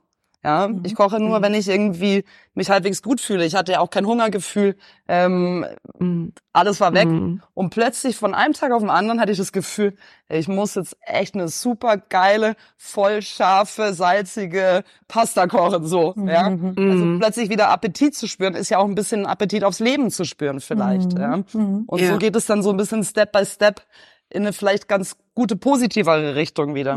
Ja, 0.47 0.69
mhm. 0.69 0.79
ich 0.85 0.95
koche 0.95 1.19
nur, 1.19 1.39
mhm. 1.39 1.43
wenn 1.43 1.53
ich 1.55 1.67
irgendwie 1.67 2.23
mich 2.53 2.69
halbwegs 2.69 3.01
gut 3.03 3.19
fühle. 3.19 3.45
Ich 3.45 3.53
hatte 3.53 3.73
ja 3.73 3.79
auch 3.81 3.89
kein 3.89 4.05
Hungergefühl. 4.05 4.77
Ähm, 5.09 5.65
mhm. 5.99 6.31
Alles 6.53 6.79
war 6.79 6.93
weg. 6.93 7.09
Mhm. 7.09 7.41
Und 7.53 7.71
plötzlich 7.71 8.15
von 8.15 8.33
einem 8.33 8.53
Tag 8.53 8.71
auf 8.71 8.81
den 8.81 8.89
anderen 8.89 9.19
hatte 9.19 9.33
ich 9.33 9.37
das 9.37 9.51
Gefühl, 9.51 9.97
ich 10.29 10.47
muss 10.47 10.75
jetzt 10.75 10.95
echt 11.01 11.35
eine 11.35 11.49
super 11.49 11.97
geile, 11.97 12.55
voll 12.77 13.21
scharfe, 13.21 13.91
salzige 13.91 14.85
Pasta 15.09 15.47
kochen. 15.47 15.85
So, 15.85 16.13
mhm. 16.15 16.29
ja. 16.29 16.45
Also 16.45 16.71
mhm. 16.77 17.19
plötzlich 17.19 17.49
wieder 17.49 17.67
Appetit 17.67 18.15
zu 18.15 18.25
spüren, 18.25 18.55
ist 18.55 18.69
ja 18.69 18.77
auch 18.77 18.87
ein 18.87 18.95
bisschen 18.95 19.25
Appetit 19.25 19.65
aufs 19.65 19.81
Leben 19.81 20.11
zu 20.11 20.23
spüren 20.23 20.61
vielleicht. 20.61 21.11
Ja. 21.19 21.43
Und 21.51 21.99
ja. 21.99 22.13
so 22.13 22.17
geht 22.17 22.37
es 22.37 22.45
dann 22.45 22.63
so 22.63 22.69
ein 22.69 22.77
bisschen 22.77 23.03
Step 23.03 23.33
by 23.33 23.45
Step 23.45 23.81
in 24.29 24.43
eine 24.43 24.53
vielleicht 24.53 24.87
ganz 24.87 25.17
gute, 25.35 25.57
positivere 25.57 26.35
Richtung 26.35 26.73
wieder. 26.73 26.95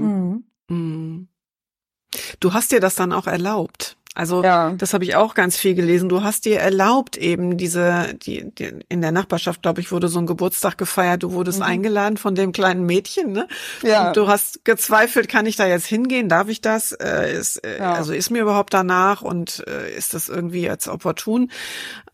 Du 2.40 2.52
hast 2.52 2.72
dir 2.72 2.80
das 2.80 2.94
dann 2.94 3.12
auch 3.12 3.26
erlaubt. 3.26 3.96
Also 4.12 4.42
ja. 4.42 4.72
das 4.72 4.92
habe 4.92 5.04
ich 5.04 5.14
auch 5.14 5.34
ganz 5.34 5.56
viel 5.56 5.74
gelesen. 5.74 6.08
Du 6.08 6.24
hast 6.24 6.44
dir 6.44 6.58
erlaubt 6.58 7.16
eben 7.16 7.56
diese, 7.56 8.12
die, 8.14 8.50
die 8.50 8.72
in 8.88 9.02
der 9.02 9.12
Nachbarschaft, 9.12 9.62
glaube 9.62 9.80
ich, 9.80 9.92
wurde 9.92 10.08
so 10.08 10.18
ein 10.18 10.26
Geburtstag 10.26 10.76
gefeiert. 10.78 11.22
Du 11.22 11.32
wurdest 11.32 11.60
mhm. 11.60 11.66
eingeladen 11.66 12.16
von 12.16 12.34
dem 12.34 12.50
kleinen 12.50 12.84
Mädchen, 12.84 13.30
ne? 13.30 13.46
Ja. 13.82 14.08
Und 14.08 14.16
du 14.16 14.26
hast 14.26 14.64
gezweifelt, 14.64 15.28
kann 15.28 15.46
ich 15.46 15.54
da 15.54 15.66
jetzt 15.66 15.86
hingehen? 15.86 16.28
Darf 16.28 16.48
ich 16.48 16.60
das? 16.60 16.90
Äh, 16.90 17.32
ist, 17.32 17.64
äh, 17.64 17.78
ja. 17.78 17.94
Also 17.94 18.12
ist 18.12 18.30
mir 18.30 18.42
überhaupt 18.42 18.74
danach 18.74 19.22
und 19.22 19.64
äh, 19.68 19.96
ist 19.96 20.12
das 20.12 20.28
irgendwie 20.28 20.62
jetzt 20.62 20.88
opportun? 20.88 21.50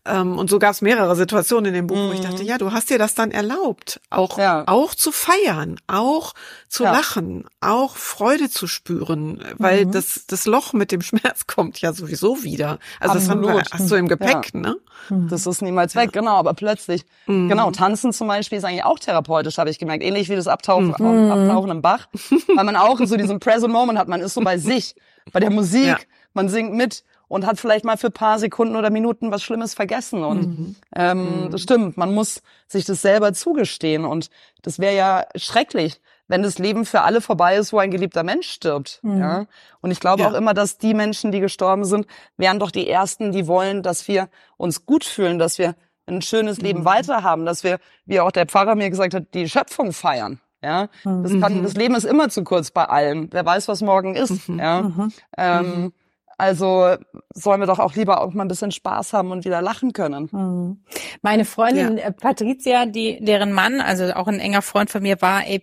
Ähm, 0.07 0.37
und 0.37 0.49
so 0.49 0.59
gab 0.59 0.71
es 0.71 0.81
mehrere 0.81 1.15
Situationen 1.15 1.65
in 1.65 1.73
dem 1.73 1.87
Buch, 1.87 1.97
mhm. 1.97 2.09
wo 2.09 2.11
ich 2.13 2.21
dachte, 2.21 2.43
mhm. 2.43 2.47
ja, 2.49 2.57
du 2.57 2.71
hast 2.71 2.89
dir 2.89 2.97
das 2.97 3.15
dann 3.15 3.31
erlaubt, 3.31 3.99
auch, 4.09 4.37
ja. 4.37 4.63
auch 4.65 4.95
zu 4.95 5.11
feiern, 5.11 5.79
auch 5.87 6.33
zu 6.69 6.83
ja. 6.83 6.91
lachen, 6.91 7.45
auch 7.61 7.95
Freude 7.97 8.49
zu 8.49 8.67
spüren, 8.67 9.43
weil 9.57 9.85
mhm. 9.85 9.91
das, 9.91 10.25
das 10.27 10.45
Loch 10.45 10.73
mit 10.73 10.91
dem 10.91 11.01
Schmerz 11.07 11.47
kommt 11.47 11.81
ja 11.81 11.93
sowieso 11.93 12.43
wieder. 12.43 12.79
Also 12.99 13.15
Absolut. 13.15 13.15
das 13.15 13.29
haben 13.29 13.41
wir, 13.43 13.63
hast 13.71 13.91
du 13.91 13.95
im 13.95 14.07
Gepäck, 14.07 14.53
ja. 14.53 14.59
ne? 14.59 14.77
Mhm. 15.09 15.29
Das 15.29 15.45
ist 15.45 15.61
niemals 15.61 15.95
weg, 15.95 16.11
genau, 16.11 16.35
aber 16.35 16.53
plötzlich, 16.53 17.05
mhm. 17.27 17.49
genau, 17.49 17.71
tanzen 17.71 18.13
zum 18.13 18.27
Beispiel 18.27 18.57
ist 18.57 18.63
eigentlich 18.63 18.83
auch 18.83 18.99
therapeutisch, 18.99 19.57
habe 19.57 19.69
ich 19.69 19.79
gemerkt, 19.79 20.03
ähnlich 20.03 20.29
wie 20.29 20.35
das 20.35 20.47
Abtauchen, 20.47 20.95
mhm. 20.97 21.31
Abtauchen 21.31 21.71
im 21.71 21.81
Bach, 21.81 22.07
weil 22.55 22.63
man 22.63 22.75
auch 22.75 22.99
so 23.03 23.15
diesen 23.17 23.39
Present 23.47 23.71
Moment 23.71 23.99
hat, 23.99 24.07
man 24.07 24.21
ist 24.21 24.33
so 24.33 24.41
bei 24.41 24.57
sich, 24.57 24.95
bei 25.31 25.39
der 25.39 25.51
Musik, 25.51 26.07
man 26.33 26.49
singt 26.49 26.73
mit 26.73 27.03
und 27.27 27.45
hat 27.45 27.59
vielleicht 27.59 27.85
mal 27.85 27.97
für 27.97 28.09
paar 28.09 28.39
Sekunden 28.39 28.75
oder 28.75 28.89
Minuten 28.89 29.31
was 29.31 29.43
Schlimmes 29.43 29.73
vergessen. 29.73 30.23
Und 30.23 30.47
mhm. 30.47 30.75
Ähm, 30.95 31.45
mhm. 31.45 31.51
das 31.51 31.61
stimmt, 31.61 31.97
man 31.97 32.13
muss 32.13 32.41
sich 32.67 32.85
das 32.85 33.01
selber 33.01 33.33
zugestehen. 33.33 34.05
Und 34.05 34.29
das 34.61 34.79
wäre 34.79 34.95
ja 34.95 35.25
schrecklich, 35.35 36.01
wenn 36.27 36.43
das 36.43 36.59
Leben 36.59 36.85
für 36.85 37.01
alle 37.01 37.21
vorbei 37.21 37.55
ist, 37.55 37.73
wo 37.73 37.79
ein 37.79 37.91
geliebter 37.91 38.23
Mensch 38.23 38.49
stirbt. 38.49 38.99
Mhm. 39.01 39.19
Ja? 39.19 39.45
Und 39.81 39.91
ich 39.91 39.99
glaube 39.99 40.23
ja. 40.23 40.29
auch 40.29 40.33
immer, 40.33 40.53
dass 40.53 40.77
die 40.77 40.93
Menschen, 40.93 41.31
die 41.31 41.39
gestorben 41.39 41.85
sind, 41.85 42.07
wären 42.37 42.59
doch 42.59 42.71
die 42.71 42.89
Ersten, 42.89 43.31
die 43.31 43.47
wollen, 43.47 43.83
dass 43.83 44.07
wir 44.07 44.29
uns 44.57 44.85
gut 44.85 45.03
fühlen, 45.03 45.39
dass 45.39 45.57
wir 45.57 45.75
ein 46.05 46.21
schönes 46.21 46.59
Leben 46.61 46.81
mhm. 46.81 46.85
weiterhaben, 46.85 47.45
dass 47.45 47.63
wir, 47.63 47.79
wie 48.05 48.19
auch 48.19 48.31
der 48.31 48.45
Pfarrer 48.45 48.75
mir 48.75 48.89
gesagt 48.89 49.13
hat, 49.13 49.33
die 49.33 49.49
Schöpfung 49.49 49.91
feiern. 49.91 50.39
Ja, 50.63 50.89
das 51.03 51.39
kann, 51.39 51.59
mhm. 51.59 51.63
das 51.63 51.75
Leben 51.75 51.93
ist 51.93 52.03
immer 52.03 52.29
zu 52.29 52.43
kurz 52.43 52.71
bei 52.71 52.83
allen. 52.83 53.31
Wer 53.31 53.45
weiß, 53.45 53.67
was 53.67 53.81
morgen 53.81 54.15
ist. 54.15 54.49
Mhm. 54.49 54.59
Ja, 54.59 54.91
ähm, 55.37 55.93
also 56.37 56.95
sollen 57.33 57.59
wir 57.59 57.67
doch 57.67 57.79
auch 57.79 57.95
lieber 57.95 58.21
auch 58.21 58.33
mal 58.33 58.45
ein 58.45 58.47
bisschen 58.47 58.71
Spaß 58.71 59.13
haben 59.13 59.31
und 59.31 59.43
wieder 59.43 59.61
lachen 59.61 59.93
können. 59.93 60.29
Mhm. 60.31 60.83
Meine 61.21 61.45
Freundin 61.45 61.97
ja. 61.97 62.05
Äh, 62.05 62.11
Patricia, 62.11 62.85
die 62.85 63.23
deren 63.23 63.51
Mann, 63.51 63.81
also 63.81 64.13
auch 64.13 64.27
ein 64.27 64.39
enger 64.39 64.61
Freund 64.61 64.89
von 64.89 65.01
mir 65.01 65.21
war, 65.21 65.43
äh, 65.47 65.61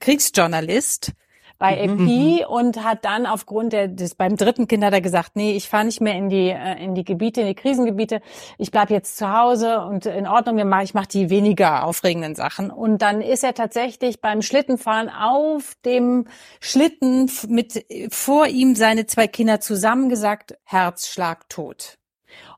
Kriegsjournalist 0.00 1.12
bei 1.58 1.82
AP 1.82 1.98
mhm, 1.98 2.06
mhm. 2.06 2.40
und 2.48 2.84
hat 2.84 3.04
dann 3.04 3.26
aufgrund 3.26 3.72
der, 3.72 3.88
des, 3.88 4.14
beim 4.14 4.36
dritten 4.36 4.68
Kind 4.68 4.84
hat 4.84 4.92
er 4.92 5.00
gesagt, 5.00 5.36
nee, 5.36 5.52
ich 5.56 5.68
fahre 5.68 5.86
nicht 5.86 6.00
mehr 6.00 6.14
in 6.14 6.28
die, 6.28 6.50
äh, 6.50 6.82
in 6.82 6.94
die 6.94 7.04
Gebiete, 7.04 7.40
in 7.40 7.46
die 7.48 7.54
Krisengebiete, 7.54 8.20
ich 8.58 8.70
bleib 8.70 8.90
jetzt 8.90 9.16
zu 9.16 9.32
Hause 9.32 9.80
und 9.80 10.06
in 10.06 10.26
Ordnung, 10.26 10.58
ich 10.82 10.94
mache 10.94 11.08
die 11.08 11.30
weniger 11.30 11.84
aufregenden 11.84 12.34
Sachen. 12.34 12.70
Und 12.70 13.02
dann 13.02 13.20
ist 13.20 13.44
er 13.44 13.54
tatsächlich 13.54 14.20
beim 14.20 14.42
Schlittenfahren 14.42 15.08
auf 15.08 15.74
dem 15.84 16.26
Schlitten 16.60 17.30
mit 17.48 17.84
vor 18.10 18.46
ihm 18.46 18.74
seine 18.74 19.06
zwei 19.06 19.26
Kinder 19.26 19.60
zusammengesagt, 19.60 20.58
Herzschlag 20.64 21.48
tot. 21.48 21.98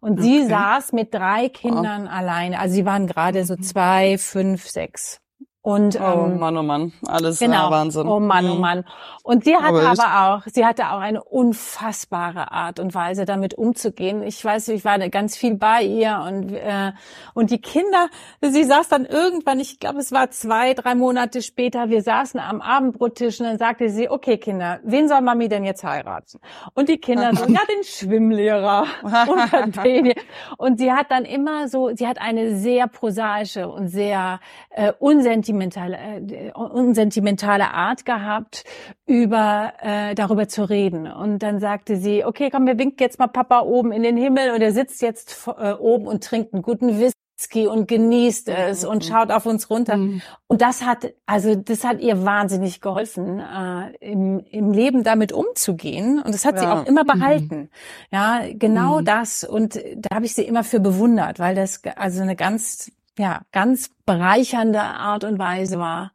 Und 0.01 0.19
okay. 0.19 0.23
sie 0.23 0.47
saß 0.47 0.93
mit 0.93 1.15
drei 1.15 1.49
Kindern 1.49 2.07
oh. 2.07 2.11
alleine. 2.11 2.59
Also 2.59 2.75
sie 2.75 2.85
waren 2.85 3.07
gerade 3.07 3.45
so 3.45 3.55
mhm. 3.55 3.63
zwei, 3.63 4.19
fünf, 4.19 4.69
sechs. 4.69 5.21
Und, 5.61 6.01
oh 6.01 6.25
ähm, 6.27 6.39
Mann, 6.39 6.57
oh 6.57 6.63
Mann, 6.63 6.93
alles 7.07 7.41
genau, 7.41 7.71
Wahnsinn. 7.71 8.07
Oh 8.07 8.21
Mann, 8.21 8.49
oh 8.49 8.55
mhm. 8.55 8.61
Mann. 8.61 8.85
Und 9.23 9.45
sie 9.45 9.57
hatte 9.57 9.87
aber, 9.87 10.03
aber 10.03 10.37
auch, 10.37 10.43
sie 10.47 10.65
hatte 10.65 10.91
auch 10.91 11.01
eine 11.01 11.23
unfassbare 11.23 12.53
Art 12.53 12.79
und 12.79 12.95
Weise, 12.95 13.25
damit 13.25 13.55
umzugehen. 13.55 14.23
Ich 14.23 14.43
weiß, 14.43 14.69
ich 14.69 14.85
war 14.85 14.99
ganz 15.11 15.37
viel 15.37 15.57
bei 15.57 15.83
ihr 15.83 16.25
und 16.27 16.53
äh, 16.53 16.93
und 17.35 17.51
die 17.51 17.61
Kinder, 17.61 18.09
sie 18.41 18.65
saß 18.65 18.89
dann 18.89 19.05
irgendwann, 19.05 19.61
ich 19.61 19.81
glaube, 19.81 19.99
es 19.99 20.13
war 20.13 20.31
zwei, 20.31 20.75
drei 20.75 20.95
Monate 20.95 21.43
später, 21.43 21.91
wir 21.91 22.03
saßen 22.03 22.41
am 22.41 22.61
Abendbrottisch 22.61 23.41
und 23.41 23.47
dann 23.47 23.59
sagte 23.59 23.91
sie, 23.91 24.09
okay 24.09 24.39
Kinder, 24.39 24.81
wen 24.85 25.09
soll 25.09 25.21
Mami 25.21 25.49
denn 25.49 25.65
jetzt 25.65 25.85
heiraten? 25.85 26.39
Und 26.75 26.89
die 26.89 26.99
Kinder 26.99 27.35
so, 27.35 27.45
ja, 27.49 27.61
den 27.69 27.85
Schwimmlehrer 27.85 28.87
und 29.03 29.85
den. 29.85 30.15
Und 30.57 30.78
sie 30.78 30.93
hat 30.93 31.11
dann 31.11 31.24
immer 31.24 31.69
so, 31.69 31.91
sie 31.95 32.07
hat 32.07 32.20
eine 32.20 32.57
sehr 32.57 32.87
prosaische 32.87 33.69
und 33.69 33.89
sehr 33.89 34.41
äh, 34.70 34.93
unsentimentale, 34.99 35.48
äh, 35.51 36.53
unsentimentale 36.53 37.73
Art 37.73 38.05
gehabt, 38.05 38.65
über 39.07 39.73
äh, 39.81 40.15
darüber 40.15 40.49
zu 40.49 40.69
reden. 40.69 41.11
Und 41.11 41.41
dann 41.43 41.61
sagte 41.61 41.97
sie, 41.97 42.25
okay, 42.25 42.51
komm, 42.51 42.66
wir 42.66 42.79
winken 42.79 42.99
jetzt 43.01 43.19
mal 43.19 43.27
Papa 43.27 43.61
oben 43.61 43.93
in 43.93 44.03
den 44.03 44.16
Himmel 44.16 44.51
und 44.51 44.61
er 44.61 44.73
sitzt 44.73 45.03
jetzt 45.03 45.49
äh, 45.59 45.73
oben 45.73 46.07
und 46.07 46.25
trinkt 46.25 46.53
einen 46.53 46.62
guten 46.62 46.99
Whisky 46.99 47.66
und 47.66 47.87
genießt 47.87 48.49
es 48.49 48.83
mhm. 48.83 48.91
und 48.91 49.05
schaut 49.05 49.31
auf 49.31 49.47
uns 49.47 49.70
runter. 49.70 49.97
Mhm. 49.97 50.23
Und 50.47 50.61
das 50.61 50.85
hat, 50.85 51.12
also 51.27 51.55
das 51.55 51.85
hat 51.85 52.01
ihr 52.01 52.25
wahnsinnig 52.25 52.81
geholfen, 52.81 53.41
äh, 53.41 53.93
im, 54.01 54.41
im 54.51 54.73
Leben 54.73 55.05
damit 55.05 55.33
umzugehen. 55.33 56.20
Und 56.20 56.35
das 56.35 56.45
hat 56.45 56.57
ja. 56.57 56.61
sie 56.61 56.66
auch 56.66 56.87
immer 56.87 57.05
mhm. 57.05 57.07
behalten. 57.07 57.57
Mhm. 57.57 57.69
Ja, 58.11 58.41
genau 58.53 59.01
mhm. 59.01 59.05
das. 59.05 59.45
Und 59.45 59.77
da 59.77 60.16
habe 60.16 60.27
ich 60.27 60.35
sie 60.35 60.43
immer 60.43 60.65
für 60.65 60.81
bewundert, 60.81 61.39
weil 61.39 61.55
das 61.55 61.83
also 61.97 62.23
eine 62.23 62.37
ganz, 62.37 62.91
ja, 63.19 63.43
ganz 63.53 63.90
bereichernde 64.07 64.81
Art 64.81 65.24
und 65.24 65.39
Weise 65.39 65.78
war. 65.78 66.12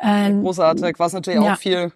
Ähm, 0.00 0.42
Großartig, 0.42 0.98
was 0.98 1.12
natürlich 1.12 1.42
ja. 1.42 1.54
auch 1.54 1.58
viel 1.58 1.92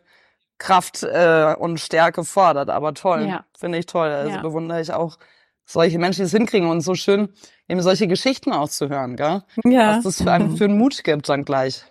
Kraft 0.58 1.02
äh, 1.02 1.54
und 1.58 1.80
Stärke 1.80 2.24
fordert, 2.24 2.70
aber 2.70 2.94
toll, 2.94 3.26
ja. 3.26 3.44
finde 3.58 3.78
ich 3.78 3.86
toll. 3.86 4.08
Also 4.08 4.36
ja. 4.36 4.40
bewundere 4.42 4.80
ich 4.80 4.92
auch 4.92 5.18
solche 5.64 5.98
Menschen, 5.98 6.20
die 6.20 6.26
es 6.26 6.32
hinkriegen 6.32 6.68
und 6.68 6.82
so 6.82 6.94
schön, 6.94 7.30
eben 7.68 7.80
solche 7.82 8.06
Geschichten 8.06 8.52
auch 8.52 8.68
zu 8.68 8.88
hören, 8.88 9.16
gell? 9.16 9.42
Ja. 9.64 9.96
Was 9.96 10.04
das 10.04 10.22
für 10.22 10.30
einen, 10.30 10.56
für 10.56 10.64
einen 10.64 10.78
Mut 10.78 11.02
gibt 11.04 11.28
dann 11.28 11.44
gleich. 11.44 11.84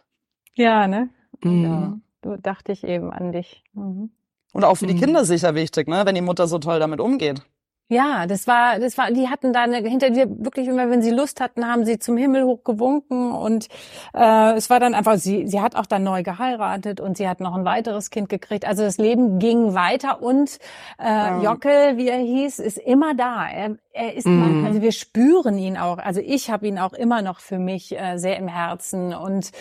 Ja, 0.53 0.87
ne? 0.87 1.09
Mhm. 1.41 1.63
Ja. 1.63 1.97
So 2.23 2.37
dachte 2.37 2.71
ich 2.71 2.83
eben 2.83 3.11
an 3.11 3.31
dich. 3.31 3.63
Mhm. 3.73 4.11
Und 4.53 4.63
auch 4.63 4.75
für 4.75 4.87
die 4.87 4.93
Mhm. 4.93 4.99
Kinder 4.99 5.25
sicher 5.25 5.55
wichtig, 5.55 5.87
ne, 5.87 6.05
wenn 6.05 6.15
die 6.15 6.21
Mutter 6.21 6.47
so 6.47 6.59
toll 6.59 6.79
damit 6.79 6.99
umgeht. 6.99 7.41
Ja, 7.89 8.25
das 8.25 8.47
war, 8.47 8.79
das 8.79 8.97
war, 8.97 9.11
die 9.11 9.27
hatten 9.29 9.53
da 9.53 9.63
eine, 9.63 9.77
hinter 9.87 10.09
dir 10.09 10.25
wirklich 10.43 10.67
immer, 10.67 10.89
wenn 10.89 11.01
sie 11.03 11.11
Lust 11.11 11.39
hatten, 11.41 11.67
haben 11.67 11.85
sie 11.85 11.99
zum 11.99 12.17
Himmel 12.17 12.43
hoch 12.45 12.63
gewunken 12.63 13.31
und 13.33 13.67
äh, 14.15 14.53
es 14.53 14.69
war 14.71 14.79
dann 14.79 14.95
einfach, 14.95 15.17
sie, 15.17 15.47
sie 15.47 15.61
hat 15.61 15.75
auch 15.75 15.85
dann 15.85 16.03
neu 16.03 16.23
geheiratet 16.23 16.99
und 17.01 17.17
sie 17.17 17.27
hat 17.27 17.39
noch 17.39 17.53
ein 17.55 17.65
weiteres 17.65 18.09
Kind 18.09 18.29
gekriegt. 18.29 18.65
Also 18.65 18.83
das 18.83 18.97
Leben 18.97 19.37
ging 19.37 19.73
weiter 19.75 20.23
und 20.23 20.57
äh, 20.97 21.03
Ja. 21.05 21.41
Jockel, 21.41 21.97
wie 21.97 22.07
er 22.07 22.17
hieß, 22.19 22.59
ist 22.59 22.77
immer 22.79 23.13
da. 23.15 23.47
Er, 23.47 23.75
er 23.91 24.13
ist, 24.15 24.25
Mhm. 24.25 24.65
also 24.65 24.81
wir 24.81 24.91
spüren 24.91 25.57
ihn 25.59 25.77
auch. 25.77 25.97
Also 25.99 26.19
ich 26.21 26.49
habe 26.49 26.67
ihn 26.67 26.79
auch 26.79 26.93
immer 26.93 27.21
noch 27.21 27.41
für 27.41 27.59
mich 27.59 27.91
äh, 27.99 28.17
sehr 28.17 28.37
im 28.37 28.47
Herzen 28.47 29.13
und 29.13 29.51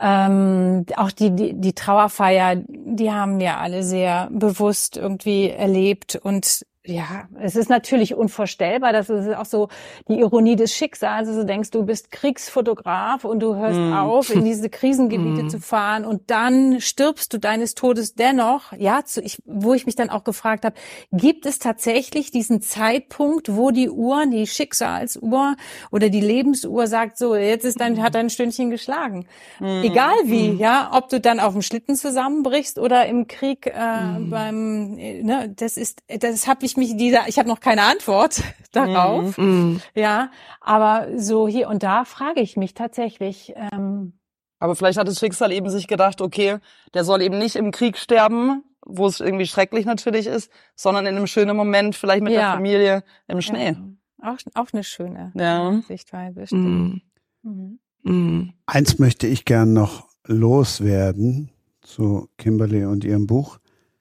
ähm, 0.00 0.84
auch 0.96 1.10
die, 1.12 1.30
die 1.30 1.54
die 1.60 1.72
Trauerfeier, 1.74 2.56
die 2.68 3.12
haben 3.12 3.38
wir 3.38 3.58
alle 3.58 3.82
sehr 3.82 4.28
bewusst 4.30 4.96
irgendwie 4.96 5.48
erlebt 5.48 6.16
und 6.16 6.66
ja, 6.84 7.28
es 7.40 7.54
ist 7.54 7.70
natürlich 7.70 8.14
unvorstellbar. 8.16 8.92
Das 8.92 9.08
ist 9.08 9.36
auch 9.36 9.44
so 9.44 9.68
die 10.08 10.18
Ironie 10.18 10.56
des 10.56 10.74
Schicksals. 10.74 11.28
Also 11.28 11.42
du 11.42 11.46
denkst, 11.46 11.70
du 11.70 11.84
bist 11.84 12.10
Kriegsfotograf 12.10 13.24
und 13.24 13.38
du 13.40 13.54
hörst 13.54 13.78
Mm. 13.78 13.92
auf, 13.92 14.30
in 14.34 14.44
diese 14.44 14.68
Krisengebiete 14.68 15.42
Mm. 15.44 15.48
zu 15.48 15.60
fahren 15.60 16.04
und 16.04 16.30
dann 16.30 16.80
stirbst 16.80 17.32
du 17.32 17.38
deines 17.38 17.76
Todes 17.76 18.14
dennoch. 18.14 18.72
Ja, 18.76 19.04
zu, 19.04 19.22
ich, 19.22 19.38
wo 19.46 19.74
ich 19.74 19.86
mich 19.86 19.94
dann 19.94 20.10
auch 20.10 20.24
gefragt 20.24 20.64
habe, 20.64 20.74
gibt 21.12 21.46
es 21.46 21.60
tatsächlich 21.60 22.32
diesen 22.32 22.60
Zeitpunkt, 22.62 23.54
wo 23.56 23.70
die 23.70 23.88
Uhr, 23.88 24.24
die 24.26 24.48
Schicksalsuhr 24.48 25.54
oder 25.92 26.08
die 26.08 26.20
Lebensuhr 26.20 26.88
sagt, 26.88 27.16
so 27.16 27.36
jetzt 27.36 27.64
ist 27.64 27.80
dein, 27.80 28.02
hat 28.02 28.16
dein 28.16 28.28
Stündchen 28.28 28.70
geschlagen. 28.70 29.26
Mhm. 29.60 29.82
Egal 29.84 30.14
wie, 30.24 30.50
ja, 30.54 30.90
ob 30.92 31.08
du 31.10 31.20
dann 31.20 31.38
auf 31.38 31.52
dem 31.52 31.62
Schlitten 31.62 31.94
zusammenbrichst 31.94 32.78
oder 32.80 33.06
im 33.06 33.28
Krieg 33.28 33.68
äh, 33.68 33.72
beim, 34.18 34.98
äh, 34.98 35.22
ne, 35.22 35.52
das 35.56 35.76
ist, 35.76 36.02
das 36.08 36.48
habe 36.48 36.66
ich 36.66 36.71
mich 36.76 36.96
dieser, 36.96 37.28
ich 37.28 37.38
habe 37.38 37.48
noch 37.48 37.60
keine 37.60 37.82
Antwort 37.82 38.42
darauf, 38.72 39.36
Mhm. 39.38 39.80
ja, 39.94 40.30
aber 40.60 41.08
so 41.16 41.46
hier 41.48 41.68
und 41.68 41.82
da 41.82 42.04
frage 42.04 42.40
ich 42.40 42.56
mich 42.56 42.74
tatsächlich, 42.74 43.52
ähm, 43.56 44.14
Aber 44.58 44.76
vielleicht 44.76 44.98
hat 44.98 45.08
das 45.08 45.18
Schicksal 45.18 45.50
eben 45.52 45.68
sich 45.70 45.88
gedacht, 45.88 46.20
okay, 46.20 46.58
der 46.94 47.04
soll 47.04 47.20
eben 47.22 47.36
nicht 47.38 47.56
im 47.56 47.70
Krieg 47.72 47.98
sterben, 47.98 48.62
wo 48.86 49.06
es 49.06 49.18
irgendwie 49.20 49.46
schrecklich 49.46 49.86
natürlich 49.86 50.26
ist, 50.26 50.50
sondern 50.76 51.06
in 51.06 51.16
einem 51.16 51.26
schönen 51.26 51.56
Moment 51.56 51.94
vielleicht 51.96 52.22
mit 52.22 52.32
der 52.32 52.40
Ja. 52.42 52.52
Familie 52.54 53.02
im 53.26 53.40
Schnee. 53.40 53.76
ja, 54.22 54.30
auch, 54.32 54.38
auch 54.54 54.68
eine 54.72 54.84
schöne 54.84 55.32
Ja. 55.34 55.80
Sichtweise. 55.88 56.46
stimmt. 56.46 56.64
Mhm. 56.64 57.00
Mhm. 57.42 57.78
Mhm. 58.04 58.52
Eins 58.66 58.98
möchte 59.00 59.26
ich 59.26 59.44
gern 59.44 59.72
noch 59.72 60.08
loswerden 60.26 61.50
zu 61.80 62.28
Kimberly 62.38 62.84
und 62.84 63.04
ihrem 63.04 63.26
Buch. 63.26 63.58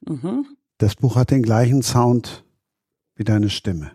Mhm. 0.07 0.45
Das 0.77 0.95
Buch 0.95 1.15
hat 1.15 1.31
den 1.31 1.41
gleichen 1.43 1.81
Sound 1.81 2.43
wie 3.16 3.24
deine 3.24 3.50
Stimme. 3.50 3.92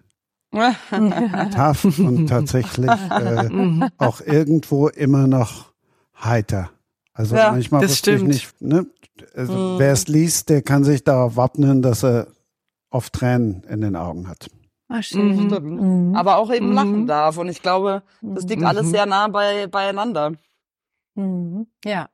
Tough 0.52 1.98
und 1.98 2.28
tatsächlich 2.28 2.90
äh, 3.10 3.48
Mhm. 3.50 3.90
auch 3.98 4.20
irgendwo 4.20 4.88
immer 4.88 5.26
noch 5.26 5.72
heiter. 6.18 6.70
Also 7.12 7.36
Ja, 7.36 7.50
manchmal 7.50 7.82
das 7.82 7.90
wusste 7.92 8.12
ich 8.12 8.16
stimmt. 8.18 8.32
nicht, 8.32 8.62
ne? 8.62 8.86
Also 9.34 9.54
Mhm. 9.54 9.78
wer 9.78 9.92
es 9.92 10.08
liest, 10.08 10.48
der 10.48 10.62
kann 10.62 10.84
sich 10.84 11.04
darauf 11.04 11.36
wappnen, 11.36 11.82
dass 11.82 12.02
er 12.04 12.28
oft 12.90 13.12
Tränen 13.12 13.62
in 13.64 13.80
den 13.80 13.96
Augen 13.96 14.28
hat. 14.28 14.48
Schön. 15.00 15.36
Mhm. 15.36 15.48
Stimmt. 15.48 15.80
Mhm. 15.80 16.14
Aber 16.14 16.36
auch 16.36 16.52
eben 16.52 16.68
Mhm. 16.68 16.72
lachen 16.74 17.06
darf. 17.06 17.36
Und 17.38 17.48
ich 17.48 17.60
glaube, 17.60 18.02
das 18.22 18.44
liegt 18.44 18.62
Mhm. 18.62 18.66
alles 18.68 18.90
sehr 18.90 19.04
nah 19.06 19.28
bei, 19.28 19.66
beieinander. 19.66 20.32
Mhm. 21.16 21.66
Ja, 21.84 22.08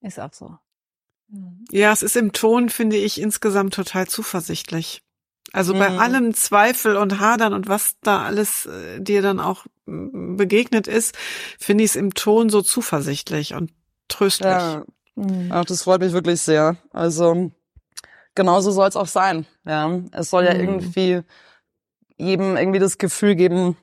ist 0.00 0.20
auch 0.20 0.32
so. 0.32 0.56
Mhm. 1.28 1.64
Ja, 1.70 1.92
es 1.92 2.02
ist 2.02 2.16
im 2.16 2.32
Ton, 2.32 2.68
finde 2.68 2.96
ich, 2.96 3.20
insgesamt 3.20 3.74
total 3.74 4.06
zuversichtlich. 4.06 5.02
Also 5.54 5.72
bei 5.72 5.88
Mhm. 5.88 5.98
allem 6.00 6.34
Zweifel 6.34 6.96
und 6.96 7.20
Hadern 7.20 7.52
und 7.54 7.68
was 7.68 7.94
da 8.02 8.22
alles 8.24 8.66
äh, 8.66 9.00
dir 9.00 9.22
dann 9.22 9.38
auch 9.38 9.66
mm, 9.86 10.36
begegnet 10.36 10.88
ist, 10.88 11.16
finde 11.60 11.84
ich 11.84 11.90
es 11.90 11.96
im 11.96 12.12
Ton 12.14 12.50
so 12.50 12.60
zuversichtlich 12.60 13.54
und 13.54 13.70
tröstlich. 14.08 14.48
Ja. 14.50 14.84
Mhm. 15.14 15.48
Ach, 15.50 15.64
das 15.64 15.84
freut 15.84 16.00
mich 16.00 16.12
wirklich 16.12 16.40
sehr. 16.40 16.76
Also 16.92 17.52
genauso 18.34 18.72
soll 18.72 18.88
es 18.88 18.96
auch 18.96 19.06
sein. 19.06 19.46
Ja, 19.64 20.00
es 20.10 20.30
soll 20.30 20.44
ja 20.44 20.54
Mhm. 20.54 20.60
irgendwie 20.60 21.20
jedem 22.16 22.56
irgendwie 22.56 22.80
das 22.80 22.98
Gefühl 22.98 23.36
geben, 23.36 23.76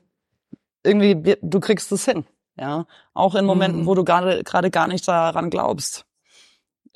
irgendwie 0.84 1.36
du 1.40 1.60
kriegst 1.60 1.90
es 1.92 2.04
hin. 2.04 2.24
Ja, 2.56 2.86
auch 3.14 3.34
in 3.34 3.46
Momenten, 3.46 3.80
Mhm. 3.82 3.86
wo 3.86 3.94
du 3.94 4.04
gerade 4.04 4.44
gerade 4.44 4.70
gar 4.70 4.88
nicht 4.88 5.08
daran 5.08 5.48
glaubst. 5.48 6.04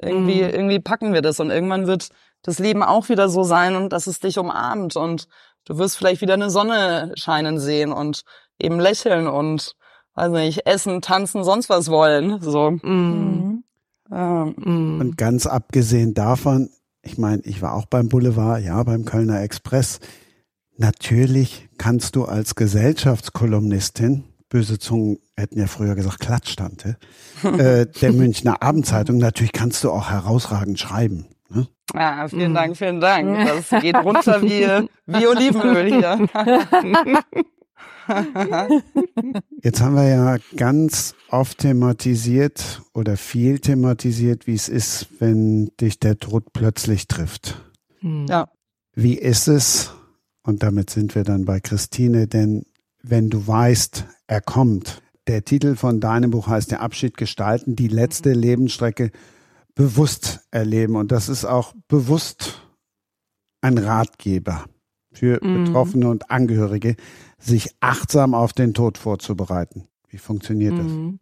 Irgendwie 0.03 0.43
Mhm. 0.43 0.51
irgendwie 0.51 0.81
packen 0.81 1.15
wir 1.15 1.23
das 1.23 1.41
und 1.41 1.49
irgendwann 1.51 1.87
wird 1.87 2.11
das 2.47 2.59
Leben 2.59 2.83
auch 2.83 3.09
wieder 3.09 3.29
so 3.29 3.43
sein 3.43 3.77
und 3.77 3.93
dass 3.93 4.07
es 4.07 4.21
dich 4.21 4.39
umarmt 4.39 4.97
und 4.97 5.29
du 5.65 5.79
wirst 5.79 5.97
vielleicht 5.97 6.21
wieder 6.21 6.35
eine 6.35 6.51
Sonne 6.51 7.13
scheinen 7.17 7.59
sehen 7.59 7.93
und 7.93 8.23
eben 8.59 8.81
lächeln 8.81 9.27
und 9.27 9.75
weiß 10.15 10.31
nicht, 10.33 10.67
essen, 10.67 11.03
tanzen, 11.03 11.45
sonst 11.45 11.69
was 11.69 11.91
wollen. 11.91 12.41
So. 12.41 12.71
Mhm. 12.71 12.81
Mhm. 12.83 13.65
Ähm, 14.13 14.55
Mhm. 14.57 15.01
Und 15.01 15.17
ganz 15.17 15.47
abgesehen 15.47 16.15
davon, 16.15 16.71
ich 17.03 17.19
meine, 17.19 17.43
ich 17.45 17.63
war 17.63 17.75
auch 17.75 17.87
beim 17.87 18.09
Boulevard, 18.09 18.63
ja, 18.63 18.83
beim 18.83 19.05
Kölner 19.05 19.43
Express. 19.43 20.01
Natürlich 20.77 21.69
kannst 21.79 22.17
du 22.17 22.25
als 22.25 22.55
Gesellschaftskolumnistin, 22.55 24.25
böse 24.49 24.79
Zungen 24.79 25.19
hätten 25.37 25.59
ja 25.59 25.67
früher 25.67 25.95
gesagt 25.95 26.21
Klatschtante, 26.21 26.97
äh, 27.43 27.87
der 27.87 28.13
Münchner 28.13 28.63
Abendzeitung, 28.63 29.19
natürlich 29.19 29.53
kannst 29.53 29.85
du 29.85 29.91
auch 29.91 30.11
herausragend 30.11 30.79
schreiben. 30.79 31.27
Ne? 31.49 31.69
Ja, 31.95 32.27
vielen 32.29 32.51
Mhm. 32.51 32.55
Dank, 32.55 32.77
vielen 32.77 33.01
Dank. 33.01 33.49
Das 33.71 33.83
geht 33.83 33.97
runter 33.97 34.43
wie, 34.43 34.67
wie 35.07 35.27
Olivenöl 35.27 35.87
hier. 35.87 36.29
Jetzt 39.63 39.81
haben 39.81 39.95
wir 39.97 40.09
ja 40.09 40.37
ganz 40.57 41.15
oft 41.29 41.59
thematisiert 41.59 42.83
oder 42.95 43.17
viel 43.17 43.59
thematisiert, 43.59 44.47
wie 44.47 44.55
es 44.55 44.69
ist, 44.69 45.09
wenn 45.19 45.73
dich 45.81 45.99
der 45.99 46.19
Tod 46.19 46.53
plötzlich 46.53 47.09
trifft. 47.09 47.61
Mhm. 48.01 48.27
Ja. 48.29 48.49
Wie 48.95 49.15
ist 49.19 49.49
es, 49.49 49.93
und 50.43 50.63
damit 50.63 50.91
sind 50.91 51.15
wir 51.15 51.25
dann 51.25 51.45
bei 51.45 51.61
Christine, 51.61 52.27
denn 52.29 52.65
wenn 53.03 53.29
du 53.29 53.47
weißt, 53.47 54.05
er 54.27 54.41
kommt, 54.41 55.03
der 55.27 55.45
Titel 55.45 55.75
von 55.75 56.01
deinem 56.01 56.31
Buch 56.31 56.47
heißt 56.47 56.71
Der 56.71 56.81
Abschied 56.81 57.17
gestalten, 57.17 57.75
die 57.77 57.89
letzte 57.89 58.33
Lebensstrecke 58.33 59.11
bewusst 59.77 60.41
erleben. 60.51 60.97
Und 60.97 61.13
das 61.13 61.29
ist 61.29 61.45
auch 61.45 61.73
bewusst 61.87 62.61
ein 63.61 63.79
Ratgeber 63.79 64.65
für 65.13 65.39
Mhm. 65.43 65.65
Betroffene 65.65 66.09
und 66.09 66.31
Angehörige, 66.31 66.97
sich 67.39 67.71
achtsam 67.79 68.35
auf 68.35 68.53
den 68.53 68.75
Tod 68.75 68.99
vorzubereiten. 68.99 69.87
Wie 70.09 70.19
funktioniert 70.19 70.77
das? 70.77 70.87
Mhm. 70.87 71.21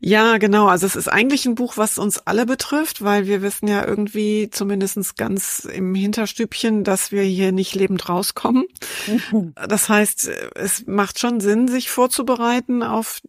Ja, 0.00 0.38
genau. 0.38 0.68
Also 0.68 0.86
es 0.86 0.94
ist 0.94 1.08
eigentlich 1.08 1.44
ein 1.44 1.56
Buch, 1.56 1.76
was 1.76 1.98
uns 1.98 2.18
alle 2.18 2.46
betrifft, 2.46 3.02
weil 3.02 3.26
wir 3.26 3.42
wissen 3.42 3.66
ja 3.66 3.84
irgendwie 3.84 4.48
zumindestens 4.48 5.16
ganz 5.16 5.64
im 5.64 5.92
Hinterstübchen, 5.94 6.84
dass 6.84 7.10
wir 7.10 7.22
hier 7.22 7.50
nicht 7.50 7.74
lebend 7.74 8.08
rauskommen. 8.08 8.66
Das 9.68 9.88
heißt, 9.88 10.28
es 10.54 10.86
macht 10.86 11.18
schon 11.18 11.40
Sinn, 11.40 11.66
sich 11.66 11.90
vorzubereiten 11.90 12.82
auf 12.82 13.20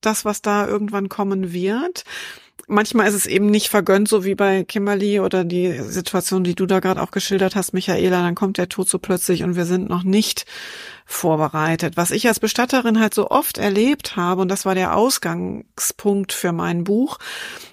das, 0.00 0.24
was 0.24 0.40
da 0.40 0.66
irgendwann 0.68 1.08
kommen 1.08 1.52
wird. 1.52 2.04
Manchmal 2.66 3.08
ist 3.08 3.14
es 3.14 3.26
eben 3.26 3.46
nicht 3.46 3.68
vergönnt, 3.68 4.08
so 4.08 4.24
wie 4.24 4.34
bei 4.34 4.64
Kimberly 4.64 5.20
oder 5.20 5.44
die 5.44 5.72
Situation, 5.82 6.44
die 6.44 6.54
du 6.54 6.66
da 6.66 6.80
gerade 6.80 7.02
auch 7.02 7.10
geschildert 7.10 7.56
hast, 7.56 7.74
Michaela, 7.74 8.22
dann 8.22 8.34
kommt 8.34 8.58
der 8.58 8.68
Tod 8.68 8.88
so 8.88 8.98
plötzlich 8.98 9.42
und 9.42 9.56
wir 9.56 9.66
sind 9.66 9.88
noch 9.88 10.02
nicht 10.02 10.46
vorbereitet. 11.06 11.96
Was 11.96 12.10
ich 12.10 12.26
als 12.26 12.40
Bestatterin 12.40 12.98
halt 12.98 13.12
so 13.12 13.30
oft 13.30 13.58
erlebt 13.58 14.16
habe, 14.16 14.42
und 14.42 14.48
das 14.48 14.64
war 14.64 14.74
der 14.74 14.96
Ausgangspunkt 14.96 16.32
für 16.32 16.52
mein 16.52 16.84
Buch, 16.84 17.18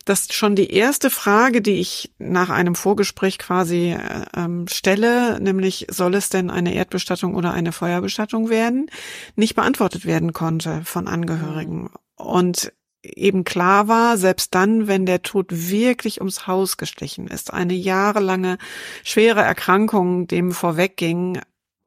dass 0.06 0.34
schon 0.34 0.56
die 0.56 0.72
erste 0.72 1.10
Frage, 1.10 1.62
die 1.62 1.80
ich 1.80 2.12
nach 2.18 2.50
einem 2.50 2.76
Vorgespräch 2.76 3.38
quasi 3.40 3.92
äh, 3.94 4.26
ähm, 4.36 4.68
stelle, 4.68 5.40
nämlich 5.40 5.88
soll 5.90 6.16
es 6.16 6.30
denn 6.30 6.50
eine 6.50 6.74
Erdbestattung 6.74 7.36
oder 7.36 7.54
eine 7.54 7.72
Feuerbestattung 7.72 8.50
werden, 8.50 8.88
nicht 9.36 9.56
beantwortet 9.56 10.06
werden 10.06 10.34
konnte 10.34 10.82
von 10.84 11.08
Angehörigen. 11.08 11.90
Und 12.16 12.74
eben 13.04 13.44
klar 13.44 13.88
war, 13.88 14.18
selbst 14.18 14.54
dann, 14.54 14.88
wenn 14.88 15.06
der 15.06 15.22
Tod 15.22 15.48
wirklich 15.52 16.20
ums 16.20 16.48
Haus 16.48 16.78
gestichen 16.78 17.28
ist, 17.28 17.54
eine 17.54 17.74
jahrelange 17.74 18.58
schwere 19.04 19.42
Erkrankung 19.42 20.28
dem 20.28 20.52
vorwegging, 20.52 21.40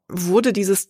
wurde 0.09 0.53
dieses 0.53 0.89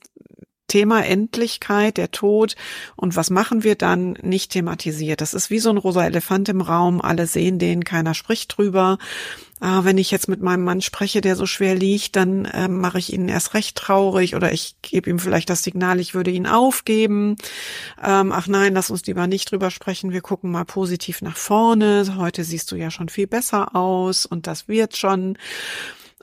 Thema 0.67 1.05
Endlichkeit, 1.05 1.99
der 1.99 2.11
Tod 2.11 2.57
und 2.97 3.17
was 3.17 3.31
machen 3.31 3.63
wir 3.65 3.77
dann 3.77 4.13
nicht 4.23 4.51
thematisiert. 4.53 5.21
Das 5.21 5.35
ist 5.35 5.51
wie 5.51 5.59
so 5.59 5.71
ein 5.71 5.77
rosa 5.77 6.05
Elefant 6.05 6.49
im 6.49 6.63
Raum, 6.63 7.01
alle 7.01 7.27
sehen 7.27 7.59
den, 7.59 7.85
keiner 7.85 8.15
spricht 8.15 8.57
drüber. 8.57 8.99
Ah, 9.65 9.85
wenn 9.85 9.97
ich 9.97 10.11
jetzt 10.11 10.29
mit 10.29 10.43
meinem 10.43 10.63
Mann 10.63 10.83
spreche, 10.83 11.23
der 11.23 11.37
so 11.37 11.47
schwer 11.47 11.75
liegt, 11.75 12.17
dann 12.17 12.45
äh, 12.45 12.69
mache 12.69 12.99
ich 12.99 13.13
ihn 13.13 13.29
erst 13.29 13.55
recht 13.55 13.77
traurig 13.77 14.37
oder 14.37 14.53
ich 14.53 14.77
gebe 14.83 15.09
ihm 15.09 15.19
vielleicht 15.19 15.49
das 15.49 15.63
Signal, 15.63 16.01
ich 16.01 16.15
würde 16.15 16.31
ihn 16.31 16.47
aufgeben. 16.47 17.37
Ähm, 18.03 18.31
ach 18.31 18.47
nein, 18.47 18.75
lass 18.75 18.91
uns 18.91 19.07
lieber 19.07 19.27
nicht 19.27 19.51
drüber 19.51 19.71
sprechen, 19.71 20.13
wir 20.13 20.21
gucken 20.21 20.51
mal 20.51 20.67
positiv 20.67 21.23
nach 21.23 21.39
vorne. 21.39 22.05
Heute 22.19 22.45
siehst 22.45 22.71
du 22.73 22.77
ja 22.77 22.91
schon 22.91 23.09
viel 23.09 23.27
besser 23.27 23.75
aus 23.75 24.27
und 24.27 24.47
das 24.47 24.69
wird 24.69 24.99
schon. 24.99 25.39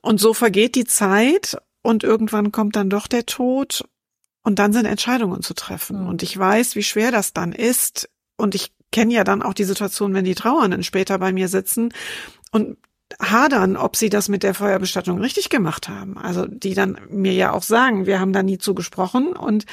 Und 0.04 0.20
so 0.20 0.36
vergeht 0.36 0.76
die 0.76 0.86
Zeit 0.86 1.58
und 1.82 2.04
irgendwann 2.04 2.52
kommt 2.52 2.76
dann 2.76 2.92
doch 2.92 3.08
der 3.08 3.26
Tod 3.26 3.86
und 4.44 4.60
dann 4.60 4.72
sind 4.72 4.86
Entscheidungen 4.86 5.42
zu 5.42 5.56
treffen. 5.56 6.04
Mhm. 6.04 6.08
Und 6.08 6.22
ich 6.22 6.38
weiß, 6.38 6.76
wie 6.76 6.84
schwer 6.84 7.12
das 7.12 7.34
dann 7.34 7.54
ist. 7.54 8.08
Und 8.38 8.54
ich 8.54 8.72
kenne 8.92 9.14
ja 9.14 9.24
dann 9.24 9.42
auch 9.42 9.56
die 9.56 9.64
Situation, 9.64 10.14
wenn 10.14 10.26
die 10.26 10.36
Trauernden 10.36 10.84
später 10.84 11.18
bei 11.18 11.34
mir 11.34 11.48
sitzen 11.48 11.92
und 12.52 12.78
hadern, 13.20 13.78
ob 13.78 13.96
sie 13.96 14.10
das 14.10 14.30
mit 14.30 14.44
der 14.44 14.54
Feuerbestattung 14.54 15.20
richtig 15.20 15.50
gemacht 15.50 15.90
haben. 15.90 16.18
Also 16.18 16.46
die 16.46 16.74
dann 16.74 16.98
mir 17.10 17.34
ja 17.34 17.52
auch 17.52 17.64
sagen, 17.64 18.06
wir 18.06 18.20
haben 18.20 18.34
da 18.34 18.44
nie 18.44 18.58
zugesprochen 18.58 19.34
und 19.34 19.66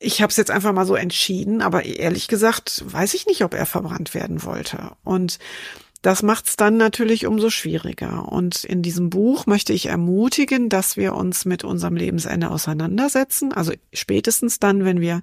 ich 0.00 0.22
habe 0.22 0.30
es 0.30 0.36
jetzt 0.36 0.50
einfach 0.50 0.72
mal 0.72 0.86
so 0.86 0.94
entschieden, 0.94 1.60
aber 1.60 1.84
ehrlich 1.84 2.28
gesagt 2.28 2.84
weiß 2.86 3.14
ich 3.14 3.26
nicht, 3.26 3.42
ob 3.42 3.54
er 3.54 3.66
verbrannt 3.66 4.14
werden 4.14 4.44
wollte. 4.44 4.92
Und 5.02 5.38
das 6.02 6.22
macht 6.22 6.46
es 6.46 6.56
dann 6.56 6.76
natürlich 6.76 7.26
umso 7.26 7.50
schwieriger. 7.50 8.30
Und 8.30 8.62
in 8.62 8.82
diesem 8.82 9.10
Buch 9.10 9.46
möchte 9.46 9.72
ich 9.72 9.86
ermutigen, 9.86 10.68
dass 10.68 10.96
wir 10.96 11.14
uns 11.14 11.44
mit 11.44 11.64
unserem 11.64 11.96
Lebensende 11.96 12.50
auseinandersetzen. 12.50 13.52
Also 13.52 13.72
spätestens 13.92 14.60
dann, 14.60 14.84
wenn 14.84 15.00
wir 15.00 15.20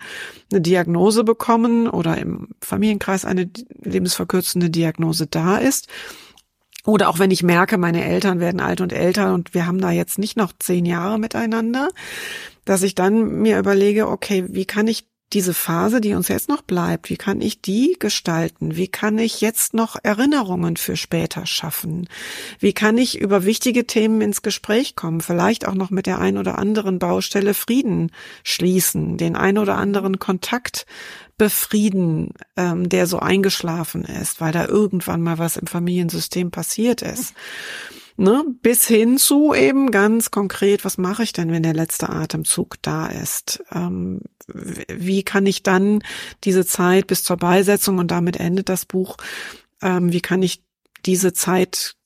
eine 0.51 0.59
Diagnose 0.59 1.23
bekommen 1.23 1.87
oder 1.87 2.17
im 2.17 2.49
Familienkreis 2.61 3.23
eine 3.23 3.49
lebensverkürzende 3.83 4.69
Diagnose 4.69 5.27
da 5.27 5.57
ist. 5.57 5.87
Oder 6.85 7.09
auch 7.09 7.19
wenn 7.19 7.31
ich 7.31 7.43
merke, 7.43 7.77
meine 7.77 8.05
Eltern 8.05 8.39
werden 8.39 8.61
alt 8.61 8.81
und 8.81 8.93
älter 8.93 9.33
und 9.33 9.53
wir 9.53 9.65
haben 9.65 9.81
da 9.81 9.91
jetzt 9.91 10.19
nicht 10.19 10.37
noch 10.37 10.53
zehn 10.59 10.85
Jahre 10.85 11.19
miteinander, 11.19 11.89
dass 12.63 12.83
ich 12.83 12.95
dann 12.95 13.41
mir 13.41 13.59
überlege, 13.59 14.07
okay, 14.07 14.45
wie 14.47 14.65
kann 14.65 14.87
ich 14.87 15.05
diese 15.33 15.53
Phase, 15.53 16.01
die 16.01 16.13
uns 16.13 16.27
jetzt 16.27 16.49
noch 16.49 16.61
bleibt, 16.61 17.09
wie 17.09 17.17
kann 17.17 17.41
ich 17.41 17.61
die 17.61 17.97
gestalten? 17.99 18.75
Wie 18.75 18.87
kann 18.87 19.17
ich 19.17 19.41
jetzt 19.41 19.73
noch 19.73 19.97
Erinnerungen 20.01 20.77
für 20.77 20.95
später 20.95 21.45
schaffen? 21.45 22.07
Wie 22.59 22.73
kann 22.73 22.97
ich 22.97 23.19
über 23.19 23.43
wichtige 23.43 23.87
Themen 23.87 24.21
ins 24.21 24.43
Gespräch 24.43 24.95
kommen? 24.95 25.21
Vielleicht 25.21 25.67
auch 25.67 25.73
noch 25.73 25.89
mit 25.89 26.05
der 26.05 26.19
ein 26.19 26.37
oder 26.37 26.59
anderen 26.59 26.99
Baustelle 26.99 27.53
Frieden 27.53 28.11
schließen, 28.43 29.17
den 29.17 29.35
ein 29.35 29.57
oder 29.57 29.75
anderen 29.77 30.19
Kontakt 30.19 30.85
befrieden, 31.37 32.31
ähm, 32.55 32.89
der 32.89 33.07
so 33.07 33.19
eingeschlafen 33.19 34.05
ist, 34.05 34.39
weil 34.41 34.51
da 34.51 34.65
irgendwann 34.65 35.21
mal 35.21 35.37
was 35.37 35.57
im 35.57 35.67
Familiensystem 35.67 36.51
passiert 36.51 37.01
ist. 37.01 37.33
Ne, 38.17 38.45
bis 38.61 38.87
hin 38.87 39.17
zu 39.17 39.53
eben 39.53 39.91
ganz 39.91 40.31
konkret, 40.31 40.85
was 40.85 40.97
mache 40.97 41.23
ich 41.23 41.33
denn, 41.33 41.51
wenn 41.51 41.63
der 41.63 41.73
letzte 41.73 42.09
Atemzug 42.09 42.81
da 42.81 43.07
ist? 43.07 43.61
Ähm, 43.73 44.21
wie 44.47 45.23
kann 45.23 45.45
ich 45.45 45.63
dann 45.63 46.01
diese 46.45 46.65
Zeit 46.65 47.07
bis 47.07 47.25
zur 47.25 47.35
Beisetzung 47.35 47.97
und 47.97 48.11
damit 48.11 48.37
endet 48.37 48.69
das 48.69 48.85
Buch, 48.85 49.17
ähm, 49.81 50.13
wie 50.13 50.21
kann 50.21 50.41
ich 50.43 50.63
diese 51.05 51.33
Zeit 51.33 51.97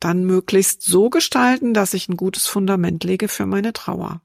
dann 0.00 0.24
möglichst 0.24 0.82
so 0.82 1.10
gestalten, 1.10 1.74
dass 1.74 1.92
ich 1.92 2.08
ein 2.08 2.16
gutes 2.16 2.46
Fundament 2.46 3.04
lege 3.04 3.28
für 3.28 3.44
meine 3.44 3.74
Trauer? 3.74 4.22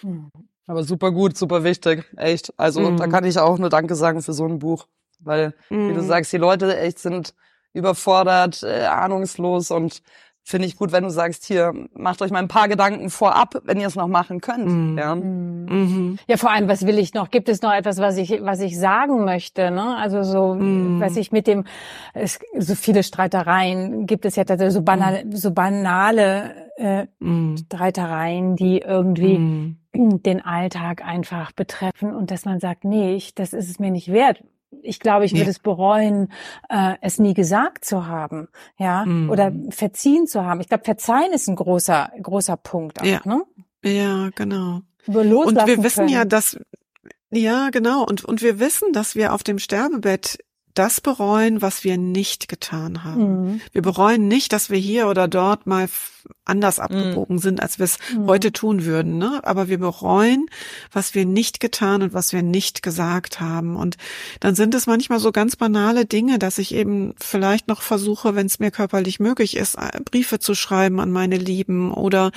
Hm. 0.00 0.30
Aber 0.66 0.84
super 0.84 1.10
gut, 1.10 1.36
super 1.36 1.64
wichtig, 1.64 2.04
echt. 2.16 2.52
Also 2.56 2.80
mhm. 2.80 2.96
da 2.96 3.06
kann 3.06 3.24
ich 3.24 3.38
auch 3.38 3.58
nur 3.58 3.68
Danke 3.68 3.94
sagen 3.94 4.22
für 4.22 4.32
so 4.32 4.46
ein 4.46 4.58
Buch, 4.58 4.86
weil, 5.20 5.54
mhm. 5.70 5.90
wie 5.90 5.94
du 5.94 6.02
mhm. 6.02 6.06
sagst, 6.06 6.32
die 6.32 6.38
Leute 6.38 6.76
echt 6.78 6.98
sind 6.98 7.34
überfordert, 7.72 8.62
äh, 8.62 8.84
ahnungslos 8.84 9.70
und 9.70 10.02
finde 10.44 10.66
ich 10.66 10.76
gut, 10.76 10.92
wenn 10.92 11.04
du 11.04 11.10
sagst, 11.10 11.44
hier, 11.44 11.72
macht 11.94 12.20
euch 12.20 12.30
mal 12.30 12.40
ein 12.40 12.48
paar 12.48 12.68
Gedanken 12.68 13.10
vorab, 13.10 13.60
wenn 13.64 13.80
ihr 13.80 13.86
es 13.86 13.94
noch 13.94 14.08
machen 14.08 14.40
könnt. 14.40 14.66
Mhm. 14.66 14.98
Ja. 14.98 15.14
Mhm. 15.14 16.18
ja, 16.26 16.36
vor 16.36 16.50
allem, 16.50 16.68
was 16.68 16.84
will 16.84 16.98
ich 16.98 17.14
noch? 17.14 17.30
Gibt 17.30 17.48
es 17.48 17.62
noch 17.62 17.72
etwas, 17.72 17.98
was 17.98 18.16
ich, 18.16 18.40
was 18.42 18.60
ich 18.60 18.78
sagen 18.78 19.24
möchte? 19.24 19.70
Ne? 19.70 19.96
Also 19.96 20.22
so, 20.24 20.54
mhm. 20.54 21.00
was 21.00 21.16
ich 21.16 21.30
mit 21.30 21.46
dem, 21.46 21.64
es, 22.12 22.40
so 22.58 22.74
viele 22.74 23.02
Streitereien 23.02 24.06
gibt 24.06 24.24
es 24.24 24.36
ja 24.36 24.44
tatsächlich 24.44 24.74
so, 24.74 24.82
banal, 24.82 25.24
mhm. 25.24 25.36
so 25.36 25.52
banale 25.52 26.70
äh, 26.76 27.06
mhm. 27.20 27.56
Streitereien, 27.58 28.56
die 28.56 28.80
irgendwie 28.80 29.38
mhm. 29.38 29.76
Den 29.94 30.44
Alltag 30.44 31.04
einfach 31.04 31.52
betreffen 31.52 32.14
und 32.14 32.30
dass 32.30 32.44
man 32.44 32.60
sagt, 32.60 32.84
nee, 32.84 33.14
ich, 33.14 33.34
das 33.34 33.52
ist 33.52 33.68
es 33.68 33.78
mir 33.78 33.90
nicht 33.90 34.10
wert 34.10 34.42
ich 34.82 35.00
glaube, 35.00 35.24
ich 35.24 35.32
würde 35.32 35.44
ja. 35.44 35.50
es 35.50 35.58
bereuen, 35.58 36.32
äh, 36.68 36.94
es 37.00 37.18
nie 37.18 37.34
gesagt 37.34 37.84
zu 37.84 38.06
haben, 38.06 38.48
ja, 38.78 39.04
mm. 39.04 39.30
oder 39.30 39.52
verziehen 39.70 40.26
zu 40.26 40.44
haben. 40.44 40.60
Ich 40.60 40.68
glaube, 40.68 40.84
verzeihen 40.84 41.32
ist 41.32 41.48
ein 41.48 41.56
großer, 41.56 42.10
großer 42.20 42.56
Punkt 42.56 43.00
auch, 43.00 43.04
ja. 43.04 43.20
ne? 43.24 43.44
Ja, 43.84 44.30
genau. 44.34 44.80
und 45.06 45.66
wir 45.66 45.82
wissen 45.82 46.06
können. 46.06 46.08
ja, 46.08 46.24
dass, 46.24 46.58
ja, 47.30 47.70
genau, 47.70 48.04
und, 48.04 48.24
und 48.24 48.42
wir 48.42 48.60
wissen, 48.60 48.92
dass 48.92 49.14
wir 49.14 49.32
auf 49.32 49.42
dem 49.42 49.58
Sterbebett 49.58 50.38
das 50.74 51.00
bereuen, 51.00 51.62
was 51.62 51.84
wir 51.84 51.98
nicht 51.98 52.48
getan 52.48 53.04
haben. 53.04 53.44
Mhm. 53.44 53.60
Wir 53.72 53.82
bereuen 53.82 54.28
nicht, 54.28 54.52
dass 54.52 54.70
wir 54.70 54.78
hier 54.78 55.08
oder 55.08 55.28
dort 55.28 55.66
mal 55.66 55.88
anders 56.44 56.78
mhm. 56.78 56.84
abgebogen 56.84 57.36
mhm. 57.36 57.40
sind, 57.40 57.62
als 57.62 57.78
wir 57.78 57.84
es 57.84 57.98
mhm. 58.14 58.26
heute 58.26 58.52
tun 58.52 58.84
würden. 58.84 59.18
Ne? 59.18 59.40
Aber 59.42 59.68
wir 59.68 59.78
bereuen, 59.78 60.46
was 60.90 61.14
wir 61.14 61.26
nicht 61.26 61.60
getan 61.60 62.02
und 62.02 62.14
was 62.14 62.32
wir 62.32 62.42
nicht 62.42 62.82
gesagt 62.82 63.40
haben. 63.40 63.76
Und 63.76 63.96
dann 64.40 64.54
sind 64.54 64.74
es 64.74 64.86
manchmal 64.86 65.18
so 65.18 65.32
ganz 65.32 65.56
banale 65.56 66.06
Dinge, 66.06 66.38
dass 66.38 66.58
ich 66.58 66.74
eben 66.74 67.14
vielleicht 67.18 67.68
noch 67.68 67.82
versuche, 67.82 68.34
wenn 68.34 68.46
es 68.46 68.58
mir 68.58 68.70
körperlich 68.70 69.20
möglich 69.20 69.56
ist, 69.56 69.76
äh, 69.76 70.00
Briefe 70.04 70.38
zu 70.38 70.54
schreiben 70.54 71.00
an 71.00 71.10
meine 71.10 71.36
Lieben 71.36 71.92
oder 71.92 72.32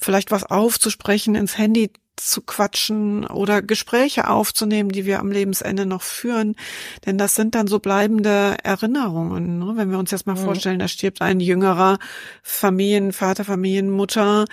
vielleicht 0.00 0.30
was 0.30 0.44
aufzusprechen, 0.44 1.34
ins 1.34 1.58
Handy 1.58 1.90
zu 2.16 2.42
quatschen 2.42 3.26
oder 3.26 3.62
Gespräche 3.62 4.28
aufzunehmen, 4.28 4.90
die 4.90 5.04
wir 5.04 5.20
am 5.20 5.30
Lebensende 5.30 5.86
noch 5.86 6.02
führen. 6.02 6.56
Denn 7.04 7.18
das 7.18 7.34
sind 7.34 7.54
dann 7.54 7.66
so 7.66 7.78
bleibende 7.78 8.56
Erinnerungen. 8.62 9.58
Ne? 9.58 9.72
Wenn 9.76 9.90
wir 9.90 9.98
uns 9.98 10.10
jetzt 10.10 10.26
mal 10.26 10.34
mhm. 10.34 10.44
vorstellen, 10.44 10.78
da 10.78 10.88
stirbt 10.88 11.22
ein 11.22 11.40
jüngerer 11.40 11.98
Familienvater, 12.42 13.44
Familienmutter, 13.44 14.46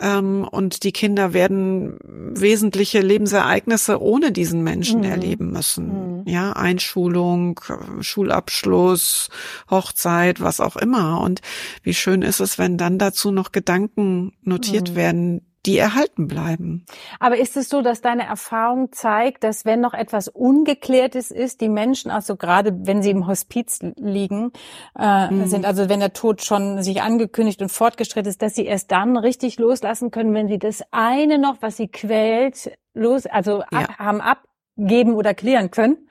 ähm, 0.00 0.46
und 0.50 0.82
die 0.82 0.92
Kinder 0.92 1.32
werden 1.32 1.98
wesentliche 2.02 3.00
Lebensereignisse 3.00 4.02
ohne 4.02 4.32
diesen 4.32 4.64
Menschen 4.64 5.00
mhm. 5.00 5.06
erleben 5.06 5.52
müssen. 5.52 6.22
Mhm. 6.22 6.28
Ja, 6.28 6.52
Einschulung, 6.52 7.60
Schulabschluss, 8.00 9.28
Hochzeit, 9.70 10.40
was 10.40 10.60
auch 10.60 10.76
immer. 10.76 11.20
Und 11.20 11.42
wie 11.82 11.94
schön 11.94 12.22
ist 12.22 12.40
es, 12.40 12.58
wenn 12.58 12.76
dann 12.76 12.98
dazu 12.98 13.30
noch 13.30 13.52
Gedanken 13.52 14.32
notiert 14.42 14.90
mhm. 14.90 14.96
werden, 14.96 15.40
die 15.66 15.78
erhalten 15.78 16.28
bleiben. 16.28 16.84
Aber 17.20 17.38
ist 17.38 17.56
es 17.56 17.68
so, 17.68 17.82
dass 17.82 18.00
deine 18.00 18.26
Erfahrung 18.26 18.92
zeigt, 18.92 19.44
dass 19.44 19.64
wenn 19.64 19.80
noch 19.80 19.94
etwas 19.94 20.28
Ungeklärtes 20.28 21.30
ist, 21.30 21.60
die 21.60 21.68
Menschen, 21.68 22.10
also 22.10 22.36
gerade 22.36 22.72
wenn 22.86 23.02
sie 23.02 23.10
im 23.10 23.26
Hospiz 23.26 23.80
liegen, 23.96 24.52
äh, 24.98 25.30
mhm. 25.30 25.46
sind, 25.46 25.64
also 25.64 25.88
wenn 25.88 26.00
der 26.00 26.12
Tod 26.12 26.42
schon 26.42 26.82
sich 26.82 27.02
angekündigt 27.02 27.62
und 27.62 27.70
fortgeschritten 27.70 28.28
ist, 28.28 28.42
dass 28.42 28.54
sie 28.54 28.66
erst 28.66 28.90
dann 28.90 29.16
richtig 29.16 29.58
loslassen 29.58 30.10
können, 30.10 30.34
wenn 30.34 30.48
sie 30.48 30.58
das 30.58 30.82
eine 30.90 31.38
noch, 31.38 31.56
was 31.60 31.76
sie 31.76 31.88
quält, 31.88 32.72
los, 32.92 33.26
also 33.26 33.62
ab, 33.62 33.70
ja. 33.72 33.98
haben 33.98 34.20
abgeben 34.20 35.14
oder 35.14 35.34
klären 35.34 35.70
können? 35.70 36.08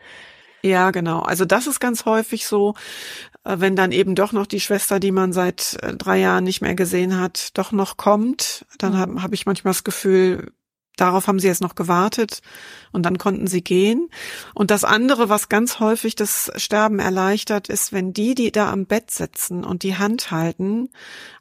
Ja, 0.65 0.91
genau. 0.91 1.19
Also 1.19 1.43
das 1.43 1.67
ist 1.67 1.81
ganz 1.81 2.05
häufig 2.05 2.47
so, 2.47 2.73
wenn 3.43 3.75
dann 3.75 3.91
eben 3.91 4.15
doch 4.15 4.31
noch 4.31 4.47
die 4.47 4.59
Schwester, 4.59 4.99
die 4.99 5.11
man 5.11 5.33
seit 5.33 5.77
äh, 5.81 5.95
drei 5.95 6.19
Jahren 6.19 6.43
nicht 6.43 6.61
mehr 6.61 6.75
gesehen 6.75 7.19
hat, 7.19 7.57
doch 7.57 7.71
noch 7.71 7.97
kommt, 7.97 8.65
dann 8.77 8.93
mhm. 8.93 8.97
habe 8.97 9.23
hab 9.23 9.33
ich 9.33 9.45
manchmal 9.45 9.73
das 9.73 9.83
Gefühl, 9.83 10.53
darauf 10.95 11.27
haben 11.27 11.39
sie 11.39 11.47
jetzt 11.47 11.61
noch 11.61 11.75
gewartet 11.75 12.41
und 12.91 13.03
dann 13.03 13.17
konnten 13.17 13.47
sie 13.47 13.63
gehen. 13.63 14.09
Und 14.53 14.71
das 14.71 14.83
andere, 14.83 15.27
was 15.29 15.49
ganz 15.49 15.79
häufig 15.79 16.15
das 16.15 16.51
Sterben 16.55 16.99
erleichtert, 16.99 17.67
ist, 17.67 17.91
wenn 17.91 18.13
die, 18.13 18.35
die 18.35 18.51
da 18.51 18.71
am 18.71 18.85
Bett 18.85 19.11
sitzen 19.11 19.63
und 19.63 19.83
die 19.83 19.97
Hand 19.97 20.31
halten, 20.31 20.89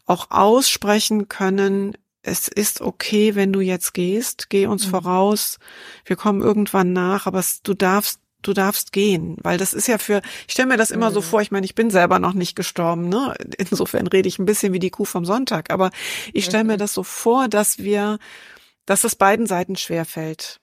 auch 0.07 0.31
aussprechen 0.31 1.29
können, 1.29 1.97
es 2.23 2.49
ist 2.49 2.81
okay, 2.81 3.35
wenn 3.35 3.53
du 3.53 3.61
jetzt 3.61 3.95
gehst, 3.95 4.49
geh 4.49 4.67
uns 4.67 4.87
mhm. 4.87 4.91
voraus, 4.91 5.59
wir 6.05 6.17
kommen 6.17 6.41
irgendwann 6.41 6.93
nach, 6.93 7.27
aber 7.27 7.45
du 7.65 7.75
darfst 7.75 8.22
du 8.43 8.53
darfst 8.53 8.93
gehen, 8.93 9.37
weil 9.43 9.59
das 9.59 9.73
ist 9.73 9.89
ja 9.89 9.99
für, 9.99 10.23
ich 10.47 10.53
stelle 10.55 10.69
mir 10.69 10.77
das 10.77 10.91
immer 10.91 11.11
mhm. 11.11 11.15
so 11.15 11.21
vor, 11.21 11.41
ich 11.41 11.51
meine, 11.51 11.65
ich 11.65 11.75
bin 11.75 11.91
selber 11.91 12.19
noch 12.19 12.35
nicht 12.35 12.57
gestorben, 12.57 13.09
ne? 13.09 13.35
Insofern 13.59 14.07
rede 14.07 14.29
ich 14.29 14.39
ein 14.39 14.47
bisschen 14.47 14.73
wie 14.73 14.79
die 14.79 14.91
Kuh 14.91 15.05
vom 15.05 15.25
Sonntag, 15.25 15.73
aber 15.73 15.91
ich 16.33 16.45
stelle 16.45 16.65
mir 16.65 16.75
mhm. 16.75 16.79
das 16.79 16.95
so 16.95 17.03
vor, 17.03 17.49
dass 17.49 17.79
wir, 17.79 18.19
dass 18.87 19.05
es 19.05 19.17
beiden 19.17 19.47
Seiten 19.47 19.77
schwerfällt 19.77 20.61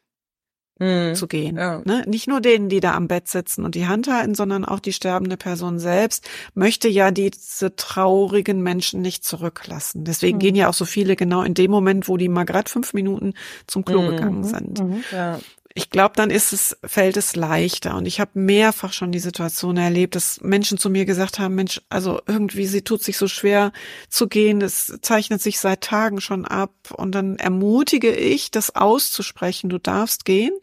mhm. 0.80 1.16
zu 1.16 1.28
gehen. 1.28 1.58
Ja. 1.58 1.82
Ne? 1.86 2.04
Nicht 2.08 2.28
nur 2.28 2.42
denen, 2.42 2.70
die 2.70 2.80
da 2.80 2.96
am 2.96 3.08
Bett 3.08 3.28
sitzen 3.28 3.66
und 3.66 3.76
die 3.76 3.88
Hand 3.88 4.08
halten, 4.08 4.34
sondern 4.34 4.66
auch 4.66 4.80
die 4.80 4.94
sterbende 4.94 5.38
Person 5.38 5.80
selbst 5.80 6.28
möchte 6.54 6.88
ja 6.88 7.12
diese 7.12 7.76
traurigen 7.76 8.62
Menschen 8.62 9.02
nicht 9.02 9.24
zurücklassen. 9.24 10.06
Deswegen 10.06 10.38
mhm. 10.38 10.42
gehen 10.42 10.56
ja 10.56 10.70
auch 10.70 10.74
so 10.74 10.86
viele 10.86 11.16
genau 11.16 11.44
in 11.44 11.54
dem 11.54 11.72
Moment, 11.72 12.08
wo 12.08 12.18
die 12.18 12.30
mal 12.30 12.46
gerade 12.46 12.70
fünf 12.70 12.94
Minuten 12.94 13.34
zum 13.68 13.86
Klo 13.86 14.02
mhm. 14.02 14.08
gegangen 14.08 14.44
sind. 14.44 14.80
Mhm. 14.80 15.04
Ja. 15.12 15.40
Ich 15.76 15.92
glaube, 15.92 16.14
dann 16.16 16.32
ist 16.32 16.52
es, 16.52 16.78
fällt 16.84 17.16
es 17.16 17.36
leichter. 17.36 17.96
Und 17.96 18.06
ich 18.06 18.20
habe 18.20 18.32
mehrfach 18.34 18.92
schon 18.92 19.12
die 19.12 19.20
Situation 19.20 19.78
erlebt, 19.78 20.16
dass 20.16 20.42
Menschen 20.42 20.78
zu 20.78 20.90
mir 20.90 21.06
gesagt 21.06 21.38
haben, 21.38 21.56
Mensch, 21.56 21.82
also 21.90 22.20
irgendwie, 22.26 22.66
sie 22.66 22.82
tut 22.82 23.04
sich 23.04 23.18
so 23.18 23.28
schwer 23.28 23.72
zu 24.10 24.28
gehen, 24.28 24.60
das 24.60 24.98
zeichnet 25.02 25.42
sich 25.42 25.60
seit 25.60 25.82
Tagen 25.82 26.22
schon 26.22 26.46
ab. 26.46 26.74
Und 26.92 27.14
dann 27.14 27.38
ermutige 27.38 28.12
ich, 28.12 28.50
das 28.50 28.76
auszusprechen, 28.76 29.70
du 29.70 29.78
darfst 29.78 30.26
gehen. 30.26 30.54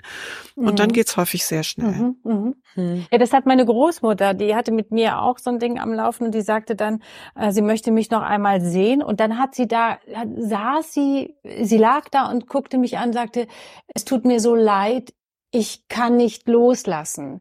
Und 0.56 0.72
mhm. 0.72 0.76
dann 0.76 0.92
geht's 0.92 1.16
häufig 1.16 1.44
sehr 1.44 1.62
schnell. 1.62 1.92
Mhm, 1.92 2.16
mh. 2.24 2.52
Hm. 2.76 3.06
Ja, 3.10 3.18
das 3.18 3.32
hat 3.32 3.46
meine 3.46 3.64
Großmutter, 3.64 4.34
die 4.34 4.54
hatte 4.54 4.70
mit 4.70 4.92
mir 4.92 5.20
auch 5.22 5.38
so 5.38 5.50
ein 5.50 5.58
Ding 5.58 5.78
am 5.78 5.92
Laufen 5.92 6.26
und 6.26 6.34
die 6.34 6.42
sagte 6.42 6.76
dann, 6.76 7.02
äh, 7.34 7.50
sie 7.50 7.62
möchte 7.62 7.90
mich 7.90 8.10
noch 8.10 8.22
einmal 8.22 8.60
sehen. 8.60 9.02
Und 9.02 9.18
dann 9.18 9.38
hat 9.38 9.54
sie 9.54 9.66
da, 9.66 9.98
hat, 10.14 10.28
saß 10.36 10.92
sie, 10.92 11.34
sie 11.62 11.78
lag 11.78 12.08
da 12.10 12.30
und 12.30 12.46
guckte 12.46 12.78
mich 12.78 12.98
an, 12.98 13.12
sagte, 13.12 13.46
es 13.94 14.04
tut 14.04 14.24
mir 14.24 14.40
so 14.40 14.54
leid, 14.54 15.14
ich 15.50 15.88
kann 15.88 16.16
nicht 16.16 16.48
loslassen. 16.48 17.40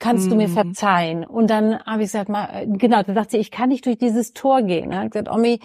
Kannst 0.00 0.32
du 0.32 0.34
mir 0.34 0.48
mhm. 0.48 0.52
verzeihen? 0.52 1.24
Und 1.24 1.48
dann 1.48 1.78
habe 1.84 2.02
ich 2.02 2.08
gesagt, 2.08 2.28
mal, 2.28 2.48
äh, 2.52 2.66
genau, 2.66 3.04
da 3.04 3.14
sagt 3.14 3.30
sie, 3.30 3.38
ich 3.38 3.52
kann 3.52 3.68
nicht 3.68 3.86
durch 3.86 3.98
dieses 3.98 4.32
Tor 4.32 4.62
gehen. 4.62 4.90
Ich 4.90 4.96
habe 4.96 5.10
gesagt, 5.10 5.30
Omi, 5.30 5.60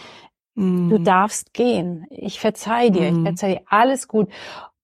mhm. 0.53 0.89
du 0.89 0.99
darfst 0.99 1.55
gehen. 1.55 2.05
Ich 2.11 2.39
verzeih 2.39 2.91
dir, 2.91 3.11
mhm. 3.11 3.17
ich 3.17 3.23
verzeih 3.23 3.55
dir, 3.55 3.61
alles 3.65 4.07
gut. 4.07 4.29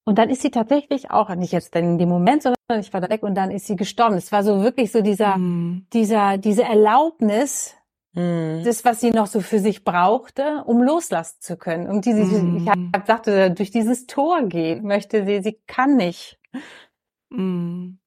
Und 0.06 0.18
dann 0.18 0.30
ist 0.30 0.42
sie 0.42 0.52
tatsächlich 0.52 1.12
auch, 1.12 1.34
nicht 1.36 1.54
jetzt 1.54 1.76
in 1.76 1.98
dem 1.98 2.10
Moment, 2.10 2.44
sondern 2.44 2.80
ich 2.80 2.94
war 2.94 3.00
da 3.00 3.10
weg 3.10 3.24
und 3.24 3.36
dann 3.36 3.52
ist 3.52 3.68
sie 3.68 3.76
gestorben. 3.76 4.16
Es 4.16 4.32
war 4.32 4.44
so 4.44 4.62
wirklich 4.62 4.92
so 4.92 5.02
dieser, 5.02 5.38
mhm. 5.38 5.88
dieser, 5.94 6.38
diese 6.38 6.64
Erlaubnis, 6.64 7.76
mhm. 8.14 8.64
das, 8.66 8.84
was 8.84 9.00
sie 9.00 9.12
noch 9.12 9.28
so 9.28 9.40
für 9.40 9.60
sich 9.60 9.86
brauchte, 9.86 10.64
um 10.66 10.84
loslassen 10.84 11.38
zu 11.40 11.56
können. 11.56 11.88
Und 11.88 12.06
diese, 12.06 12.24
mhm. 12.24 12.58
ich 12.58 12.70
hab, 12.70 13.08
sagte, 13.08 13.52
durch 13.52 13.72
dieses 13.72 14.06
Tor 14.06 14.44
gehen 14.44 14.86
möchte 14.86 15.26
sie, 15.26 15.42
sie 15.42 15.62
kann 15.68 15.96
nicht. 15.96 16.38
Mhm. 17.30 18.00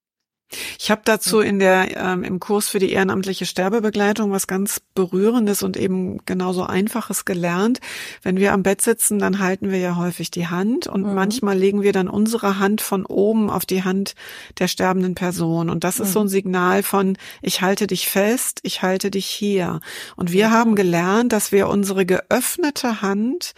Ich 0.79 0.91
habe 0.91 1.03
dazu 1.05 1.41
in 1.41 1.59
der 1.59 1.97
ähm, 1.97 2.23
im 2.23 2.39
Kurs 2.39 2.69
für 2.69 2.79
die 2.79 2.93
ehrenamtliche 2.93 3.47
Sterbebegleitung 3.47 4.31
was 4.31 4.47
ganz 4.47 4.81
berührendes 4.95 5.63
und 5.63 5.77
eben 5.77 6.25
genauso 6.25 6.63
einfaches 6.63 7.25
gelernt. 7.25 7.81
Wenn 8.23 8.37
wir 8.37 8.53
am 8.53 8.63
Bett 8.63 8.81
sitzen, 8.81 9.19
dann 9.19 9.41
halten 9.41 9.71
wir 9.71 9.79
ja 9.79 9.97
häufig 9.97 10.31
die 10.31 10.47
Hand 10.47 10.87
und 10.87 11.03
mhm. 11.03 11.15
manchmal 11.15 11.59
legen 11.59 11.83
wir 11.83 11.93
dann 11.93 12.09
unsere 12.09 12.61
Hand 12.61 12.81
von 12.81 13.05
oben 13.05 13.51
auf 13.51 13.67
die 13.67 13.83
Hand 13.83 14.15
der 14.59 14.69
sterbenden 14.69 15.17
Person 15.17 15.69
und 15.69 15.83
das 15.83 15.99
ist 15.99 16.13
so 16.13 16.21
ein 16.21 16.27
mhm. 16.27 16.31
Signal 16.31 16.83
von 16.83 17.17
ich 17.43 17.61
halte 17.63 17.89
dich 17.89 18.09
fest, 18.09 18.61
ich 18.63 18.83
halte 18.83 19.11
dich 19.11 19.27
hier. 19.27 19.81
Und 20.15 20.33
wir 20.33 20.51
haben 20.51 20.77
gelernt, 20.77 21.33
dass 21.33 21.51
wir 21.51 21.69
unsere 21.69 22.07
geöffnete 22.07 23.03
Hand 23.03 23.53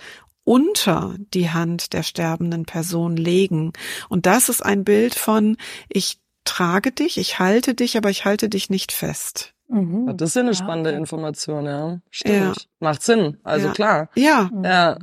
unter 0.44 1.14
die 1.34 1.50
Hand 1.50 1.92
der 1.92 2.02
sterbenden 2.02 2.64
Person 2.64 3.18
legen. 3.18 3.74
Und 4.08 4.24
das 4.24 4.48
ist 4.48 4.64
ein 4.64 4.82
Bild 4.82 5.14
von, 5.14 5.58
ich 5.90 6.20
trage 6.48 6.92
dich, 6.92 7.18
ich 7.18 7.38
halte 7.38 7.74
dich, 7.74 7.96
aber 7.96 8.10
ich 8.10 8.24
halte 8.24 8.48
dich 8.48 8.70
nicht 8.70 8.92
fest. 8.92 9.54
Mhm. 9.68 10.16
Das 10.16 10.30
ist 10.30 10.36
ja 10.36 10.42
eine 10.42 10.54
spannende 10.54 10.90
Information, 10.90 11.66
ja. 11.66 12.00
Stimmt. 12.10 12.56
Ja. 12.56 12.68
Macht 12.80 13.02
Sinn. 13.02 13.36
Also 13.42 13.68
ja. 13.68 13.72
klar. 13.72 14.10
Ja. 14.14 14.50
Ja. 14.62 14.98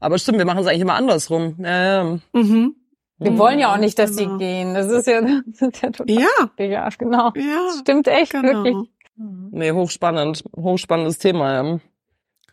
Aber 0.00 0.18
stimmt, 0.18 0.38
wir 0.38 0.44
machen 0.44 0.60
es 0.60 0.66
eigentlich 0.66 0.80
immer 0.80 0.94
andersrum. 0.94 1.56
Ja, 1.58 1.84
ja. 1.84 2.18
Mhm. 2.32 2.76
Wir 3.18 3.30
mhm. 3.30 3.38
wollen 3.38 3.58
ja 3.58 3.72
auch 3.72 3.78
nicht, 3.78 3.98
dass 3.98 4.16
genau. 4.16 4.32
sie 4.32 4.38
gehen. 4.38 4.74
Das 4.74 4.90
ist 4.90 5.06
ja, 5.06 5.20
das 5.46 5.60
ist 5.60 5.82
ja 5.82 5.90
total. 5.90 6.10
Ja. 6.10 6.64
Ja, 6.64 6.88
genau. 6.98 7.32
Ja. 7.36 7.70
stimmt 7.80 8.08
echt, 8.08 8.32
genau. 8.32 8.64
wirklich. 8.64 8.76
Nee, 9.16 9.72
hochspannend. 9.72 10.44
Hochspannendes 10.56 11.18
Thema, 11.18 11.52
ja. 11.52 11.80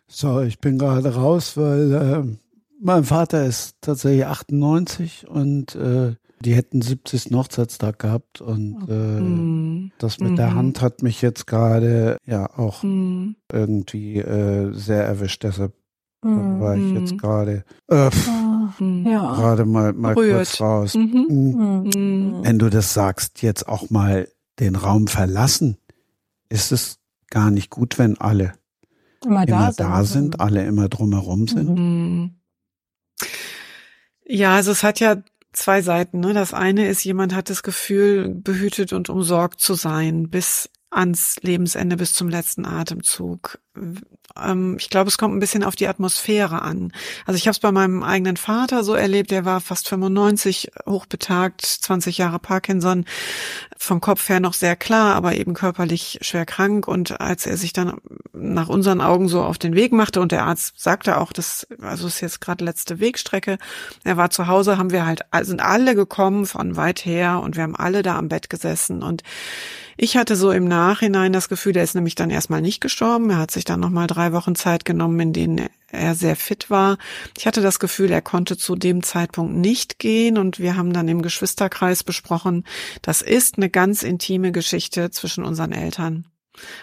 So, 0.06 0.40
ich 0.40 0.58
bin 0.58 0.78
gerade 0.78 1.14
raus, 1.14 1.56
weil 1.56 1.92
äh, 1.92 2.36
mein 2.80 3.04
Vater 3.04 3.44
ist 3.46 3.76
tatsächlich 3.80 4.26
98 4.26 5.26
und 5.28 5.74
äh, 5.74 6.14
die 6.42 6.54
hätten 6.54 6.82
70. 6.82 7.30
Hochzeitstag 7.32 7.98
gehabt 7.98 8.40
und 8.40 8.86
äh, 8.88 9.20
mm. 9.20 9.92
das 9.98 10.18
mit 10.18 10.32
mm. 10.32 10.36
der 10.36 10.50
mhm. 10.50 10.54
Hand 10.54 10.80
hat 10.82 11.02
mich 11.02 11.22
jetzt 11.22 11.46
gerade 11.46 12.18
ja 12.26 12.50
auch 12.58 12.82
mm. 12.82 13.36
irgendwie 13.50 14.18
äh, 14.18 14.72
sehr 14.72 15.04
erwischt. 15.04 15.44
Deshalb 15.44 15.72
mhm. 16.22 16.60
war 16.60 16.76
ich 16.76 16.92
jetzt 16.92 17.18
gerade 17.18 17.64
äh, 17.88 18.10
ja. 18.78 19.34
gerade 19.34 19.64
mal 19.64 19.92
mal 19.92 20.14
kurz 20.14 20.60
raus. 20.60 20.94
-hmm. 20.94 21.30
Mhm. 21.30 22.40
Wenn 22.42 22.58
du 22.58 22.68
das 22.68 22.92
sagst, 22.92 23.42
jetzt 23.42 23.68
auch 23.68 23.90
mal 23.90 24.28
den 24.58 24.76
Raum 24.76 25.06
verlassen, 25.06 25.78
ist 26.48 26.72
es 26.72 26.98
gar 27.30 27.50
nicht 27.50 27.70
gut, 27.70 27.98
wenn 27.98 28.18
alle 28.18 28.52
immer 29.24 29.46
da, 29.46 29.68
immer 29.68 29.72
da 29.72 30.04
sind, 30.04 30.40
alle 30.40 30.64
immer 30.64 30.88
drumherum 30.88 31.48
sind. 31.48 31.78
Mhm. 31.78 32.30
Ja, 34.24 34.54
also 34.54 34.72
es 34.72 34.82
hat 34.82 35.00
ja 35.00 35.16
zwei 35.52 35.82
Seiten. 35.82 36.20
Ne? 36.20 36.32
Das 36.34 36.54
eine 36.54 36.88
ist, 36.88 37.04
jemand 37.04 37.34
hat 37.34 37.50
das 37.50 37.62
Gefühl, 37.62 38.28
behütet 38.28 38.92
und 38.92 39.08
umsorgt 39.08 39.60
zu 39.60 39.74
sein, 39.74 40.28
bis 40.28 40.70
ans 40.92 41.36
Lebensende 41.40 41.96
bis 41.96 42.12
zum 42.12 42.28
letzten 42.28 42.66
Atemzug. 42.66 43.58
Ähm, 44.36 44.76
ich 44.78 44.90
glaube, 44.90 45.08
es 45.08 45.18
kommt 45.18 45.34
ein 45.34 45.40
bisschen 45.40 45.64
auf 45.64 45.74
die 45.74 45.88
Atmosphäre 45.88 46.62
an. 46.62 46.92
Also 47.24 47.36
ich 47.36 47.46
habe 47.46 47.52
es 47.52 47.60
bei 47.60 47.72
meinem 47.72 48.02
eigenen 48.02 48.36
Vater 48.36 48.84
so 48.84 48.94
erlebt, 48.94 49.30
der 49.30 49.44
war 49.44 49.60
fast 49.60 49.88
95, 49.88 50.70
hochbetagt, 50.86 51.64
20 51.64 52.18
Jahre 52.18 52.38
Parkinson, 52.38 53.06
vom 53.82 54.00
Kopf 54.00 54.28
her 54.28 54.38
noch 54.38 54.52
sehr 54.52 54.76
klar, 54.76 55.16
aber 55.16 55.34
eben 55.34 55.54
körperlich 55.54 56.18
schwer 56.22 56.46
krank. 56.46 56.86
Und 56.86 57.20
als 57.20 57.46
er 57.46 57.56
sich 57.56 57.72
dann 57.72 57.96
nach 58.32 58.68
unseren 58.68 59.00
Augen 59.00 59.26
so 59.26 59.42
auf 59.42 59.58
den 59.58 59.74
Weg 59.74 59.92
machte 59.92 60.20
und 60.20 60.30
der 60.30 60.44
Arzt 60.44 60.80
sagte 60.80 61.18
auch, 61.18 61.32
das 61.32 61.66
also 61.80 62.06
ist 62.06 62.20
jetzt 62.20 62.40
gerade 62.40 62.64
letzte 62.64 63.00
Wegstrecke, 63.00 63.58
er 64.04 64.16
war 64.16 64.30
zu 64.30 64.46
Hause, 64.46 64.78
haben 64.78 64.92
wir 64.92 65.04
halt 65.04 65.22
sind 65.40 65.60
alle 65.60 65.96
gekommen 65.96 66.46
von 66.46 66.76
weit 66.76 67.04
her 67.04 67.40
und 67.40 67.56
wir 67.56 67.64
haben 67.64 67.74
alle 67.74 68.02
da 68.02 68.16
am 68.16 68.28
Bett 68.28 68.48
gesessen 68.48 69.02
und 69.02 69.24
ich 69.96 70.16
hatte 70.16 70.36
so 70.36 70.52
im 70.52 70.68
Nachhinein 70.68 71.32
das 71.32 71.48
Gefühl, 71.48 71.76
er 71.76 71.82
ist 71.82 71.94
nämlich 71.94 72.14
dann 72.14 72.30
erstmal 72.30 72.62
nicht 72.62 72.80
gestorben. 72.80 73.30
Er 73.30 73.38
hat 73.38 73.50
sich 73.50 73.64
dann 73.64 73.80
nochmal 73.80 74.06
drei 74.06 74.32
Wochen 74.32 74.54
Zeit 74.54 74.84
genommen, 74.84 75.20
in 75.20 75.32
denen 75.32 75.68
er 75.92 76.14
sehr 76.14 76.36
fit 76.36 76.70
war. 76.70 76.98
Ich 77.36 77.46
hatte 77.46 77.62
das 77.62 77.78
Gefühl, 77.78 78.10
er 78.10 78.22
konnte 78.22 78.56
zu 78.56 78.76
dem 78.76 79.02
Zeitpunkt 79.02 79.54
nicht 79.54 79.98
gehen 79.98 80.38
und 80.38 80.58
wir 80.58 80.76
haben 80.76 80.92
dann 80.92 81.08
im 81.08 81.22
Geschwisterkreis 81.22 82.02
besprochen, 82.02 82.64
das 83.02 83.22
ist 83.22 83.56
eine 83.56 83.70
ganz 83.70 84.02
intime 84.02 84.52
Geschichte 84.52 85.10
zwischen 85.10 85.44
unseren 85.44 85.72
Eltern. 85.72 86.26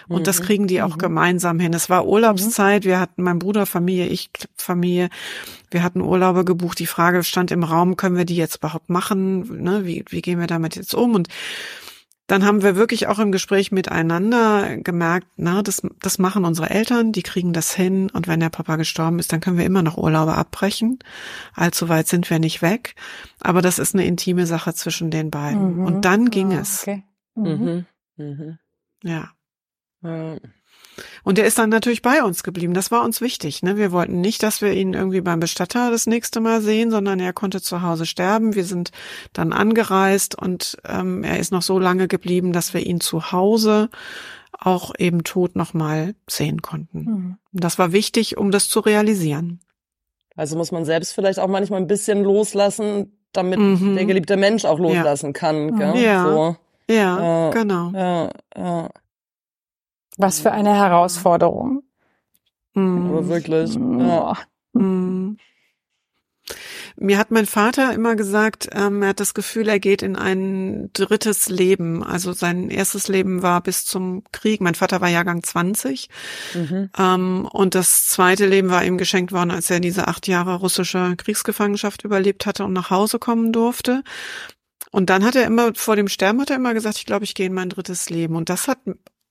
Und 0.08 0.26
das 0.26 0.40
mhm. 0.40 0.44
kriegen 0.44 0.66
die 0.66 0.82
auch 0.82 0.96
mhm. 0.96 0.98
gemeinsam 0.98 1.60
hin. 1.60 1.72
Es 1.72 1.88
war 1.88 2.06
Urlaubszeit. 2.06 2.84
Wir 2.84 2.98
hatten 2.98 3.22
mein 3.22 3.38
Bruder 3.38 3.66
Familie, 3.66 4.06
ich 4.06 4.30
Familie. 4.56 5.08
Wir 5.70 5.82
hatten 5.82 6.00
Urlaube 6.00 6.44
gebucht. 6.44 6.78
Die 6.80 6.86
Frage 6.86 7.22
stand 7.22 7.52
im 7.52 7.62
Raum, 7.62 7.96
können 7.96 8.16
wir 8.16 8.24
die 8.24 8.36
jetzt 8.36 8.56
überhaupt 8.56 8.90
machen? 8.90 9.62
Ne? 9.62 9.86
Wie, 9.86 10.04
wie 10.08 10.22
gehen 10.22 10.40
wir 10.40 10.48
damit 10.48 10.74
jetzt 10.74 10.94
um? 10.94 11.14
Und 11.14 11.28
dann 12.30 12.44
haben 12.44 12.62
wir 12.62 12.76
wirklich 12.76 13.08
auch 13.08 13.18
im 13.18 13.32
Gespräch 13.32 13.72
miteinander 13.72 14.76
gemerkt, 14.76 15.26
na, 15.36 15.62
das, 15.62 15.82
das 16.00 16.18
machen 16.18 16.44
unsere 16.44 16.70
Eltern, 16.70 17.10
die 17.10 17.22
kriegen 17.22 17.52
das 17.52 17.74
hin 17.74 18.08
und 18.10 18.28
wenn 18.28 18.38
der 18.38 18.50
Papa 18.50 18.76
gestorben 18.76 19.18
ist, 19.18 19.32
dann 19.32 19.40
können 19.40 19.58
wir 19.58 19.66
immer 19.66 19.82
noch 19.82 19.98
Urlaube 19.98 20.34
abbrechen. 20.34 21.00
Allzu 21.54 21.88
weit 21.88 22.06
sind 22.06 22.30
wir 22.30 22.38
nicht 22.38 22.62
weg. 22.62 22.94
Aber 23.40 23.62
das 23.62 23.80
ist 23.80 23.94
eine 23.94 24.04
intime 24.04 24.46
Sache 24.46 24.74
zwischen 24.74 25.10
den 25.10 25.30
beiden. 25.30 25.78
Mhm. 25.78 25.84
Und 25.84 26.04
dann 26.04 26.30
ging 26.30 26.54
ah, 26.54 26.60
es. 26.60 26.82
Okay. 26.82 27.02
Mhm. 27.34 27.86
Mhm. 28.16 28.58
Ja. 29.02 29.30
Und 31.24 31.38
er 31.38 31.46
ist 31.46 31.58
dann 31.58 31.70
natürlich 31.70 32.02
bei 32.02 32.22
uns 32.22 32.42
geblieben. 32.42 32.74
Das 32.74 32.90
war 32.90 33.04
uns 33.04 33.20
wichtig. 33.20 33.62
Ne? 33.62 33.76
Wir 33.76 33.92
wollten 33.92 34.20
nicht, 34.20 34.42
dass 34.42 34.60
wir 34.62 34.72
ihn 34.72 34.94
irgendwie 34.94 35.20
beim 35.20 35.40
Bestatter 35.40 35.90
das 35.90 36.06
nächste 36.06 36.40
Mal 36.40 36.60
sehen, 36.62 36.90
sondern 36.90 37.20
er 37.20 37.32
konnte 37.32 37.60
zu 37.60 37.82
Hause 37.82 38.06
sterben. 38.06 38.54
Wir 38.54 38.64
sind 38.64 38.90
dann 39.32 39.52
angereist 39.52 40.36
und 40.36 40.78
ähm, 40.86 41.24
er 41.24 41.38
ist 41.38 41.52
noch 41.52 41.62
so 41.62 41.78
lange 41.78 42.08
geblieben, 42.08 42.52
dass 42.52 42.74
wir 42.74 42.84
ihn 42.84 43.00
zu 43.00 43.32
Hause 43.32 43.90
auch 44.58 44.92
eben 44.98 45.24
tot 45.24 45.56
nochmal 45.56 46.14
sehen 46.28 46.62
konnten. 46.62 46.98
Mhm. 46.98 47.36
Das 47.52 47.78
war 47.78 47.92
wichtig, 47.92 48.36
um 48.36 48.50
das 48.50 48.68
zu 48.68 48.80
realisieren. 48.80 49.60
Also 50.36 50.56
muss 50.56 50.72
man 50.72 50.84
selbst 50.84 51.14
vielleicht 51.14 51.38
auch 51.38 51.48
manchmal 51.48 51.80
ein 51.80 51.86
bisschen 51.86 52.22
loslassen, 52.22 53.12
damit 53.32 53.58
mhm. 53.58 53.94
der 53.96 54.04
geliebte 54.06 54.36
Mensch 54.36 54.64
auch 54.64 54.78
loslassen 54.78 55.26
ja. 55.26 55.32
kann. 55.32 55.76
Gell? 55.76 55.96
Ja, 55.96 56.24
so. 56.24 56.56
ja, 56.90 57.48
äh, 57.48 57.52
genau. 57.52 57.90
Ja, 57.90 58.30
ja. 58.56 58.88
Was 60.20 60.40
für 60.40 60.52
eine 60.52 60.74
Herausforderung. 60.74 61.82
Mhm. 62.74 63.10
Aber 63.10 63.28
wirklich. 63.28 63.74
Ja. 63.74 64.36
Mhm. 64.74 65.38
Mir 66.96 67.16
hat 67.16 67.30
mein 67.30 67.46
Vater 67.46 67.94
immer 67.94 68.14
gesagt, 68.16 68.68
ähm, 68.72 69.02
er 69.02 69.10
hat 69.10 69.20
das 69.20 69.32
Gefühl, 69.32 69.68
er 69.68 69.80
geht 69.80 70.02
in 70.02 70.16
ein 70.16 70.90
drittes 70.92 71.48
Leben. 71.48 72.02
Also 72.02 72.34
sein 72.34 72.68
erstes 72.68 73.08
Leben 73.08 73.42
war 73.42 73.62
bis 73.62 73.86
zum 73.86 74.22
Krieg. 74.32 74.60
Mein 74.60 74.74
Vater 74.74 75.00
war 75.00 75.08
Jahrgang 75.08 75.42
20. 75.42 76.10
Mhm. 76.52 76.90
Ähm, 76.98 77.48
und 77.50 77.74
das 77.74 78.06
zweite 78.06 78.46
Leben 78.46 78.68
war 78.68 78.84
ihm 78.84 78.98
geschenkt 78.98 79.32
worden, 79.32 79.50
als 79.50 79.70
er 79.70 79.80
diese 79.80 80.08
acht 80.08 80.28
Jahre 80.28 80.56
russische 80.56 81.14
Kriegsgefangenschaft 81.16 82.04
überlebt 82.04 82.44
hatte 82.44 82.64
und 82.64 82.74
nach 82.74 82.90
Hause 82.90 83.18
kommen 83.18 83.52
durfte. 83.52 84.02
Und 84.90 85.08
dann 85.08 85.24
hat 85.24 85.36
er 85.36 85.46
immer, 85.46 85.72
vor 85.74 85.96
dem 85.96 86.08
Sterben 86.08 86.42
hat 86.42 86.50
er 86.50 86.56
immer 86.56 86.74
gesagt, 86.74 86.98
ich 86.98 87.06
glaube, 87.06 87.24
ich 87.24 87.34
gehe 87.34 87.46
in 87.46 87.54
mein 87.54 87.70
drittes 87.70 88.10
Leben. 88.10 88.36
Und 88.36 88.50
das 88.50 88.68
hat 88.68 88.78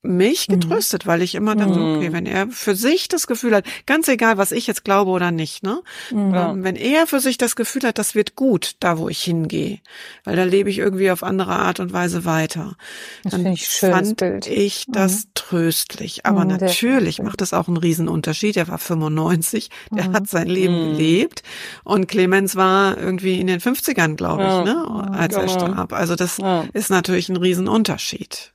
mich 0.02 0.48
Mhm. 0.48 0.54
getröstet, 0.60 1.06
weil 1.08 1.22
ich 1.22 1.36
immer 1.36 1.56
dachte, 1.56 1.80
Mhm. 1.80 1.96
okay, 1.96 2.12
wenn 2.14 2.26
er 2.26 2.48
für 2.48 2.74
sich 2.76 3.10
das 3.10 3.28
Gefühl 3.28 3.54
hat, 3.54 3.66
ganz 3.86 4.08
egal, 4.08 4.38
was 4.38 4.54
ich 4.54 4.66
jetzt 4.66 4.86
glaube 4.86 5.12
oder 5.12 5.32
nicht, 5.32 5.62
ne? 5.64 5.82
Mhm. 6.12 6.34
Ja. 6.34 6.52
Ähm, 6.52 6.64
wenn 6.64 6.76
er 6.78 7.06
für 7.06 7.20
sich 7.20 7.38
das 7.38 7.56
Gefühl 7.58 7.84
hat, 7.84 7.98
das 7.98 8.16
wird 8.16 8.36
gut, 8.36 8.76
da 8.80 8.98
wo 8.98 9.10
ich 9.10 9.22
hingehe, 9.22 9.80
weil 10.24 10.38
da 10.38 10.44
lebe 10.44 10.70
ich 10.70 10.78
irgendwie 10.78 11.12
auf 11.12 11.22
andere 11.22 11.52
Art 11.58 11.82
und 11.82 11.92
Weise 11.92 12.24
weiter, 12.24 12.78
Das 13.24 13.32
dann 13.34 13.42
finde 13.42 13.56
ich 13.56 13.68
fand 13.68 14.16
Bild. 14.18 14.48
ich 14.48 14.86
das 14.88 15.26
tröstlich. 15.34 16.26
Aber 16.26 16.44
Mhm, 16.46 16.52
natürlich 16.58 17.22
macht 17.22 17.42
es 17.42 17.54
auch 17.54 17.68
einen 17.68 17.78
Riesenunterschied. 17.78 18.56
Er 18.56 18.70
war 18.70 18.78
95, 18.78 19.70
der 19.92 20.08
Mhm. 20.10 20.14
hat 20.14 20.30
sein 20.30 20.48
Leben 20.48 20.76
Mhm. 20.76 20.82
gelebt 20.84 21.44
und 21.84 22.08
Clemens 22.08 22.56
war 22.56 22.98
irgendwie 22.98 23.40
in 23.42 23.48
den 23.48 23.60
50ern, 23.60 24.16
glaube 24.16 24.44
Ja, 24.44 24.60
ich, 24.60 24.66
ne, 24.66 25.10
als 25.12 25.36
er 25.36 25.42
genau. 25.42 25.54
starb. 25.54 25.92
Also 25.92 26.16
das 26.16 26.38
Ja. 26.38 26.66
ist 26.72 26.90
natürlich 26.90 27.28
ein 27.28 27.36
Riesenunterschied. 27.38 28.54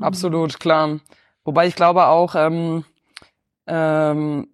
Absolut, 0.00 0.58
klar. 0.60 1.00
Wobei 1.44 1.66
ich 1.66 1.76
glaube 1.76 2.06
auch, 2.06 2.34
ähm, 2.34 2.84
ähm, 3.66 4.48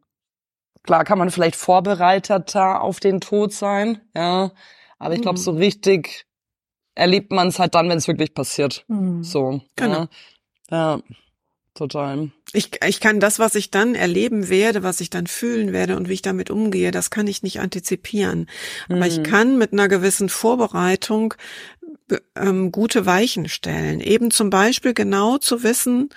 klar 0.82 1.04
kann 1.04 1.18
man 1.18 1.30
vielleicht 1.30 1.56
vorbereiteter 1.56 2.80
auf 2.82 3.00
den 3.00 3.20
Tod 3.20 3.52
sein, 3.52 4.00
ja. 4.14 4.50
Aber 4.98 5.14
ich 5.14 5.22
glaube, 5.22 5.38
Mhm. 5.38 5.42
so 5.42 5.50
richtig 5.52 6.26
erlebt 6.94 7.32
man 7.32 7.48
es 7.48 7.58
halt 7.58 7.74
dann, 7.74 7.88
wenn 7.88 7.98
es 7.98 8.08
wirklich 8.08 8.34
passiert. 8.34 8.84
Mhm. 8.88 9.24
So. 9.24 9.62
Genau. 9.76 10.06
Ja. 10.70 10.96
ja, 10.96 11.00
total. 11.74 12.30
Ich, 12.52 12.70
ich 12.84 13.00
kann 13.00 13.20
das, 13.20 13.38
was 13.38 13.54
ich 13.54 13.70
dann 13.70 13.94
erleben 13.94 14.48
werde, 14.48 14.82
was 14.82 15.00
ich 15.00 15.08
dann 15.08 15.26
fühlen 15.28 15.72
werde 15.72 15.96
und 15.96 16.08
wie 16.08 16.14
ich 16.14 16.22
damit 16.22 16.50
umgehe, 16.50 16.90
das 16.90 17.10
kann 17.10 17.28
ich 17.28 17.42
nicht 17.42 17.60
antizipieren. 17.60 18.48
Aber 18.88 19.06
ich 19.06 19.18
Mhm. 19.18 19.22
kann 19.22 19.58
mit 19.58 19.72
einer 19.72 19.88
gewissen 19.88 20.28
Vorbereitung 20.28 21.32
be- 21.79 21.79
ähm, 22.36 22.72
gute 22.72 23.06
Weichen 23.06 23.48
stellen. 23.48 24.00
Eben 24.00 24.30
zum 24.30 24.50
Beispiel 24.50 24.94
genau 24.94 25.38
zu 25.38 25.62
wissen, 25.62 26.10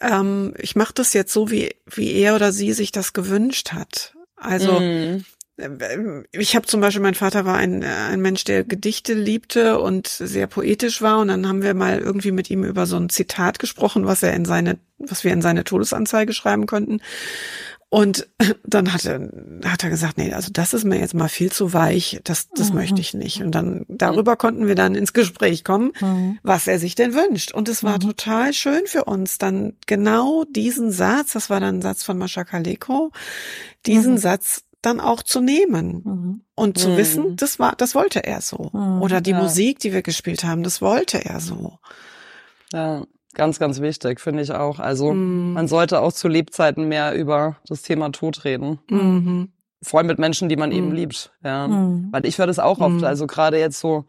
ähm, 0.00 0.54
ich 0.58 0.76
mache 0.76 0.94
das 0.94 1.12
jetzt 1.12 1.32
so, 1.32 1.50
wie, 1.50 1.74
wie 1.86 2.12
er 2.12 2.34
oder 2.34 2.52
sie 2.52 2.72
sich 2.72 2.92
das 2.92 3.12
gewünscht 3.12 3.72
hat. 3.72 4.14
Also 4.36 4.80
äh, 4.80 5.20
ich 6.32 6.56
habe 6.56 6.66
zum 6.66 6.80
Beispiel, 6.80 7.02
mein 7.02 7.14
Vater 7.14 7.44
war 7.44 7.56
ein, 7.56 7.84
ein 7.84 8.20
Mensch, 8.20 8.44
der 8.44 8.64
Gedichte 8.64 9.14
liebte 9.14 9.78
und 9.78 10.06
sehr 10.08 10.46
poetisch 10.46 11.02
war. 11.02 11.20
Und 11.20 11.28
dann 11.28 11.46
haben 11.46 11.62
wir 11.62 11.74
mal 11.74 11.98
irgendwie 11.98 12.32
mit 12.32 12.50
ihm 12.50 12.64
über 12.64 12.86
so 12.86 12.96
ein 12.96 13.10
Zitat 13.10 13.58
gesprochen, 13.58 14.06
was 14.06 14.22
er 14.22 14.32
in 14.34 14.44
seine, 14.44 14.78
was 14.98 15.24
wir 15.24 15.32
in 15.32 15.42
seine 15.42 15.64
Todesanzeige 15.64 16.32
schreiben 16.32 16.66
könnten. 16.66 17.00
Und 17.94 18.26
dann 18.64 18.90
hat 18.94 19.04
er, 19.04 19.20
hat 19.66 19.84
er 19.84 19.90
gesagt, 19.90 20.16
nee, 20.16 20.32
also 20.32 20.48
das 20.50 20.72
ist 20.72 20.84
mir 20.84 20.98
jetzt 20.98 21.12
mal 21.12 21.28
viel 21.28 21.52
zu 21.52 21.74
weich, 21.74 22.22
das, 22.24 22.48
das 22.48 22.70
Mhm. 22.70 22.76
möchte 22.76 23.00
ich 23.02 23.12
nicht. 23.12 23.42
Und 23.42 23.50
dann, 23.54 23.84
darüber 23.88 24.36
konnten 24.36 24.66
wir 24.66 24.74
dann 24.74 24.94
ins 24.94 25.12
Gespräch 25.12 25.62
kommen, 25.62 25.92
Mhm. 26.00 26.38
was 26.42 26.66
er 26.66 26.78
sich 26.78 26.94
denn 26.94 27.12
wünscht. 27.12 27.52
Und 27.52 27.68
es 27.68 27.84
war 27.84 27.96
Mhm. 27.96 28.00
total 28.00 28.54
schön 28.54 28.86
für 28.86 29.04
uns, 29.04 29.36
dann 29.36 29.74
genau 29.86 30.44
diesen 30.44 30.90
Satz, 30.90 31.34
das 31.34 31.50
war 31.50 31.60
dann 31.60 31.76
ein 31.76 31.82
Satz 31.82 32.02
von 32.02 32.16
Mascha 32.16 32.44
Kaleko, 32.44 33.12
diesen 33.84 34.14
Mhm. 34.14 34.18
Satz 34.18 34.62
dann 34.80 34.98
auch 34.98 35.22
zu 35.22 35.42
nehmen 35.42 36.00
Mhm. 36.02 36.40
und 36.54 36.78
zu 36.78 36.88
Mhm. 36.88 36.96
wissen, 36.96 37.36
das 37.36 37.58
war, 37.58 37.76
das 37.76 37.94
wollte 37.94 38.24
er 38.24 38.40
so. 38.40 38.70
Mhm. 38.72 39.02
Oder 39.02 39.20
die 39.20 39.32
Ja. 39.32 39.42
Musik, 39.42 39.80
die 39.80 39.92
wir 39.92 40.00
gespielt 40.00 40.44
haben, 40.44 40.62
das 40.62 40.80
wollte 40.80 41.22
er 41.26 41.40
so. 41.40 41.78
Ja, 42.72 43.04
ganz, 43.34 43.58
ganz 43.58 43.80
wichtig, 43.80 44.20
finde 44.20 44.42
ich 44.42 44.52
auch. 44.52 44.78
Also 44.78 45.12
Mhm. 45.12 45.52
man 45.54 45.68
sollte 45.68 46.00
auch 46.00 46.12
zu 46.12 46.28
Lebzeiten 46.28 46.88
mehr 46.88 47.14
über 47.14 47.56
das 47.66 47.82
Thema 47.82 48.10
Tod 48.10 48.44
reden. 48.44 48.78
Mhm. 48.90 49.52
Vor 49.82 49.98
allem 49.98 50.06
mit 50.06 50.18
Menschen, 50.18 50.48
die 50.48 50.56
man 50.56 50.70
eben 50.72 50.88
Mhm. 50.90 50.94
liebt. 50.94 51.32
Ja. 51.44 51.66
Mhm. 51.68 52.08
Weil 52.12 52.24
ich 52.26 52.38
höre 52.38 52.46
das 52.46 52.58
auch 52.58 52.78
oft, 52.80 52.96
Mhm. 52.98 53.04
also 53.04 53.26
gerade 53.26 53.58
jetzt 53.58 53.80
so 53.80 54.04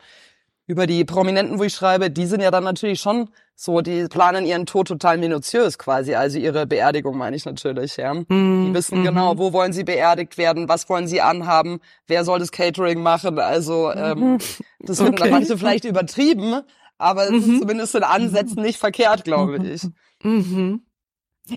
über 0.68 0.88
die 0.88 1.04
Prominenten, 1.04 1.60
wo 1.60 1.64
ich 1.64 1.74
schreibe, 1.74 2.10
die 2.10 2.26
sind 2.26 2.42
ja 2.42 2.50
dann 2.52 2.64
natürlich 2.64 3.00
schon 3.02 3.30
so, 3.56 3.82
die 3.82 4.06
planen 4.08 4.46
ihren 4.46 4.66
Tod 4.66 4.88
total 4.88 5.18
minutiös 5.18 5.78
quasi, 5.78 6.16
also 6.16 6.40
ihre 6.40 6.66
Beerdigung 6.66 7.18
meine 7.18 7.36
ich 7.36 7.46
natürlich, 7.46 7.98
ja. 7.98 8.14
Die 8.14 8.26
Mhm. 8.34 8.74
wissen 8.74 9.00
Mhm. 9.00 9.04
genau, 9.04 9.38
wo 9.38 9.52
wollen 9.52 9.74
sie 9.74 9.84
beerdigt 9.84 10.38
werden, 10.38 10.70
was 10.70 10.88
wollen 10.90 11.08
sie 11.08 11.22
anhaben, 11.22 11.80
wer 12.08 12.24
soll 12.24 12.40
das 12.40 12.52
Catering 12.52 13.02
machen, 13.04 13.38
also 13.40 13.92
ähm, 13.92 14.38
das 14.80 14.98
finden 14.98 15.16
dann 15.18 15.24
Okay. 15.24 15.32
manche 15.32 15.58
vielleicht 15.58 15.86
übertrieben, 15.86 16.62
aber 17.04 17.26
es 17.26 17.32
ist 17.32 17.48
Mhm. 17.48 17.60
zumindest 17.60 17.96
in 17.96 18.04
Ansätzen 18.04 18.62
nicht 18.64 18.80
verkehrt, 18.80 19.24
glaube 19.24 19.58
ich. 19.68 19.84
Mhm. 20.24 20.86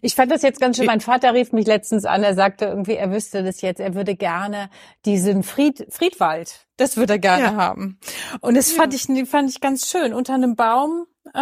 Ich 0.02 0.16
fand 0.16 0.32
das 0.32 0.43
jetzt 0.43 0.60
ganz 0.60 0.77
schön. 0.77 0.86
Mein 0.86 1.01
Vater 1.01 1.32
rief 1.32 1.52
mich 1.52 1.64
letztens 1.66 2.05
an. 2.05 2.24
Er 2.24 2.35
sagte 2.35 2.64
irgendwie, 2.64 2.94
er 2.94 3.12
wüsste 3.12 3.44
das 3.44 3.60
jetzt. 3.60 3.78
Er 3.81 3.94
würde 3.94 4.16
gerne 4.16 4.68
diesen 5.05 5.44
Fried, 5.44 5.86
Friedwald. 5.90 6.66
Das 6.77 6.97
würde 6.97 7.12
er 7.14 7.18
gerne 7.20 7.44
Ja. 7.44 7.55
haben. 7.56 8.01
Und 8.40 8.56
das 8.56 8.73
fand 8.73 8.93
ich, 8.94 9.06
fand 9.28 9.48
ich 9.48 9.60
ganz 9.60 9.89
schön. 9.89 10.12
Unter 10.12 10.35
einem 10.35 10.56
Baum, 10.56 11.06
äh, 11.35 11.39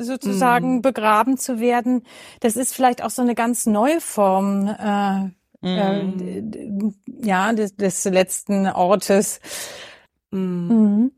äh, 0.00 0.02
sozusagen 0.02 0.76
Mhm. 0.76 0.82
begraben 0.82 1.38
zu 1.38 1.60
werden. 1.60 2.02
Das 2.40 2.56
ist 2.56 2.74
vielleicht 2.74 3.02
auch 3.02 3.10
so 3.10 3.22
eine 3.22 3.34
ganz 3.34 3.64
neue 3.64 4.02
Form, 4.02 4.66
äh, 4.68 5.30
äh, 5.66 6.02
Mhm. 6.02 6.18
d- 6.50 6.92
ja, 7.26 7.54
des, 7.54 7.74
des 7.74 8.04
letzten 8.04 8.66
Ortes. 8.66 9.40
Mhm. 10.30 11.12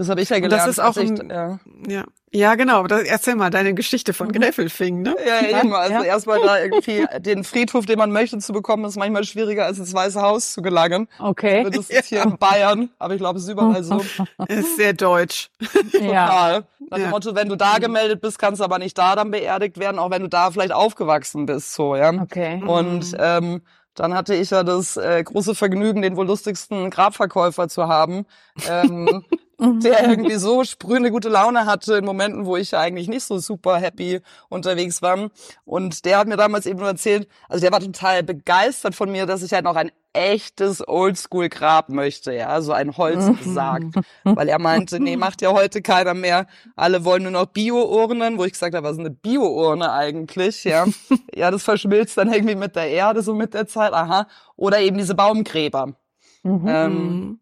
Mhm. 0.00 0.04
Das 0.04 0.08
habe 0.08 0.20
ich 0.22 0.28
ja 0.30 0.36
Und 0.36 0.42
gelernt. 0.42 0.62
das 0.62 0.68
ist 0.70 0.78
auch 0.80 0.96
ich, 0.96 1.10
ein- 1.10 1.30
ja. 1.30 1.58
Ja. 1.86 2.04
Ja, 2.32 2.54
genau. 2.54 2.86
Das, 2.86 3.02
erzähl 3.02 3.34
mal 3.34 3.50
deine 3.50 3.74
Geschichte 3.74 4.12
von 4.12 4.28
Mhm. 4.28 4.32
Gräfelfing, 4.32 5.02
ne? 5.02 5.16
Ja, 5.26 5.40
Ja, 5.48 5.58
eben. 5.60 5.74
Also 5.74 5.94
ja. 5.94 6.02
erstmal 6.04 6.40
da 6.40 6.60
irgendwie 6.60 7.04
den 7.20 7.42
Friedhof, 7.42 7.86
den 7.86 7.98
man 7.98 8.12
möchte, 8.12 8.38
zu 8.38 8.52
bekommen, 8.52 8.84
ist 8.84 8.96
manchmal 8.96 9.24
schwieriger, 9.24 9.66
als 9.66 9.78
ins 9.80 9.92
Weiße 9.92 10.22
Haus 10.22 10.52
zu 10.52 10.62
gelangen. 10.62 11.08
Okay. 11.18 11.68
Das 11.68 11.90
ist 11.90 12.06
hier 12.06 12.22
in 12.22 12.38
Bayern, 12.38 12.88
aber 13.00 13.14
ich 13.14 13.18
glaube, 13.20 13.38
es 13.38 13.44
ist 13.46 13.50
überall 13.50 13.82
so. 13.82 14.00
Ist 14.48 14.76
sehr 14.76 14.92
deutsch. 14.92 15.50
Ja. 15.92 16.26
Total. 16.26 16.64
Nach 16.90 16.98
Ja. 16.98 17.04
dem 17.06 17.10
Motto, 17.10 17.34
wenn 17.34 17.48
du 17.48 17.56
da 17.56 17.78
gemeldet 17.78 18.20
bist, 18.20 18.38
kannst 18.38 18.60
du 18.60 18.64
aber 18.64 18.78
nicht 18.78 18.96
da 18.96 19.16
dann 19.16 19.30
beerdigt 19.32 19.78
werden, 19.78 19.98
auch 19.98 20.10
wenn 20.10 20.22
du 20.22 20.28
da 20.28 20.50
vielleicht 20.52 20.72
aufgewachsen 20.72 21.46
bist, 21.46 21.74
so, 21.74 21.94
ja. 21.96 22.10
Okay. 22.12 22.62
Und 22.64 23.14
ähm, 23.18 23.62
dann 23.96 24.14
hatte 24.14 24.34
ich 24.36 24.50
ja 24.50 24.62
das 24.62 24.96
äh, 24.96 25.22
große 25.22 25.54
Vergnügen, 25.56 26.00
den 26.00 26.16
wohl 26.16 26.26
lustigsten 26.26 26.90
Grabverkäufer 26.90 27.68
zu 27.68 27.88
haben, 27.88 28.24
ähm, 28.68 29.24
der 29.60 30.08
irgendwie 30.08 30.36
so 30.36 30.64
sprühende 30.64 31.10
gute 31.10 31.28
Laune 31.28 31.66
hatte 31.66 31.94
in 31.94 32.04
Momenten, 32.04 32.46
wo 32.46 32.56
ich 32.56 32.70
ja 32.70 32.80
eigentlich 32.80 33.08
nicht 33.08 33.24
so 33.24 33.38
super 33.38 33.76
happy 33.76 34.20
unterwegs 34.48 35.02
war. 35.02 35.30
Und 35.64 36.04
der 36.04 36.18
hat 36.18 36.28
mir 36.28 36.36
damals 36.36 36.66
eben 36.66 36.78
nur 36.78 36.88
erzählt, 36.88 37.28
also 37.48 37.62
der 37.62 37.72
war 37.72 37.80
total 37.80 38.22
begeistert 38.22 38.94
von 38.94 39.10
mir, 39.10 39.26
dass 39.26 39.42
ich 39.42 39.52
halt 39.52 39.64
noch 39.64 39.76
ein 39.76 39.90
echtes 40.12 40.86
Oldschool-Grab 40.86 41.88
möchte, 41.90 42.32
ja, 42.32 42.60
so 42.62 42.72
ein 42.72 42.96
Holzsarg. 42.96 43.84
Weil 44.24 44.48
er 44.48 44.58
meinte, 44.58 44.98
nee, 44.98 45.16
macht 45.18 45.40
ja 45.40 45.52
heute 45.52 45.82
keiner 45.82 46.14
mehr. 46.14 46.46
Alle 46.74 47.04
wollen 47.04 47.22
nur 47.22 47.32
noch 47.32 47.46
Bio-Urnen, 47.46 48.38
wo 48.38 48.44
ich 48.44 48.52
gesagt 48.52 48.74
habe, 48.74 48.86
was 48.86 48.94
ist 48.94 49.00
eine 49.00 49.10
Bio-Urne 49.10 49.92
eigentlich, 49.92 50.64
ja. 50.64 50.86
ja, 51.34 51.50
das 51.50 51.62
verschmilzt 51.62 52.18
dann 52.18 52.32
irgendwie 52.32 52.56
mit 52.56 52.74
der 52.74 52.88
Erde, 52.88 53.22
so 53.22 53.34
mit 53.34 53.54
der 53.54 53.66
Zeit, 53.66 53.92
aha. 53.92 54.26
Oder 54.56 54.80
eben 54.80 54.98
diese 54.98 55.14
Baumgräber. 55.14 55.94
Mhm. 56.42 56.64
Ähm, 56.66 56.92
Mhm. 56.94 57.39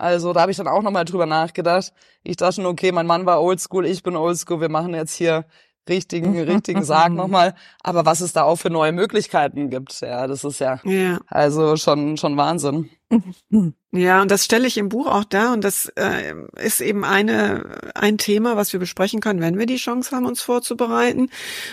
Also 0.00 0.32
da 0.32 0.40
habe 0.42 0.50
ich 0.50 0.56
dann 0.56 0.68
auch 0.68 0.82
nochmal 0.82 1.04
drüber 1.04 1.26
nachgedacht. 1.26 1.92
Ich 2.22 2.36
dachte 2.36 2.56
schon, 2.56 2.66
okay, 2.66 2.92
mein 2.92 3.06
Mann 3.06 3.26
war 3.26 3.42
oldschool, 3.42 3.86
ich 3.86 4.02
bin 4.02 4.16
oldschool, 4.16 4.60
wir 4.60 4.68
machen 4.68 4.94
jetzt 4.94 5.14
hier 5.14 5.44
richtigen, 5.88 6.38
richtigen 6.40 6.84
Sarg 6.84 7.12
nochmal. 7.12 7.54
Aber 7.82 8.06
was 8.06 8.20
es 8.20 8.32
da 8.32 8.44
auch 8.44 8.56
für 8.56 8.70
neue 8.70 8.92
Möglichkeiten 8.92 9.70
gibt, 9.70 10.00
ja, 10.00 10.26
das 10.26 10.44
ist 10.44 10.60
ja 10.60 10.80
Ja. 10.84 11.18
also 11.26 11.76
schon, 11.76 12.16
schon 12.16 12.36
Wahnsinn. 12.36 12.90
Ja, 13.92 14.22
und 14.22 14.30
das 14.30 14.44
stelle 14.44 14.68
ich 14.68 14.78
im 14.78 14.88
Buch 14.88 15.08
auch 15.08 15.24
dar 15.24 15.52
und 15.52 15.64
das 15.64 15.86
äh, 15.96 16.32
ist 16.62 16.80
eben 16.80 17.04
eine 17.04 17.64
ein 17.96 18.18
Thema, 18.18 18.56
was 18.56 18.72
wir 18.72 18.78
besprechen 18.78 19.18
können, 19.20 19.40
wenn 19.40 19.58
wir 19.58 19.66
die 19.66 19.78
Chance 19.78 20.14
haben, 20.14 20.26
uns 20.26 20.40
vorzubereiten, 20.40 21.28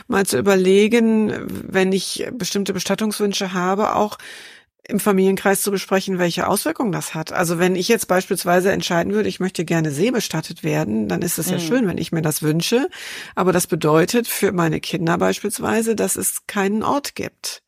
mal 0.07 0.25
zu 0.25 0.39
überlegen, 0.39 1.45
wenn 1.47 1.91
ich 1.91 2.27
bestimmte 2.33 2.73
Bestattungswünsche 2.73 3.53
habe, 3.53 3.95
auch 3.95 4.17
im 4.87 4.99
Familienkreis 4.99 5.61
zu 5.61 5.71
besprechen, 5.71 6.17
welche 6.17 6.47
Auswirkungen 6.47 6.91
das 6.93 7.13
hat. 7.13 7.33
Also 7.33 7.59
wenn 7.59 7.75
ich 7.75 7.87
jetzt 7.89 8.07
beispielsweise 8.07 8.71
entscheiden 8.71 9.13
würde, 9.13 9.27
ich 9.27 9.39
möchte 9.41 9.65
gerne 9.65 9.91
seebestattet 9.91 10.63
werden, 10.63 11.09
dann 11.09 11.21
ist 11.21 11.37
es 11.37 11.49
ja 11.49 11.57
Mhm. 11.57 11.61
schön, 11.61 11.87
wenn 11.87 11.97
ich 11.97 12.11
mir 12.13 12.21
das 12.21 12.41
wünsche. 12.41 12.87
Aber 13.35 13.51
das 13.51 13.67
bedeutet 13.67 14.27
für 14.27 14.53
meine 14.53 14.79
Kinder 14.79 15.17
beispielsweise, 15.17 15.95
dass 15.95 16.15
es 16.15 16.47
keinen 16.47 16.83
Ort 16.83 17.15
gibt. 17.15 17.63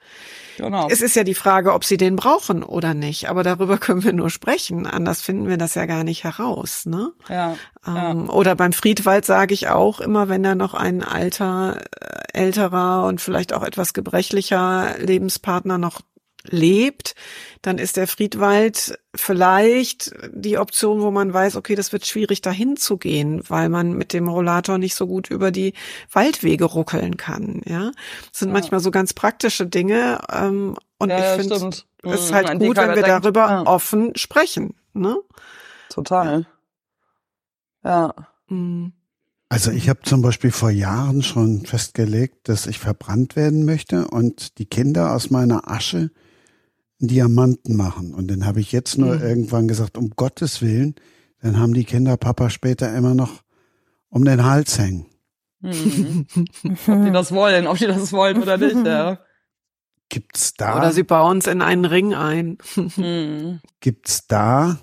Genau. 0.58 0.88
Es 0.90 1.02
ist 1.02 1.16
ja 1.16 1.24
die 1.24 1.36
Frage, 1.36 1.74
ob 1.74 1.86
sie 1.86 1.96
den 1.96 2.18
brauchen 2.18 2.64
oder 2.64 2.94
nicht. 2.94 3.30
Aber 3.30 3.44
darüber 3.44 3.78
können 3.80 4.04
wir 4.04 4.14
nur 4.14 4.30
sprechen. 4.30 4.86
Anders 4.88 5.22
finden 5.22 5.48
wir 5.48 5.58
das 5.58 5.76
ja 5.76 5.86
gar 5.86 6.04
nicht 6.04 6.24
heraus. 6.24 6.86
Ne? 6.86 7.12
ja. 7.30 7.56
Ja. 7.86 8.12
Ähm, 8.12 8.30
oder 8.30 8.56
beim 8.56 8.74
Friedwald 8.74 9.26
sage 9.26 9.54
ich 9.54 9.70
auch 9.70 10.02
immer, 10.02 10.28
wenn 10.28 10.44
da 10.44 10.56
noch 10.56 10.74
ein 10.74 11.02
alter, 11.04 11.80
äh, 12.02 12.38
älterer 12.38 13.06
und 13.06 13.22
vielleicht 13.22 13.54
auch 13.54 13.64
etwas 13.64 13.94
gebrechlicher 13.94 14.96
Lebenspartner 15.00 15.78
noch 15.78 16.02
lebt, 16.50 17.16
dann 17.62 17.78
ist 17.78 17.98
der 17.98 18.08
Friedwald 18.08 19.00
vielleicht 19.16 20.12
die 20.34 20.58
Option, 20.58 21.02
wo 21.02 21.12
man 21.12 21.34
weiß, 21.34 21.56
okay, 21.56 21.76
das 21.76 21.92
wird 21.94 22.06
schwierig 22.06 22.42
dahin 22.42 22.78
zu 22.78 22.98
gehen, 22.98 23.42
weil 23.48 23.70
man 23.70 23.94
mit 23.94 24.14
dem 24.14 24.28
Rollator 24.28 24.78
nicht 24.78 24.96
so 24.96 25.08
gut 25.08 25.30
über 25.30 25.52
die 25.52 25.74
Waldwege 26.12 26.66
ruckeln 26.66 27.18
kann. 27.18 27.62
Ja, 27.66 27.92
das 28.32 28.40
sind 28.40 28.50
Ja. 28.50 28.54
manchmal 28.54 28.80
so 28.80 28.92
ganz 28.92 29.14
praktische 29.14 29.66
Dinge 29.66 30.20
und 30.98 31.10
ja, 31.10 31.18
ich 31.20 31.42
finde, 31.42 31.56
es 31.56 31.86
ist 32.04 32.32
Mhm, 32.32 32.36
halt 32.36 32.60
gut, 32.60 32.78
wenn 32.78 32.90
wir 32.90 33.04
denkt. 33.04 33.08
darüber 33.26 33.40
Ja. 33.50 33.66
offen 33.66 34.16
sprechen. 34.16 34.76
Ne? 34.94 35.18
Total. 35.90 36.46
Ja. 37.84 38.14
Mhm. 38.48 38.94
Also 39.52 39.72
ich 39.72 39.90
habe 39.90 40.02
zum 40.04 40.22
Beispiel 40.22 40.52
vor 40.52 40.70
Jahren 40.70 41.24
schon 41.24 41.66
festgelegt, 41.66 42.48
dass 42.50 42.68
ich 42.68 42.78
verbrannt 42.78 43.36
werden 43.36 43.66
möchte 43.66 44.08
und 44.08 44.60
die 44.60 44.68
Kinder 44.68 45.16
aus 45.16 45.32
meiner 45.32 45.70
Asche 45.72 46.12
Diamanten 47.00 47.76
machen. 47.76 48.14
Und 48.14 48.30
dann 48.30 48.46
habe 48.46 48.60
ich 48.60 48.72
jetzt 48.72 48.98
nur 48.98 49.16
mhm. 49.16 49.22
irgendwann 49.22 49.68
gesagt, 49.68 49.98
um 49.98 50.12
Gottes 50.12 50.62
Willen, 50.62 50.96
dann 51.42 51.58
haben 51.58 51.74
die 51.74 51.86
Kinder 51.86 52.18
Papa 52.18 52.50
später 52.50 52.94
immer 52.96 53.16
noch 53.16 53.44
um 54.10 54.26
den 54.26 54.44
Hals 54.44 54.78
hängen. 54.78 55.06
Mhm. 55.62 56.26
ob 56.88 57.06
die 57.06 57.12
das 57.12 57.32
wollen, 57.32 57.68
ob 57.68 57.78
die 57.78 57.88
das 57.88 58.12
wollen 58.12 58.42
oder 58.42 58.58
nicht, 58.58 58.86
ja. 58.86 59.20
Gibt's 60.10 60.54
da? 60.56 60.78
Oder 60.78 60.92
sie 60.92 61.04
bauen 61.04 61.38
es 61.38 61.48
in 61.48 61.62
einen 61.62 61.86
Ring 61.86 62.14
ein. 62.14 62.58
Mhm. 62.76 63.60
Gibt's 63.80 64.26
da 64.28 64.80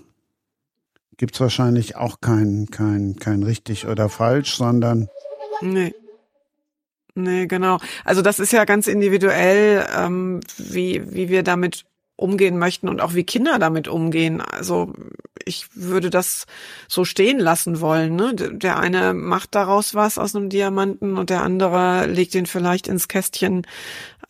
gibt's 1.17 1.41
wahrscheinlich 1.41 1.97
auch 1.97 2.21
kein, 2.21 2.69
kein, 2.71 3.17
kein 3.17 3.43
richtig 3.43 3.87
oder 3.87 4.09
falsch, 4.09 4.57
sondern. 4.57 5.09
Nee. 5.61 5.95
Nee, 7.15 7.47
genau. 7.47 7.79
Also 8.05 8.21
das 8.21 8.39
ist 8.39 8.53
ja 8.53 8.67
ganz 8.67 8.87
individuell, 8.87 9.87
ähm, 9.97 10.41
wie, 10.59 11.15
wie 11.15 11.31
wir 11.31 11.43
damit 11.43 11.87
umgehen 12.17 12.59
möchten 12.59 12.89
und 12.89 13.01
auch 13.01 13.15
wie 13.15 13.25
Kinder 13.25 13.59
damit 13.59 13.89
umgehen. 13.89 14.41
Also 14.41 14.93
ich 15.45 15.69
würde 15.75 16.11
das 16.11 16.47
so 16.89 17.05
stehen 17.05 17.39
lassen 17.39 17.81
wollen. 17.81 18.17
Ne? 18.17 18.35
Der 18.35 18.79
eine 18.79 19.15
macht 19.15 19.55
daraus 19.55 19.95
was 19.95 20.19
aus 20.19 20.35
einem 20.35 20.49
Diamanten 20.49 21.19
und 21.19 21.31
der 21.31 21.43
andere 21.43 22.07
legt 22.07 22.35
ihn 22.35 22.47
vielleicht 22.47 22.89
ins 22.89 23.09
Kästchen 23.09 23.67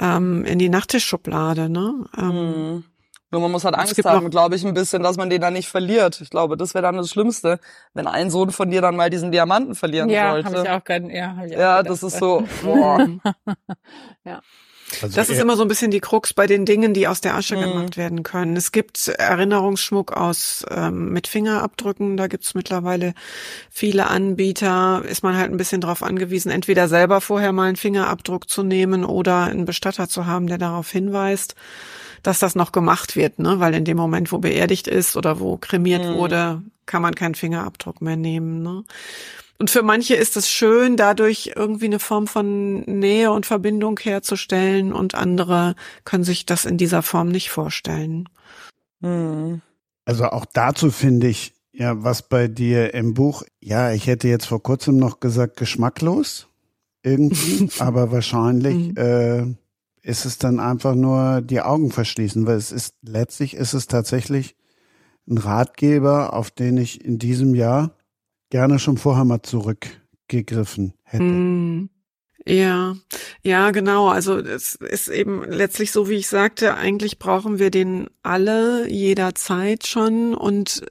ähm, 0.00 0.44
in 0.44 0.58
die 0.58 0.68
Nachttischschublade. 0.68 1.68
Ne? 1.68 2.06
Ähm, 2.18 2.72
mhm. 2.74 2.84
Nur 3.30 3.40
man 3.40 3.50
muss 3.50 3.64
halt 3.64 3.74
Angst 3.74 4.02
haben, 4.04 4.30
glaube 4.30 4.54
ich, 4.54 4.64
ein 4.64 4.74
bisschen, 4.74 5.02
dass 5.02 5.16
man 5.16 5.28
den 5.30 5.40
dann 5.40 5.52
nicht 5.52 5.68
verliert. 5.68 6.20
Ich 6.20 6.30
glaube, 6.30 6.56
das 6.56 6.74
wäre 6.74 6.82
dann 6.82 6.96
das 6.96 7.10
Schlimmste, 7.10 7.58
wenn 7.92 8.06
ein 8.06 8.30
Sohn 8.30 8.50
von 8.50 8.70
dir 8.70 8.80
dann 8.80 8.94
mal 8.94 9.10
diesen 9.10 9.32
Diamanten 9.32 9.74
verlieren 9.74 10.08
ja, 10.08 10.30
sollte. 10.30 10.48
Hab 10.48 10.64
ich 10.64 10.70
auch 10.70 10.84
grad, 10.84 11.02
ja, 11.10 11.36
hab 11.36 11.46
ich 11.46 11.56
auch 11.56 11.60
ja, 11.60 11.82
das 11.82 12.02
ist 12.04 12.18
so. 12.18 12.44
Boah. 12.62 13.04
ja. 14.24 14.40
Also 15.02 15.16
das 15.16 15.28
ist 15.28 15.40
immer 15.40 15.56
so 15.56 15.62
ein 15.62 15.68
bisschen 15.68 15.90
die 15.90 16.00
Krux 16.00 16.32
bei 16.32 16.46
den 16.46 16.64
Dingen, 16.64 16.94
die 16.94 17.08
aus 17.08 17.20
der 17.20 17.34
Asche 17.34 17.56
mhm. 17.56 17.60
gemacht 17.60 17.96
werden 17.96 18.22
können. 18.22 18.56
Es 18.56 18.72
gibt 18.72 19.08
Erinnerungsschmuck 19.08 20.12
aus 20.12 20.64
ähm, 20.70 21.12
mit 21.12 21.26
Fingerabdrücken, 21.26 22.16
da 22.16 22.26
gibt's 22.28 22.54
mittlerweile 22.54 23.14
viele 23.70 24.06
Anbieter. 24.08 25.02
Ist 25.06 25.22
man 25.22 25.36
halt 25.36 25.50
ein 25.50 25.56
bisschen 25.56 25.80
darauf 25.80 26.02
angewiesen, 26.02 26.50
entweder 26.50 26.88
selber 26.88 27.20
vorher 27.20 27.52
mal 27.52 27.68
einen 27.68 27.76
Fingerabdruck 27.76 28.48
zu 28.48 28.62
nehmen 28.62 29.04
oder 29.04 29.44
einen 29.44 29.64
Bestatter 29.64 30.08
zu 30.08 30.26
haben, 30.26 30.46
der 30.46 30.58
darauf 30.58 30.90
hinweist 30.90 31.54
dass 32.22 32.40
das 32.40 32.56
noch 32.56 32.72
gemacht 32.72 33.14
wird, 33.14 33.38
ne? 33.38 33.60
Weil 33.60 33.72
in 33.74 33.84
dem 33.84 33.96
Moment, 33.96 34.32
wo 34.32 34.38
beerdigt 34.38 34.88
ist 34.88 35.16
oder 35.16 35.38
wo 35.38 35.58
kremiert 35.58 36.04
mhm. 36.04 36.14
wurde, 36.14 36.62
kann 36.84 37.02
man 37.02 37.14
keinen 37.14 37.36
Fingerabdruck 37.36 38.00
mehr 38.00 38.16
nehmen. 38.16 38.62
Ne? 38.62 38.84
Und 39.58 39.70
für 39.70 39.82
manche 39.82 40.14
ist 40.14 40.36
es 40.36 40.50
schön, 40.50 40.96
dadurch 40.96 41.52
irgendwie 41.56 41.86
eine 41.86 41.98
Form 41.98 42.26
von 42.26 42.80
Nähe 42.82 43.32
und 43.32 43.46
Verbindung 43.46 43.98
herzustellen 43.98 44.92
und 44.92 45.14
andere 45.14 45.74
können 46.04 46.24
sich 46.24 46.46
das 46.46 46.64
in 46.64 46.76
dieser 46.76 47.02
Form 47.02 47.28
nicht 47.28 47.50
vorstellen. 47.50 48.28
Mhm. 49.00 49.62
Also 50.04 50.26
auch 50.26 50.44
dazu 50.52 50.90
finde 50.90 51.28
ich, 51.28 51.54
ja, 51.72 52.02
was 52.02 52.22
bei 52.22 52.48
dir 52.48 52.94
im 52.94 53.14
Buch, 53.14 53.42
ja, 53.60 53.92
ich 53.92 54.06
hätte 54.06 54.28
jetzt 54.28 54.46
vor 54.46 54.62
kurzem 54.62 54.96
noch 54.96 55.20
gesagt, 55.20 55.56
geschmacklos 55.56 56.48
irgendwie, 57.02 57.68
aber 57.78 58.12
wahrscheinlich 58.12 58.88
mhm. 58.88 58.96
äh, 58.96 60.08
ist 60.08 60.24
es 60.24 60.38
dann 60.38 60.60
einfach 60.60 60.94
nur 60.94 61.40
die 61.42 61.60
Augen 61.60 61.90
verschließen, 61.90 62.46
weil 62.46 62.56
es 62.56 62.72
ist 62.72 62.94
letztlich 63.02 63.54
ist 63.54 63.74
es 63.74 63.88
tatsächlich 63.88 64.54
ein 65.28 65.38
Ratgeber, 65.38 66.32
auf 66.32 66.50
den 66.50 66.76
ich 66.76 67.04
in 67.04 67.18
diesem 67.18 67.54
Jahr 67.54 67.90
gerne 68.50 68.78
schon 68.78 68.96
vorher 68.96 69.24
mal 69.24 69.42
zurückgegriffen 69.42 70.94
hätte. 71.02 71.22
Mm. 71.22 71.90
Ja, 72.48 72.94
ja, 73.42 73.72
genau. 73.72 74.08
Also 74.08 74.38
es 74.38 74.76
ist 74.76 75.08
eben 75.08 75.42
letztlich 75.42 75.90
so, 75.90 76.08
wie 76.08 76.14
ich 76.14 76.28
sagte, 76.28 76.76
eigentlich 76.76 77.18
brauchen 77.18 77.58
wir 77.58 77.72
den 77.72 78.08
alle 78.22 78.88
jederzeit 78.88 79.84
schon. 79.84 80.32
Und 80.32 80.86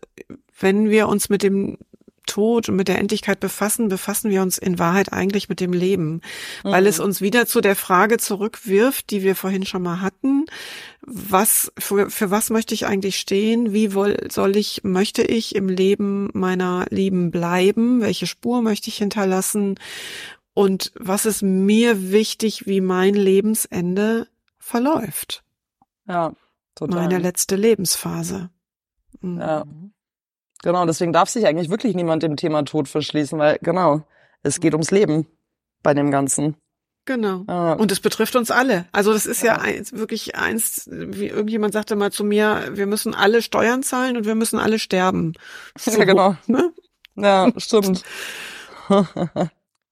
wenn 0.59 0.89
wir 0.89 1.07
uns 1.07 1.29
mit 1.29 1.43
dem 1.43 1.77
Tod 2.25 2.69
und 2.69 2.75
mit 2.75 2.87
der 2.87 2.99
Endlichkeit 2.99 3.39
befassen, 3.39 3.87
befassen 3.87 4.29
wir 4.29 4.41
uns 4.41 4.57
in 4.57 4.79
Wahrheit 4.79 5.13
eigentlich 5.13 5.49
mit 5.49 5.59
dem 5.59 5.73
Leben, 5.73 6.21
mhm. 6.63 6.71
weil 6.71 6.87
es 6.87 6.99
mhm. 6.99 7.05
uns 7.05 7.21
wieder 7.21 7.45
zu 7.45 7.61
der 7.61 7.75
Frage 7.75 8.17
zurückwirft, 8.17 9.09
die 9.09 9.23
wir 9.23 9.35
vorhin 9.35 9.65
schon 9.65 9.81
mal 9.81 10.01
hatten. 10.01 10.45
Was, 11.01 11.71
für, 11.77 12.09
für 12.09 12.31
was 12.31 12.49
möchte 12.49 12.73
ich 12.73 12.85
eigentlich 12.85 13.17
stehen? 13.17 13.73
Wie 13.73 13.93
woll, 13.93 14.27
soll 14.31 14.55
ich, 14.55 14.83
möchte 14.83 15.21
ich 15.21 15.55
im 15.55 15.69
Leben 15.69 16.29
meiner 16.33 16.85
Lieben 16.89 17.31
bleiben? 17.31 18.01
Welche 18.01 18.27
Spur 18.27 18.61
möchte 18.61 18.89
ich 18.89 18.97
hinterlassen? 18.97 19.75
Und 20.53 20.91
was 20.95 21.25
ist 21.25 21.43
mir 21.43 22.11
wichtig, 22.11 22.65
wie 22.65 22.81
mein 22.81 23.13
Lebensende 23.13 24.27
verläuft? 24.57 25.43
Ja, 26.07 26.33
total. 26.75 27.01
Meine 27.01 27.19
letzte 27.19 27.55
Lebensphase. 27.55 28.49
Mhm. 29.21 29.39
Ja. 29.39 29.65
Genau, 30.65 30.83
deswegen 30.87 31.13
darf 31.13 31.29
sich 31.29 31.45
eigentlich 31.45 31.69
wirklich 31.69 31.93
niemand 31.93 32.23
dem 32.23 32.37
Thema 32.37 32.63
Tod 32.65 32.87
verschließen, 32.87 33.37
weil 33.37 33.59
genau, 33.61 34.01
es 34.41 34.59
geht 34.59 34.73
ums 34.73 34.89
Leben 34.89 35.27
bei 35.83 35.93
dem 35.93 36.09
Ganzen. 36.09 36.55
Genau. 37.05 37.43
Ah. 37.45 37.73
Und 37.73 37.91
es 37.91 37.99
betrifft 37.99 38.35
uns 38.35 38.49
alle. 38.49 38.87
Also 38.91 39.13
das 39.13 39.27
ist 39.27 39.43
ja, 39.43 39.57
ja 39.57 39.61
eins, 39.61 39.93
wirklich 39.93 40.35
eins, 40.35 40.89
wie 40.91 41.27
irgendjemand 41.27 41.73
sagte 41.73 41.95
mal 41.95 42.11
zu 42.11 42.23
mir, 42.23 42.71
wir 42.71 42.87
müssen 42.87 43.13
alle 43.13 43.43
Steuern 43.43 43.83
zahlen 43.83 44.17
und 44.17 44.25
wir 44.25 44.33
müssen 44.33 44.57
alle 44.57 44.79
sterben. 44.79 45.33
So, 45.77 45.91
ja, 45.91 46.03
genau. 46.03 46.35
Ne? 46.47 46.73
Ja, 47.15 47.51
stimmt. 47.57 48.03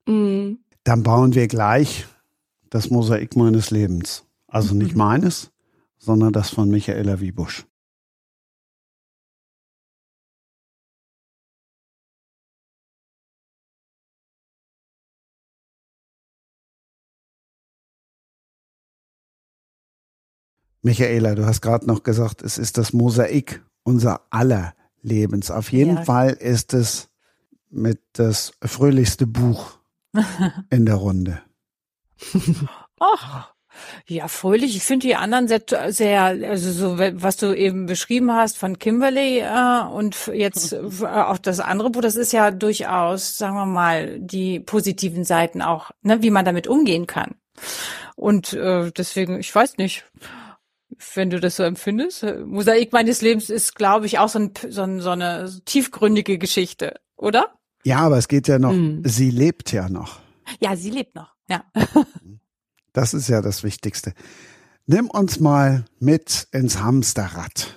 Mhm. 0.05 0.59
Dann 0.83 1.03
bauen 1.03 1.33
wir 1.33 1.47
gleich 1.47 2.05
das 2.69 2.89
Mosaik 2.89 3.37
meines 3.37 3.71
Lebens. 3.71 4.25
Also 4.47 4.75
nicht 4.75 4.93
mhm. 4.93 4.97
meines, 4.97 5.51
sondern 5.97 6.33
das 6.33 6.49
von 6.49 6.67
Michaela 6.67 7.21
Wiebusch. 7.21 7.65
Michaela, 20.83 21.33
du 21.33 21.45
hast 21.45 21.61
gerade 21.61 21.87
noch 21.87 22.03
gesagt, 22.03 22.41
es 22.41 22.57
ist 22.57 22.77
das 22.77 22.91
Mosaik 22.91 23.63
unser 23.83 24.21
aller 24.29 24.75
Lebens. 25.01 25.49
Auf 25.49 25.71
jeden 25.71 25.95
ja. 25.95 26.03
Fall 26.03 26.31
ist 26.31 26.73
es 26.73 27.09
mit 27.69 28.01
das 28.13 28.51
fröhlichste 28.61 29.25
Buch 29.25 29.79
in 30.69 30.85
der 30.85 30.95
Runde. 30.95 31.41
Ach, 32.99 33.53
ja, 34.07 34.27
fröhlich. 34.27 34.75
Ich 34.75 34.83
finde 34.83 35.07
die 35.07 35.15
anderen 35.15 35.47
sehr, 35.47 35.61
sehr, 35.93 36.23
also 36.23 36.71
so, 36.71 36.99
was 36.99 37.37
du 37.37 37.55
eben 37.55 37.85
beschrieben 37.85 38.33
hast 38.33 38.57
von 38.57 38.77
Kimberly 38.77 39.39
äh, 39.39 39.83
und 39.89 40.27
jetzt 40.33 40.73
äh, 41.01 41.05
auch 41.05 41.37
das 41.37 41.61
andere 41.61 41.91
Buch, 41.91 42.01
das 42.01 42.17
ist 42.17 42.33
ja 42.33 42.51
durchaus, 42.51 43.37
sagen 43.37 43.55
wir 43.55 43.65
mal, 43.65 44.19
die 44.19 44.59
positiven 44.59 45.23
Seiten 45.23 45.61
auch, 45.61 45.91
ne, 46.01 46.21
wie 46.21 46.29
man 46.29 46.43
damit 46.43 46.67
umgehen 46.67 47.07
kann. 47.07 47.35
Und 48.15 48.51
äh, 48.51 48.91
deswegen, 48.91 49.39
ich 49.39 49.53
weiß 49.53 49.77
nicht 49.77 50.03
wenn 51.15 51.29
du 51.29 51.39
das 51.39 51.55
so 51.55 51.63
empfindest. 51.63 52.25
Mosaik 52.45 52.91
meines 52.93 53.21
Lebens 53.21 53.49
ist, 53.49 53.75
glaube 53.75 54.05
ich, 54.05 54.19
auch 54.19 54.29
so, 54.29 54.39
ein, 54.39 54.51
so, 54.69 54.81
ein, 54.81 55.01
so 55.01 55.09
eine 55.09 55.49
tiefgründige 55.65 56.37
Geschichte, 56.37 56.99
oder? 57.15 57.53
Ja, 57.83 57.99
aber 57.99 58.17
es 58.17 58.27
geht 58.27 58.47
ja 58.47 58.59
noch, 58.59 58.73
mhm. 58.73 59.01
sie 59.05 59.29
lebt 59.29 59.71
ja 59.71 59.89
noch. 59.89 60.21
Ja, 60.59 60.75
sie 60.75 60.89
lebt 60.89 61.15
noch, 61.15 61.33
ja. 61.49 61.63
Das 62.93 63.15
ist 63.15 63.27
ja 63.27 63.41
das 63.41 63.63
Wichtigste. 63.63 64.13
Nimm 64.85 65.09
uns 65.09 65.39
mal 65.39 65.85
mit 65.99 66.47
ins 66.51 66.79
Hamsterrad. 66.79 67.75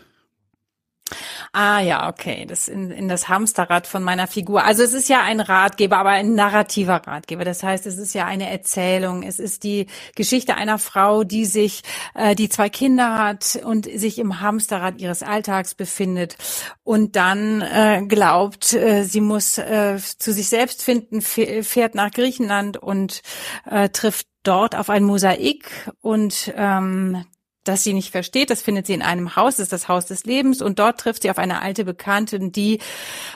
Ah 1.58 1.80
ja, 1.80 2.10
okay, 2.10 2.44
das 2.44 2.68
in, 2.68 2.90
in 2.90 3.08
das 3.08 3.30
Hamsterrad 3.30 3.86
von 3.86 4.02
meiner 4.02 4.26
Figur. 4.26 4.62
Also 4.64 4.82
es 4.82 4.92
ist 4.92 5.08
ja 5.08 5.22
ein 5.22 5.40
Ratgeber, 5.40 5.96
aber 5.96 6.10
ein 6.10 6.34
narrativer 6.34 6.96
Ratgeber. 7.06 7.46
Das 7.46 7.62
heißt, 7.62 7.86
es 7.86 7.96
ist 7.96 8.14
ja 8.14 8.26
eine 8.26 8.50
Erzählung. 8.50 9.22
Es 9.22 9.38
ist 9.38 9.62
die 9.62 9.86
Geschichte 10.14 10.56
einer 10.56 10.78
Frau, 10.78 11.24
die 11.24 11.46
sich, 11.46 11.80
äh, 12.14 12.34
die 12.34 12.50
zwei 12.50 12.68
Kinder 12.68 13.16
hat 13.16 13.58
und 13.64 13.86
sich 13.86 14.18
im 14.18 14.42
Hamsterrad 14.42 15.00
ihres 15.00 15.22
Alltags 15.22 15.74
befindet 15.74 16.36
und 16.84 17.16
dann 17.16 17.62
äh, 17.62 18.02
glaubt, 18.06 18.74
äh, 18.74 19.04
sie 19.04 19.22
muss 19.22 19.56
äh, 19.56 19.96
zu 20.18 20.34
sich 20.34 20.50
selbst 20.50 20.82
finden, 20.82 21.22
fährt 21.22 21.94
nach 21.94 22.10
Griechenland 22.10 22.76
und 22.76 23.22
äh, 23.64 23.88
trifft 23.88 24.26
dort 24.42 24.76
auf 24.76 24.90
ein 24.90 25.04
Mosaik 25.04 25.90
und 26.02 26.52
ähm, 26.54 27.24
das 27.68 27.84
sie 27.84 27.92
nicht 27.92 28.10
versteht. 28.10 28.50
Das 28.50 28.62
findet 28.62 28.86
sie 28.86 28.94
in 28.94 29.02
einem 29.02 29.36
Haus, 29.36 29.56
das 29.56 29.64
ist 29.64 29.72
das 29.72 29.88
Haus 29.88 30.06
des 30.06 30.24
Lebens 30.24 30.62
und 30.62 30.78
dort 30.78 31.00
trifft 31.00 31.22
sie 31.22 31.30
auf 31.30 31.38
eine 31.38 31.62
alte 31.62 31.84
Bekannte, 31.84 32.38
die 32.38 32.78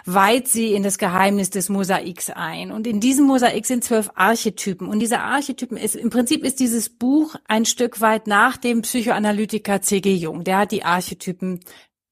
weiht 0.05 0.49
sie 0.49 0.73
in 0.75 0.83
das 0.83 0.99
Geheimnis 0.99 1.51
des 1.51 1.69
Mosaiks 1.69 2.31
ein. 2.31 2.73
Und 2.73 2.87
in 2.87 3.01
diesem 3.01 3.27
Mosaik 3.27 3.67
sind 3.67 3.85
zwölf 3.85 4.11
Archetypen 4.15 4.89
und 4.89 5.01
diese 5.01 5.21
Archetypen 5.21 5.77
ist, 5.77 5.97
im 5.97 6.11
Prinzip 6.11 6.45
ist 6.45 6.61
dieses 6.61 6.89
Buch 6.89 7.35
ein 7.47 7.65
Stück 7.65 8.01
weit 8.01 8.27
nach 8.27 8.57
dem 8.57 8.83
Psychoanalytiker 8.83 9.83
C.G. 9.83 10.15
Jung. 10.15 10.45
Der 10.45 10.59
hat 10.59 10.73
die 10.73 10.85
Archetypen 10.85 11.61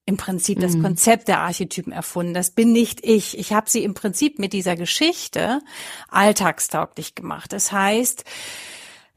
im 0.08 0.16
Prinzip 0.16 0.58
das 0.58 0.74
mhm. 0.74 0.82
Konzept 0.82 1.28
der 1.28 1.40
Archetypen 1.40 1.92
erfunden. 1.92 2.32
Das 2.32 2.52
bin 2.52 2.72
nicht 2.72 3.04
ich. 3.04 3.38
Ich 3.38 3.52
habe 3.52 3.68
sie 3.68 3.84
im 3.84 3.92
Prinzip 3.92 4.38
mit 4.38 4.54
dieser 4.54 4.74
Geschichte 4.74 5.60
alltagstauglich 6.08 7.14
gemacht. 7.14 7.52
Das 7.52 7.72
heißt, 7.72 8.24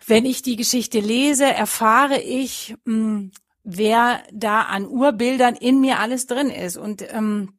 wenn 0.05 0.25
ich 0.25 0.41
die 0.41 0.55
Geschichte 0.55 0.99
lese, 0.99 1.45
erfahre 1.45 2.19
ich, 2.19 2.75
mh, 2.85 2.93
hm, 2.93 3.31
wer 3.63 4.23
da 4.31 4.61
an 4.63 4.87
Urbildern 4.87 5.55
in 5.55 5.79
mir 5.79 5.99
alles 5.99 6.25
drin 6.25 6.49
ist. 6.49 6.77
Und 6.77 7.03
ähm, 7.13 7.53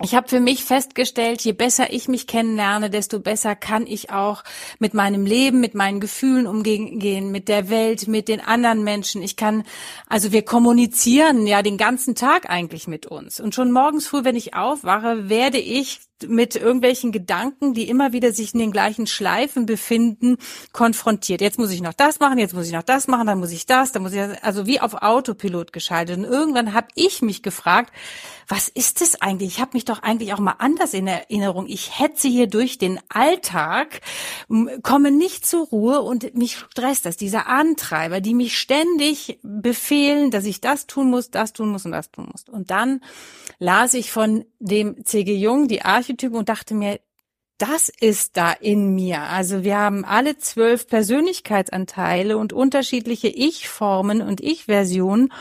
ich 0.00 0.14
habe 0.14 0.28
für 0.28 0.38
mich 0.38 0.62
festgestellt, 0.62 1.42
je 1.42 1.52
besser 1.52 1.92
ich 1.92 2.06
mich 2.06 2.28
kennenlerne, 2.28 2.88
desto 2.88 3.18
besser 3.18 3.56
kann 3.56 3.84
ich 3.84 4.10
auch 4.10 4.44
mit 4.78 4.94
meinem 4.94 5.26
Leben, 5.26 5.58
mit 5.58 5.74
meinen 5.74 5.98
Gefühlen 5.98 6.46
umgehen, 6.46 7.32
mit 7.32 7.48
der 7.48 7.68
Welt, 7.68 8.06
mit 8.06 8.28
den 8.28 8.40
anderen 8.40 8.84
Menschen. 8.84 9.22
Ich 9.22 9.34
kann, 9.34 9.64
also 10.06 10.30
wir 10.30 10.44
kommunizieren 10.44 11.48
ja 11.48 11.62
den 11.62 11.78
ganzen 11.78 12.14
Tag 12.14 12.48
eigentlich 12.48 12.86
mit 12.86 13.06
uns. 13.06 13.40
Und 13.40 13.56
schon 13.56 13.72
morgens 13.72 14.06
früh, 14.06 14.22
wenn 14.22 14.36
ich 14.36 14.54
aufwache, 14.54 15.28
werde 15.28 15.58
ich 15.58 15.98
mit 16.26 16.56
irgendwelchen 16.56 17.12
Gedanken, 17.12 17.74
die 17.74 17.88
immer 17.88 18.12
wieder 18.12 18.32
sich 18.32 18.54
in 18.54 18.60
den 18.60 18.72
gleichen 18.72 19.06
Schleifen 19.06 19.66
befinden, 19.66 20.36
konfrontiert. 20.72 21.40
Jetzt 21.40 21.58
muss 21.58 21.70
ich 21.70 21.80
noch 21.80 21.92
das 21.92 22.20
machen, 22.20 22.38
jetzt 22.38 22.54
muss 22.54 22.66
ich 22.66 22.72
noch 22.72 22.82
das 22.82 23.06
machen, 23.06 23.26
dann 23.26 23.38
muss 23.38 23.52
ich 23.52 23.66
das, 23.66 23.92
dann 23.92 24.02
muss 24.02 24.12
ich 24.12 24.18
das, 24.18 24.42
also 24.42 24.66
wie 24.66 24.80
auf 24.80 24.94
Autopilot 24.94 25.72
geschaltet. 25.72 26.18
Und 26.18 26.24
irgendwann 26.24 26.74
habe 26.74 26.88
ich 26.94 27.22
mich 27.22 27.42
gefragt, 27.42 27.92
was 28.48 28.68
ist 28.68 29.02
es 29.02 29.20
eigentlich? 29.20 29.48
Ich 29.48 29.60
habe 29.60 29.72
mich 29.74 29.84
doch 29.84 30.02
eigentlich 30.02 30.32
auch 30.32 30.38
mal 30.38 30.56
anders 30.58 30.94
in 30.94 31.06
Erinnerung. 31.06 31.66
Ich 31.68 31.98
hetze 31.98 32.28
hier 32.28 32.46
durch 32.46 32.78
den 32.78 32.98
Alltag, 33.10 34.00
komme 34.82 35.10
nicht 35.10 35.46
zur 35.46 35.66
Ruhe 35.66 36.00
und 36.00 36.34
mich 36.34 36.56
stresst 36.56 37.04
das, 37.04 37.18
dieser 37.18 37.46
Antreiber, 37.46 38.20
die 38.20 38.34
mich 38.34 38.58
ständig 38.58 39.38
befehlen, 39.42 40.30
dass 40.30 40.46
ich 40.46 40.62
das 40.62 40.86
tun 40.86 41.10
muss, 41.10 41.30
das 41.30 41.52
tun 41.52 41.68
muss 41.68 41.84
und 41.84 41.92
das 41.92 42.10
tun 42.10 42.28
muss. 42.32 42.44
Und 42.48 42.70
dann 42.70 43.00
las 43.58 43.94
ich 43.94 44.10
von 44.10 44.44
dem 44.58 45.04
C.G. 45.04 45.34
Jung 45.34 45.68
die 45.68 45.82
Archetypen 46.08 46.38
und 46.38 46.48
dachte 46.48 46.74
mir, 46.74 47.00
das 47.58 47.88
ist 47.88 48.36
da 48.36 48.52
in 48.52 48.94
mir. 48.94 49.22
Also 49.22 49.64
wir 49.64 49.76
haben 49.76 50.04
alle 50.04 50.38
zwölf 50.38 50.86
Persönlichkeitsanteile 50.86 52.38
und 52.38 52.52
unterschiedliche 52.52 53.28
Ich-Formen 53.28 54.22
und 54.22 54.40
Ich-Versionen. 54.40 55.32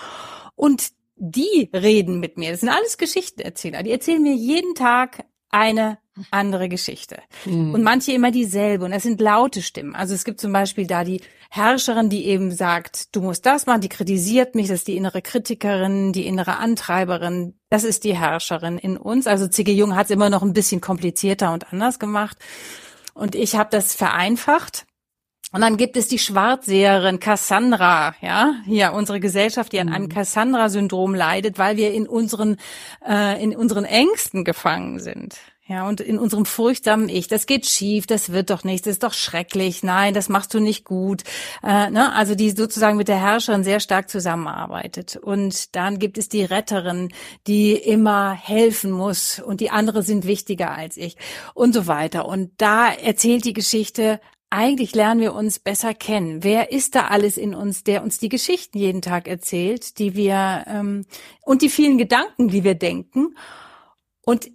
Und 0.55 0.89
die 1.15 1.69
reden 1.73 2.19
mit 2.19 2.37
mir. 2.37 2.51
Das 2.51 2.61
sind 2.61 2.69
alles 2.69 2.97
Geschichtenerzähler. 2.97 3.83
Die 3.83 3.91
erzählen 3.91 4.21
mir 4.21 4.33
jeden 4.33 4.73
Tag 4.73 5.25
eine 5.49 5.99
andere 6.31 6.69
Geschichte. 6.69 7.17
Mhm. 7.45 7.73
Und 7.73 7.83
manche 7.83 8.11
immer 8.11 8.31
dieselbe. 8.31 8.85
Und 8.85 8.91
es 8.91 9.03
sind 9.03 9.21
laute 9.21 9.61
Stimmen. 9.61 9.95
Also 9.95 10.13
es 10.13 10.23
gibt 10.23 10.39
zum 10.39 10.51
Beispiel 10.51 10.87
da 10.87 11.03
die 11.03 11.21
Herrscherin, 11.49 12.09
die 12.09 12.25
eben 12.25 12.51
sagt, 12.51 13.15
du 13.15 13.21
musst 13.21 13.45
das 13.45 13.65
machen, 13.65 13.81
die 13.81 13.89
kritisiert 13.89 14.55
mich, 14.55 14.67
das 14.67 14.79
ist 14.79 14.87
die 14.87 14.97
innere 14.97 15.21
Kritikerin, 15.21 16.11
die 16.11 16.27
innere 16.27 16.57
Antreiberin. 16.57 17.55
Das 17.69 17.83
ist 17.83 18.03
die 18.03 18.17
Herrscherin 18.17 18.77
in 18.77 18.97
uns. 18.97 19.27
Also 19.27 19.47
C.G. 19.47 19.71
Jung 19.73 19.95
hat 19.95 20.05
es 20.05 20.11
immer 20.11 20.29
noch 20.29 20.43
ein 20.43 20.53
bisschen 20.53 20.81
komplizierter 20.81 21.53
und 21.53 21.71
anders 21.71 21.99
gemacht. 21.99 22.37
Und 23.13 23.33
ich 23.33 23.55
habe 23.55 23.69
das 23.71 23.95
vereinfacht 23.95 24.85
und 25.53 25.61
dann 25.61 25.77
gibt 25.77 25.95
es 25.95 26.09
die 26.09 26.19
Schwarzseherin 26.19 27.21
Cassandra, 27.21 28.15
ja, 28.21 28.55
hier 28.65 28.91
unsere 28.91 29.21
Gesellschaft, 29.21 29.71
die 29.71 29.79
an 29.79 29.87
einem 29.89 30.05
mhm. 30.05 30.09
Cassandra-Syndrom 30.09 31.15
leidet, 31.15 31.57
weil 31.57 31.77
wir 31.77 31.93
in 31.93 32.07
unseren 32.07 32.57
äh, 33.07 33.41
in 33.41 33.55
unseren 33.55 33.85
Ängsten 33.85 34.43
gefangen 34.43 34.99
sind. 34.99 35.37
Ja, 35.69 35.85
und 35.85 35.99
in 35.99 36.17
unserem 36.17 36.45
furchtsamen 36.45 37.09
Ich, 37.09 37.27
das 37.27 37.45
geht 37.45 37.65
schief, 37.65 38.07
das 38.07 38.31
wird 38.31 38.51
doch 38.51 38.63
nichts, 38.63 38.85
das 38.85 38.93
ist 38.93 39.03
doch 39.03 39.13
schrecklich, 39.13 39.83
nein, 39.83 40.13
das 40.13 40.29
machst 40.29 40.53
du 40.53 40.61
nicht 40.61 40.85
gut. 40.85 41.23
Äh, 41.61 41.89
ne? 41.89 42.13
Also 42.13 42.35
die 42.35 42.51
sozusagen 42.51 42.95
mit 42.95 43.09
der 43.09 43.19
Herrscherin 43.19 43.65
sehr 43.65 43.81
stark 43.81 44.09
zusammenarbeitet. 44.09 45.17
Und 45.17 45.75
dann 45.75 45.99
gibt 45.99 46.17
es 46.17 46.29
die 46.29 46.45
Retterin, 46.45 47.09
die 47.47 47.73
immer 47.73 48.31
helfen 48.31 48.91
muss 48.91 49.39
und 49.39 49.59
die 49.59 49.69
andere 49.69 50.03
sind 50.03 50.25
wichtiger 50.25 50.71
als 50.71 50.95
ich 50.95 51.17
und 51.53 51.73
so 51.73 51.85
weiter. 51.85 52.25
Und 52.27 52.51
da 52.57 52.89
erzählt 52.89 53.43
die 53.43 53.53
Geschichte 53.53 54.21
eigentlich 54.49 54.95
lernen 54.95 55.19
wir 55.19 55.33
uns 55.33 55.59
besser 55.59 55.93
kennen. 55.93 56.41
Wer 56.41 56.71
ist 56.71 56.95
da 56.95 57.07
alles 57.07 57.35
in 57.35 57.53
uns, 57.53 57.83
der 57.83 58.01
uns 58.01 58.17
die 58.17 58.29
Geschichten 58.29 58.77
jeden 58.77 59.01
Tag 59.01 59.27
erzählt, 59.27 59.99
die 59.99 60.15
wir 60.15 60.63
ähm, 60.67 61.05
und 61.41 61.61
die 61.61 61.67
vielen 61.67 61.97
Gedanken, 61.97 62.47
die 62.47 62.63
wir 62.63 62.75
denken. 62.75 63.35
Und 64.21 64.49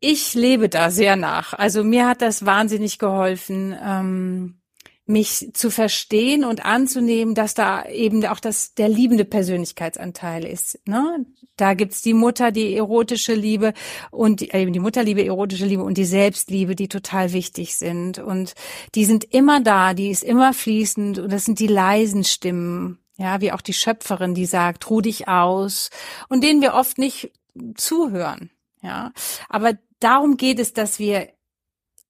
ich 0.00 0.34
lebe 0.34 0.68
da 0.68 0.90
sehr 0.90 1.16
nach. 1.16 1.54
Also 1.54 1.84
mir 1.84 2.06
hat 2.06 2.22
das 2.22 2.46
wahnsinnig 2.46 2.98
geholfen. 2.98 3.76
Ähm, 3.82 4.58
mich 5.08 5.50
zu 5.54 5.70
verstehen 5.70 6.44
und 6.44 6.66
anzunehmen, 6.66 7.34
dass 7.34 7.54
da 7.54 7.86
eben 7.86 8.24
auch 8.26 8.40
das 8.40 8.74
der 8.74 8.90
liebende 8.90 9.24
Persönlichkeitsanteil 9.24 10.44
ist. 10.44 10.78
Ne? 10.84 11.24
Da 11.56 11.72
gibt's 11.72 12.02
die 12.02 12.12
Mutter, 12.12 12.52
die 12.52 12.76
erotische 12.76 13.32
Liebe 13.32 13.72
und 14.10 14.40
die, 14.40 14.50
äh, 14.50 14.70
die 14.70 14.78
Mutterliebe, 14.78 15.24
erotische 15.24 15.64
Liebe 15.64 15.82
und 15.82 15.96
die 15.96 16.04
Selbstliebe, 16.04 16.76
die 16.76 16.88
total 16.88 17.32
wichtig 17.32 17.76
sind. 17.76 18.18
Und 18.18 18.54
die 18.94 19.06
sind 19.06 19.24
immer 19.32 19.60
da, 19.60 19.94
die 19.94 20.10
ist 20.10 20.22
immer 20.22 20.52
fließend 20.52 21.18
und 21.18 21.32
das 21.32 21.46
sind 21.46 21.58
die 21.58 21.68
leisen 21.68 22.22
Stimmen. 22.22 22.98
Ja, 23.16 23.40
wie 23.40 23.50
auch 23.50 23.62
die 23.62 23.72
Schöpferin, 23.72 24.34
die 24.34 24.46
sagt, 24.46 24.90
ruh 24.90 25.00
dich 25.00 25.26
aus 25.26 25.88
und 26.28 26.44
denen 26.44 26.60
wir 26.60 26.74
oft 26.74 26.98
nicht 26.98 27.32
zuhören. 27.76 28.50
Ja, 28.82 29.12
aber 29.48 29.72
darum 30.00 30.36
geht 30.36 30.58
es, 30.58 30.72
dass 30.72 30.98
wir, 30.98 31.28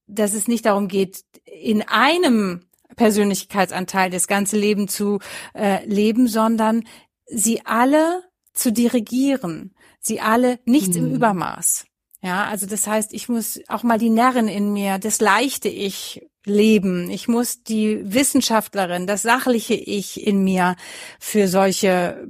dass 0.06 0.34
es 0.34 0.48
nicht 0.48 0.66
darum 0.66 0.88
geht, 0.88 1.24
in 1.44 1.82
einem 1.82 2.62
Persönlichkeitsanteil 2.96 4.10
das 4.10 4.26
ganze 4.26 4.58
Leben 4.58 4.88
zu 4.88 5.20
äh, 5.54 5.84
leben, 5.86 6.26
sondern 6.26 6.84
sie 7.26 7.64
alle 7.64 8.22
zu 8.52 8.72
dirigieren, 8.72 9.74
sie 10.00 10.20
alle 10.20 10.58
nichts 10.64 10.96
mhm. 10.96 11.06
im 11.06 11.14
Übermaß. 11.14 11.86
Ja, 12.22 12.44
also 12.44 12.66
das 12.66 12.86
heißt, 12.86 13.14
ich 13.14 13.28
muss 13.28 13.60
auch 13.68 13.84
mal 13.84 13.98
die 13.98 14.10
Närrin 14.10 14.48
in 14.48 14.72
mir, 14.72 14.98
das 14.98 15.20
leichte 15.20 15.68
Ich 15.68 16.26
leben. 16.48 17.10
Ich 17.10 17.28
muss 17.28 17.62
die 17.62 18.00
Wissenschaftlerin, 18.02 19.06
das 19.06 19.22
sachliche 19.22 19.74
Ich 19.74 20.26
in 20.26 20.42
mir 20.42 20.76
für 21.18 21.48
solche 21.48 22.26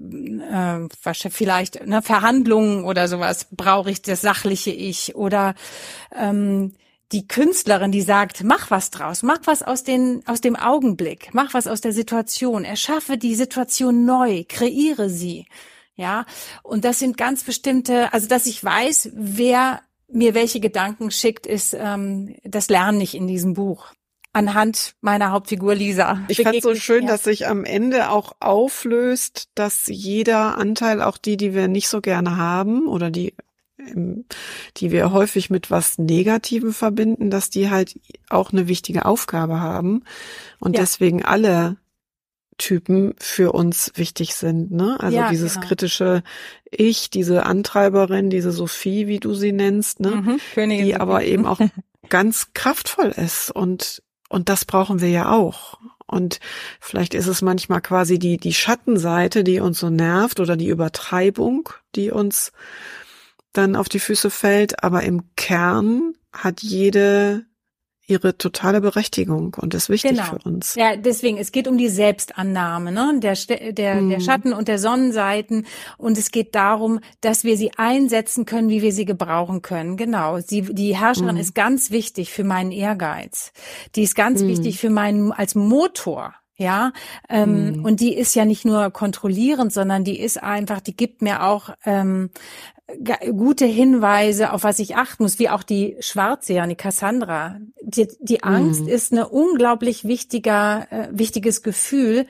äh, 0.51 1.31
vielleicht 1.31 1.86
ne, 1.86 2.03
Verhandlungen 2.03 2.85
oder 2.85 3.09
sowas 3.09 3.49
brauche 3.51 3.90
ich 3.90 4.03
das 4.03 4.20
sachliche 4.20 4.70
Ich 4.70 5.15
oder 5.15 5.55
ähm, 6.15 6.74
die 7.12 7.27
Künstlerin, 7.27 7.90
die 7.90 8.03
sagt, 8.03 8.45
mach 8.45 8.70
was 8.70 8.90
draus, 8.90 9.23
mach 9.23 9.40
was 9.45 9.62
aus, 9.62 9.82
den, 9.82 10.23
aus 10.27 10.40
dem 10.40 10.57
Augenblick, 10.57 11.31
mach 11.32 11.55
was 11.55 11.66
aus 11.66 11.81
der 11.81 11.93
Situation, 11.93 12.65
erschaffe 12.65 13.16
die 13.16 13.35
Situation 13.35 14.05
neu, 14.05 14.45
kreiere 14.47 15.09
sie. 15.09 15.47
Ja, 15.97 16.27
und 16.62 16.85
das 16.85 17.01
sind 17.01 17.16
ganz 17.16 17.43
bestimmte, 17.43 18.12
also 18.12 18.28
dass 18.28 18.47
ich 18.47 18.62
weiß, 18.62 19.11
wer 19.15 19.81
mir 20.07 20.35
welche 20.35 20.61
Gedanken 20.61 21.11
schickt, 21.11 21.47
ist 21.47 21.74
ähm, 21.74 22.36
das 22.45 22.69
lerne 22.69 23.03
ich 23.03 23.15
in 23.15 23.27
diesem 23.27 23.55
Buch 23.55 23.86
anhand 24.32 24.94
meiner 25.00 25.30
Hauptfigur 25.32 25.74
Lisa. 25.74 26.20
Ich 26.28 26.42
fand 26.42 26.62
so 26.62 26.74
schön, 26.74 27.06
dass 27.06 27.24
sich 27.24 27.46
am 27.46 27.64
Ende 27.64 28.10
auch 28.10 28.32
auflöst, 28.40 29.48
dass 29.55 29.86
jeder 29.86 30.59
Anteil, 30.59 31.02
auch 31.02 31.18
die, 31.18 31.36
die 31.36 31.55
wir 31.55 31.68
nicht 31.68 31.88
so 31.88 32.00
gerne 32.00 32.36
haben 32.36 32.86
oder 32.86 33.10
die 33.10 33.34
die 34.76 34.90
wir 34.90 35.12
häufig 35.12 35.50
mit 35.50 35.70
was 35.70 35.98
Negativem 35.98 36.72
verbinden, 36.72 37.30
dass 37.30 37.48
die 37.48 37.70
halt 37.70 37.98
auch 38.28 38.52
eine 38.52 38.68
wichtige 38.68 39.05
Aufgabe 39.05 39.60
haben 39.60 40.02
und 40.59 40.74
ja. 40.74 40.80
deswegen 40.80 41.24
alle 41.24 41.76
Typen 42.59 43.14
für 43.18 43.52
uns 43.52 43.92
wichtig 43.94 44.34
sind, 44.34 44.72
ne? 44.72 44.98
Also 44.98 45.16
ja, 45.16 45.30
dieses 45.30 45.55
genau. 45.55 45.66
kritische 45.68 46.22
Ich, 46.68 47.09
diese 47.09 47.46
Antreiberin, 47.46 48.30
diese 48.30 48.50
Sophie, 48.50 49.06
wie 49.06 49.20
du 49.20 49.32
sie 49.32 49.52
nennst, 49.52 50.00
ne? 50.00 50.10
Mhm, 50.56 50.68
die 50.68 50.96
aber 50.96 51.22
eben 51.22 51.46
auch 51.46 51.60
ganz 52.09 52.48
kraftvoll 52.55 53.14
ist 53.16 53.52
und 53.52 54.02
und 54.28 54.48
das 54.48 54.64
brauchen 54.64 55.00
wir 55.00 55.09
ja 55.09 55.30
auch. 55.30 55.78
Und 56.06 56.40
vielleicht 56.80 57.14
ist 57.14 57.26
es 57.26 57.42
manchmal 57.42 57.82
quasi 57.82 58.18
die 58.18 58.38
die 58.38 58.55
Schattenseite, 58.55 59.44
die 59.44 59.60
uns 59.60 59.78
so 59.78 59.90
nervt 59.90 60.40
oder 60.40 60.56
die 60.56 60.68
Übertreibung, 60.68 61.68
die 61.94 62.10
uns 62.10 62.52
dann 63.52 63.76
auf 63.76 63.88
die 63.88 63.98
Füße 63.98 64.30
fällt, 64.30 64.82
aber 64.82 65.02
im 65.02 65.34
Kern 65.36 66.14
hat 66.32 66.62
jede 66.62 67.44
ihre 68.09 68.36
totale 68.36 68.80
Berechtigung 68.80 69.55
und 69.60 69.74
ist 69.74 69.90
wichtig 69.90 70.12
genau. 70.12 70.24
für 70.24 70.39
uns. 70.48 70.74
Ja, 70.74 70.97
deswegen, 70.97 71.36
es 71.36 71.52
geht 71.52 71.68
um 71.68 71.76
die 71.76 71.89
Selbstannahme, 71.89 72.90
ne? 72.90 73.20
der, 73.20 73.36
der, 73.72 73.97
mm. 73.97 74.09
der 74.09 74.18
mhm. 74.18 74.22
Schatten 74.22 74.52
und 74.55 74.66
der 74.66 74.78
Sonnenseiten 74.78 75.66
und 75.98 76.16
es 76.16 76.30
geht 76.30 76.55
darum, 76.55 77.01
dass 77.20 77.44
wir 77.44 77.59
sie 77.59 77.72
einsetzen 77.76 78.47
können, 78.47 78.70
wie 78.70 78.80
wir 78.80 78.93
sie 78.93 79.05
gebrauchen 79.05 79.60
können. 79.60 79.98
Genau, 79.98 80.40
sie, 80.40 80.62
die 80.62 80.97
Herrscherin 80.97 81.36
mm. 81.36 81.40
ist 81.40 81.55
ganz 81.55 81.90
wichtig 81.90 82.32
für 82.32 82.44
meinen 82.44 82.72
Ehrgeiz. 82.72 83.52
Die 83.94 84.02
ist 84.02 84.14
ganz 84.14 84.43
mm. 84.43 84.48
wichtig 84.48 84.80
für 84.80 84.90
meinen, 84.90 85.30
als 85.30 85.55
Motor. 85.55 86.35
Ja, 86.60 86.93
ähm, 87.28 87.76
mhm. 87.76 87.85
und 87.85 88.01
die 88.01 88.16
ist 88.16 88.35
ja 88.35 88.44
nicht 88.44 88.64
nur 88.64 88.90
kontrollierend, 88.90 89.72
sondern 89.72 90.02
die 90.02 90.18
ist 90.18 90.43
einfach, 90.43 90.80
die 90.80 90.97
gibt 90.97 91.22
mir 91.22 91.44
auch 91.44 91.70
ähm, 91.85 92.30
gute 93.36 93.66
Hinweise, 93.66 94.52
auf 94.52 94.65
was 94.65 94.78
ich 94.78 94.97
achten 94.97 95.23
muss, 95.23 95.39
wie 95.39 95.51
auch 95.51 95.62
die 95.62 95.97
Schwarzseher, 96.01 96.66
die 96.66 96.74
Cassandra. 96.74 97.60
Die, 97.82 98.09
die 98.20 98.43
Angst 98.43 98.82
mhm. 98.82 98.89
ist 98.89 99.12
eine 99.12 99.28
unglaublich 99.28 100.05
wichtiger, 100.05 100.86
äh, 100.90 101.09
wichtiges 101.10 101.62
Gefühl, 101.62 102.27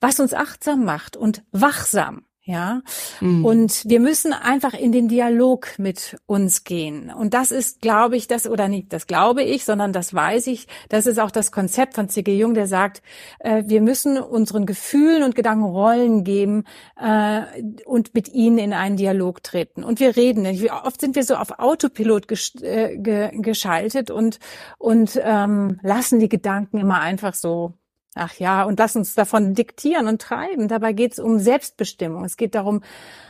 was 0.00 0.20
uns 0.20 0.34
achtsam 0.34 0.84
macht 0.84 1.16
und 1.16 1.42
wachsam. 1.50 2.22
Ja. 2.48 2.80
Mhm. 3.20 3.44
Und 3.44 3.82
wir 3.84 4.00
müssen 4.00 4.32
einfach 4.32 4.72
in 4.72 4.90
den 4.90 5.06
Dialog 5.06 5.78
mit 5.78 6.16
uns 6.24 6.64
gehen. 6.64 7.12
Und 7.12 7.34
das 7.34 7.50
ist, 7.50 7.82
glaube 7.82 8.16
ich, 8.16 8.26
das, 8.26 8.48
oder 8.48 8.68
nicht, 8.68 8.90
das 8.94 9.06
glaube 9.06 9.42
ich, 9.42 9.66
sondern 9.66 9.92
das 9.92 10.14
weiß 10.14 10.46
ich. 10.46 10.66
Das 10.88 11.04
ist 11.04 11.18
auch 11.18 11.30
das 11.30 11.52
Konzept 11.52 11.92
von 11.92 12.08
C.G. 12.08 12.34
Jung, 12.38 12.54
der 12.54 12.66
sagt, 12.66 13.02
äh, 13.40 13.64
wir 13.66 13.82
müssen 13.82 14.16
unseren 14.16 14.64
Gefühlen 14.64 15.24
und 15.24 15.34
Gedanken 15.34 15.64
Rollen 15.64 16.24
geben 16.24 16.64
äh, 16.98 17.42
und 17.84 18.14
mit 18.14 18.30
ihnen 18.30 18.56
in 18.56 18.72
einen 18.72 18.96
Dialog 18.96 19.42
treten. 19.42 19.84
Und 19.84 20.00
wir 20.00 20.16
reden. 20.16 20.46
Wie 20.46 20.70
oft 20.70 21.02
sind 21.02 21.16
wir 21.16 21.24
so 21.24 21.34
auf 21.34 21.58
Autopilot 21.58 22.28
gesch 22.28 22.54
äh, 22.62 22.96
ge 22.96 23.30
geschaltet 23.42 24.10
und, 24.10 24.38
und 24.78 25.20
ähm, 25.22 25.78
lassen 25.82 26.18
die 26.18 26.30
Gedanken 26.30 26.78
immer 26.78 27.00
einfach 27.00 27.34
so 27.34 27.74
Ach 28.18 28.34
ja, 28.34 28.64
und 28.64 28.78
lass 28.78 28.96
uns 28.96 29.14
davon 29.14 29.54
diktieren 29.54 30.06
und 30.06 30.20
treiben. 30.20 30.68
Dabei 30.68 30.92
geht 30.92 31.12
es 31.12 31.18
um 31.18 31.38
Selbstbestimmung. 31.38 32.24
Es 32.24 32.36
geht 32.36 32.54
darum, 32.54 32.82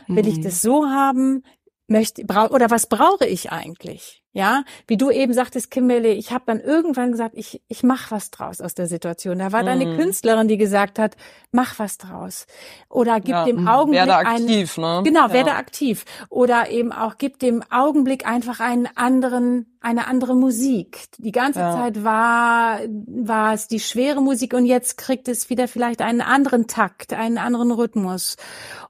will 0.07 0.27
ich 0.27 0.37
mhm. 0.37 0.43
das 0.43 0.61
so 0.61 0.85
haben, 0.85 1.43
möchte 1.87 2.23
oder 2.23 2.69
was 2.69 2.87
brauche 2.87 3.25
ich 3.25 3.51
eigentlich? 3.51 4.23
Ja, 4.31 4.63
wie 4.85 4.95
du 4.95 5.09
eben 5.09 5.33
sagtest, 5.33 5.71
Kimberly, 5.71 6.11
ich 6.11 6.31
habe 6.31 6.43
dann 6.45 6.59
irgendwann 6.59 7.11
gesagt, 7.11 7.33
ich 7.35 7.63
ich 7.67 7.81
mach 7.81 8.11
was 8.11 8.29
draus 8.29 8.61
aus 8.61 8.75
der 8.75 8.85
Situation. 8.85 9.39
Da 9.39 9.51
war 9.51 9.63
da 9.63 9.71
eine 9.71 9.87
mhm. 9.87 9.97
Künstlerin, 9.97 10.47
die 10.47 10.57
gesagt 10.57 10.99
hat, 10.99 11.15
mach 11.51 11.79
was 11.79 11.97
draus 11.97 12.45
oder 12.89 13.19
gib 13.19 13.29
ja, 13.29 13.45
dem 13.45 13.61
mhm. 13.61 13.67
Augenblick 13.67 14.01
werde 14.01 14.15
aktiv, 14.17 14.77
einen, 14.77 14.97
ne? 14.97 15.03
genau, 15.03 15.27
ja. 15.27 15.33
werde 15.33 15.53
aktiv 15.53 16.05
oder 16.29 16.69
eben 16.69 16.91
auch 16.91 17.17
gib 17.17 17.39
dem 17.39 17.63
Augenblick 17.71 18.27
einfach 18.27 18.59
einen 18.59 18.87
anderen 18.93 19.75
eine 19.81 20.05
andere 20.05 20.35
Musik. 20.35 21.05
Die 21.17 21.31
ganze 21.31 21.61
ja. 21.61 21.73
Zeit 21.73 22.03
war 22.03 22.81
war 23.07 23.55
es 23.55 23.67
die 23.67 23.79
schwere 23.79 24.21
Musik 24.21 24.53
und 24.53 24.67
jetzt 24.67 24.99
kriegt 24.99 25.27
es 25.27 25.49
wieder 25.49 25.67
vielleicht 25.67 26.03
einen 26.03 26.21
anderen 26.21 26.67
Takt, 26.67 27.13
einen 27.13 27.39
anderen 27.39 27.71
Rhythmus. 27.71 28.37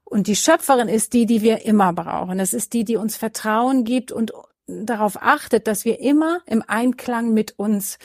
Und 0.03 0.27
die 0.27 0.35
Schöpferin 0.35 0.89
ist 0.89 1.13
die, 1.13 1.27
die 1.27 1.43
wir 1.43 1.65
immer 1.65 1.93
brauchen. 1.93 2.39
Es 2.39 2.53
ist 2.53 2.73
die, 2.73 2.83
die 2.83 2.97
uns 2.97 3.15
Vertrauen 3.15 3.83
gibt 3.83 4.11
und 4.11 4.33
darauf 4.85 5.21
achtet, 5.21 5.67
dass 5.67 5.85
wir 5.85 5.99
immer 5.99 6.39
im 6.45 6.63
Einklang 6.65 7.33
mit 7.33 7.57
uns 7.57 7.97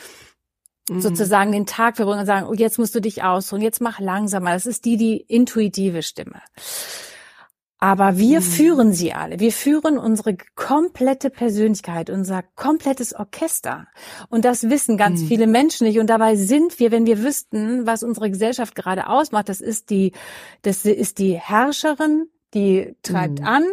mhm. 0.89 1.01
sozusagen 1.01 1.51
den 1.51 1.65
Tag 1.65 1.95
verbringen 1.97 2.21
und 2.21 2.25
sagen, 2.25 2.47
oh, 2.47 2.53
jetzt 2.53 2.79
musst 2.79 2.95
du 2.95 3.01
dich 3.01 3.23
ausruhen, 3.23 3.61
jetzt 3.61 3.81
mach 3.81 3.99
langsamer. 3.99 4.51
Das 4.51 4.65
ist 4.65 4.85
die, 4.85 4.97
die 4.97 5.17
intuitive 5.17 6.03
Stimme. 6.03 6.41
Aber 7.77 8.17
wir 8.17 8.39
mhm. 8.39 8.43
führen 8.43 8.93
sie 8.93 9.13
alle. 9.13 9.39
Wir 9.39 9.51
führen 9.51 9.97
unsere 9.97 10.37
komplette 10.55 11.29
Persönlichkeit, 11.29 12.09
unser 12.09 12.41
komplettes 12.55 13.13
Orchester. 13.13 13.87
Und 14.29 14.45
das 14.45 14.69
wissen 14.69 14.97
ganz 14.97 15.21
mhm. 15.21 15.27
viele 15.27 15.47
Menschen 15.47 15.85
nicht. 15.85 15.99
Und 15.99 16.09
dabei 16.09 16.35
sind 16.35 16.79
wir, 16.79 16.91
wenn 16.91 17.05
wir 17.05 17.21
wüssten, 17.21 17.85
was 17.85 18.01
unsere 18.01 18.31
Gesellschaft 18.31 18.75
gerade 18.75 19.07
ausmacht, 19.07 19.49
das 19.49 19.61
ist 19.61 19.89
die, 19.89 20.13
das 20.61 20.85
ist 20.85 21.19
die 21.19 21.37
Herrscherin, 21.37 22.29
die 22.53 22.95
treibt 23.03 23.41
mhm. 23.41 23.45
an, 23.45 23.63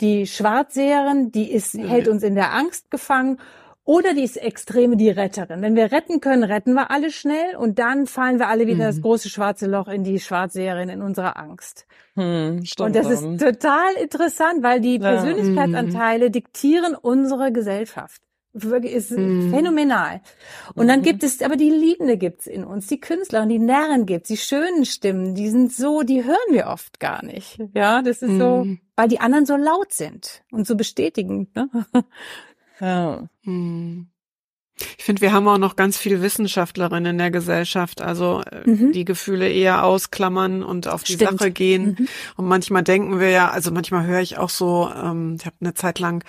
die 0.00 0.26
Schwarzseherin, 0.26 1.30
die 1.30 1.50
ist, 1.50 1.74
hält 1.74 2.08
uns 2.08 2.22
in 2.22 2.34
der 2.34 2.52
Angst 2.52 2.90
gefangen 2.90 3.38
oder 3.84 4.14
die 4.14 4.22
ist 4.22 4.36
Extreme, 4.36 4.96
die 4.96 5.10
Retterin. 5.10 5.62
Wenn 5.62 5.74
wir 5.74 5.90
retten 5.90 6.20
können, 6.20 6.44
retten 6.44 6.74
wir 6.74 6.90
alle 6.90 7.10
schnell 7.10 7.56
und 7.56 7.78
dann 7.78 8.06
fallen 8.06 8.38
wir 8.38 8.48
alle 8.48 8.66
wieder 8.66 8.84
mhm. 8.84 8.88
das 8.88 9.02
große 9.02 9.28
schwarze 9.28 9.66
Loch 9.66 9.88
in 9.88 10.04
die 10.04 10.20
Schwarzseherin, 10.20 10.88
in 10.88 11.02
unserer 11.02 11.36
Angst. 11.36 11.86
Hm, 12.14 12.62
und 12.78 12.94
das 12.94 13.10
ist 13.10 13.22
total 13.40 13.94
interessant, 14.00 14.62
weil 14.62 14.80
die 14.80 14.98
ja. 14.98 15.10
Persönlichkeitsanteile 15.10 16.28
mhm. 16.28 16.32
diktieren 16.32 16.94
unsere 16.94 17.52
Gesellschaft. 17.52 18.22
Wirklich 18.52 18.92
ist 18.92 19.12
mhm. 19.12 19.50
phänomenal. 19.50 20.20
Und 20.74 20.88
dann 20.88 21.00
mhm. 21.00 21.04
gibt 21.04 21.22
es, 21.22 21.40
aber 21.40 21.56
die 21.56 21.70
Liebende 21.70 22.16
gibt's 22.16 22.48
in 22.48 22.64
uns, 22.64 22.88
die 22.88 23.00
Künstler 23.00 23.42
und 23.42 23.48
die 23.48 23.60
Närren 23.60 24.06
gibt's, 24.06 24.28
die 24.28 24.36
schönen 24.36 24.84
Stimmen, 24.84 25.36
die 25.36 25.48
sind 25.50 25.72
so, 25.72 26.02
die 26.02 26.24
hören 26.24 26.36
wir 26.50 26.66
oft 26.66 26.98
gar 26.98 27.24
nicht. 27.24 27.58
Ja, 27.74 28.02
das 28.02 28.22
ist 28.22 28.38
so, 28.38 28.64
mhm. 28.64 28.80
weil 28.96 29.06
die 29.06 29.20
anderen 29.20 29.46
so 29.46 29.56
laut 29.56 29.92
sind 29.92 30.42
und 30.50 30.66
so 30.66 30.76
bestätigend. 30.76 31.54
Ne? 31.54 31.68
Ja. 32.82 33.28
Mhm. 33.42 34.08
Ich 34.96 35.04
finde, 35.04 35.20
wir 35.20 35.32
haben 35.32 35.46
auch 35.46 35.58
noch 35.58 35.76
ganz 35.76 35.98
viele 35.98 36.22
Wissenschaftlerinnen 36.22 37.12
in 37.12 37.18
der 37.18 37.30
Gesellschaft, 37.30 38.00
also 38.00 38.42
äh, 38.50 38.68
mhm. 38.68 38.92
die 38.92 39.04
Gefühle 39.04 39.48
eher 39.48 39.84
ausklammern 39.84 40.62
und 40.62 40.88
auf 40.88 41.02
die 41.02 41.14
Stimmt. 41.14 41.38
Sache 41.38 41.50
gehen. 41.50 41.96
Mhm. 41.98 42.08
Und 42.36 42.48
manchmal 42.48 42.82
denken 42.82 43.20
wir 43.20 43.28
ja, 43.28 43.50
also 43.50 43.70
manchmal 43.70 44.06
höre 44.06 44.20
ich 44.20 44.38
auch 44.38 44.48
so, 44.48 44.90
ähm, 44.90 45.36
ich 45.38 45.46
habe 45.46 45.56
eine 45.60 45.74
Zeit 45.74 45.98
lang 45.98 46.24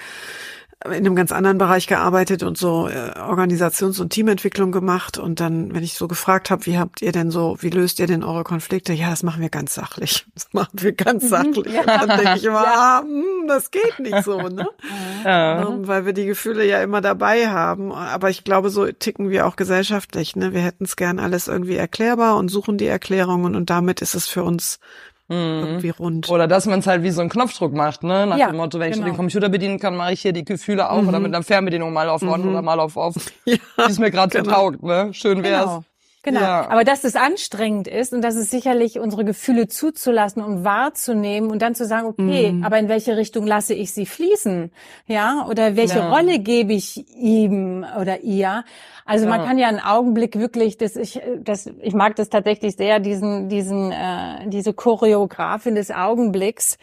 in 0.86 0.94
einem 0.94 1.16
ganz 1.16 1.32
anderen 1.32 1.58
Bereich 1.58 1.86
gearbeitet 1.86 2.42
und 2.44 2.58
so 2.58 2.88
äh, 2.88 3.12
Organisations- 3.20 4.00
und 4.02 4.10
Teamentwicklung 4.10 4.72
gemacht. 4.72 5.18
Und 5.18 5.40
dann, 5.40 5.74
wenn 5.76 5.84
ich 5.84 5.94
so 5.94 6.08
gefragt 6.08 6.50
habe, 6.50 6.66
wie 6.66 6.80
habt 6.80 7.02
ihr 7.02 7.12
denn 7.12 7.30
so, 7.30 7.58
wie 7.60 7.70
löst 7.70 8.00
ihr 8.00 8.08
denn 8.08 8.24
eure 8.24 8.44
Konflikte? 8.44 8.92
Ja, 8.94 9.12
das 9.12 9.22
machen 9.22 9.42
wir 9.42 9.50
ganz 9.50 9.74
sachlich. 9.76 10.26
Das 10.42 10.54
machen 10.54 10.72
wir 10.74 10.94
ganz 10.94 11.24
mhm. 11.24 11.28
sachlich. 11.28 11.74
Ja. 11.74 11.82
Und 11.82 11.88
dann 11.88 12.20
denke 12.20 12.38
ich 12.38 12.46
immer, 12.46 12.64
ja. 12.64 13.00
ah, 13.00 13.02
hm, 13.02 13.48
das 13.48 13.70
geht 13.70 14.00
nicht 14.00 14.24
so, 14.24 14.42
ne? 14.42 14.68
Ja. 15.24 15.64
Um, 15.66 15.82
ähm, 15.82 15.88
weil 15.88 16.06
wir 16.06 16.14
die 16.14 16.26
Gefühle 16.26 16.66
ja 16.66 16.82
immer 16.82 17.02
dabei 17.02 17.48
haben. 17.50 17.92
Aber 17.92 18.30
ich 18.30 18.44
glaube, 18.44 18.72
so 18.72 18.88
ticken 18.88 19.30
wir 19.30 19.46
auch 19.46 19.56
gesellschaftlich. 19.56 20.36
Ne? 20.36 20.54
Wir 20.54 20.62
hätten 20.62 20.86
es 20.86 20.96
gern 20.96 21.20
alles 21.20 21.48
irgendwie 21.48 21.76
erklärbar 21.76 22.38
und 22.38 22.50
suchen 22.50 22.80
die 22.80 22.88
Erklärungen 22.88 23.56
und 23.56 23.70
damit 23.70 24.02
ist 24.02 24.16
es 24.16 24.28
für 24.28 24.44
uns 24.44 24.80
mhm. 24.80 25.11
Irgendwie 25.32 25.90
rund. 25.90 26.30
Oder 26.30 26.48
dass 26.48 26.66
man 26.66 26.80
es 26.80 26.88
halt 26.88 27.04
wie 27.04 27.12
so 27.12 27.22
einen 27.22 27.30
Knopfdruck 27.30 27.74
macht, 27.74 28.04
ne? 28.04 28.28
Nach 28.28 28.38
ja, 28.38 28.48
dem 28.48 28.58
Motto, 28.58 28.80
wenn 28.80 28.90
ich 28.90 28.96
genau. 28.96 29.08
den 29.08 29.16
Computer 29.16 29.50
bedienen 29.50 29.80
kann, 29.80 29.96
mache 29.96 30.14
ich 30.14 30.22
hier 30.22 30.34
die 30.34 30.46
Gefühle 30.46 30.90
auf 30.90 31.02
mhm. 31.02 31.10
oder 31.10 31.20
mit 31.20 31.34
einer 31.34 31.44
Fernbedienung 31.44 31.94
mal 31.94 32.10
auf 32.10 32.22
on 32.22 32.42
mhm. 32.42 32.50
oder 32.50 32.62
mal 32.62 32.80
auf 32.80 32.98
off. 32.98 33.16
Ja, 33.46 33.58
Wie 33.88 33.92
es 33.92 34.00
mir 34.00 34.12
gerade 34.12 34.38
genau. 34.38 34.46
so 34.46 34.52
taugt, 34.52 34.84
ne? 34.84 35.10
Schön 35.14 35.44
wär's. 35.44 35.66
Genau. 35.66 35.84
Genau. 36.24 36.40
Ja. 36.40 36.70
Aber 36.70 36.84
dass 36.84 37.04
es 37.04 37.16
anstrengend 37.16 37.88
ist 37.88 38.14
und 38.14 38.22
dass 38.22 38.36
es 38.36 38.52
sicherlich 38.52 39.00
unsere 39.00 39.26
Gefühle 39.26 39.68
zuzulassen 39.68 40.44
und 40.44 40.64
wahrzunehmen 40.64 41.50
und 41.50 41.64
dann 41.64 41.74
zu 41.74 41.86
sagen, 41.86 42.06
okay, 42.06 42.52
mm. 42.52 42.64
aber 42.64 42.78
in 42.78 42.90
welche 42.90 43.18
Richtung 43.18 43.48
lasse 43.48 43.74
ich 43.74 43.92
sie 43.92 44.06
fließen? 44.06 44.72
Ja, 45.08 45.48
oder 45.50 45.76
welche 45.76 45.98
ja. 45.98 46.10
Rolle 46.12 46.38
gebe 46.38 46.74
ich 46.74 47.08
ihm 47.16 47.84
oder 48.00 48.22
ihr? 48.22 48.64
Also 49.04 49.26
ja. 49.26 49.32
man 49.32 49.46
kann 49.48 49.58
ja 49.58 49.68
einen 49.68 49.80
Augenblick 49.80 50.38
wirklich, 50.38 50.78
das 50.78 50.96
ich, 50.96 51.20
das, 51.40 51.68
ich 51.82 51.94
mag 51.96 52.16
das 52.16 52.30
tatsächlich 52.30 52.76
sehr, 52.76 53.00
diesen, 53.00 53.50
diesen, 53.50 53.92
äh, 53.92 54.48
diese 54.48 54.74
Choreografin 54.74 55.74
des 55.74 55.90
Augenblicks, 55.90 56.78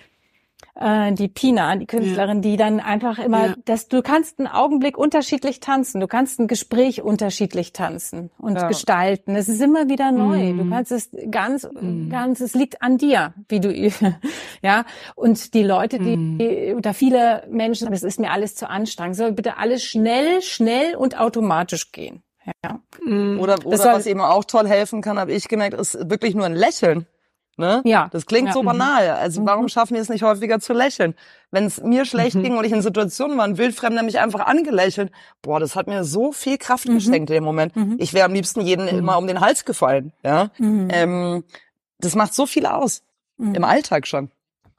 äh, 0.78 1.12
die 1.12 1.28
Pina, 1.28 1.76
die 1.76 1.86
Künstlerin, 1.86 2.38
ja. 2.38 2.42
die 2.42 2.56
dann 2.56 2.80
einfach 2.80 3.18
immer, 3.18 3.46
ja. 3.48 3.54
dass 3.64 3.88
du 3.88 4.02
kannst 4.02 4.38
einen 4.38 4.48
Augenblick 4.48 4.96
unterschiedlich 4.96 5.60
tanzen, 5.60 6.00
du 6.00 6.06
kannst 6.06 6.38
ein 6.38 6.46
Gespräch 6.46 7.02
unterschiedlich 7.02 7.72
tanzen 7.72 8.30
und 8.38 8.56
ja. 8.56 8.68
gestalten. 8.68 9.34
Es 9.34 9.48
ist 9.48 9.60
immer 9.60 9.88
wieder 9.88 10.12
neu. 10.12 10.52
Mhm. 10.52 10.58
Du 10.58 10.70
kannst 10.70 10.92
es 10.92 11.10
ganz, 11.30 11.68
mhm. 11.68 12.10
ganz, 12.10 12.40
es 12.40 12.54
liegt 12.54 12.80
an 12.82 12.98
dir, 12.98 13.34
wie 13.48 13.60
du, 13.60 13.72
ja. 14.62 14.84
Und 15.14 15.54
die 15.54 15.64
Leute, 15.64 15.98
die, 15.98 16.16
mhm. 16.16 16.38
die 16.38 16.74
oder 16.74 16.94
viele 16.94 17.46
Menschen, 17.50 17.90
das 17.90 18.02
ist 18.02 18.20
mir 18.20 18.30
alles 18.30 18.54
zu 18.54 18.68
anstrengend, 18.68 19.16
soll 19.16 19.32
bitte 19.32 19.56
alles 19.56 19.82
schnell, 19.82 20.42
schnell 20.42 20.94
und 20.94 21.18
automatisch 21.18 21.92
gehen. 21.92 22.22
Ja. 22.64 22.80
Mhm. 23.04 23.40
Oder, 23.40 23.56
oder 23.64 23.78
was 23.78 24.06
eben 24.06 24.20
auch 24.20 24.44
toll 24.44 24.68
helfen 24.68 25.02
kann, 25.02 25.18
habe 25.18 25.32
ich 25.32 25.48
gemerkt, 25.48 25.78
ist 25.78 26.08
wirklich 26.08 26.34
nur 26.34 26.46
ein 26.46 26.54
Lächeln. 26.54 27.06
Ne? 27.58 27.82
Ja. 27.84 28.08
Das 28.12 28.26
klingt 28.26 28.48
ja. 28.48 28.52
so 28.54 28.62
banal. 28.62 29.10
Also 29.10 29.44
warum 29.44 29.64
mhm. 29.64 29.68
schaffen 29.68 29.94
wir 29.94 30.00
es 30.00 30.08
nicht 30.08 30.22
häufiger 30.22 30.60
zu 30.60 30.72
lächeln? 30.72 31.14
Wenn 31.50 31.64
es 31.64 31.82
mir 31.82 32.04
schlecht 32.04 32.36
mhm. 32.36 32.42
ging 32.44 32.56
und 32.56 32.64
ich 32.64 32.72
in 32.72 32.82
Situationen 32.82 33.36
war, 33.36 33.44
ein 33.44 33.58
Wildfremder 33.58 34.04
mich 34.04 34.20
einfach 34.20 34.46
angelächelt, 34.46 35.10
boah, 35.42 35.58
das 35.58 35.74
hat 35.74 35.88
mir 35.88 36.04
so 36.04 36.30
viel 36.30 36.56
Kraft 36.56 36.88
mhm. 36.88 36.94
geschenkt 36.94 37.30
in 37.30 37.34
dem 37.34 37.44
Moment. 37.44 37.74
Mhm. 37.74 37.96
Ich 37.98 38.14
wäre 38.14 38.26
am 38.26 38.32
liebsten 38.32 38.60
jeden 38.60 38.84
mhm. 38.84 38.98
immer 38.98 39.18
um 39.18 39.26
den 39.26 39.40
Hals 39.40 39.64
gefallen. 39.64 40.12
Ja, 40.22 40.50
mhm. 40.58 40.88
ähm, 40.92 41.44
das 41.98 42.14
macht 42.14 42.32
so 42.32 42.46
viel 42.46 42.64
aus 42.64 43.02
im 43.38 43.62
Alltag 43.62 44.06
schon. 44.06 44.30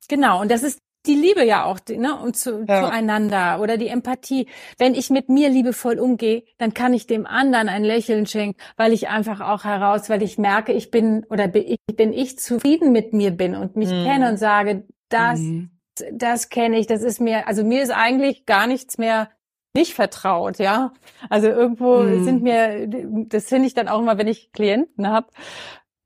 Genau, 0.10 0.42
und 0.42 0.52
das 0.52 0.64
ist 0.64 0.80
die 1.06 1.16
Liebe 1.16 1.46
ja 1.46 1.66
auch, 1.66 1.80
ne, 1.88 2.20
und 2.20 2.36
zu, 2.36 2.66
ja. 2.68 2.84
zueinander 2.84 3.62
oder 3.62 3.78
die 3.78 3.88
Empathie. 3.88 4.48
Wenn 4.78 4.94
ich 4.94 5.10
mit 5.10 5.30
mir 5.30 5.50
liebevoll 5.50 6.00
umgehe, 6.00 6.44
dann 6.58 6.74
kann 6.74 6.94
ich 6.94 7.08
dem 7.08 7.26
anderen 7.26 7.70
ein 7.70 7.84
Lächeln 7.84 8.26
schenken, 8.26 8.60
weil 8.76 8.92
ich 8.92 9.08
einfach 9.08 9.40
auch 9.40 9.64
heraus, 9.64 10.10
weil 10.10 10.22
ich 10.22 10.38
merke, 10.38 10.74
ich 10.74 10.92
bin 10.92 11.26
oder 11.30 11.48
bin 11.48 11.64
ich, 11.66 11.96
bin 11.96 12.12
ich 12.12 12.38
zufrieden 12.38 12.92
mit 12.92 13.14
mir 13.14 13.32
bin 13.32 13.56
und 13.56 13.76
mich 13.76 13.90
mhm. 13.90 14.04
kenne 14.04 14.30
und 14.30 14.38
sage, 14.38 14.88
das, 15.08 15.40
mhm. 15.40 15.72
das 16.12 16.50
kenne 16.50 16.78
ich, 16.78 16.88
das 16.88 17.02
ist 17.02 17.22
mir, 17.22 17.48
also 17.48 17.64
mir 17.64 17.82
ist 17.82 17.92
eigentlich 17.92 18.46
gar 18.46 18.68
nichts 18.68 18.98
mehr 18.98 19.30
nicht 19.76 19.94
vertraut, 19.94 20.58
ja. 20.58 20.94
Also 21.30 21.48
irgendwo 21.48 21.98
mhm. 21.98 22.24
sind 22.24 22.44
mir, 22.44 22.88
das 23.28 23.48
finde 23.48 23.68
ich 23.68 23.74
dann 23.74 23.88
auch 23.88 24.00
immer, 24.00 24.18
wenn 24.18 24.28
ich 24.28 24.52
Klienten 24.52 25.08
habe, 25.08 25.28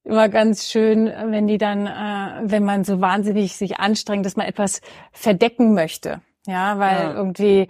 immer 0.03 0.29
ganz 0.29 0.69
schön, 0.69 1.05
wenn 1.05 1.47
die 1.47 1.57
dann, 1.57 1.87
äh, 1.87 2.41
wenn 2.43 2.63
man 2.63 2.83
so 2.83 3.01
wahnsinnig 3.01 3.55
sich 3.55 3.79
anstrengt, 3.79 4.25
dass 4.25 4.35
man 4.35 4.47
etwas 4.47 4.81
verdecken 5.11 5.73
möchte. 5.73 6.21
Ja, 6.45 6.77
weil 6.77 6.97
ja. 6.97 7.13
irgendwie 7.13 7.69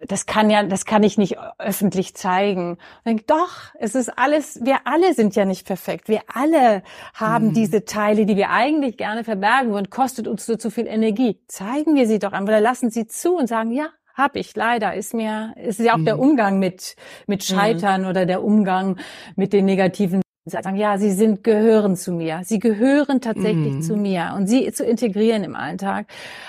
das 0.00 0.26
kann 0.26 0.48
ja, 0.48 0.62
das 0.62 0.84
kann 0.84 1.02
ich 1.02 1.18
nicht 1.18 1.36
öffentlich 1.58 2.14
zeigen. 2.14 2.72
Und 2.72 3.04
denke, 3.04 3.24
doch, 3.26 3.74
es 3.78 3.94
ist 3.96 4.16
alles, 4.16 4.60
wir 4.62 4.78
alle 4.84 5.12
sind 5.14 5.34
ja 5.34 5.44
nicht 5.44 5.66
perfekt. 5.66 6.08
Wir 6.08 6.20
alle 6.32 6.82
haben 7.14 7.48
mhm. 7.48 7.54
diese 7.54 7.84
Teile, 7.84 8.24
die 8.24 8.36
wir 8.36 8.50
eigentlich 8.50 8.96
gerne 8.96 9.24
verbergen 9.24 9.72
und 9.72 9.90
kostet 9.90 10.28
uns 10.28 10.46
so 10.46 10.56
zu 10.56 10.70
viel 10.70 10.86
Energie. 10.86 11.40
Zeigen 11.48 11.96
wir 11.96 12.06
sie 12.06 12.20
doch 12.20 12.32
einfach, 12.32 12.48
oder 12.48 12.60
lassen 12.60 12.90
sie 12.90 13.08
zu 13.08 13.34
und 13.36 13.48
sagen, 13.48 13.72
ja, 13.72 13.88
hab 14.14 14.36
ich 14.36 14.54
leider, 14.54 14.94
ist 14.94 15.14
mir, 15.14 15.54
ist 15.56 15.80
ja 15.80 15.94
auch 15.94 15.98
mhm. 15.98 16.04
der 16.04 16.18
Umgang 16.18 16.58
mit, 16.58 16.94
mit 17.26 17.42
Scheitern 17.42 18.02
mhm. 18.02 18.08
oder 18.08 18.24
der 18.26 18.44
Umgang 18.44 18.98
mit 19.34 19.52
den 19.52 19.64
negativen 19.64 20.22
sagen, 20.50 20.76
ja, 20.76 20.98
sie 20.98 21.12
sind, 21.12 21.44
gehören 21.44 21.96
zu 21.96 22.12
mir. 22.12 22.42
Sie 22.44 22.58
gehören 22.58 23.20
tatsächlich 23.20 23.74
mhm. 23.74 23.82
zu 23.82 23.96
mir 23.96 24.34
und 24.36 24.46
sie 24.46 24.70
zu 24.72 24.84
integrieren 24.84 25.44
im 25.44 25.54
Alltag. 25.54 26.06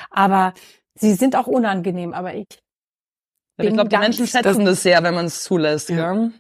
Aber 0.10 0.54
sie 0.96 1.14
sind 1.14 1.36
auch 1.36 1.48
unangenehm, 1.48 2.14
aber 2.14 2.34
ich. 2.36 2.48
ich 3.58 3.74
glaube, 3.74 3.90
die 3.90 3.98
Menschen 3.98 4.28
schätzen 4.28 4.66
das 4.66 4.84
sehr, 4.84 5.02
wenn 5.04 5.14
man 5.14 5.26
es 5.26 5.44
zulässt, 5.44 5.90
ja. 5.90 6.14
ja. 6.14 6.32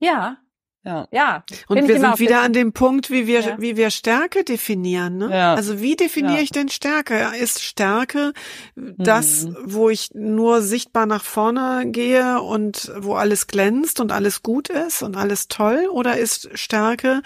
Ja, 0.00 0.36
ja. 0.84 1.08
Ja. 1.10 1.44
Und 1.66 1.88
wir 1.88 1.98
sind 1.98 2.18
wieder 2.18 2.42
an 2.42 2.52
dem 2.52 2.72
Punkt, 2.72 3.10
wie 3.10 3.26
wir, 3.26 3.40
ja. 3.40 3.56
wie 3.58 3.76
wir 3.76 3.90
Stärke 3.90 4.44
definieren. 4.44 5.16
Ne? 5.16 5.30
Ja. 5.30 5.54
Also 5.54 5.80
wie 5.80 5.96
definiere 5.96 6.36
ja. 6.36 6.42
ich 6.42 6.50
denn 6.50 6.68
Stärke? 6.68 7.32
Ist 7.40 7.62
Stärke 7.62 8.32
das, 8.76 9.44
mhm. 9.44 9.56
wo 9.64 9.88
ich 9.88 10.10
nur 10.14 10.60
sichtbar 10.60 11.06
nach 11.06 11.24
vorne 11.24 11.84
gehe 11.86 12.40
und 12.42 12.92
wo 12.98 13.14
alles 13.14 13.46
glänzt 13.46 14.00
und 14.00 14.12
alles 14.12 14.42
gut 14.42 14.68
ist 14.68 15.02
und 15.02 15.16
alles 15.16 15.48
toll? 15.48 15.88
Oder 15.90 16.18
ist 16.18 16.50
Stärke, 16.54 17.22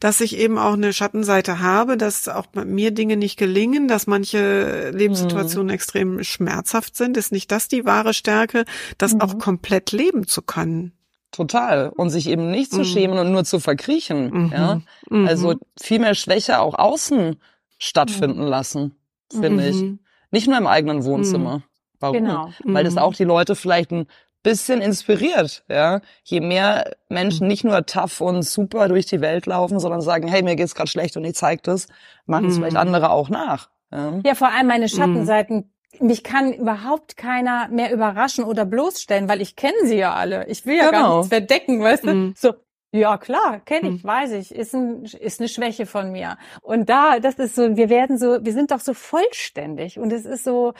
dass 0.00 0.20
ich 0.20 0.36
eben 0.36 0.58
auch 0.58 0.74
eine 0.74 0.92
Schattenseite 0.92 1.60
habe, 1.60 1.96
dass 1.96 2.28
auch 2.28 2.46
bei 2.46 2.66
mir 2.66 2.90
Dinge 2.90 3.16
nicht 3.16 3.38
gelingen, 3.38 3.88
dass 3.88 4.06
manche 4.06 4.90
Lebenssituationen 4.90 5.68
mhm. 5.68 5.74
extrem 5.74 6.24
schmerzhaft 6.24 6.94
sind? 6.94 7.16
Ist 7.16 7.32
nicht 7.32 7.50
das 7.50 7.68
die 7.68 7.86
wahre 7.86 8.12
Stärke, 8.12 8.64
das 8.98 9.14
mhm. 9.14 9.22
auch 9.22 9.38
komplett 9.38 9.92
leben 9.92 10.26
zu 10.26 10.42
können? 10.42 10.92
Total. 11.30 11.90
Und 11.90 12.10
sich 12.10 12.28
eben 12.28 12.50
nicht 12.50 12.70
zu 12.70 12.80
mhm. 12.80 12.84
schämen 12.84 13.18
und 13.18 13.30
nur 13.32 13.44
zu 13.44 13.60
verkriechen. 13.60 14.30
Mhm. 14.30 14.52
Ja? 14.52 14.80
Also 15.26 15.52
mhm. 15.52 15.60
viel 15.80 15.98
mehr 15.98 16.14
Schwäche 16.14 16.60
auch 16.60 16.74
außen 16.74 17.36
stattfinden 17.78 18.42
mhm. 18.42 18.48
lassen, 18.48 18.96
finde 19.30 19.68
ich. 19.68 19.76
Mhm. 19.76 19.98
Nicht 20.30 20.48
nur 20.48 20.58
im 20.58 20.66
eigenen 20.66 21.04
Wohnzimmer. 21.04 21.62
Warum? 22.00 22.16
Genau. 22.16 22.50
Weil 22.64 22.84
das 22.84 22.96
auch 22.96 23.14
die 23.14 23.24
Leute 23.24 23.56
vielleicht 23.56 23.90
ein 23.92 24.06
bisschen 24.42 24.80
inspiriert, 24.80 25.64
ja. 25.68 26.00
Je 26.22 26.40
mehr 26.40 26.96
Menschen 27.08 27.48
nicht 27.48 27.64
nur 27.64 27.84
tough 27.86 28.20
und 28.20 28.42
super 28.42 28.88
durch 28.88 29.06
die 29.06 29.20
Welt 29.20 29.46
laufen, 29.46 29.80
sondern 29.80 30.00
sagen, 30.00 30.28
hey, 30.28 30.42
mir 30.42 30.56
geht's 30.56 30.74
gerade 30.74 30.90
schlecht 30.90 31.16
und 31.16 31.24
ich 31.24 31.34
zeig 31.34 31.62
das, 31.64 31.88
machen 32.26 32.46
es 32.46 32.56
vielleicht 32.56 32.76
andere 32.76 33.10
auch 33.10 33.28
nach. 33.28 33.68
Ja, 33.90 34.20
ja 34.24 34.34
vor 34.34 34.48
allem 34.48 34.68
meine 34.68 34.88
Schattenseiten 34.88 35.70
mich 36.00 36.22
kann 36.22 36.52
überhaupt 36.52 37.16
keiner 37.16 37.68
mehr 37.68 37.92
überraschen 37.92 38.44
oder 38.44 38.64
bloßstellen, 38.64 39.28
weil 39.28 39.40
ich 39.40 39.56
kenne 39.56 39.78
sie 39.84 39.96
ja 39.96 40.14
alle. 40.14 40.46
Ich 40.48 40.66
will 40.66 40.76
ja 40.76 40.90
genau. 40.90 41.02
gar 41.02 41.16
nichts 41.16 41.28
verdecken, 41.28 41.82
weißt 41.82 42.04
du? 42.04 42.14
Mhm. 42.14 42.34
So, 42.36 42.54
ja 42.92 43.18
klar, 43.18 43.60
kenne 43.60 43.90
ich, 43.90 44.02
mhm. 44.02 44.08
weiß 44.08 44.32
ich, 44.32 44.54
ist 44.54 44.74
ein, 44.74 45.04
ist 45.04 45.40
eine 45.40 45.48
Schwäche 45.48 45.86
von 45.86 46.12
mir. 46.12 46.38
Und 46.62 46.88
da, 46.88 47.20
das 47.20 47.34
ist 47.36 47.54
so, 47.54 47.76
wir 47.76 47.88
werden 47.88 48.18
so, 48.18 48.44
wir 48.44 48.52
sind 48.52 48.70
doch 48.70 48.80
so 48.80 48.94
vollständig 48.94 49.98
und 49.98 50.12
es 50.12 50.24
ist 50.24 50.44
so, 50.44 50.74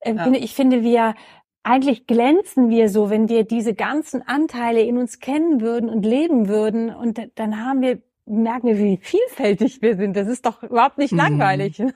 äh, 0.00 0.14
ja. 0.14 0.30
ich 0.32 0.54
finde, 0.54 0.82
wir 0.82 1.14
eigentlich 1.62 2.06
glänzen 2.06 2.70
wir 2.70 2.88
so, 2.88 3.10
wenn 3.10 3.28
wir 3.28 3.42
diese 3.42 3.74
ganzen 3.74 4.22
Anteile 4.22 4.82
in 4.82 4.98
uns 4.98 5.18
kennen 5.18 5.60
würden 5.60 5.90
und 5.90 6.06
leben 6.06 6.48
würden 6.48 6.94
und 6.94 7.20
dann 7.34 7.64
haben 7.64 7.80
wir 7.80 8.00
merken 8.26 8.66
wir, 8.66 8.78
wie 8.78 8.98
vielfältig 9.00 9.80
wir 9.82 9.96
sind. 9.96 10.16
Das 10.16 10.28
ist 10.28 10.44
doch 10.44 10.62
überhaupt 10.62 10.98
nicht 10.98 11.12
mhm. 11.12 11.18
langweilig. 11.18 11.82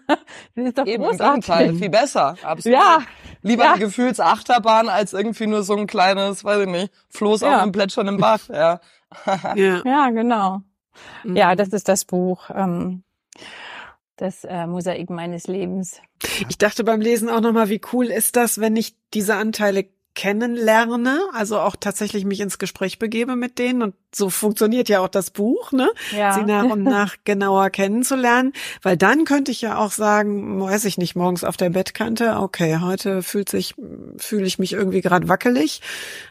Das 0.55 0.67
ist 0.67 0.79
doch 0.79 0.87
Eben 0.87 1.03
großartig. 1.03 1.49
im 1.49 1.55
Gegenteil, 1.55 1.75
viel 1.75 1.91
besser. 1.91 2.37
Absolut. 2.43 2.79
Ja. 2.79 2.99
Lieber 3.43 3.65
ja. 3.65 3.73
eine 3.73 3.81
Gefühlsachterbahn 3.81 4.89
als 4.89 5.13
irgendwie 5.13 5.47
nur 5.47 5.63
so 5.63 5.77
ein 5.77 5.87
kleines, 5.87 6.45
weiß 6.45 6.61
ich 6.63 6.69
nicht, 6.69 6.93
Floß 7.09 7.41
ja. 7.41 7.57
auf 7.57 7.63
einem 7.63 7.73
Plätschern 7.73 8.09
im 8.09 8.19
Bach. 8.19 8.49
Ja, 8.49 8.81
ja. 9.55 9.83
ja 9.85 10.11
genau. 10.11 10.63
Mhm. 11.25 11.37
Ja, 11.37 11.55
das 11.57 11.69
ist 11.69 11.89
das 11.89 12.05
Buch. 12.05 12.51
Ähm, 12.55 13.03
das 14.17 14.45
äh, 14.45 14.67
Mosaik 14.67 15.11
meines 15.11 15.47
Lebens. 15.47 16.01
Ich 16.49 16.59
dachte 16.59 16.85
beim 16.85 17.01
Lesen 17.01 17.29
auch 17.29 17.41
nochmal, 17.41 17.71
wie 17.71 17.81
cool 17.93 18.07
ist 18.07 18.37
das, 18.37 18.61
wenn 18.61 18.77
ich 18.77 18.95
diese 19.15 19.37
Anteile 19.37 19.87
kennenlerne, 20.21 21.19
also 21.33 21.59
auch 21.61 21.77
tatsächlich 21.81 22.27
mich 22.27 22.41
ins 22.41 22.59
Gespräch 22.59 22.99
begebe 22.99 23.37
mit 23.37 23.59
denen 23.59 23.81
und 23.81 23.95
so 24.15 24.29
funktioniert 24.29 24.91
ja 24.91 25.01
auch 25.01 25.09
das 25.09 25.31
Buch, 25.31 25.73
ne? 25.73 25.89
Ja. 26.15 26.35
Sie 26.35 26.43
nach 26.43 26.65
und 26.65 26.83
nach 26.83 27.17
genauer 27.25 27.71
kennenzulernen, 27.71 28.53
weil 28.83 28.99
dann 28.99 29.25
könnte 29.25 29.51
ich 29.51 29.63
ja 29.63 29.79
auch 29.79 29.93
sagen, 29.93 30.61
weiß 30.61 30.85
ich 30.85 30.99
nicht, 30.99 31.17
morgens 31.17 31.43
auf 31.43 31.57
der 31.57 31.71
Bettkante, 31.71 32.37
okay, 32.37 32.81
heute 32.83 33.23
fühlt 33.23 33.49
sich 33.49 33.77
fühle 34.19 34.45
ich 34.45 34.59
mich 34.59 34.75
irgendwie 34.75 35.01
gerade 35.01 35.31
wackelig 35.31 35.81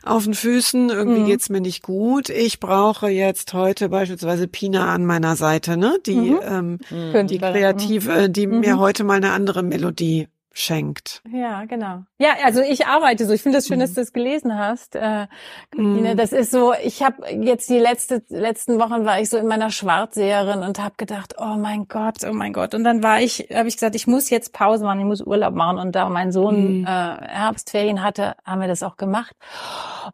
auf 0.04 0.26
den 0.26 0.36
Füßen, 0.36 0.92
irgendwie 0.92 1.22
mhm. 1.22 1.26
geht's 1.26 1.50
mir 1.50 1.62
nicht 1.62 1.82
gut. 1.82 2.30
Ich 2.30 2.60
brauche 2.60 3.10
jetzt 3.10 3.56
heute 3.56 3.90
beispielsweise 3.90 4.48
Pina 4.48 4.94
an 4.94 5.04
meiner 5.04 5.36
Seite, 5.36 5.78
ne? 5.78 5.98
Die 6.06 6.16
mhm. 6.16 6.80
ähm, 6.92 7.28
die 7.28 7.40
kreative, 7.40 8.30
die 8.30 8.46
mir 8.46 8.76
mhm. 8.76 8.80
heute 8.80 9.04
mal 9.04 9.18
eine 9.18 9.32
andere 9.32 9.64
Melodie 9.64 10.28
schenkt. 10.52 11.22
Ja, 11.32 11.66
genau. 11.66 12.04
Ja, 12.18 12.32
also 12.44 12.62
ich 12.62 12.88
arbeite 12.88 13.26
so. 13.26 13.34
Ich 13.34 13.42
finde 13.42 13.60
es 13.60 13.64
das 13.64 13.68
schön, 13.68 13.78
mhm. 13.78 13.82
dass 13.82 13.94
du 13.94 14.02
es 14.02 14.14
gelesen 14.14 14.58
hast, 14.58 14.96
äh. 14.96 15.28
Mhm. 15.76 16.18
Das 16.18 16.32
ist 16.32 16.52
so, 16.52 16.74
ich 16.84 17.04
habe 17.04 17.30
jetzt 17.30 17.70
die 17.70 17.78
letzte, 17.78 18.24
letzten 18.30 18.80
Wochen 18.80 19.06
war 19.06 19.22
ich 19.22 19.30
so 19.30 19.38
in 19.38 19.48
meiner 19.48 19.70
Schwarzseherin 19.70 20.64
und 20.64 20.80
habe 20.80 20.96
gedacht, 20.98 21.36
oh 21.38 21.56
mein 21.58 21.88
Gott, 21.88 22.18
oh 22.28 22.34
mein 22.34 22.52
Gott. 22.54 22.74
Und 22.74 22.84
dann 22.84 23.04
war 23.04 23.22
ich, 23.22 23.50
habe 23.54 23.68
ich 23.68 23.76
gesagt, 23.76 23.96
ich 23.96 24.08
muss 24.08 24.30
jetzt 24.30 24.52
Pause 24.54 24.84
machen, 24.84 25.00
ich 25.00 25.06
muss 25.06 25.22
Urlaub 25.22 25.54
machen. 25.54 25.78
Und 25.78 25.96
da 25.96 26.10
mein 26.10 26.32
Sohn 26.32 26.80
mhm. 26.80 26.86
äh, 26.86 26.88
Herbstferien 26.88 28.04
hatte, 28.04 28.36
haben 28.44 28.62
wir 28.62 28.68
das 28.68 28.84
auch 28.84 28.98
gemacht. 28.98 29.36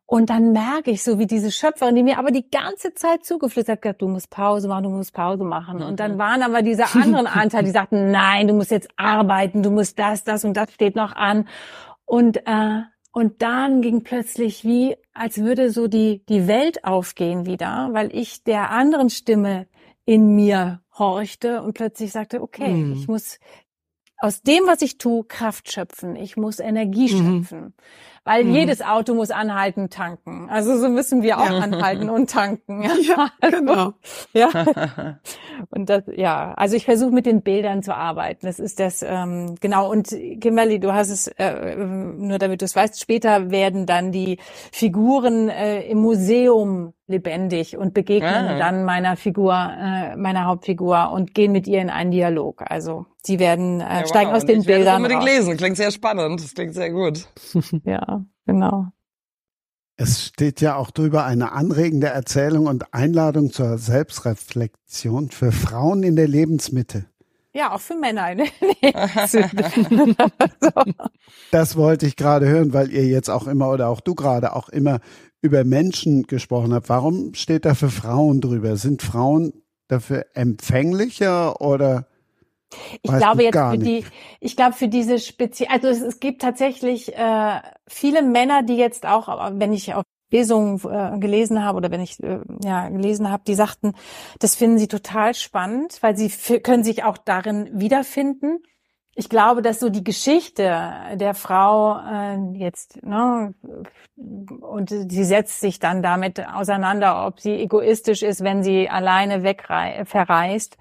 Und 0.06 0.30
dann 0.30 0.52
merke 0.52 0.92
ich 0.92 1.04
so, 1.04 1.18
wie 1.18 1.28
diese 1.28 1.52
Schöpferin, 1.52 1.96
die 1.96 2.04
mir 2.04 2.20
aber 2.20 2.32
die 2.32 2.50
ganze 2.50 2.94
Zeit 2.94 3.26
zugeflüstert 3.26 3.84
hat, 3.86 4.02
du 4.02 4.08
musst 4.08 4.30
Pause 4.30 4.68
machen, 4.68 4.84
du 4.84 4.90
musst 4.90 5.14
Pause 5.14 5.46
machen. 5.46 5.82
Und 5.82 6.00
dann 6.00 6.16
mhm. 6.16 6.20
waren 6.20 6.44
aber 6.44 6.62
diese 6.62 6.94
anderen 6.94 7.28
Anteile, 7.28 7.64
die 7.64 7.72
sagten, 7.72 8.12
nein, 8.12 8.48
du 8.48 8.54
musst 8.54 8.72
jetzt 8.72 8.90
arbeiten, 8.98 9.64
du 9.64 9.72
musst 9.72 9.98
das, 9.98 10.25
das 10.28 10.44
und 10.44 10.56
das 10.56 10.72
steht 10.74 10.96
noch 10.96 11.16
an. 11.16 11.48
Und, 12.06 12.46
äh, 12.46 12.82
und 13.12 13.42
dann 13.42 13.82
ging 13.82 14.04
plötzlich 14.04 14.64
wie, 14.64 14.96
als 15.14 15.38
würde 15.38 15.72
so 15.72 15.88
die, 15.88 16.26
die 16.28 16.48
Welt 16.48 16.84
aufgehen 16.84 17.46
wieder, 17.46 17.90
weil 17.94 18.14
ich 18.14 18.44
der 18.44 18.72
anderen 18.72 19.10
Stimme 19.10 19.68
in 20.06 20.36
mir 20.36 20.82
horchte 20.98 21.64
und 21.64 21.74
plötzlich 21.74 22.12
sagte, 22.12 22.42
okay, 22.42 22.72
hm. 22.72 22.94
ich 22.94 23.08
muss 23.08 23.40
aus 24.18 24.42
dem, 24.42 24.66
was 24.66 24.82
ich 24.82 24.98
tue, 24.98 25.24
Kraft 25.26 25.72
schöpfen. 25.72 26.16
Ich 26.16 26.38
muss 26.38 26.60
Energie 26.60 27.14
mhm. 27.14 27.74
Weil 28.26 28.44
mhm. 28.44 28.56
jedes 28.56 28.82
Auto 28.82 29.14
muss 29.14 29.30
anhalten, 29.30 29.90
tanken. 29.90 30.50
Also 30.50 30.78
so 30.78 30.90
müssen 30.90 31.22
wir 31.22 31.38
auch 31.38 31.50
ja. 31.50 31.60
anhalten 31.60 32.10
und 32.10 32.30
tanken. 32.30 32.66
Ja, 32.86 32.92
ja 33.02 33.30
also, 33.40 33.58
genau. 33.58 33.94
Ja. 34.34 34.50
Und 35.70 35.90
das, 35.90 36.04
ja, 36.14 36.54
also 36.56 36.76
ich 36.76 36.84
versuche 36.86 37.12
mit 37.12 37.26
den 37.26 37.42
Bildern 37.42 37.82
zu 37.82 37.96
arbeiten. 37.96 38.46
Das 38.46 38.60
ist 38.60 38.80
das, 38.80 39.04
ähm, 39.08 39.56
genau. 39.62 39.90
Und 39.90 40.10
Kimberly, 40.42 40.80
du 40.80 40.94
hast 40.94 41.10
es, 41.10 41.28
äh, 41.28 41.76
nur 41.78 42.38
damit 42.38 42.62
du 42.62 42.66
es 42.66 42.76
weißt, 42.76 43.00
später 43.00 43.52
werden 43.52 43.86
dann 43.86 44.12
die 44.12 44.40
Figuren 44.72 45.48
äh, 45.48 45.84
im 45.84 46.00
Museum 46.00 46.94
lebendig 47.08 47.78
und 47.78 47.94
begegnen 47.94 48.48
ah. 48.48 48.58
dann 48.58 48.84
meiner 48.84 49.16
Figur, 49.16 49.54
äh, 49.54 50.16
meiner 50.16 50.46
Hauptfigur 50.46 51.12
und 51.12 51.36
gehen 51.36 51.52
mit 51.52 51.68
ihr 51.68 51.82
in 51.82 51.90
einen 51.90 52.12
Dialog. 52.12 52.64
Also 52.66 53.06
die 53.28 53.40
werden 53.40 53.80
äh, 53.80 54.02
ja, 54.02 54.08
steigen 54.08 54.32
wow. 54.32 54.38
aus 54.38 54.46
den 54.46 54.62
ich 54.62 54.68
Bildern. 54.68 54.96
Ich 54.96 54.98
unbedingt 54.98 55.22
raus. 55.22 55.30
lesen. 55.30 55.58
Klingt 55.58 55.78
sehr 55.78 55.92
spannend. 55.92 56.42
Das 56.42 56.54
klingt 56.54 56.74
sehr 56.74 56.92
gut. 56.92 57.28
ja, 57.86 58.15
genau. 58.46 58.88
Es 59.98 60.26
steht 60.26 60.60
ja 60.60 60.76
auch 60.76 60.92
drüber 60.92 61.24
eine 61.24 61.54
anregende 61.54 62.08
Erzählung 62.08 62.68
und 62.68 62.94
Einladung 62.94 63.52
zur 63.52 63.78
Selbstreflexion 63.78 65.30
für 65.30 65.54
Frauen 65.54 66.04
in 66.04 66.18
der 66.18 66.28
Lebensmitte. 66.28 67.06
Ja, 67.54 67.72
auch 67.72 67.80
für 67.80 67.96
Männer. 67.96 68.36
das 71.52 71.78
wollte 71.78 72.06
ich 72.06 72.18
gerade 72.18 72.50
hören, 72.50 72.74
weil 72.74 72.92
ihr 72.92 73.06
jetzt 73.06 73.30
auch 73.30 73.48
immer 73.48 73.72
oder 73.72 73.88
auch 73.88 74.02
du 74.02 74.14
gerade 74.14 74.54
auch 74.54 74.68
immer 74.68 75.00
über 75.42 75.64
Menschen 75.64 76.24
gesprochen 76.24 76.74
habt. 76.74 76.90
Warum 76.90 77.34
steht 77.34 77.64
da 77.64 77.74
für 77.74 77.90
Frauen 77.90 78.42
drüber? 78.42 78.76
Sind 78.76 79.02
Frauen 79.02 79.54
dafür 79.88 80.26
empfänglicher 80.34 81.62
oder 81.62 82.08
ich 83.02 83.12
Weiß 83.12 83.20
glaube 83.20 83.44
jetzt 83.44 83.58
für 83.58 83.78
die, 83.78 84.06
ich 84.40 84.56
glaube 84.56 84.74
für 84.74 84.88
diese 84.88 85.20
speziell, 85.20 85.70
also 85.72 85.88
es, 85.88 86.02
es, 86.02 86.20
gibt 86.20 86.42
tatsächlich 86.42 87.16
äh, 87.16 87.60
viele 87.88 88.22
Männer, 88.22 88.64
die 88.64 88.78
jetzt 88.78 89.06
auch, 89.06 89.28
wenn 89.54 89.74
ich 89.74 89.94
auf 89.94 90.04
Lesungen 90.32 90.82
äh, 90.84 91.18
gelesen 91.20 91.64
habe 91.64 91.78
oder 91.78 91.92
wenn 91.92 92.02
ich 92.02 92.22
äh, 92.22 92.40
ja 92.64 92.90
gelesen 92.90 93.32
habe, 93.32 93.44
die 93.48 93.56
sagten, 93.56 93.94
das 94.40 94.56
finden 94.56 94.78
sie 94.78 94.88
total 94.88 95.34
spannend, 95.34 96.00
weil 96.02 96.18
sie 96.18 96.30
können 96.60 96.84
sich 96.84 97.04
auch 97.04 97.18
darin 97.18 97.70
wiederfinden. 97.74 98.60
Ich 99.18 99.30
glaube, 99.30 99.62
dass 99.62 99.80
so 99.80 99.88
die 99.90 100.04
Geschichte 100.04 100.64
der 101.14 101.34
Frau 101.36 101.98
äh, 102.00 102.38
jetzt, 102.58 103.02
ne, 103.02 103.54
und 104.18 104.90
sie 104.90 105.24
setzt 105.24 105.62
sich 105.62 105.80
dann 105.80 106.04
damit 106.04 106.46
auseinander, 106.46 107.26
ob 107.26 107.40
sie 107.40 107.54
egoistisch 107.54 108.24
ist, 108.24 108.44
wenn 108.44 108.62
sie 108.62 108.90
alleine 108.90 109.44
wegverreist 109.44 110.78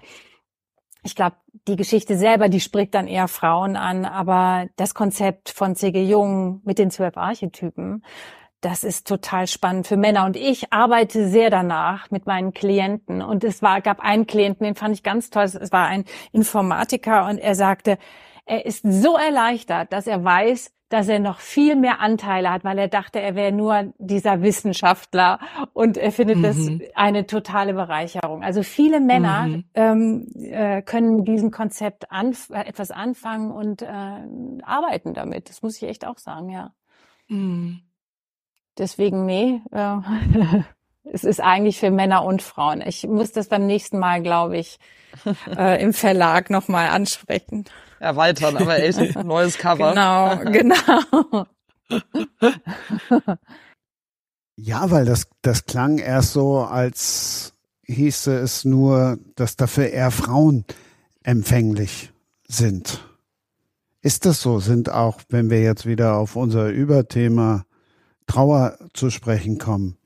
ich 1.05 1.15
glaube, 1.15 1.35
die 1.67 1.75
Geschichte 1.75 2.17
selber, 2.17 2.49
die 2.49 2.59
spricht 2.59 2.95
dann 2.95 3.07
eher 3.07 3.27
Frauen 3.27 3.75
an, 3.75 4.05
aber 4.05 4.67
das 4.75 4.95
Konzept 4.95 5.49
von 5.49 5.75
C.G. 5.75 6.03
Jung 6.03 6.61
mit 6.65 6.79
den 6.79 6.89
zwölf 6.91 7.15
Archetypen, 7.15 8.03
das 8.61 8.83
ist 8.83 9.07
total 9.07 9.45
spannend 9.45 9.85
für 9.85 9.97
Männer. 9.97 10.25
Und 10.25 10.35
ich 10.35 10.73
arbeite 10.73 11.27
sehr 11.27 11.51
danach 11.51 12.09
mit 12.09 12.25
meinen 12.25 12.53
Klienten. 12.53 13.21
Und 13.21 13.43
es 13.43 13.61
war, 13.61 13.81
gab 13.81 13.99
einen 13.99 14.25
Klienten, 14.25 14.65
den 14.65 14.73
fand 14.73 14.95
ich 14.95 15.03
ganz 15.03 15.29
toll. 15.29 15.43
Es 15.43 15.71
war 15.71 15.85
ein 15.85 16.05
Informatiker 16.31 17.27
und 17.27 17.37
er 17.37 17.53
sagte, 17.53 17.99
er 18.47 18.65
ist 18.65 18.81
so 18.83 19.15
erleichtert, 19.15 19.93
dass 19.93 20.07
er 20.07 20.23
weiß, 20.23 20.71
dass 20.89 21.07
er 21.07 21.19
noch 21.19 21.39
viel 21.39 21.75
mehr 21.75 21.99
Anteile 21.99 22.51
hat, 22.51 22.63
weil 22.63 22.77
er 22.77 22.87
dachte, 22.87 23.19
er 23.19 23.35
wäre 23.35 23.51
nur 23.51 23.93
dieser 23.97 24.41
Wissenschaftler 24.41 25.39
und 25.73 25.97
er 25.97 26.11
findet 26.11 26.37
mhm. 26.37 26.43
das 26.43 26.57
eine 26.93 27.25
totale 27.25 27.73
Bereicherung. 27.73 28.43
Also 28.43 28.61
viele 28.61 28.99
Männer 28.99 29.47
mhm. 29.47 29.63
ähm, 29.73 30.27
äh, 30.35 30.81
können 30.83 31.17
mit 31.17 31.27
diesem 31.27 31.49
Konzept 31.49 32.11
anf 32.11 32.49
äh, 32.51 32.67
etwas 32.67 32.91
anfangen 32.91 33.51
und 33.51 33.81
äh, 33.81 33.87
arbeiten 33.87 35.13
damit. 35.13 35.49
Das 35.49 35.63
muss 35.63 35.77
ich 35.77 35.83
echt 35.83 36.05
auch 36.05 36.19
sagen, 36.19 36.49
ja. 36.49 36.71
Mhm. 37.27 37.81
Deswegen, 38.77 39.25
nee, 39.25 39.61
äh, 39.71 39.97
es 41.03 41.23
ist 41.23 41.39
eigentlich 41.39 41.79
für 41.79 41.91
Männer 41.91 42.23
und 42.23 42.41
Frauen. 42.41 42.81
Ich 42.85 43.07
muss 43.07 43.31
das 43.31 43.47
beim 43.47 43.65
nächsten 43.65 43.97
Mal, 43.97 44.21
glaube 44.21 44.57
ich, 44.57 44.77
äh, 45.57 45.81
im 45.81 45.93
Verlag 45.93 46.49
nochmal 46.49 46.89
ansprechen. 46.89 47.65
Erweitern, 47.99 48.57
aber 48.57 48.79
echt 48.79 49.15
neues 49.23 49.57
Cover. 49.57 49.91
Genau, 49.91 50.37
genau. 50.51 51.45
ja, 54.55 54.91
weil 54.91 55.05
das, 55.05 55.27
das 55.41 55.65
klang 55.65 55.97
erst 55.97 56.33
so, 56.33 56.59
als 56.59 57.53
hieße 57.85 58.35
es 58.37 58.65
nur, 58.65 59.19
dass 59.35 59.55
dafür 59.55 59.89
eher 59.89 60.11
Frauen 60.11 60.65
empfänglich 61.23 62.11
sind. 62.47 63.03
Ist 64.01 64.25
das 64.25 64.41
so? 64.41 64.59
Sind 64.59 64.91
auch, 64.91 65.21
wenn 65.29 65.49
wir 65.49 65.61
jetzt 65.61 65.85
wieder 65.85 66.17
auf 66.17 66.35
unser 66.35 66.69
Überthema 66.69 67.65
Trauer 68.27 68.77
zu 68.93 69.09
sprechen 69.09 69.57
kommen, 69.57 69.97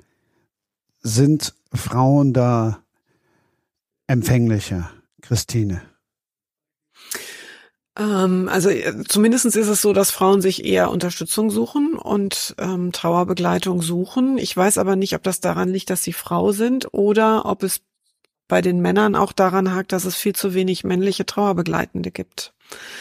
sind 1.01 1.53
Frauen 1.73 2.33
da 2.33 2.79
empfänglicher, 4.07 4.89
Christine? 5.21 5.81
Ähm, 7.99 8.49
also 8.49 8.69
äh, 8.69 9.03
zumindestens 9.07 9.55
ist 9.55 9.67
es 9.67 9.81
so, 9.81 9.93
dass 9.93 10.09
Frauen 10.09 10.41
sich 10.41 10.65
eher 10.65 10.89
Unterstützung 10.89 11.51
suchen 11.51 11.95
und 11.95 12.55
ähm, 12.57 12.91
Trauerbegleitung 12.91 13.81
suchen. 13.81 14.37
Ich 14.37 14.55
weiß 14.55 14.77
aber 14.77 14.95
nicht, 14.95 15.15
ob 15.15 15.23
das 15.23 15.41
daran 15.41 15.69
liegt, 15.69 15.89
dass 15.89 16.03
sie 16.03 16.13
Frau 16.13 16.51
sind 16.51 16.93
oder 16.93 17.45
ob 17.45 17.63
es 17.63 17.81
bei 18.47 18.61
den 18.61 18.81
Männern 18.81 19.15
auch 19.15 19.31
daran 19.31 19.75
hakt, 19.75 19.91
dass 19.91 20.05
es 20.05 20.15
viel 20.15 20.33
zu 20.33 20.53
wenig 20.53 20.83
männliche 20.83 21.25
Trauerbegleitende 21.25 22.09
gibt. 22.09 22.53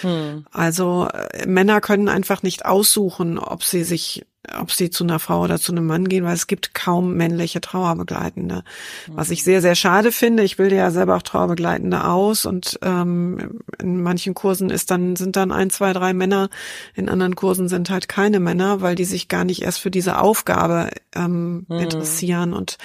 Hm. 0.03 0.45
Also 0.51 1.09
äh, 1.13 1.47
Männer 1.47 1.81
können 1.81 2.09
einfach 2.09 2.43
nicht 2.43 2.67
aussuchen, 2.67 3.39
ob 3.39 3.63
sie 3.63 3.85
sich, 3.85 4.27
ob 4.61 4.73
sie 4.73 4.91
zu 4.91 5.05
einer 5.05 5.19
Frau 5.19 5.43
oder 5.43 5.59
zu 5.59 5.73
einem 5.73 5.87
Mann 5.87 6.09
gehen, 6.09 6.25
weil 6.25 6.35
es 6.35 6.47
gibt 6.47 6.75
kaum 6.75 7.15
männliche 7.15 7.61
Trauerbegleitende. 7.61 8.63
Was 9.09 9.31
ich 9.31 9.45
sehr, 9.45 9.61
sehr 9.61 9.75
schade 9.75 10.13
finde. 10.13 10.43
Ich 10.43 10.57
bilde 10.57 10.77
ja 10.77 10.91
selber 10.91 11.17
auch 11.17 11.23
Trauerbegleitende 11.23 12.05
aus 12.05 12.47
und 12.47 12.79
ähm, 12.83 13.61
in 13.81 14.03
manchen 14.03 14.35
Kursen 14.35 14.71
ist 14.71 14.91
dann, 14.91 15.17
sind 15.17 15.37
dann 15.37 15.53
ein, 15.53 15.71
zwei, 15.71 15.93
drei 15.93 16.13
Männer, 16.13 16.49
in 16.95 17.09
anderen 17.09 17.37
Kursen 17.37 17.69
sind 17.69 17.91
halt 17.91 18.09
keine 18.09 18.41
Männer, 18.41 18.81
weil 18.81 18.95
die 18.95 19.05
sich 19.05 19.29
gar 19.29 19.45
nicht 19.45 19.63
erst 19.63 19.81
für 19.81 19.91
diese 19.91 20.19
Aufgabe 20.19 20.91
ähm, 21.15 21.67
hm. 21.69 21.79
interessieren 21.79 22.53
und 22.53 22.79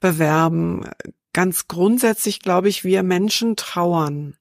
bewerben 0.00 0.86
ganz 1.32 1.68
grundsätzlich, 1.68 2.40
glaube 2.40 2.68
ich, 2.68 2.84
wir 2.84 3.02
Menschen 3.02 3.56
trauern. 3.56 4.36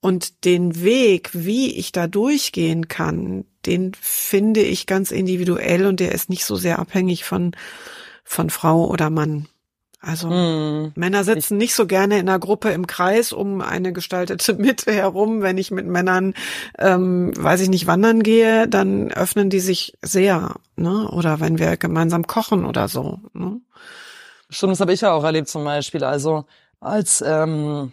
Und 0.00 0.44
den 0.44 0.82
Weg, 0.82 1.30
wie 1.32 1.74
ich 1.76 1.92
da 1.92 2.06
durchgehen 2.06 2.88
kann, 2.88 3.46
den 3.66 3.92
finde 4.00 4.60
ich 4.60 4.86
ganz 4.86 5.10
individuell 5.10 5.86
und 5.86 6.00
der 6.00 6.12
ist 6.12 6.30
nicht 6.30 6.44
so 6.44 6.56
sehr 6.56 6.78
abhängig 6.78 7.24
von, 7.24 7.52
von 8.24 8.50
Frau 8.50 8.86
oder 8.86 9.10
Mann. 9.10 9.48
Also 10.06 10.28
hm. 10.28 10.92
Männer 10.96 11.24
sitzen 11.24 11.56
nicht 11.56 11.74
so 11.74 11.86
gerne 11.86 12.18
in 12.18 12.28
einer 12.28 12.38
Gruppe 12.38 12.70
im 12.70 12.86
Kreis 12.86 13.32
um 13.32 13.62
eine 13.62 13.92
gestaltete 13.92 14.54
Mitte 14.58 14.92
herum. 14.92 15.40
Wenn 15.40 15.56
ich 15.56 15.70
mit 15.70 15.86
Männern, 15.86 16.34
ähm, 16.78 17.32
weiß 17.36 17.60
ich 17.60 17.70
nicht, 17.70 17.86
wandern 17.86 18.22
gehe, 18.22 18.68
dann 18.68 19.10
öffnen 19.12 19.48
die 19.48 19.60
sich 19.60 19.94
sehr. 20.02 20.56
Ne? 20.76 21.08
Oder 21.10 21.40
wenn 21.40 21.58
wir 21.58 21.76
gemeinsam 21.76 22.26
kochen 22.26 22.66
oder 22.66 22.88
so. 22.88 23.20
Ne? 23.32 23.60
Stimmt, 24.50 24.72
das 24.72 24.80
habe 24.80 24.92
ich 24.92 25.00
ja 25.00 25.12
auch 25.12 25.24
erlebt 25.24 25.48
zum 25.48 25.64
Beispiel. 25.64 26.04
Also 26.04 26.44
als 26.80 27.24
ähm, 27.26 27.92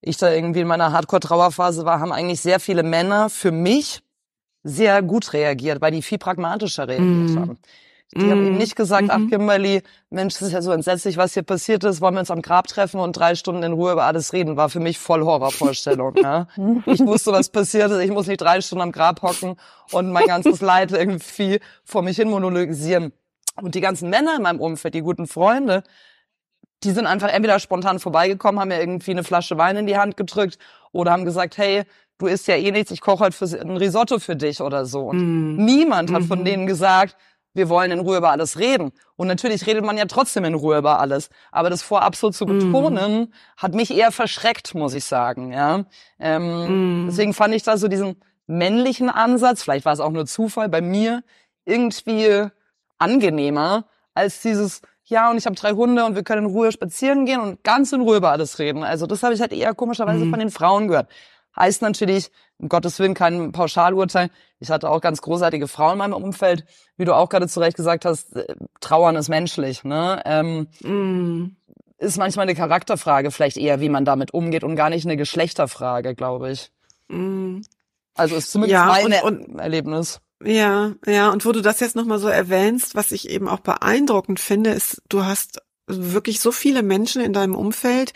ich 0.00 0.16
da 0.16 0.32
irgendwie 0.32 0.60
in 0.60 0.66
meiner 0.66 0.92
Hardcore-Trauerphase 0.92 1.84
war, 1.84 2.00
haben 2.00 2.12
eigentlich 2.12 2.40
sehr 2.40 2.58
viele 2.58 2.82
Männer 2.82 3.30
für 3.30 3.52
mich 3.52 4.02
sehr 4.64 5.02
gut 5.02 5.32
reagiert, 5.32 5.80
weil 5.80 5.92
die 5.92 6.02
viel 6.02 6.18
pragmatischer 6.18 6.88
reagiert 6.88 7.30
mm. 7.30 7.38
haben. 7.38 7.58
Die 8.14 8.24
mm. 8.24 8.30
haben 8.30 8.46
eben 8.46 8.56
nicht 8.56 8.76
gesagt, 8.76 9.08
mm 9.08 9.10
ach 9.10 9.18
mhm. 9.18 9.30
Kimberly, 9.30 9.82
Mensch, 10.10 10.34
das 10.34 10.42
ist 10.42 10.52
ja 10.52 10.62
so 10.62 10.72
entsetzlich, 10.72 11.16
was 11.16 11.34
hier 11.34 11.42
passiert 11.42 11.84
ist, 11.84 12.00
wollen 12.00 12.14
wir 12.14 12.20
uns 12.20 12.30
am 12.30 12.42
Grab 12.42 12.66
treffen 12.66 13.00
und 13.00 13.16
drei 13.16 13.34
Stunden 13.34 13.62
in 13.62 13.72
Ruhe 13.72 13.92
über 13.92 14.04
alles 14.04 14.32
reden, 14.32 14.56
war 14.56 14.68
für 14.68 14.80
mich 14.80 14.98
voll 14.98 15.22
Horrorvorstellung. 15.22 16.14
ja. 16.22 16.46
Ich 16.86 17.00
wusste, 17.00 17.32
was 17.32 17.48
passiert 17.48 17.90
ist, 17.90 17.98
ich 17.98 18.10
muss 18.10 18.26
nicht 18.26 18.40
drei 18.40 18.60
Stunden 18.60 18.82
am 18.82 18.92
Grab 18.92 19.22
hocken 19.22 19.56
und 19.92 20.10
mein 20.10 20.26
ganzes 20.26 20.60
Leid 20.60 20.92
irgendwie 20.92 21.60
vor 21.84 22.02
mich 22.02 22.16
hin 22.16 22.30
monologisieren. 22.30 23.12
Und 23.60 23.74
die 23.74 23.80
ganzen 23.80 24.10
Männer 24.10 24.36
in 24.36 24.42
meinem 24.42 24.60
Umfeld, 24.60 24.94
die 24.94 25.02
guten 25.02 25.26
Freunde, 25.26 25.84
die 26.82 26.90
sind 26.90 27.06
einfach 27.06 27.28
entweder 27.28 27.58
spontan 27.58 27.98
vorbeigekommen, 27.98 28.60
haben 28.60 28.68
mir 28.68 28.80
irgendwie 28.80 29.12
eine 29.12 29.24
Flasche 29.24 29.56
Wein 29.58 29.76
in 29.76 29.86
die 29.86 29.96
Hand 29.96 30.16
gedrückt 30.16 30.58
oder 30.92 31.12
haben 31.12 31.24
gesagt, 31.24 31.56
hey, 31.56 31.84
du 32.18 32.26
isst 32.26 32.46
ja 32.48 32.56
eh 32.56 32.70
nichts, 32.70 32.90
ich 32.90 33.00
koche 33.00 33.24
heute 33.24 33.36
für, 33.36 33.60
ein 33.60 33.76
Risotto 33.76 34.18
für 34.18 34.36
dich 34.36 34.60
oder 34.60 34.86
so. 34.86 35.00
Und 35.08 35.56
mm. 35.56 35.64
niemand 35.64 36.12
hat 36.12 36.22
mm 36.22 36.26
von 36.26 36.40
mhm. 36.40 36.44
denen 36.44 36.66
gesagt, 36.66 37.16
wir 37.54 37.68
wollen 37.68 37.90
in 37.92 38.00
Ruhe 38.00 38.16
über 38.16 38.30
alles 38.30 38.58
reden. 38.58 38.92
Und 39.16 39.28
natürlich 39.28 39.66
redet 39.66 39.84
man 39.84 39.96
ja 39.96 40.06
trotzdem 40.06 40.44
in 40.44 40.54
Ruhe 40.54 40.78
über 40.78 40.98
alles. 41.00 41.30
Aber 41.52 41.70
das 41.70 41.82
vorab 41.82 42.16
so 42.16 42.30
zu 42.30 42.46
mhm. 42.46 42.72
betonen, 42.72 43.20
mm. 43.20 43.32
hat 43.56 43.74
mich 43.74 43.96
eher 43.96 44.10
verschreckt, 44.10 44.74
muss 44.74 44.94
ich 44.94 45.04
sagen. 45.04 45.52
Ja, 45.52 45.84
ähm, 46.18 47.04
mm. 47.04 47.06
Deswegen 47.06 47.34
fand 47.34 47.54
ich 47.54 47.62
da 47.62 47.76
so 47.76 47.88
diesen 47.88 48.16
männlichen 48.46 49.08
Ansatz, 49.08 49.62
vielleicht 49.62 49.84
war 49.84 49.92
es 49.92 50.00
auch 50.00 50.10
nur 50.10 50.26
Zufall, 50.26 50.68
bei 50.68 50.80
mir 50.80 51.22
irgendwie 51.64 52.48
angenehmer 52.98 53.86
als 54.14 54.42
dieses, 54.42 54.82
ja, 55.04 55.30
und 55.30 55.36
ich 55.36 55.46
habe 55.46 55.56
drei 55.56 55.72
Hunde 55.72 56.04
und 56.04 56.14
wir 56.14 56.22
können 56.22 56.46
in 56.46 56.52
Ruhe 56.52 56.70
spazieren 56.72 57.26
gehen 57.26 57.40
und 57.40 57.62
ganz 57.64 57.92
in 57.92 58.02
Ruhe 58.02 58.18
über 58.18 58.30
alles 58.30 58.58
reden. 58.58 58.82
Also 58.84 59.06
das 59.06 59.22
habe 59.22 59.34
ich 59.34 59.40
halt 59.40 59.52
eher 59.52 59.74
komischerweise 59.74 60.24
mhm. 60.24 60.30
von 60.30 60.38
den 60.38 60.50
Frauen 60.50 60.88
gehört. 60.88 61.08
Heißt 61.56 61.82
natürlich, 61.82 62.30
um 62.58 62.68
Gottes 62.68 62.98
Willen 62.98 63.14
kein 63.14 63.52
Pauschalurteil. 63.52 64.30
Ich 64.58 64.70
hatte 64.70 64.90
auch 64.90 65.00
ganz 65.00 65.20
großartige 65.22 65.68
Frauen 65.68 65.92
in 65.92 65.98
meinem 65.98 66.14
Umfeld, 66.14 66.64
wie 66.96 67.04
du 67.04 67.14
auch 67.14 67.28
gerade 67.28 67.48
zu 67.48 67.60
Recht 67.60 67.76
gesagt 67.76 68.04
hast, 68.04 68.34
äh, 68.36 68.54
Trauern 68.80 69.16
ist 69.16 69.28
menschlich. 69.28 69.84
Ne? 69.84 70.22
Ähm, 70.24 70.68
mm. 70.82 71.56
Ist 71.98 72.18
manchmal 72.18 72.44
eine 72.44 72.56
Charakterfrage, 72.56 73.30
vielleicht 73.30 73.56
eher, 73.56 73.80
wie 73.80 73.88
man 73.88 74.04
damit 74.04 74.34
umgeht 74.34 74.64
und 74.64 74.76
gar 74.76 74.90
nicht 74.90 75.06
eine 75.06 75.16
Geschlechterfrage, 75.16 76.14
glaube 76.14 76.50
ich. 76.50 76.70
Mm. 77.08 77.60
Also 78.14 78.36
ist 78.36 78.50
zumindest 78.50 78.72
ja, 78.72 78.86
mein 78.86 79.22
und, 79.22 79.48
und, 79.48 79.58
Erlebnis. 79.58 80.20
Ja, 80.42 80.92
ja, 81.06 81.30
und 81.30 81.44
wo 81.46 81.52
du 81.52 81.62
das 81.62 81.80
jetzt 81.80 81.96
nochmal 81.96 82.18
so 82.18 82.28
erwähnst, 82.28 82.94
was 82.94 83.12
ich 83.12 83.28
eben 83.28 83.48
auch 83.48 83.60
beeindruckend 83.60 84.40
finde, 84.40 84.70
ist, 84.70 85.02
du 85.08 85.24
hast 85.24 85.62
wirklich 85.86 86.40
so 86.40 86.50
viele 86.50 86.82
Menschen 86.82 87.20
in 87.20 87.34
deinem 87.34 87.54
Umfeld, 87.54 88.14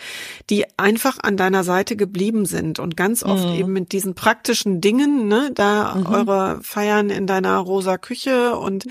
die 0.49 0.65
einfach 0.79 1.19
an 1.23 1.37
deiner 1.37 1.65
Seite 1.65 1.97
geblieben 1.97 2.47
sind 2.47 2.79
und 2.79 2.97
ganz 2.97 3.23
oft 3.23 3.45
mhm. 3.45 3.55
eben 3.55 3.73
mit 3.73 3.93
diesen 3.93 4.15
praktischen 4.15 4.81
Dingen, 4.81 5.29
ne, 5.29 5.51
da 5.55 5.95
mhm. 5.95 6.07
eure 6.07 6.61
Feiern 6.63 7.11
in 7.11 7.27
deiner 7.27 7.59
rosa 7.59 7.99
Küche 7.99 8.57
und 8.57 8.87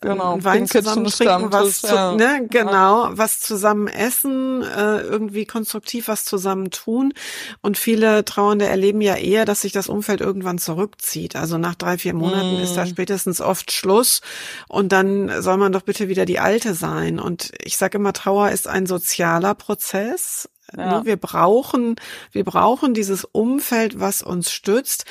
genau, 0.00 0.38
Wein 0.44 0.68
zusammen 0.68 1.06
trinken, 1.06 1.52
was 1.52 1.80
zu, 1.80 1.94
ja. 1.94 2.12
ne, 2.12 2.46
genau, 2.48 3.04
ja. 3.04 3.10
was 3.14 3.40
zusammen 3.40 3.88
essen, 3.88 4.62
äh, 4.62 5.00
irgendwie 5.00 5.44
konstruktiv 5.44 6.06
was 6.06 6.24
zusammen 6.24 6.70
tun 6.70 7.12
und 7.62 7.78
viele 7.78 8.24
Trauernde 8.24 8.66
erleben 8.66 9.00
ja 9.00 9.16
eher, 9.16 9.44
dass 9.44 9.62
sich 9.62 9.72
das 9.72 9.88
Umfeld 9.88 10.20
irgendwann 10.20 10.58
zurückzieht. 10.58 11.34
Also 11.34 11.58
nach 11.58 11.74
drei, 11.74 11.98
vier 11.98 12.14
Monaten 12.14 12.56
mhm. 12.56 12.62
ist 12.62 12.76
da 12.76 12.84
mhm. 12.84 12.90
spätestens 12.90 13.40
oft 13.40 13.72
Schluss 13.72 14.20
und 14.68 14.92
dann 14.92 15.42
soll 15.42 15.56
man 15.56 15.72
doch 15.72 15.82
bitte 15.82 16.08
wieder 16.08 16.26
die 16.26 16.38
Alte 16.38 16.74
sein 16.74 17.18
und 17.18 17.50
ich 17.64 17.76
sage 17.76 17.98
immer 17.98 18.12
Trauer 18.20 18.50
ist 18.50 18.68
ein 18.68 18.84
sozialer 18.84 19.54
Prozess. 19.54 20.50
Ja. 20.76 21.04
Wir 21.04 21.16
brauchen, 21.16 21.96
wir 22.32 22.44
brauchen 22.44 22.92
dieses 22.92 23.24
Umfeld, 23.24 23.98
was 23.98 24.20
uns 24.22 24.52
stützt. 24.52 25.06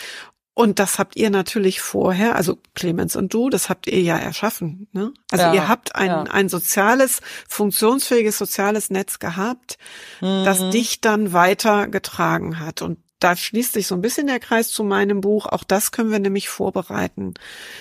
Und 0.53 0.77
das 0.77 0.99
habt 0.99 1.15
ihr 1.15 1.29
natürlich 1.29 1.81
vorher, 1.81 2.35
also 2.35 2.59
Clemens 2.75 3.15
und 3.15 3.33
du, 3.33 3.49
das 3.49 3.69
habt 3.69 3.87
ihr 3.87 4.01
ja 4.01 4.17
erschaffen. 4.17 4.89
Ne? 4.91 5.11
Also 5.31 5.45
ja, 5.45 5.53
ihr 5.53 5.67
habt 5.67 5.95
ein, 5.95 6.07
ja. 6.07 6.23
ein 6.23 6.49
soziales, 6.49 7.21
funktionsfähiges 7.47 8.37
soziales 8.37 8.89
Netz 8.89 9.19
gehabt, 9.19 9.77
mhm. 10.21 10.43
das 10.45 10.69
dich 10.69 11.01
dann 11.01 11.33
weitergetragen 11.33 12.59
hat. 12.59 12.81
Und 12.81 12.99
da 13.19 13.35
schließt 13.35 13.73
sich 13.73 13.87
so 13.87 13.95
ein 13.95 14.01
bisschen 14.01 14.27
der 14.27 14.39
Kreis 14.39 14.69
zu 14.69 14.83
meinem 14.83 15.21
Buch. 15.21 15.45
Auch 15.45 15.63
das 15.63 15.91
können 15.91 16.11
wir 16.11 16.19
nämlich 16.19 16.49
vorbereiten. 16.49 17.33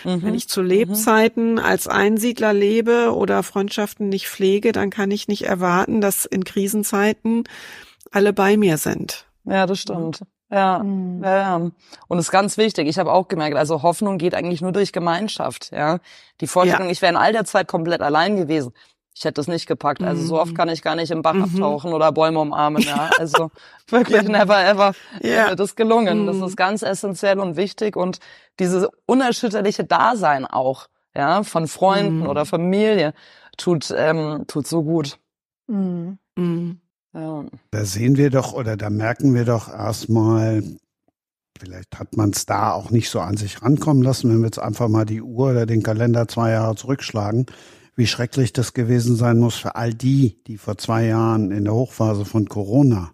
Mhm. 0.04 0.22
Wenn 0.22 0.34
ich 0.34 0.48
zu 0.48 0.62
Lebzeiten 0.62 1.52
mhm. 1.52 1.58
als 1.58 1.86
Einsiedler 1.86 2.52
lebe 2.52 3.14
oder 3.14 3.42
Freundschaften 3.42 4.08
nicht 4.08 4.28
pflege, 4.28 4.72
dann 4.72 4.90
kann 4.90 5.10
ich 5.10 5.28
nicht 5.28 5.42
erwarten, 5.42 6.00
dass 6.00 6.24
in 6.24 6.44
Krisenzeiten 6.44 7.44
alle 8.10 8.32
bei 8.32 8.56
mir 8.56 8.78
sind. 8.78 9.26
Ja, 9.44 9.66
das 9.66 9.80
stimmt. 9.80 10.22
Ja, 10.50 10.78
mhm. 10.82 11.22
ja, 11.22 11.36
ja. 11.36 11.56
Und 11.56 12.18
es 12.18 12.26
ist 12.26 12.32
ganz 12.32 12.56
wichtig. 12.56 12.88
Ich 12.88 12.98
habe 12.98 13.12
auch 13.12 13.28
gemerkt, 13.28 13.56
also 13.56 13.82
Hoffnung 13.82 14.18
geht 14.18 14.34
eigentlich 14.34 14.60
nur 14.60 14.72
durch 14.72 14.92
Gemeinschaft. 14.92 15.70
Ja, 15.72 15.98
die 16.40 16.46
Vorstellung, 16.46 16.86
ja. 16.86 16.92
ich 16.92 17.02
wäre 17.02 17.12
in 17.12 17.18
all 17.18 17.32
der 17.32 17.44
Zeit 17.44 17.68
komplett 17.68 18.00
allein 18.00 18.36
gewesen. 18.36 18.72
Ich 19.18 19.24
hätte 19.24 19.40
es 19.40 19.48
nicht 19.48 19.66
gepackt. 19.66 20.00
Also 20.00 20.24
so 20.24 20.40
oft 20.40 20.52
mhm. 20.52 20.56
kann 20.56 20.68
ich 20.68 20.80
gar 20.80 20.94
nicht 20.94 21.10
im 21.10 21.22
Bach 21.22 21.34
mhm. 21.34 21.42
abtauchen 21.42 21.92
oder 21.92 22.12
Bäume 22.12 22.38
umarmen. 22.38 22.82
Ja. 22.82 23.10
Also 23.18 23.50
wirklich 23.88 24.22
never 24.22 24.64
ever 24.64 24.94
ja. 25.22 25.56
das 25.56 25.74
gelungen. 25.74 26.26
Das 26.26 26.36
mhm. 26.36 26.44
ist 26.44 26.56
ganz 26.56 26.82
essentiell 26.82 27.40
und 27.40 27.56
wichtig 27.56 27.96
und 27.96 28.20
dieses 28.60 28.86
unerschütterliche 29.06 29.82
Dasein 29.82 30.46
auch, 30.46 30.86
ja, 31.16 31.42
von 31.42 31.66
Freunden 31.66 32.20
mhm. 32.20 32.28
oder 32.28 32.46
Familie 32.46 33.12
tut 33.56 33.92
ähm, 33.96 34.44
tut 34.46 34.68
so 34.68 34.84
gut. 34.84 35.18
Ja. 37.12 37.44
Da 37.72 37.84
sehen 37.84 38.16
wir 38.16 38.30
doch 38.30 38.52
oder 38.52 38.76
da 38.76 38.88
merken 38.88 39.34
wir 39.34 39.44
doch 39.44 39.68
erstmal, 39.68 40.62
vielleicht 41.58 41.98
hat 41.98 42.16
man 42.16 42.30
es 42.30 42.46
da 42.46 42.72
auch 42.72 42.90
nicht 42.90 43.10
so 43.10 43.18
an 43.18 43.36
sich 43.36 43.62
rankommen 43.62 44.04
lassen, 44.04 44.30
wenn 44.30 44.38
wir 44.38 44.46
jetzt 44.46 44.60
einfach 44.60 44.86
mal 44.86 45.04
die 45.04 45.22
Uhr 45.22 45.50
oder 45.50 45.66
den 45.66 45.82
Kalender 45.82 46.28
zwei 46.28 46.52
Jahre 46.52 46.76
zurückschlagen 46.76 47.46
wie 47.98 48.06
schrecklich 48.06 48.52
das 48.52 48.74
gewesen 48.74 49.16
sein 49.16 49.40
muss 49.40 49.56
für 49.56 49.74
all 49.74 49.92
die, 49.92 50.40
die 50.46 50.56
vor 50.56 50.78
zwei 50.78 51.04
Jahren 51.06 51.50
in 51.50 51.64
der 51.64 51.74
Hochphase 51.74 52.24
von 52.24 52.48
Corona 52.48 53.10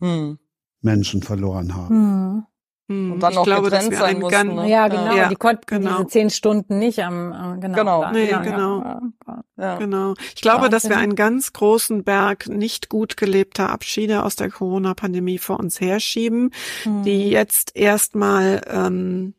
hm. 0.00 0.38
Menschen 0.80 1.22
verloren 1.22 1.74
haben. 1.74 1.88
Hm. 1.90 2.46
hm. 2.88 3.12
Und 3.12 3.20
dann 3.20 3.32
ich 3.32 3.36
noch 3.36 3.44
glaube, 3.44 3.68
getrennt 3.68 3.94
sein 3.94 4.20
mussten. 4.20 4.54
Ne? 4.54 4.70
Ja, 4.70 4.88
genau. 4.88 5.14
Ja, 5.14 5.28
die 5.28 5.36
konnten 5.36 5.66
genau. 5.66 5.98
diese 5.98 6.06
zehn 6.06 6.30
Stunden 6.30 6.78
nicht 6.78 7.04
am, 7.04 7.60
genau. 7.60 7.74
Genau. 7.76 8.10
Nee, 8.10 8.30
ja, 8.30 8.40
genau. 8.40 9.00
Ja. 9.58 9.76
genau. 9.76 10.14
Ich 10.34 10.40
glaube, 10.40 10.70
dass 10.70 10.88
wir 10.88 10.96
einen 10.96 11.14
ganz 11.14 11.52
großen 11.52 12.02
Berg 12.02 12.48
nicht 12.48 12.88
gut 12.88 13.18
gelebter 13.18 13.68
Abschiede 13.68 14.22
aus 14.22 14.34
der 14.34 14.48
Corona-Pandemie 14.48 15.36
vor 15.36 15.60
uns 15.60 15.78
herschieben, 15.78 16.52
hm. 16.84 17.02
die 17.02 17.28
jetzt 17.28 17.76
erstmal 17.76 18.62
ähm, 18.66 19.34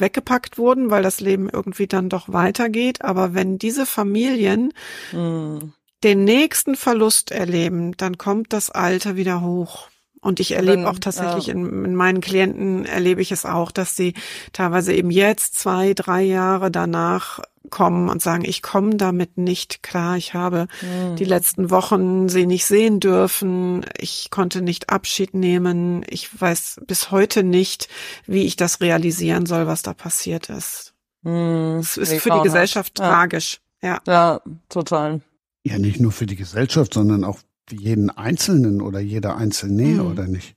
weggepackt 0.00 0.58
wurden, 0.58 0.90
weil 0.90 1.02
das 1.02 1.20
Leben 1.20 1.48
irgendwie 1.48 1.86
dann 1.86 2.08
doch 2.08 2.32
weitergeht. 2.32 3.02
Aber 3.02 3.34
wenn 3.34 3.58
diese 3.58 3.86
Familien 3.86 4.72
mhm. 5.12 5.72
den 6.02 6.24
nächsten 6.24 6.76
Verlust 6.76 7.30
erleben, 7.30 7.96
dann 7.96 8.18
kommt 8.18 8.52
das 8.52 8.70
Alter 8.70 9.16
wieder 9.16 9.40
hoch. 9.40 9.88
Und 10.22 10.38
ich 10.38 10.52
erlebe 10.52 10.88
auch 10.88 10.98
tatsächlich 10.98 11.46
ja. 11.46 11.54
in, 11.54 11.84
in, 11.84 11.94
meinen 11.94 12.20
Klienten 12.20 12.84
erlebe 12.84 13.22
ich 13.22 13.32
es 13.32 13.46
auch, 13.46 13.70
dass 13.70 13.96
sie 13.96 14.12
teilweise 14.52 14.92
eben 14.92 15.10
jetzt 15.10 15.58
zwei, 15.58 15.94
drei 15.94 16.22
Jahre 16.22 16.70
danach 16.70 17.40
kommen 17.70 18.08
und 18.08 18.22
sagen, 18.22 18.44
ich 18.44 18.62
komme 18.62 18.96
damit 18.96 19.38
nicht 19.38 19.82
klar. 19.82 20.16
Ich 20.16 20.34
habe 20.34 20.66
mhm. 20.82 21.16
die 21.16 21.24
letzten 21.24 21.70
Wochen 21.70 22.28
sie 22.28 22.46
nicht 22.46 22.66
sehen 22.66 23.00
dürfen. 23.00 23.86
Ich 23.96 24.30
konnte 24.30 24.62
nicht 24.62 24.90
Abschied 24.90 25.34
nehmen. 25.34 26.04
Ich 26.08 26.40
weiß 26.40 26.80
bis 26.86 27.10
heute 27.10 27.42
nicht, 27.42 27.88
wie 28.26 28.44
ich 28.44 28.56
das 28.56 28.80
realisieren 28.80 29.46
soll, 29.46 29.66
was 29.66 29.82
da 29.82 29.94
passiert 29.94 30.50
ist. 30.50 30.94
Mhm. 31.22 31.78
Es 31.80 31.96
ist 31.96 32.14
für 32.14 32.30
die 32.30 32.42
Gesellschaft 32.42 32.98
ja. 32.98 33.08
tragisch. 33.08 33.60
Ja. 33.82 34.00
ja, 34.06 34.40
total. 34.68 35.22
Ja, 35.64 35.78
nicht 35.78 36.00
nur 36.00 36.12
für 36.12 36.26
die 36.26 36.36
Gesellschaft, 36.36 36.94
sondern 36.94 37.24
auch 37.24 37.38
für 37.66 37.76
jeden 37.76 38.10
Einzelnen 38.10 38.82
oder 38.82 39.00
jeder 39.00 39.36
Einzelne, 39.36 39.84
mhm. 39.84 40.10
oder 40.10 40.26
nicht? 40.26 40.56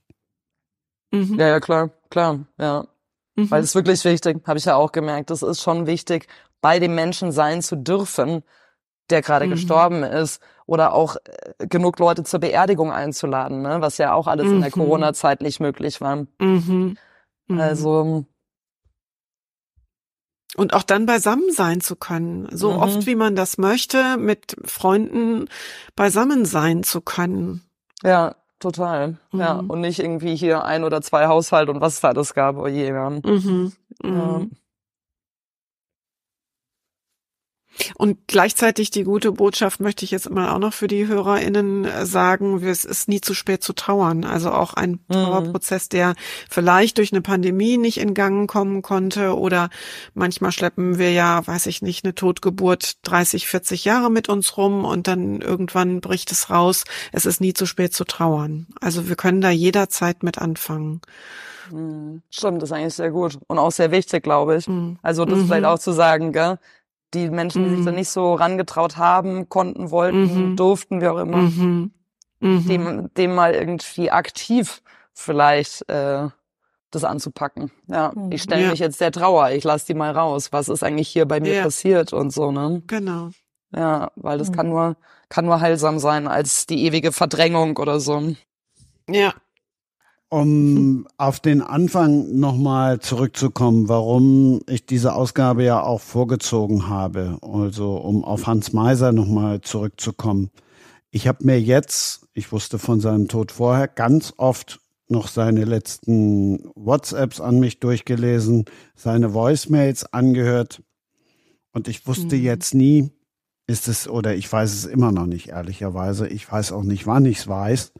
Mhm. 1.10 1.38
Ja, 1.38 1.48
ja, 1.48 1.60
klar, 1.60 1.90
klar, 2.10 2.46
ja. 2.58 2.86
Mhm. 3.36 3.50
Weil 3.50 3.62
es 3.62 3.70
ist 3.70 3.74
wirklich 3.74 4.04
wichtig, 4.04 4.46
habe 4.46 4.58
ich 4.58 4.64
ja 4.64 4.76
auch 4.76 4.92
gemerkt. 4.92 5.30
Es 5.30 5.42
ist 5.42 5.62
schon 5.62 5.86
wichtig, 5.86 6.26
bei 6.64 6.78
dem 6.78 6.94
Menschen 6.94 7.30
sein 7.30 7.60
zu 7.60 7.76
dürfen, 7.76 8.42
der 9.10 9.20
gerade 9.20 9.44
mhm. 9.44 9.50
gestorben 9.50 10.02
ist, 10.02 10.40
oder 10.64 10.94
auch 10.94 11.16
äh, 11.16 11.66
genug 11.66 11.98
Leute 11.98 12.24
zur 12.24 12.40
Beerdigung 12.40 12.90
einzuladen, 12.90 13.60
ne? 13.60 13.82
was 13.82 13.98
ja 13.98 14.14
auch 14.14 14.26
alles 14.26 14.46
mhm. 14.46 14.54
in 14.54 14.60
der 14.60 14.70
mhm. 14.70 14.80
Corona-Zeit 14.80 15.42
nicht 15.42 15.60
möglich 15.60 16.00
war. 16.00 16.24
Mhm. 16.38 16.96
mhm. 17.48 17.60
Also 17.60 18.24
und 20.56 20.72
auch 20.72 20.84
dann 20.84 21.04
beisammen 21.04 21.52
sein 21.52 21.82
zu 21.82 21.96
können, 21.96 22.48
so 22.50 22.72
mhm. 22.72 22.78
oft 22.78 23.06
wie 23.06 23.14
man 23.14 23.36
das 23.36 23.58
möchte, 23.58 24.16
mit 24.16 24.56
Freunden 24.64 25.50
beisammen 25.96 26.46
sein 26.46 26.82
zu 26.82 27.02
können. 27.02 27.60
Ja, 28.02 28.36
total. 28.58 29.18
Ja, 29.32 29.62
und 29.68 29.82
nicht 29.82 29.98
irgendwie 29.98 30.34
hier 30.34 30.64
ein 30.64 30.82
oder 30.82 31.02
zwei 31.02 31.26
Haushalt 31.26 31.68
und 31.68 31.82
was 31.82 32.00
da 32.00 32.08
alles 32.08 32.32
gab, 32.32 32.56
oh 32.56 32.68
je, 32.68 32.88
ja. 32.88 33.10
Mhm. 33.10 33.72
Ja. 34.02 34.46
Und 37.96 38.18
gleichzeitig 38.26 38.90
die 38.90 39.04
gute 39.04 39.32
Botschaft 39.32 39.80
möchte 39.80 40.04
ich 40.04 40.10
jetzt 40.10 40.30
mal 40.30 40.50
auch 40.50 40.58
noch 40.58 40.72
für 40.72 40.86
die 40.86 41.06
HörerInnen 41.06 41.84
äh, 41.84 42.06
sagen, 42.06 42.62
es 42.64 42.84
ist 42.84 43.08
nie 43.08 43.20
zu 43.20 43.34
spät 43.34 43.62
zu 43.62 43.72
trauern. 43.72 44.24
Also 44.24 44.50
auch 44.50 44.74
ein 44.74 45.00
mhm. 45.08 45.12
Trauerprozess, 45.12 45.88
der 45.88 46.14
vielleicht 46.48 46.98
durch 46.98 47.12
eine 47.12 47.22
Pandemie 47.22 47.76
nicht 47.76 47.98
in 47.98 48.14
Gang 48.14 48.48
kommen 48.48 48.82
konnte 48.82 49.36
oder 49.36 49.70
manchmal 50.14 50.52
schleppen 50.52 50.98
wir 50.98 51.12
ja, 51.12 51.46
weiß 51.46 51.66
ich 51.66 51.82
nicht, 51.82 52.04
eine 52.04 52.14
Totgeburt 52.14 52.96
30, 53.02 53.46
40 53.46 53.84
Jahre 53.84 54.10
mit 54.10 54.28
uns 54.28 54.56
rum 54.56 54.84
und 54.84 55.08
dann 55.08 55.40
irgendwann 55.40 56.00
bricht 56.00 56.30
es 56.32 56.50
raus. 56.50 56.84
Es 57.12 57.26
ist 57.26 57.40
nie 57.40 57.54
zu 57.54 57.66
spät 57.66 57.94
zu 57.94 58.04
trauern. 58.04 58.66
Also 58.80 59.08
wir 59.08 59.16
können 59.16 59.40
da 59.40 59.50
jederzeit 59.50 60.22
mit 60.22 60.38
anfangen. 60.38 61.00
Mhm. 61.70 62.22
Stimmt, 62.30 62.62
das 62.62 62.70
ist 62.70 62.76
eigentlich 62.76 62.94
sehr 62.94 63.10
gut 63.10 63.38
und 63.46 63.58
auch 63.58 63.72
sehr 63.72 63.90
wichtig, 63.90 64.22
glaube 64.22 64.56
ich. 64.56 64.68
Mhm. 64.68 64.98
Also 65.02 65.24
das 65.24 65.38
mhm. 65.38 65.46
vielleicht 65.46 65.64
auch 65.64 65.78
zu 65.78 65.92
sagen, 65.92 66.32
gell? 66.32 66.58
Die 67.14 67.30
Menschen, 67.30 67.64
die 67.64 67.76
sich 67.76 67.84
da 67.84 67.90
mhm. 67.90 67.96
nicht 67.96 68.10
so 68.10 68.34
rangetraut 68.34 68.96
haben, 68.96 69.48
konnten, 69.48 69.90
wollten, 69.90 70.50
mhm. 70.50 70.56
durften, 70.56 71.00
wie 71.00 71.08
auch 71.08 71.18
immer, 71.18 71.38
mhm. 71.38 71.92
mhm. 72.40 72.68
dem, 72.68 73.14
dem 73.14 73.34
mal 73.34 73.54
irgendwie 73.54 74.10
aktiv 74.10 74.82
vielleicht 75.12 75.88
äh, 75.88 76.28
das 76.90 77.04
anzupacken. 77.04 77.70
Ja, 77.86 78.12
mhm. 78.14 78.32
ich 78.32 78.42
stelle 78.42 78.64
ja. 78.64 78.70
mich 78.70 78.80
jetzt 78.80 79.00
der 79.00 79.12
Trauer, 79.12 79.50
ich 79.50 79.64
lasse 79.64 79.86
die 79.86 79.94
mal 79.94 80.12
raus. 80.12 80.52
Was 80.52 80.68
ist 80.68 80.82
eigentlich 80.82 81.08
hier 81.08 81.26
bei 81.26 81.40
mir 81.40 81.54
ja. 81.54 81.62
passiert 81.62 82.12
und 82.12 82.30
so, 82.30 82.52
ne? 82.52 82.82
Genau. 82.86 83.30
Ja, 83.74 84.12
weil 84.14 84.38
das 84.38 84.52
kann 84.52 84.68
nur, 84.68 84.96
kann 85.28 85.46
nur 85.46 85.60
heilsam 85.60 85.98
sein 85.98 86.28
als 86.28 86.66
die 86.66 86.84
ewige 86.84 87.10
Verdrängung 87.10 87.76
oder 87.76 87.98
so. 87.98 88.34
Ja, 89.08 89.34
um 90.34 91.06
auf 91.16 91.38
den 91.38 91.62
Anfang 91.62 92.36
nochmal 92.40 92.98
zurückzukommen, 92.98 93.88
warum 93.88 94.60
ich 94.68 94.84
diese 94.84 95.14
Ausgabe 95.14 95.62
ja 95.62 95.80
auch 95.80 96.00
vorgezogen 96.00 96.88
habe, 96.88 97.38
also 97.40 97.94
um 97.96 98.24
auf 98.24 98.48
Hans 98.48 98.72
Meiser 98.72 99.12
nochmal 99.12 99.60
zurückzukommen. 99.60 100.50
Ich 101.12 101.28
habe 101.28 101.44
mir 101.44 101.60
jetzt, 101.60 102.26
ich 102.32 102.50
wusste 102.50 102.80
von 102.80 102.98
seinem 102.98 103.28
Tod 103.28 103.52
vorher, 103.52 103.86
ganz 103.86 104.34
oft 104.36 104.80
noch 105.08 105.28
seine 105.28 105.64
letzten 105.64 106.68
WhatsApps 106.74 107.40
an 107.40 107.60
mich 107.60 107.78
durchgelesen, 107.78 108.64
seine 108.96 109.34
Voicemails 109.34 110.12
angehört 110.12 110.82
und 111.72 111.86
ich 111.86 112.08
wusste 112.08 112.34
mhm. 112.34 112.42
jetzt 112.42 112.74
nie, 112.74 113.10
ist 113.68 113.86
es, 113.86 114.08
oder 114.08 114.34
ich 114.34 114.52
weiß 114.52 114.72
es 114.72 114.84
immer 114.84 115.12
noch 115.12 115.26
nicht, 115.26 115.50
ehrlicherweise, 115.50 116.26
ich 116.26 116.50
weiß 116.50 116.72
auch 116.72 116.82
nicht, 116.82 117.06
wann 117.06 117.24
ich 117.24 117.38
es 117.38 117.46
weiß, 117.46 117.92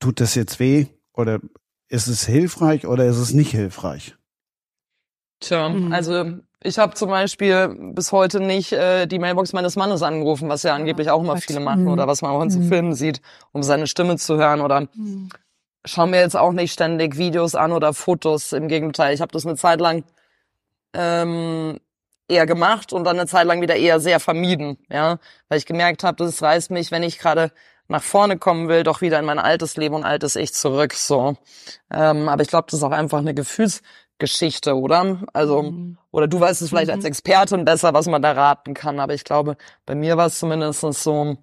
tut 0.00 0.20
das 0.20 0.34
jetzt 0.34 0.60
weh? 0.60 0.86
Oder 1.14 1.40
ist 1.88 2.06
es 2.06 2.26
hilfreich 2.26 2.86
oder 2.86 3.04
ist 3.04 3.18
es 3.18 3.32
nicht 3.32 3.50
hilfreich? 3.50 4.16
Tja, 5.40 5.68
mhm. 5.68 5.92
also 5.92 6.24
ich 6.62 6.78
habe 6.78 6.94
zum 6.94 7.08
Beispiel 7.08 7.74
bis 7.94 8.12
heute 8.12 8.40
nicht 8.40 8.72
äh, 8.72 9.06
die 9.06 9.18
Mailbox 9.18 9.52
meines 9.52 9.76
Mannes 9.76 10.02
angerufen, 10.02 10.48
was 10.48 10.62
ja 10.62 10.74
angeblich 10.74 11.10
auch 11.10 11.20
immer 11.20 11.38
viele 11.38 11.60
machen 11.60 11.84
mhm. 11.84 11.92
oder 11.92 12.06
was 12.06 12.20
man 12.20 12.30
auch 12.32 12.42
in 12.42 12.50
so 12.50 12.60
mhm. 12.60 12.68
Filmen 12.68 12.94
sieht, 12.94 13.22
um 13.52 13.62
seine 13.62 13.86
Stimme 13.86 14.16
zu 14.16 14.36
hören 14.36 14.60
oder 14.60 14.82
mhm. 14.94 15.30
schauen 15.86 16.10
mir 16.10 16.20
jetzt 16.20 16.36
auch 16.36 16.52
nicht 16.52 16.72
ständig 16.72 17.16
Videos 17.16 17.54
an 17.54 17.72
oder 17.72 17.94
Fotos. 17.94 18.52
Im 18.52 18.68
Gegenteil, 18.68 19.14
ich 19.14 19.22
habe 19.22 19.32
das 19.32 19.46
eine 19.46 19.56
Zeit 19.56 19.80
lang 19.80 20.04
ähm, 20.92 21.78
eher 22.28 22.46
gemacht 22.46 22.92
und 22.92 23.04
dann 23.04 23.18
eine 23.18 23.26
Zeit 23.26 23.46
lang 23.46 23.62
wieder 23.62 23.76
eher 23.76 23.98
sehr 23.98 24.20
vermieden, 24.20 24.76
ja, 24.90 25.18
weil 25.48 25.58
ich 25.58 25.66
gemerkt 25.66 26.04
habe, 26.04 26.24
das 26.24 26.42
reißt 26.42 26.70
mich, 26.70 26.90
wenn 26.90 27.02
ich 27.02 27.18
gerade 27.18 27.52
nach 27.90 28.02
vorne 28.02 28.38
kommen 28.38 28.68
will, 28.68 28.82
doch 28.82 29.00
wieder 29.00 29.18
in 29.18 29.24
mein 29.24 29.38
altes 29.38 29.76
Leben 29.76 29.94
und 29.94 30.04
altes 30.04 30.36
Ich 30.36 30.54
zurück. 30.54 30.94
So, 30.94 31.36
ähm, 31.92 32.28
aber 32.28 32.42
ich 32.42 32.48
glaube, 32.48 32.66
das 32.70 32.78
ist 32.78 32.84
auch 32.84 32.92
einfach 32.92 33.18
eine 33.18 33.34
Gefühlsgeschichte, 33.34 34.76
oder? 34.76 35.22
Also, 35.32 35.62
mhm. 35.62 35.98
oder 36.10 36.28
du 36.28 36.40
weißt 36.40 36.62
es 36.62 36.68
vielleicht 36.68 36.88
mhm. 36.88 36.96
als 36.96 37.04
Expertin 37.04 37.64
besser, 37.64 37.92
was 37.92 38.06
man 38.06 38.22
da 38.22 38.32
raten 38.32 38.74
kann. 38.74 39.00
Aber 39.00 39.14
ich 39.14 39.24
glaube, 39.24 39.56
bei 39.86 39.94
mir 39.94 40.16
war 40.16 40.26
es 40.26 40.38
zumindest 40.38 40.80
so: 40.80 41.36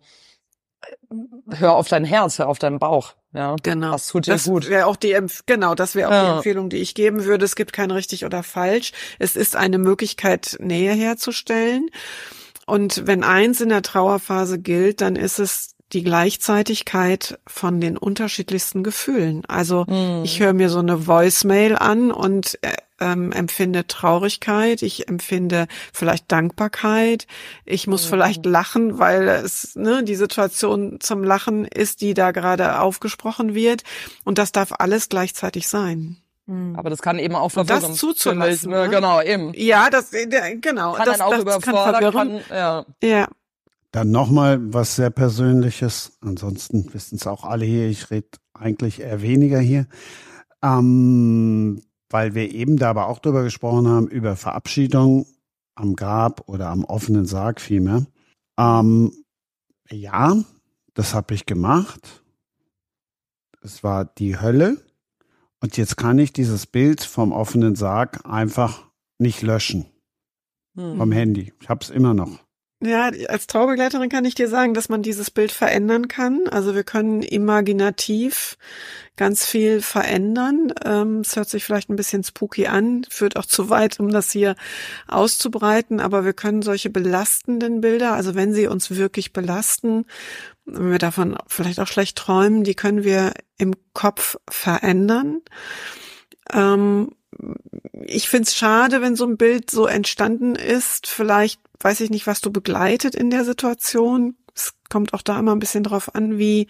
Hör 1.50 1.76
auf 1.76 1.90
dein 1.90 2.06
Herz, 2.06 2.40
hör 2.40 2.48
auf 2.48 2.60
deinen 2.60 2.80
Bauch. 2.80 3.14
Ja, 3.34 3.56
genau. 3.62 3.92
Das 3.92 4.08
tut 4.08 4.26
dir 4.26 4.32
das 4.32 4.46
gut. 4.46 4.70
Wäre 4.70 4.86
auch 4.88 4.96
die 4.96 5.12
Empf 5.12 5.44
genau, 5.46 5.76
das 5.76 5.96
wäre 5.96 6.08
auch 6.08 6.14
ja. 6.14 6.24
die 6.24 6.38
Empfehlung, 6.38 6.70
die 6.70 6.78
ich 6.78 6.96
geben 6.96 7.26
würde. 7.26 7.46
Es 7.46 7.56
gibt 7.56 7.74
kein 7.74 7.92
richtig 7.92 8.26
oder 8.26 8.42
falsch. 8.42 8.94
Es 9.20 9.36
ist 9.36 9.56
eine 9.56 9.78
Möglichkeit, 9.78 10.58
Nähe 10.60 10.94
herzustellen. 10.94 11.90
Und 12.66 13.06
wenn 13.06 13.24
eins 13.24 13.62
in 13.62 13.70
der 13.70 13.82
Trauerphase 13.82 14.60
gilt, 14.60 15.02
dann 15.02 15.16
ist 15.16 15.40
es 15.40 15.77
die 15.94 16.04
Gleichzeitigkeit 16.04 17.40
von 17.48 17.80
den 17.80 17.98
unterschiedlichsten 17.98 18.84
Gefühlen. 18.84 19.44
Also 19.48 19.86
mm. 19.86 20.24
ich 20.24 20.40
höre 20.40 20.54
mir 20.54 20.70
so 20.70 20.80
eine 20.80 21.08
Voicemail 21.08 21.76
an 21.78 22.12
und 22.12 22.60
äh, 22.62 22.74
ähm, 23.00 23.32
empfinde 23.32 23.88
Traurigkeit, 23.88 24.82
ich 24.82 25.08
empfinde 25.08 25.68
vielleicht 25.94 26.32
Dankbarkeit, 26.32 27.28
ich 27.64 27.88
muss 27.88 28.06
mm. 28.06 28.10
vielleicht 28.10 28.46
lachen, 28.46 29.00
weil 29.00 29.28
es 29.28 29.76
ne, 29.76 30.04
die 30.04 30.16
Situation 30.16 31.00
zum 31.00 31.24
Lachen 31.24 31.66
ist, 31.66 32.02
die 32.02 32.14
da 32.14 32.32
gerade 32.32 32.80
aufgesprochen 32.80 33.54
wird. 33.54 33.84
Und 34.24 34.40
das 34.40 34.52
darf 34.52 34.74
alles 34.78 35.10
gleichzeitig 35.10 35.68
sein. 35.68 36.18
Hm. 36.48 36.76
Aber 36.78 36.90
das 36.90 37.02
kann 37.02 37.20
eben 37.20 37.36
auch 37.36 37.50
verwirren. 37.50 37.82
Das 37.82 37.96
zuzulassen. 37.96 38.72
Ne? 38.72 38.90
Genau, 38.90 39.22
eben. 39.22 39.52
Ja, 39.54 39.90
das, 39.90 40.14
äh, 40.14 40.28
genau. 40.56 40.94
Kann 40.94 41.06
das, 41.06 41.18
dann 41.18 41.28
auch 41.28 41.32
das 41.32 41.42
überfordern. 41.42 42.14
Kann, 42.14 42.14
kann, 42.14 42.42
ja. 42.50 42.86
ja. 43.04 43.28
Dann 43.92 44.12
nochmal 44.12 44.74
was 44.74 44.96
sehr 44.96 45.10
Persönliches. 45.10 46.18
Ansonsten 46.22 46.94
wissen 46.94 47.16
es 47.16 47.28
auch 47.28 47.44
alle 47.44 47.66
hier. 47.66 47.88
Ich 47.88 48.12
rede 48.12 48.30
eigentlich 48.54 49.02
eher 49.02 49.22
weniger 49.22 49.60
hier. 49.60 49.88
Ähm, 50.62 51.82
weil 52.10 52.36
wir 52.36 52.52
eben 52.54 52.78
da 52.78 52.90
aber 52.90 53.08
auch 53.08 53.20
drüber 53.20 53.44
gesprochen 53.44 53.88
haben, 53.88 54.08
über 54.08 54.36
Verabschiedung 54.36 55.26
am 55.76 55.96
Grab 55.96 56.48
oder 56.48 56.70
am 56.70 56.84
offenen 56.84 57.26
Sarg 57.26 57.62
vielmehr. 57.62 58.06
Ähm, 58.58 59.12
ja, 59.90 60.44
das 60.94 61.14
habe 61.14 61.34
ich 61.34 61.46
gemacht. 61.46 62.24
Es 63.62 63.84
war 63.84 64.06
die 64.06 64.40
Hölle. 64.40 64.84
Und 65.60 65.78
jetzt 65.78 65.98
kann 65.98 66.20
ich 66.20 66.34
dieses 66.34 66.66
Bild 66.66 67.02
vom 67.04 67.32
offenen 67.32 67.76
Sarg 67.76 68.26
einfach 68.26 68.86
nicht 69.18 69.42
löschen 69.42 69.86
hm. 70.76 70.98
vom 70.98 71.12
Handy. 71.12 71.54
Ich 71.62 71.70
habe 71.70 71.84
es 71.84 71.90
immer 71.90 72.14
noch. 72.14 72.47
Ja, 72.80 73.10
als 73.28 73.48
Traubegleiterin 73.48 74.10
kann 74.10 74.24
ich 74.26 74.36
dir 74.36 74.48
sagen, 74.48 74.76
dass 74.76 74.88
man 74.88 75.02
dieses 75.02 75.32
Bild 75.32 75.52
verändern 75.52 76.08
kann. 76.08 76.48
Also 76.48 76.76
wir 76.76 76.84
können 76.84 77.24
imaginativ 77.24 78.56
ganz 79.16 79.48
viel 79.48 79.82
verändern. 79.82 80.72
Ähm, 80.86 81.22
es 81.22 81.36
hört 81.36 81.50
sich 81.50 81.64
vielleicht 81.64 81.90
ein 81.90 81.96
bisschen 81.96 82.24
spooky 82.24 82.68
an, 82.68 83.04
führt 83.10 83.36
auch 83.36 83.46
zu 83.46 83.72
weit, 83.72 84.00
um 84.00 84.10
das 84.10 84.32
hier 84.32 84.56
auszubreiten, 85.08 86.00
aber 86.00 86.24
wir 86.24 86.34
können 86.34 86.62
solche 86.62 86.92
belastenden 86.92 87.82
Bilder, 87.82 88.14
also 88.14 88.36
wenn 88.36 88.54
sie 88.54 88.68
uns 88.68 88.92
wirklich 88.92 89.34
belasten, 89.34 90.06
wenn 90.66 90.92
wir 90.92 91.00
davon 91.00 91.36
vielleicht 91.48 91.80
auch 91.80 91.88
schlecht 91.88 92.16
träumen, 92.16 92.64
die 92.64 92.76
können 92.76 93.04
wir 93.04 93.34
im 93.58 93.74
Kopf 93.94 94.38
verändern. 94.48 95.42
Ähm, 96.54 97.10
ich 98.06 98.30
find's 98.30 98.56
schade, 98.56 99.02
wenn 99.02 99.16
so 99.16 99.26
ein 99.26 99.38
Bild 99.38 99.70
so 99.70 99.86
entstanden 99.86 100.56
ist. 100.56 101.08
Vielleicht 101.08 101.60
weiß 101.80 102.02
ich 102.02 102.10
nicht, 102.10 102.28
was 102.28 102.42
du 102.42 102.52
begleitet 102.52 103.16
in 103.16 103.30
der 103.30 103.46
Situation. 103.46 104.38
Es 104.56 104.74
kommt 104.90 105.14
auch 105.14 105.22
da 105.22 105.38
immer 105.40 105.54
ein 105.56 105.60
bisschen 105.60 105.84
drauf 105.84 106.16
an, 106.16 106.38
wie 106.38 106.68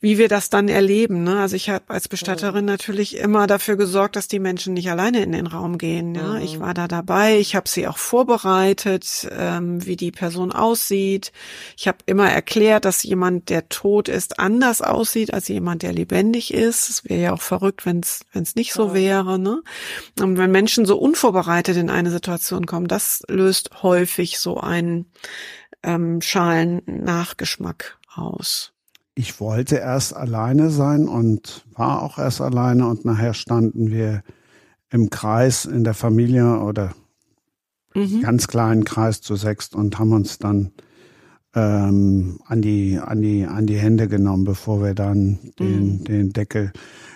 wie 0.00 0.18
wir 0.18 0.28
das 0.28 0.50
dann 0.50 0.68
erleben. 0.68 1.22
Ne? 1.22 1.40
Also 1.40 1.56
ich 1.56 1.70
habe 1.70 1.84
als 1.88 2.08
Bestatterin 2.08 2.64
mhm. 2.64 2.70
natürlich 2.70 3.16
immer 3.16 3.46
dafür 3.46 3.76
gesorgt, 3.76 4.16
dass 4.16 4.28
die 4.28 4.38
Menschen 4.38 4.74
nicht 4.74 4.90
alleine 4.90 5.22
in 5.22 5.32
den 5.32 5.46
Raum 5.46 5.78
gehen. 5.78 6.14
Ja? 6.14 6.34
Mhm. 6.34 6.42
Ich 6.42 6.60
war 6.60 6.74
da 6.74 6.86
dabei, 6.86 7.38
ich 7.38 7.56
habe 7.56 7.68
sie 7.68 7.86
auch 7.86 7.96
vorbereitet, 7.96 9.28
ähm, 9.30 9.84
wie 9.86 9.96
die 9.96 10.12
Person 10.12 10.52
aussieht. 10.52 11.32
Ich 11.76 11.88
habe 11.88 11.98
immer 12.06 12.30
erklärt, 12.30 12.84
dass 12.84 13.02
jemand, 13.02 13.48
der 13.48 13.68
tot 13.68 14.08
ist, 14.08 14.38
anders 14.38 14.82
aussieht 14.82 15.32
als 15.32 15.48
jemand, 15.48 15.82
der 15.82 15.92
lebendig 15.92 16.52
ist. 16.52 16.90
Es 16.90 17.04
wäre 17.04 17.22
ja 17.22 17.32
auch 17.32 17.42
verrückt, 17.42 17.86
wenn 17.86 18.00
es 18.00 18.54
nicht 18.54 18.72
so 18.74 18.92
wäre. 18.92 19.38
Ne? 19.38 19.62
Und 20.20 20.36
wenn 20.36 20.50
Menschen 20.50 20.84
so 20.84 20.98
unvorbereitet 20.98 21.76
in 21.76 21.90
eine 21.90 22.10
Situation 22.10 22.66
kommen, 22.66 22.86
das 22.86 23.22
löst 23.28 23.82
häufig 23.82 24.38
so 24.38 24.58
einen 24.58 25.06
ähm, 25.82 26.20
schalen 26.20 26.82
Nachgeschmack 26.86 27.98
aus 28.14 28.75
ich 29.18 29.40
wollte 29.40 29.76
erst 29.76 30.14
alleine 30.14 30.70
sein 30.70 31.08
und 31.08 31.64
war 31.74 32.02
auch 32.02 32.18
erst 32.18 32.42
alleine 32.42 32.86
und 32.86 33.04
nachher 33.06 33.32
standen 33.32 33.90
wir 33.90 34.22
im 34.90 35.08
Kreis 35.10 35.64
in 35.64 35.84
der 35.84 35.94
Familie 35.94 36.60
oder 36.60 36.94
mhm. 37.94 38.20
ganz 38.20 38.46
kleinen 38.46 38.84
Kreis 38.84 39.22
zu 39.22 39.34
sechst 39.34 39.74
und 39.74 39.98
haben 39.98 40.12
uns 40.12 40.38
dann 40.38 40.72
ähm, 41.54 42.38
an 42.44 42.60
die 42.60 42.98
an 42.98 43.22
die 43.22 43.46
an 43.46 43.66
die 43.66 43.78
Hände 43.78 44.06
genommen, 44.06 44.44
bevor 44.44 44.82
wir 44.82 44.94
dann 44.94 45.38
den 45.58 46.00
mhm. 46.00 46.04
den 46.04 46.32
Deckel 46.34 46.72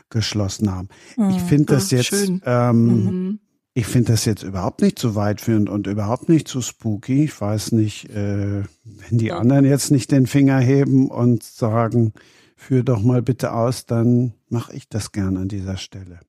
geschlossen 0.08 0.74
haben. 0.74 0.88
Mhm. 1.18 1.30
Ich 1.30 1.42
finde 1.42 1.74
das 1.74 1.90
jetzt 1.90 2.32
ähm, 2.44 2.86
mhm. 2.86 3.40
Ich 3.80 3.86
finde 3.86 4.12
das 4.12 4.26
jetzt 4.26 4.42
überhaupt 4.42 4.82
nicht 4.82 4.98
zu 4.98 5.14
weitführend 5.14 5.70
und 5.70 5.86
überhaupt 5.86 6.28
nicht 6.28 6.46
zu 6.46 6.60
spooky. 6.60 7.24
Ich 7.24 7.40
weiß 7.40 7.72
nicht, 7.72 8.10
äh, 8.10 8.62
wenn 8.84 9.18
die 9.18 9.32
anderen 9.32 9.64
jetzt 9.64 9.90
nicht 9.90 10.12
den 10.12 10.26
Finger 10.26 10.58
heben 10.58 11.10
und 11.10 11.42
sagen, 11.42 12.12
führ 12.56 12.82
doch 12.82 13.00
mal 13.00 13.22
bitte 13.22 13.54
aus, 13.54 13.86
dann 13.86 14.34
mache 14.50 14.76
ich 14.76 14.90
das 14.90 15.12
gern 15.12 15.38
an 15.38 15.48
dieser 15.48 15.78
Stelle. 15.78 16.20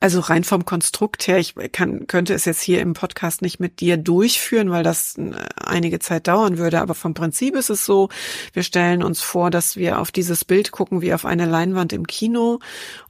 Also 0.00 0.20
rein 0.20 0.44
vom 0.44 0.64
Konstrukt 0.64 1.26
her, 1.26 1.38
ich 1.38 1.54
kann, 1.72 2.06
könnte 2.06 2.32
es 2.32 2.46
jetzt 2.46 2.62
hier 2.62 2.80
im 2.80 2.94
Podcast 2.94 3.42
nicht 3.42 3.60
mit 3.60 3.80
dir 3.80 3.98
durchführen, 3.98 4.70
weil 4.70 4.82
das 4.82 5.18
äh, 5.18 5.32
einige 5.56 5.98
Zeit 5.98 6.26
dauern 6.26 6.56
würde. 6.56 6.80
Aber 6.80 6.94
vom 6.94 7.12
Prinzip 7.12 7.54
ist 7.54 7.68
es 7.68 7.84
so, 7.84 8.08
wir 8.54 8.62
stellen 8.62 9.02
uns 9.02 9.20
vor, 9.20 9.50
dass 9.50 9.76
wir 9.76 9.98
auf 9.98 10.10
dieses 10.10 10.46
Bild 10.46 10.70
gucken 10.70 11.02
wie 11.02 11.12
auf 11.12 11.26
eine 11.26 11.44
Leinwand 11.44 11.92
im 11.92 12.06
Kino 12.06 12.60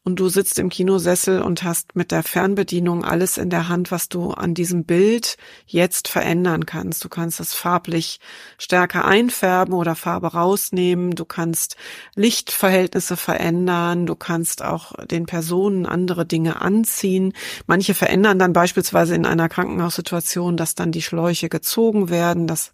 und 0.06 0.20
du 0.20 0.28
sitzt 0.28 0.60
im 0.60 0.68
Kinosessel 0.68 1.42
und 1.42 1.64
hast 1.64 1.96
mit 1.96 2.12
der 2.12 2.22
Fernbedienung 2.22 3.04
alles 3.04 3.38
in 3.38 3.50
der 3.50 3.68
Hand, 3.68 3.90
was 3.90 4.08
du 4.08 4.30
an 4.30 4.54
diesem 4.54 4.84
Bild 4.84 5.36
jetzt 5.66 6.06
verändern 6.06 6.64
kannst. 6.64 7.04
Du 7.04 7.08
kannst 7.08 7.40
es 7.40 7.54
farblich 7.54 8.20
stärker 8.56 9.04
einfärben 9.04 9.74
oder 9.74 9.96
Farbe 9.96 10.28
rausnehmen. 10.28 11.16
Du 11.16 11.24
kannst 11.24 11.74
Lichtverhältnisse 12.14 13.16
verändern. 13.16 14.06
Du 14.06 14.14
kannst 14.14 14.62
auch 14.62 14.92
den 15.06 15.26
Personen 15.26 15.86
andere 15.86 16.24
Dinge 16.24 16.60
anziehen. 16.60 17.32
Manche 17.66 17.92
verändern 17.92 18.38
dann 18.38 18.52
beispielsweise 18.52 19.16
in 19.16 19.26
einer 19.26 19.48
Krankenhaussituation, 19.48 20.56
dass 20.56 20.76
dann 20.76 20.92
die 20.92 21.02
Schläuche 21.02 21.48
gezogen 21.48 22.10
werden, 22.10 22.46
dass 22.46 22.70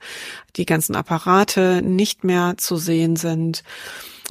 die 0.56 0.66
ganzen 0.66 0.94
Apparate 0.94 1.80
nicht 1.80 2.24
mehr 2.24 2.59
zu 2.59 2.76
sehen 2.76 3.16
sind. 3.16 3.62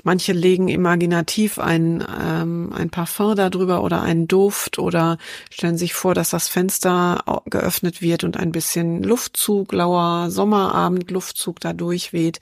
Manche 0.03 0.33
legen 0.33 0.67
imaginativ 0.67 1.59
ein, 1.59 2.03
ähm, 2.21 2.73
ein 2.73 2.89
Parfum 2.89 3.35
darüber 3.35 3.83
oder 3.83 4.01
einen 4.01 4.27
Duft 4.27 4.79
oder 4.79 5.17
stellen 5.49 5.77
sich 5.77 5.93
vor, 5.93 6.15
dass 6.15 6.29
das 6.31 6.47
Fenster 6.47 7.23
geöffnet 7.45 8.01
wird 8.01 8.23
und 8.23 8.37
ein 8.37 8.51
bisschen 8.51 9.03
Luftzug, 9.03 9.71
lauer 9.73 10.31
Sommerabend 10.31 11.11
Luftzug 11.11 11.59
da 11.59 11.73
durchweht. 11.73 12.39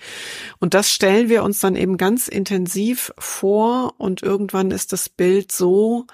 Und 0.60 0.74
das 0.74 0.92
stellen 0.92 1.30
wir 1.30 1.44
uns 1.44 1.60
dann 1.60 1.76
eben 1.76 1.98
ganz 1.98 2.28
intensiv 2.28 3.14
vor 3.18 3.94
und 3.98 4.24
irgendwann 4.24 4.72
ist 4.72 4.94
das 4.94 5.10
Bild 5.10 5.52
so, 5.52 6.06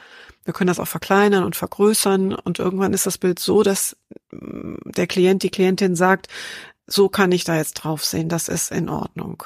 wir 0.45 0.53
können 0.53 0.67
das 0.67 0.79
auch 0.79 0.87
verkleinern 0.87 1.43
und 1.43 1.55
vergrößern 1.55 2.33
und 2.33 2.59
irgendwann 2.59 2.93
ist 2.93 3.05
das 3.05 3.17
Bild 3.17 3.39
so, 3.39 3.63
dass 3.63 3.97
mm, 4.31 4.75
der 4.85 5.07
Klient, 5.07 5.43
die 5.43 5.49
Klientin 5.49 5.95
sagt, 5.95 6.27
so 6.87 7.09
kann 7.09 7.31
ich 7.31 7.43
da 7.43 7.55
jetzt 7.55 7.73
drauf 7.73 8.05
sehen, 8.05 8.29
das 8.29 8.47
ist 8.47 8.71
in 8.71 8.89
Ordnung. 8.89 9.43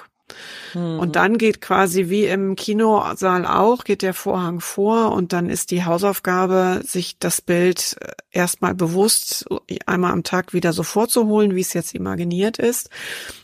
Mhm. 0.73 0.99
Und 0.99 1.15
dann 1.15 1.37
geht 1.37 1.61
quasi 1.61 2.09
wie 2.09 2.25
im 2.25 2.55
Kinosaal 2.55 3.45
auch, 3.45 3.83
geht 3.83 4.01
der 4.01 4.13
Vorhang 4.13 4.59
vor 4.59 5.11
und 5.11 5.33
dann 5.33 5.49
ist 5.49 5.71
die 5.71 5.85
Hausaufgabe, 5.85 6.81
sich 6.85 7.17
das 7.19 7.41
Bild 7.41 7.97
äh, 8.01 8.11
erstmal 8.31 8.75
bewusst 8.75 9.45
einmal 9.85 10.11
am 10.11 10.23
Tag 10.23 10.53
wieder 10.53 10.73
so 10.73 10.83
vorzuholen, 10.83 11.55
wie 11.55 11.61
es 11.61 11.73
jetzt 11.73 11.95
imaginiert 11.95 12.57
ist. 12.57 12.89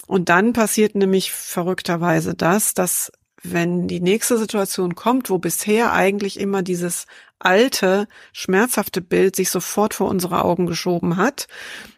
Und 0.08 0.30
dann 0.30 0.54
passiert 0.54 0.96
nämlich 0.96 1.32
verrückterweise 1.32 2.36
das, 2.36 2.74
dass 2.74 3.12
wenn 3.52 3.88
die 3.88 4.00
nächste 4.00 4.38
Situation 4.38 4.96
kommt, 4.96 5.30
wo 5.30 5.38
bisher 5.38 5.94
eigentlich 5.94 6.40
immer 6.40 6.64
dieses 6.64 7.06
alte, 7.40 8.08
schmerzhafte 8.34 9.02
Bild 9.02 9.36
sich 9.36 9.50
sofort 9.50 9.94
vor 9.94 10.10
unsere 10.10 10.44
Augen 10.44 10.66
geschoben 10.66 11.18
hat, 11.18 11.48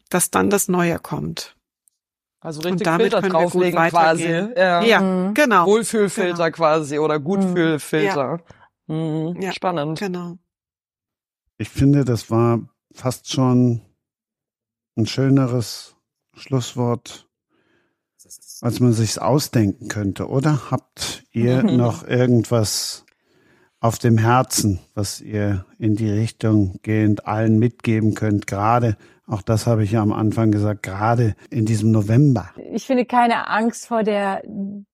dass 0.09 0.31
dann 0.31 0.49
das 0.49 0.68
Neue 0.68 0.99
kommt. 0.99 1.56
Also 2.47 2.61
richtig 2.61 2.87
Filter 2.87 3.21
drauflegen 3.21 3.89
quasi. 3.89 4.23
Ja, 4.23 4.81
ja 4.81 5.01
mhm. 5.01 5.33
genau. 5.33 5.65
Wohlfühlfilter 5.65 6.45
genau. 6.45 6.55
quasi 6.55 6.97
oder 6.97 7.19
Gutfühlfilter. 7.19 8.39
Ja. 8.87 8.95
Mhm. 8.95 9.41
ja. 9.41 9.51
Spannend. 9.51 9.99
Genau. 9.99 10.37
Ich 11.57 11.67
finde, 11.67 12.05
das 12.05 12.31
war 12.31 12.61
fast 12.93 13.29
schon 13.29 13.81
ein 14.95 15.07
schöneres 15.07 15.97
Schlusswort, 16.35 17.27
als 18.61 18.79
man 18.79 18.93
sich's 18.93 19.17
ausdenken 19.17 19.89
könnte, 19.89 20.29
oder? 20.29 20.71
Habt 20.71 21.25
ihr 21.33 21.63
noch 21.63 22.07
irgendwas 22.07 23.03
auf 23.81 23.99
dem 23.99 24.17
Herzen, 24.17 24.79
was 24.93 25.19
ihr 25.19 25.65
in 25.79 25.97
die 25.97 26.09
Richtung 26.09 26.79
gehend 26.81 27.27
allen 27.27 27.59
mitgeben 27.59 28.15
könnt, 28.15 28.47
gerade 28.47 28.95
auch 29.27 29.41
das 29.41 29.67
habe 29.67 29.83
ich 29.83 29.91
ja 29.91 30.01
am 30.01 30.13
Anfang 30.13 30.51
gesagt, 30.51 30.83
gerade 30.83 31.35
in 31.49 31.65
diesem 31.65 31.91
November. 31.91 32.49
Ich 32.71 32.85
finde 32.85 33.03
keine 33.03 33.49
Angst 33.49 33.87
vor 33.87 34.03
der 34.03 34.41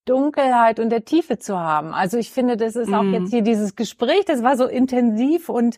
Dunkelheit 0.05 0.79
und 0.79 0.89
der 0.89 1.05
Tiefe 1.05 1.37
zu 1.37 1.59
haben. 1.59 1.93
Also 1.93 2.17
ich 2.17 2.31
finde, 2.31 2.57
das 2.57 2.75
ist 2.75 2.91
auch 2.91 3.03
mhm. 3.03 3.13
jetzt 3.13 3.29
hier 3.29 3.43
dieses 3.43 3.75
Gespräch, 3.75 4.25
das 4.25 4.41
war 4.41 4.57
so 4.57 4.65
intensiv 4.65 5.49
und 5.49 5.77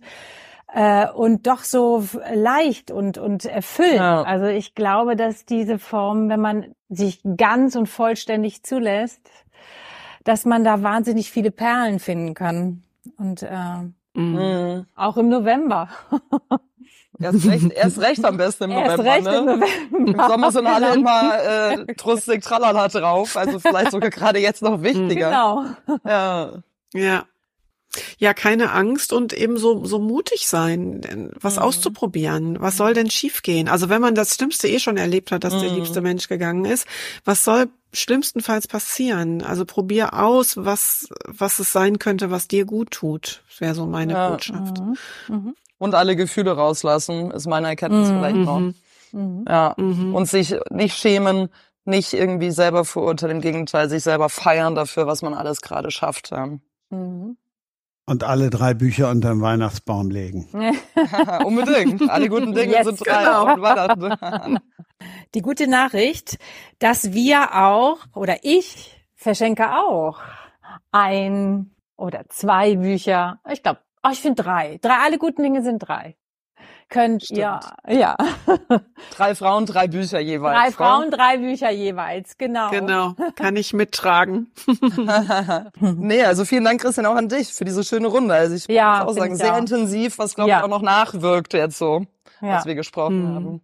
äh, 0.74 1.10
und 1.10 1.48
doch 1.48 1.60
so 1.60 2.04
leicht 2.34 2.92
und 2.92 3.18
und 3.18 3.44
erfüllt. 3.44 3.96
Ja. 3.96 4.24
Also 4.24 4.46
ich 4.46 4.74
glaube, 4.74 5.18
dass 5.18 5.46
diese 5.46 5.78
Form, 5.78 6.30
wenn 6.30 6.40
man 6.40 6.74
sich 6.88 7.22
ganz 7.38 7.76
und 7.76 7.88
vollständig 7.88 8.64
zulässt, 8.64 9.30
dass 10.24 10.46
man 10.46 10.64
da 10.64 10.82
wahnsinnig 10.82 11.30
viele 11.30 11.52
Perlen 11.52 12.00
finden 12.00 12.34
kann. 12.34 12.84
Und 13.18 13.44
äh, 13.44 14.20
mhm. 14.20 14.86
auch 14.96 15.18
im 15.18 15.28
November. 15.28 15.90
Erst 17.20 17.46
recht, 17.46 17.72
erst 17.74 18.00
recht 18.00 18.26
am 18.26 18.38
besten 18.38 18.66
im 18.66 18.72
erst 18.72 18.98
November. 18.98 19.14
Recht 19.14 19.24
ne? 19.24 19.38
im, 19.38 19.46
November. 19.46 19.68
Im 19.92 20.30
Sommer 20.30 20.52
sind 20.52 20.68
alle 20.68 20.94
immer 20.94 21.44
äh, 21.44 21.96
trustig 21.96 22.44
tralala 22.44 22.88
drauf. 22.88 23.38
Also 23.38 23.60
vielleicht 23.60 23.92
sogar 23.92 24.10
gerade 24.10 24.40
jetzt 24.40 24.62
noch 24.62 24.82
wichtiger. 24.82 25.30
Genau. 25.30 25.66
Ja. 26.06 26.64
Ja. 26.94 27.26
Ja, 28.18 28.34
keine 28.34 28.72
Angst 28.72 29.14
und 29.14 29.32
eben 29.32 29.58
so, 29.58 29.86
so 29.86 30.00
mutig 30.00 30.48
sein, 30.48 31.32
was 31.40 31.56
mhm. 31.56 31.62
auszuprobieren. 31.62 32.62
Was 32.62 32.76
soll 32.76 32.94
denn 32.94 33.10
schiefgehen? 33.10 33.70
Also 33.70 33.88
wenn 33.90 34.02
man 34.02 34.16
das 34.16 34.36
Schlimmste 34.36 34.68
eh 34.68 34.80
schon 34.80 34.98
erlebt 34.98 35.32
hat, 35.32 35.44
dass 35.44 35.54
mhm. 35.54 35.62
der 35.62 35.70
liebste 35.72 36.02
Mensch 36.02 36.28
gegangen 36.28 36.66
ist, 36.66 36.88
was 37.24 37.46
soll 37.46 37.68
schlimmstenfalls 37.94 38.68
passieren? 38.68 39.42
Also 39.42 39.64
probier 39.64 40.14
aus, 40.14 40.58
was, 40.58 41.08
was 41.26 41.60
es 41.60 41.72
sein 41.72 42.00
könnte, 42.00 42.32
was 42.32 42.48
dir 42.48 42.66
gut 42.66 42.92
tut. 42.92 43.44
Das 43.50 43.62
wäre 43.62 43.76
so 43.76 43.86
meine 43.86 44.14
ja. 44.14 44.30
Botschaft. 44.30 44.78
Mhm. 45.30 45.56
Mhm. 45.80 45.86
Und 45.86 45.96
alle 45.96 46.16
Gefühle 46.16 46.52
rauslassen, 46.52 47.32
ist 47.32 47.48
meine 47.48 47.68
Erkenntnis 47.68 48.10
mhm. 48.10 48.18
vielleicht 48.18 48.36
noch. 48.36 48.60
Mhm. 49.12 49.46
Ja. 49.48 49.68
Und 49.78 50.28
sich 50.28 50.56
nicht 50.70 50.98
schämen, 50.98 51.50
nicht 51.86 52.14
irgendwie 52.14 52.52
selber 52.52 52.86
verurteilen, 52.86 53.38
im 53.38 53.42
Gegenteil, 53.42 53.90
sich 53.90 54.04
selber 54.04 54.30
feiern 54.30 54.76
dafür, 54.76 55.08
was 55.08 55.22
man 55.22 55.34
alles 55.34 55.62
gerade 55.62 55.92
schafft. 55.92 56.32
Ja. 56.32 56.48
Mhm. 56.90 57.38
Und 58.08 58.24
alle 58.24 58.52
drei 58.52 58.76
Bücher 58.76 59.10
unter 59.10 59.30
den 59.30 59.42
Weihnachtsbaum 59.42 60.12
legen. 60.12 60.48
Unbedingt. 61.46 62.10
Alle 62.10 62.30
guten 62.30 62.54
Dinge 62.54 62.74
yes, 62.74 62.86
sind 62.86 63.06
drei 63.06 63.24
genau. 63.56 64.58
Die 65.34 65.42
gute 65.42 65.68
Nachricht, 65.68 66.38
dass 66.80 67.14
wir 67.14 67.56
auch 67.56 67.98
oder 68.14 68.38
ich 68.44 68.96
verschenke 69.16 69.76
auch 69.76 70.20
ein 70.92 71.72
oder 71.98 72.26
zwei 72.30 72.76
Bücher. 72.76 73.40
Ich 73.52 73.64
glaube, 73.64 73.80
oh, 74.06 74.12
ich 74.12 74.22
finde 74.22 74.44
drei. 74.44 74.78
Drei, 74.82 74.98
alle 75.04 75.18
guten 75.18 75.44
Dinge 75.44 75.64
sind 75.64 75.80
drei 75.80 76.16
könnt 76.90 77.24
Stimmt. 77.24 77.40
ihr, 77.40 77.60
ja. 77.88 78.16
Drei 79.16 79.36
Frauen, 79.36 79.66
drei 79.66 79.88
Bücher 79.88 80.20
jeweils. 80.20 80.58
Drei 80.58 80.72
Frauen, 80.72 81.12
drei 81.12 81.38
Bücher 81.38 81.72
jeweils, 81.72 82.38
genau. 82.38 82.70
Genau, 82.70 83.14
kann 83.36 83.56
ich 83.56 83.74
mittragen. 83.74 84.52
nee, 85.80 86.24
also 86.24 86.46
vielen 86.46 86.64
Dank, 86.64 86.82
Christian, 86.82 87.06
auch 87.06 87.16
an 87.16 87.30
dich 87.30 87.54
für 87.54 87.66
diese 87.66 87.84
schöne 87.84 88.08
Runde. 88.08 88.34
Also 88.34 88.56
ich 88.56 88.68
ja, 88.68 89.04
muss 89.04 89.16
auch 89.16 89.20
sagen, 89.20 89.36
sehr 89.36 89.54
auch. 89.54 89.60
intensiv, 89.60 90.18
was 90.18 90.36
glaube 90.36 90.50
ja. 90.50 90.60
ich 90.60 90.64
auch 90.64 90.70
noch 90.70 90.82
nachwirkt 90.82 91.54
jetzt 91.54 91.78
so, 91.78 92.06
ja. 92.42 92.58
als 92.58 92.66
wir 92.66 92.76
gesprochen 92.76 93.24
mhm. 93.24 93.36
haben. 93.36 93.62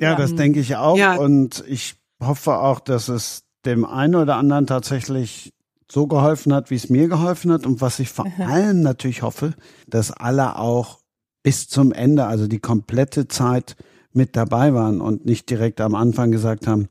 Ja, 0.00 0.10
ja, 0.10 0.16
das 0.16 0.34
denke 0.34 0.60
ich 0.60 0.76
auch. 0.76 0.96
Ja. 0.96 1.16
Und 1.16 1.62
ich 1.68 1.94
hoffe 2.22 2.58
auch, 2.58 2.80
dass 2.80 3.08
es 3.08 3.44
dem 3.64 3.84
einen 3.84 4.16
oder 4.16 4.36
anderen 4.36 4.66
tatsächlich 4.66 5.53
so 5.90 6.06
geholfen 6.06 6.54
hat, 6.54 6.70
wie 6.70 6.76
es 6.76 6.88
mir 6.88 7.08
geholfen 7.08 7.52
hat. 7.52 7.66
Und 7.66 7.80
was 7.80 7.98
ich 7.98 8.10
vor 8.10 8.26
allem 8.38 8.82
natürlich 8.82 9.22
hoffe, 9.22 9.54
dass 9.86 10.10
alle 10.10 10.58
auch 10.58 11.00
bis 11.42 11.68
zum 11.68 11.92
Ende, 11.92 12.26
also 12.26 12.46
die 12.46 12.60
komplette 12.60 13.28
Zeit 13.28 13.76
mit 14.12 14.36
dabei 14.36 14.74
waren 14.74 15.00
und 15.00 15.26
nicht 15.26 15.50
direkt 15.50 15.80
am 15.80 15.94
Anfang 15.94 16.30
gesagt 16.30 16.66
haben, 16.66 16.88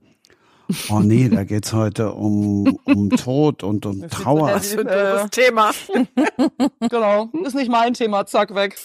Oh 0.89 0.99
nee, 0.99 1.29
da 1.29 1.43
geht's 1.43 1.73
heute 1.73 2.13
um, 2.13 2.79
um 2.85 3.09
Tod 3.09 3.63
und 3.63 3.85
um 3.85 4.07
Trauer. 4.09 4.51
Das 4.51 4.67
ist 4.67 4.79
ein 4.79 4.87
doofes 4.87 5.29
Thema. 5.31 5.71
genau, 6.89 7.29
ist 7.43 7.55
nicht 7.55 7.69
mein 7.69 7.93
Thema, 7.93 8.25
zack, 8.25 8.55
weg. 8.55 8.75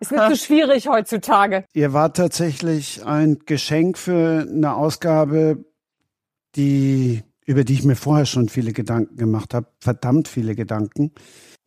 Ist 0.00 0.12
nicht 0.12 0.28
so 0.28 0.34
schwierig 0.34 0.88
heutzutage. 0.88 1.64
Ihr 1.74 1.92
wart 1.92 2.16
tatsächlich 2.16 3.04
ein 3.04 3.38
Geschenk 3.46 3.98
für 3.98 4.46
eine 4.48 4.74
Ausgabe, 4.74 5.64
die, 6.56 7.22
über 7.46 7.64
die 7.64 7.74
ich 7.74 7.84
mir 7.84 7.96
vorher 7.96 8.26
schon 8.26 8.48
viele 8.48 8.72
Gedanken 8.72 9.16
gemacht 9.16 9.54
habe. 9.54 9.68
Verdammt 9.80 10.28
viele 10.28 10.54
Gedanken 10.54 11.12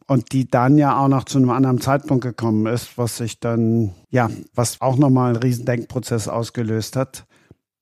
und 0.05 0.31
die 0.33 0.47
dann 0.47 0.77
ja 0.77 0.99
auch 0.99 1.07
noch 1.07 1.23
zu 1.23 1.37
einem 1.37 1.49
anderen 1.49 1.79
Zeitpunkt 1.81 2.23
gekommen 2.23 2.65
ist, 2.65 2.97
was 2.97 3.17
sich 3.17 3.39
dann, 3.39 3.93
ja, 4.09 4.29
was 4.53 4.81
auch 4.81 4.97
nochmal 4.97 5.29
einen 5.29 5.43
riesen 5.43 5.65
Denkprozess 5.65 6.27
ausgelöst 6.27 6.95
hat. 6.95 7.25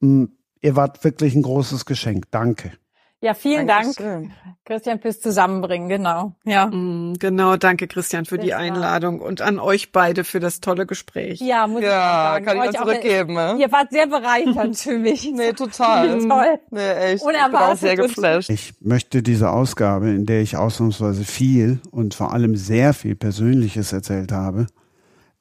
Hm, 0.02 0.32
ihr 0.62 0.76
wart 0.76 1.04
wirklich 1.04 1.36
ein 1.36 1.42
großes 1.42 1.86
Geschenk. 1.86 2.26
Danke. 2.32 2.74
Ja, 3.20 3.34
vielen 3.34 3.66
Dankeschön. 3.66 4.30
Dank, 4.30 4.58
Christian, 4.64 5.00
fürs 5.00 5.20
Zusammenbringen, 5.20 5.90
genau. 5.90 6.36
Ja. 6.44 6.68
Mm, 6.68 7.16
genau, 7.18 7.58
danke, 7.58 7.88
Christian, 7.88 8.26
für 8.26 8.38
das 8.38 8.46
die 8.46 8.54
Einladung 8.54 9.22
und 9.22 9.42
an 9.42 9.60
euch 9.60 9.92
beide 9.92 10.24
für 10.24 10.40
das 10.40 10.62
tolle 10.62 10.86
Gespräch. 10.86 11.42
Ja, 11.42 11.66
muss 11.66 11.82
ja, 11.82 11.88
ich 11.88 11.94
sagen. 11.94 12.46
kann 12.46 12.58
ich 12.58 12.64
euch 12.64 12.78
zurückgeben. 12.78 13.38
Auch, 13.40 13.54
ne? 13.56 13.62
Ihr 13.62 13.72
wart 13.72 13.90
sehr 13.90 14.06
bereichernd 14.06 14.78
für 14.78 15.00
mich. 15.00 15.32
nee, 15.32 15.54
total. 15.54 16.20
Toll. 16.28 16.60
Nee, 16.70 16.92
echt. 16.92 17.24
Unerwartet. 17.24 17.44
Ich 17.44 17.52
bin 17.52 17.60
auch 17.60 17.76
sehr 17.76 17.96
geflasht. 17.96 18.50
Ich 18.52 18.74
möchte 18.82 19.24
diese 19.24 19.50
Ausgabe, 19.50 20.10
in 20.10 20.28
der 20.28 20.42
ich 20.42 20.56
ausnahmsweise 20.56 21.24
viel 21.26 21.80
und 21.90 22.14
vor 22.14 22.34
allem 22.34 22.56
sehr 22.56 22.94
viel 22.94 23.16
Persönliches 23.16 23.94
erzählt 23.94 24.32
habe, 24.32 24.68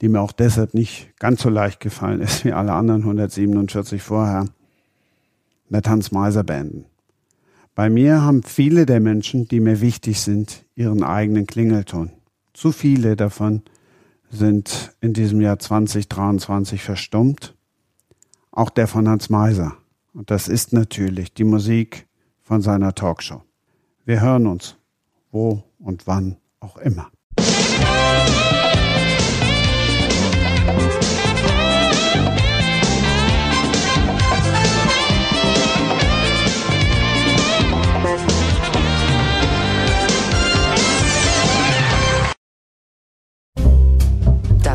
die 0.01 0.09
mir 0.09 0.23
auch 0.23 0.33
deshalb 0.33 0.73
nicht 0.73 1.11
ganz 1.19 1.43
so 1.43 1.51
leicht 1.51 1.81
gefallen 1.81 2.23
ist 2.23 2.47
wie 2.47 2.55
alle 2.55 2.73
anderen 2.73 3.03
147 3.03 4.03
vorher, 4.03 4.47
mit 5.69 5.87
Hans 5.89 6.11
Meiser 6.11 6.43
beenden. 6.43 6.87
Bei 7.77 7.91
mir 7.91 8.23
haben 8.23 8.43
viele 8.43 8.87
der 8.87 9.01
Menschen, 9.01 9.49
die 9.49 9.61
mir 9.61 9.83
wichtig 9.83 10.23
sind, 10.23 10.65
ihren 10.77 11.03
eigenen 11.03 11.47
Klingelton. 11.47 12.11
Zu 12.55 12.73
viele 12.73 13.17
davon 13.17 13.61
sind 14.31 14.97
in 15.03 15.13
diesem 15.13 15.43
Jahr 15.43 15.59
2023 15.59 16.83
verstummt. 16.83 17.55
Auch 18.51 18.71
der 18.71 18.87
von 18.87 19.07
Hans 19.07 19.29
Meiser. 19.29 19.77
Und 20.15 20.31
das 20.31 20.49
ist 20.49 20.73
natürlich 20.73 21.35
die 21.35 21.45
Musik 21.45 22.07
von 22.43 22.63
seiner 22.63 22.95
Talkshow. 22.95 23.43
Wir 24.07 24.23
hören 24.23 24.47
uns, 24.47 24.77
wo 25.31 25.63
und 25.79 26.07
wann 26.07 26.39
auch 26.61 26.79
immer. 26.79 27.11